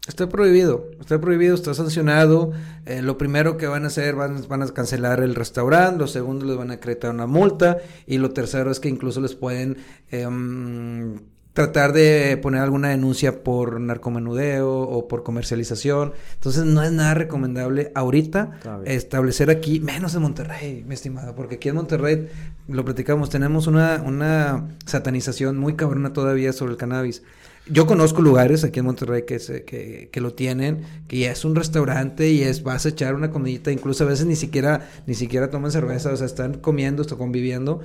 Está 0.08 0.28
prohibido, 0.28 0.88
está 1.00 1.22
prohibido, 1.22 1.54
está 1.54 1.76
sancionado. 1.76 2.52
Eh, 2.88 3.04
lo 3.04 3.20
primero 3.20 3.58
que 3.58 3.68
van 3.68 3.84
a 3.84 3.88
hacer, 3.88 4.16
van, 4.16 4.42
van 4.50 4.64
a 4.64 4.68
cancelar 4.70 5.20
el 5.22 5.36
restaurante, 5.36 6.00
lo 6.00 6.08
segundo 6.08 6.46
les 6.46 6.58
van 6.58 6.72
a 6.72 6.76
acreditar 6.76 7.14
una 7.14 7.28
multa 7.28 7.78
y 8.08 8.18
lo 8.18 8.32
tercero 8.32 8.72
es 8.72 8.80
que 8.80 8.90
incluso 8.90 9.22
les 9.22 9.36
pueden 9.36 9.78
em, 10.10 11.20
tratar 11.54 11.92
de 11.92 12.38
poner 12.42 12.62
alguna 12.62 12.90
denuncia 12.90 13.44
por 13.44 13.80
narcomenudeo 13.80 14.72
o 14.72 15.08
por 15.08 15.24
comercialización. 15.24 16.14
Entonces 16.36 16.66
no 16.66 16.82
es 16.82 16.92
nada 16.92 17.14
recomendable 17.14 17.92
ahorita 17.96 18.60
establecer 18.86 19.50
aquí, 19.50 19.80
menos 19.80 20.16
en 20.16 20.22
Monterrey, 20.22 20.84
mi 20.88 20.94
estimado, 20.94 21.36
porque 21.36 21.56
aquí 21.56 21.70
en 21.70 21.76
Monterrey, 21.76 22.28
lo 22.68 22.86
platicamos, 22.86 23.30
tenemos 23.30 23.68
una, 23.68 24.02
una 24.06 24.68
satanización 24.86 25.58
muy 25.58 25.76
cabrona 25.76 26.14
todavía 26.14 26.54
sobre 26.54 26.72
el 26.74 26.78
cannabis. 26.78 27.24
Yo 27.68 27.86
conozco 27.86 28.24
lugares 28.24 28.64
aquí 28.64 28.80
en 28.80 28.86
Monterrey 28.86 29.24
que, 29.24 29.38
se, 29.38 29.64
que, 29.66 30.10
que 30.12 30.20
lo 30.20 30.34
tienen, 30.34 30.82
que 31.08 31.20
ya 31.20 31.32
es 31.32 31.46
un 31.46 31.56
restaurante 31.56 32.32
y 32.32 32.42
es 32.42 32.64
vas 32.64 32.86
a 32.86 32.90
echar 32.90 33.14
una 33.14 33.30
comidita, 33.30 33.72
incluso 33.72 34.04
a 34.04 34.08
veces 34.08 34.26
ni 34.26 34.36
siquiera 34.36 34.90
ni 35.06 35.14
siquiera 35.14 35.52
toman 35.52 35.72
cerveza, 35.72 36.12
o 36.12 36.18
sea, 36.18 36.26
están 36.26 36.56
comiendo, 36.56 37.04
están 37.04 37.20
conviviendo, 37.20 37.82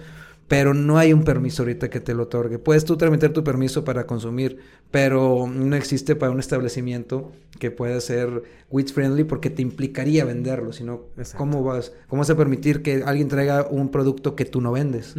pero 0.49 0.75
no 0.75 0.99
hay 0.99 1.13
un 1.13 1.25
permiso 1.25 1.63
ahorita 1.63 1.91
que 1.91 2.01
te 2.01 2.15
lo 2.15 2.25
otorgue. 2.25 2.59
Puedes 2.59 2.85
tú 2.85 2.97
tramitar 2.97 3.31
tu 3.31 3.43
permiso 3.43 3.85
para 3.85 4.07
consumir, 4.07 4.59
pero 4.91 5.49
no 5.53 5.75
existe 5.75 6.15
para 6.15 6.31
un 6.31 6.39
establecimiento 6.39 7.33
que 7.59 7.71
pueda 7.71 8.01
ser 8.01 8.45
weed 8.71 8.89
friendly 8.89 9.25
porque 9.25 9.51
te 9.51 9.63
implicaría 9.63 10.25
venderlo, 10.25 10.73
sino 10.73 11.07
Exacto. 11.17 11.39
cómo 11.39 11.65
vas 11.65 11.93
cómo 12.09 12.21
vas 12.21 12.31
a 12.31 12.37
permitir 12.37 12.83
que 12.83 13.03
alguien 13.05 13.29
traiga 13.29 13.67
un 13.69 13.91
producto 13.91 14.37
que 14.37 14.45
tú 14.45 14.61
no 14.61 14.73
vendes. 14.73 15.15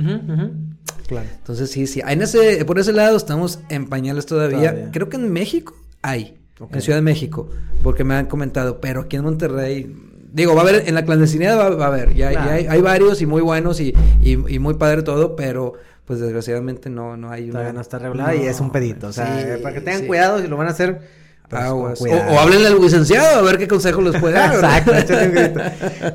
Claro. 1.08 1.28
Entonces 1.38 1.72
sí, 1.72 1.88
sí, 1.88 2.02
en 2.06 2.22
ese, 2.22 2.64
por 2.66 2.80
ese 2.80 2.94
lado 2.94 3.18
estamos 3.18 3.60
en 3.70 3.88
pañales 3.88 4.26
todavía. 4.26 4.72
Todavía. 4.72 4.92
Creo 4.92 5.10
que 5.10 5.18
en 5.18 5.32
México 5.32 5.76
hay, 6.02 6.38
en 6.72 6.82
Ciudad 6.82 6.98
de 6.98 7.04
México, 7.04 7.50
porque 7.84 8.04
me 8.04 8.16
han 8.16 8.28
comentado, 8.28 8.80
pero 8.80 9.02
aquí 9.02 9.18
en 9.18 9.24
Monterrey, 9.24 9.96
digo, 10.38 10.56
va 10.56 10.62
a 10.62 10.64
haber, 10.64 10.84
en 10.88 10.96
la 10.96 11.04
clandestinidad 11.04 11.58
va, 11.58 11.70
va 11.72 11.86
a 11.86 11.88
haber, 11.90 12.14
ya, 12.14 12.30
Claro. 12.32 12.46
ya 12.48 12.54
hay, 12.54 12.68
hay 12.68 12.82
varios 12.82 13.22
y 13.22 13.26
muy 13.26 13.42
buenos 13.42 13.80
y, 13.82 13.94
y, 14.22 14.32
y 14.54 14.60
muy 14.60 14.76
padre 14.76 15.02
todo, 15.04 15.36
pero 15.36 15.74
pues 16.06 16.22
desgraciadamente 16.22 16.90
no, 16.90 17.18
no 17.18 17.30
hay 17.32 17.48
Todavía 17.50 17.72
una- 17.72 17.74
no 17.78 17.82
está 17.82 18.00
regulada 18.00 18.34
y 18.34 18.46
es 18.46 18.60
un 18.62 18.72
pedito. 18.72 19.08
O 19.08 19.12
sea, 19.12 19.26
sí, 19.42 19.62
para 19.62 19.76
que 19.76 19.82
tengan 19.82 20.02
sí. 20.02 20.08
cuidado 20.08 20.40
si 20.42 20.48
lo 20.48 20.56
van 20.56 20.68
a 20.68 20.72
hacer. 20.72 21.02
pues, 21.50 21.62
Aguas. 21.62 22.02
O, 22.02 22.06
o 22.06 22.40
háblenle 22.40 22.68
al 22.68 22.80
licenciado 22.82 23.40
a 23.40 23.42
ver 23.42 23.58
qué 23.58 23.68
consejo 23.68 24.00
les 24.02 24.16
puede 24.22 24.36
dar. 24.36 24.54
Exacto, 24.56 24.92
un 25.14 25.32
grito. 25.32 25.60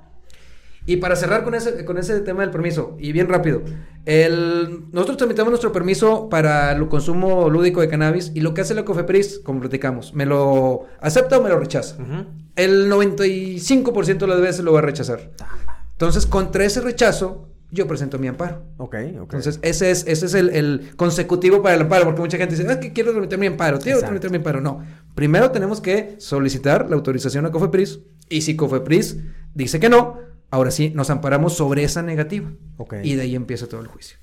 Y 0.86 0.98
para 0.98 1.16
cerrar 1.16 1.44
con 1.44 1.56
ese, 1.56 1.86
con 1.86 1.98
ese 1.98 2.20
tema 2.22 2.42
del 2.42 2.52
permiso, 2.52 2.98
y 3.00 3.14
bien 3.14 3.30
rápido, 3.30 3.62
el, 4.06 4.84
nosotros 4.92 5.18
tramitamos 5.18 5.50
nuestro 5.50 5.72
permiso 5.72 6.28
para 6.28 6.74
el 6.74 6.88
consumo 6.90 7.50
lúdico 7.50 7.80
de 7.80 7.88
cannabis 7.88 8.32
y 8.36 8.42
lo 8.42 8.54
que 8.54 8.62
hace 8.62 8.74
la 8.74 8.84
COFEPRIS, 8.84 9.40
como 9.40 9.62
platicamos, 9.62 10.14
me 10.14 10.26
lo 10.26 10.86
acepta 11.00 11.38
o 11.38 11.44
me 11.44 11.50
lo 11.50 11.58
rechaza. 11.58 11.96
El 12.58 12.92
95% 12.92 14.18
de 14.18 14.28
las 14.28 14.42
veces 14.42 14.66
lo 14.66 14.74
va 14.74 14.80
a 14.80 14.82
rechazar. 14.82 15.32
Entonces, 15.94 16.26
contra 16.26 16.66
ese 16.66 16.82
rechazo, 16.82 17.48
yo 17.72 17.88
presento 17.88 18.20
mi 18.20 18.28
amparo. 18.28 18.64
Ok, 18.78 18.96
ok. 19.22 19.34
Entonces, 19.34 19.60
ese 19.62 19.90
es, 19.90 20.06
ese 20.06 20.26
es 20.26 20.34
el, 20.34 20.50
el 20.50 20.96
consecutivo 20.98 21.64
para 21.64 21.76
el 21.76 21.82
amparo, 21.82 22.04
porque 22.06 22.22
mucha 22.22 22.38
gente 22.38 22.56
dice, 22.56 22.70
es 22.70 22.78
que 22.78 22.92
quiero 22.92 23.14
tramitar 23.14 23.40
mi 23.40 23.48
amparo, 23.48 23.80
quiero 23.80 24.00
tramitar 24.00 24.30
mi 24.30 24.38
amparo. 24.38 24.60
No, 24.60 24.84
primero 25.16 25.50
tenemos 25.52 25.80
que 25.80 26.16
solicitar 26.20 26.90
la 26.90 26.98
autorización 26.98 27.46
a 27.46 27.52
COFEPRIS, 27.52 28.02
y 28.30 28.42
si 28.42 28.58
COFEPRIS 28.58 29.18
dice 29.56 29.80
que 29.80 29.90
no, 29.90 30.20
ahora 30.54 30.70
sí 30.72 30.92
nos 30.94 31.10
amparamos 31.10 31.56
sobre 31.58 31.84
esa 31.84 32.02
negativa. 32.04 32.50
Ok. 32.78 32.96
Y 33.04 33.16
de 33.16 33.24
ahí 33.24 33.36
empieza 33.36 33.68
todo 33.68 33.82
el 33.82 33.88
juicio. 33.88 34.18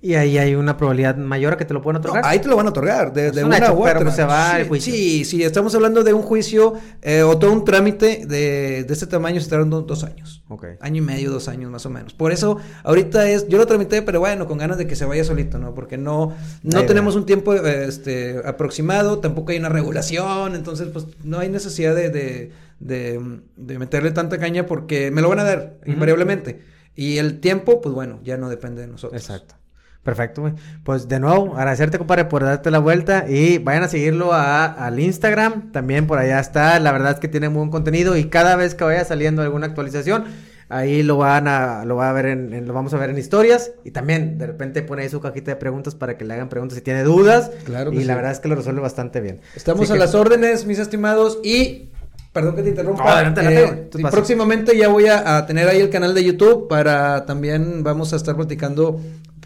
Y 0.00 0.14
ahí 0.14 0.38
hay 0.38 0.54
una 0.54 0.76
probabilidad 0.76 1.16
mayor 1.16 1.54
a 1.54 1.56
que 1.56 1.64
te 1.64 1.74
lo 1.74 1.82
puedan 1.82 1.98
otorgar. 2.00 2.24
ahí 2.24 2.38
te 2.38 2.46
lo 2.46 2.54
van 2.54 2.66
a 2.66 2.70
otorgar, 2.70 3.12
de, 3.12 3.32
de 3.32 3.40
un 3.42 3.48
una 3.48 3.58
hecho, 3.58 3.74
u 3.74 3.82
pero 3.82 3.98
otra. 3.98 4.04
pues 4.04 4.14
se 4.14 4.22
va 4.24 4.52
sí, 4.52 4.60
el 4.60 4.68
juicio. 4.68 4.92
Sí, 4.94 5.24
sí, 5.24 5.42
estamos 5.42 5.74
hablando 5.74 6.04
de 6.04 6.12
un 6.12 6.22
juicio 6.22 6.74
eh, 7.02 7.22
o 7.24 7.36
todo 7.36 7.52
un 7.52 7.64
trámite 7.64 8.24
de, 8.24 8.84
de 8.84 8.92
este 8.92 9.08
tamaño, 9.08 9.40
se 9.40 9.50
dando 9.56 9.82
dos 9.82 10.04
años. 10.04 10.44
Ok. 10.48 10.66
Año 10.80 10.98
y 10.98 11.04
medio, 11.04 11.32
dos 11.32 11.48
años 11.48 11.68
más 11.72 11.84
o 11.84 11.90
menos. 11.90 12.14
Por 12.14 12.30
eso, 12.30 12.58
ahorita 12.84 13.28
es, 13.28 13.48
yo 13.48 13.58
lo 13.58 13.66
tramité, 13.66 14.02
pero 14.02 14.20
bueno, 14.20 14.46
con 14.46 14.58
ganas 14.58 14.78
de 14.78 14.86
que 14.86 14.94
se 14.94 15.04
vaya 15.04 15.24
solito, 15.24 15.58
¿no? 15.58 15.74
Porque 15.74 15.98
no, 15.98 16.32
no 16.62 16.78
Ahí 16.78 16.86
tenemos 16.86 17.16
va. 17.16 17.18
un 17.20 17.26
tiempo 17.26 17.54
eh, 17.54 17.86
este, 17.88 18.40
aproximado, 18.44 19.18
tampoco 19.18 19.50
hay 19.50 19.58
una 19.58 19.68
regulación, 19.68 20.54
entonces 20.54 20.88
pues 20.92 21.06
no 21.24 21.40
hay 21.40 21.48
necesidad 21.48 21.96
de, 21.96 22.10
de, 22.10 22.52
de- 22.80 23.40
de 23.56 23.78
meterle 23.78 24.10
tanta 24.12 24.38
caña 24.38 24.66
porque 24.66 25.10
me 25.10 25.20
lo 25.22 25.28
van 25.28 25.40
a 25.40 25.44
dar, 25.44 25.78
invariablemente. 25.86 26.60
Y 26.94 27.18
el 27.18 27.40
tiempo, 27.40 27.80
pues 27.80 27.94
bueno, 27.94 28.20
ya 28.24 28.36
no 28.36 28.48
depende 28.48 28.80
de 28.82 28.88
nosotros. 28.88 29.20
Exacto. 29.20 29.54
Perfecto, 30.02 30.40
güey. 30.40 30.54
Pues 30.84 31.06
de 31.06 31.20
nuevo, 31.20 31.54
agradecerte, 31.56 31.98
compadre, 31.98 32.24
por 32.24 32.42
darte 32.42 32.70
la 32.70 32.78
vuelta. 32.78 33.26
Y 33.28 33.58
vayan 33.58 33.82
a 33.82 33.88
seguirlo 33.88 34.32
a- 34.32 34.64
al 34.64 34.98
Instagram. 35.00 35.70
También 35.70 36.06
por 36.06 36.18
allá 36.18 36.40
está. 36.40 36.78
La 36.80 36.92
verdad 36.92 37.12
es 37.12 37.18
que 37.20 37.28
tiene 37.28 37.48
muy 37.50 37.58
buen 37.58 37.70
contenido. 37.70 38.16
Y 38.16 38.24
cada 38.24 38.56
vez 38.56 38.74
que 38.74 38.84
vaya 38.84 39.04
saliendo 39.04 39.42
alguna 39.42 39.66
actualización, 39.66 40.24
ahí 40.70 41.02
lo 41.02 41.18
van 41.18 41.46
a, 41.46 41.84
lo 41.84 41.96
va 41.96 42.08
a 42.08 42.12
ver 42.14 42.26
en, 42.26 42.54
en- 42.54 42.66
lo 42.66 42.72
vamos 42.72 42.94
a 42.94 42.96
ver 42.98 43.10
en 43.10 43.18
historias. 43.18 43.72
Y 43.84 43.90
también 43.90 44.38
de 44.38 44.46
repente 44.46 44.82
pone 44.82 45.02
ahí 45.02 45.08
su 45.10 45.20
cajita 45.20 45.50
de 45.50 45.56
preguntas 45.56 45.94
para 45.94 46.16
que 46.16 46.24
le 46.24 46.32
hagan 46.34 46.48
preguntas 46.48 46.76
si 46.78 46.82
tiene 46.82 47.02
dudas. 47.02 47.50
Claro 47.64 47.90
que 47.90 47.98
Y 47.98 48.00
sí. 48.00 48.06
la 48.06 48.14
verdad 48.14 48.32
es 48.32 48.40
que 48.40 48.48
lo 48.48 48.54
resuelve 48.54 48.80
bastante 48.80 49.20
bien. 49.20 49.40
Estamos 49.56 49.82
Así 49.82 49.92
a 49.92 49.94
que- 49.96 50.00
las 50.00 50.14
órdenes, 50.14 50.64
mis 50.64 50.78
estimados, 50.78 51.38
y 51.44 51.90
perdón 52.32 52.56
que 52.56 52.62
te 52.62 52.68
interrumpa. 52.70 53.04
No, 53.04 53.10
adelante, 53.10 53.40
adelante, 53.40 53.98
eh, 53.98 54.06
próximamente 54.10 54.76
ya 54.76 54.88
voy 54.88 55.06
a, 55.06 55.36
a 55.38 55.46
tener 55.46 55.68
ahí 55.68 55.80
el 55.80 55.90
canal 55.90 56.14
de 56.14 56.24
YouTube 56.24 56.68
para 56.68 57.24
también 57.26 57.82
vamos 57.82 58.12
a 58.12 58.16
estar 58.16 58.36
platicando 58.36 59.00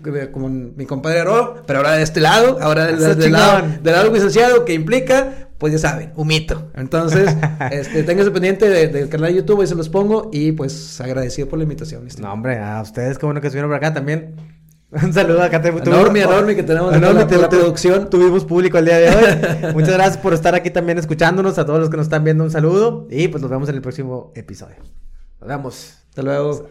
eh, 0.04 0.28
con 0.32 0.76
mi 0.76 0.84
compadre 0.84 1.20
Aro, 1.20 1.62
pero 1.66 1.78
ahora 1.78 1.92
de 1.92 2.02
este 2.02 2.20
lado, 2.20 2.58
ahora 2.60 2.86
del, 2.86 3.00
lado, 3.32 3.66
del 3.82 3.92
lado 3.94 4.12
licenciado, 4.12 4.64
que 4.64 4.74
implica, 4.74 5.48
pues 5.58 5.72
ya 5.72 5.78
saben, 5.78 6.12
un 6.16 6.26
mito. 6.26 6.70
Entonces, 6.74 7.34
este, 7.70 8.02
ténganse 8.02 8.32
pendiente 8.32 8.68
de- 8.68 8.88
del 8.88 9.08
canal 9.08 9.28
de 9.30 9.36
YouTube, 9.38 9.60
ahí 9.60 9.66
se 9.68 9.76
los 9.76 9.88
pongo, 9.88 10.28
y 10.32 10.50
pues 10.52 11.00
agradecido 11.00 11.48
por 11.48 11.58
la 11.60 11.62
invitación. 11.62 12.06
No, 12.20 12.32
hombre, 12.32 12.58
a 12.58 12.82
ustedes, 12.82 13.16
qué 13.16 13.26
bueno 13.26 13.40
que 13.40 13.46
estuvieron 13.46 13.70
por 13.70 13.76
acá 13.76 13.94
también. 13.94 14.34
Un 14.92 15.12
saludo 15.12 15.42
acá. 15.42 15.60
te- 15.62 15.68
Enorme, 15.68 16.20
enorme 16.20 16.54
que 16.54 16.62
tenemos 16.62 16.94
Enorme, 16.94 17.20
la- 17.20 17.26
te- 17.26 17.38
la 17.38 17.48
te- 17.48 17.56
producción. 17.56 18.10
Tuvimos 18.10 18.44
público 18.44 18.76
el 18.76 18.84
día 18.84 18.98
de 18.98 19.08
hoy. 19.08 19.72
Muchas 19.74 19.94
gracias 19.94 20.18
por 20.18 20.34
estar 20.34 20.54
aquí 20.54 20.70
también 20.70 20.98
escuchándonos. 20.98 21.58
A 21.58 21.64
todos 21.64 21.80
los 21.80 21.88
que 21.88 21.96
nos 21.96 22.06
están 22.06 22.24
viendo, 22.24 22.44
un 22.44 22.50
saludo. 22.50 23.06
Y 23.10 23.28
pues 23.28 23.40
nos 23.40 23.50
vemos 23.50 23.68
en 23.70 23.76
el 23.76 23.80
próximo 23.82 24.32
episodio. 24.34 24.76
Nos 25.40 25.48
vemos. 25.48 25.94
Hasta 26.10 26.22
luego. 26.22 26.68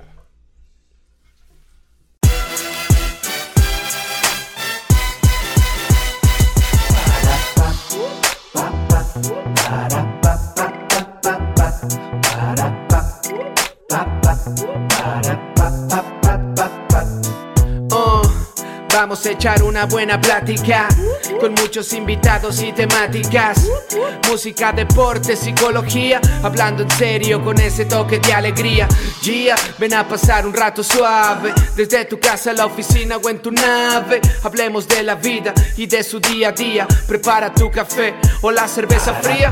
Oh, 15.04 15.51
vamos 19.02 19.26
a 19.26 19.32
echar 19.32 19.64
una 19.64 19.86
buena 19.86 20.22
plática 20.22 20.88
con 21.40 21.56
muchos 21.56 21.92
invitados 21.94 22.62
y 22.62 22.72
temáticas. 22.72 23.68
Música, 24.30 24.72
deporte, 24.72 25.36
psicología, 25.36 26.22
hablando 26.44 26.84
en 26.84 26.92
serio 26.92 27.44
con 27.44 27.60
ese 27.60 27.86
toque 27.86 28.20
de 28.20 28.32
alegría. 28.32 28.88
Gia, 29.24 29.56
ven 29.80 29.96
a 29.96 30.08
pasar 30.08 30.46
un 30.46 30.54
rato 30.54 30.84
suave, 30.84 31.52
desde 31.76 32.06
tu 32.06 32.20
casa 32.20 32.52
a 32.52 32.54
la 32.54 32.68
oficina 32.68 33.18
o 33.18 33.28
en 33.28 33.40
tu 33.40 33.50
nave. 33.50 34.22
Hablemos 34.44 34.88
de 34.88 35.02
la 35.02 35.16
vida 35.16 35.52
y 35.78 35.88
de 35.88 36.04
su 36.04 36.20
día 36.20 36.50
a 36.50 36.52
día. 36.52 36.88
Prepara 37.08 37.52
tu 37.52 37.72
café 37.72 38.14
o 38.44 38.52
la 38.52 38.68
cerveza 38.68 39.16
fría. 39.16 39.52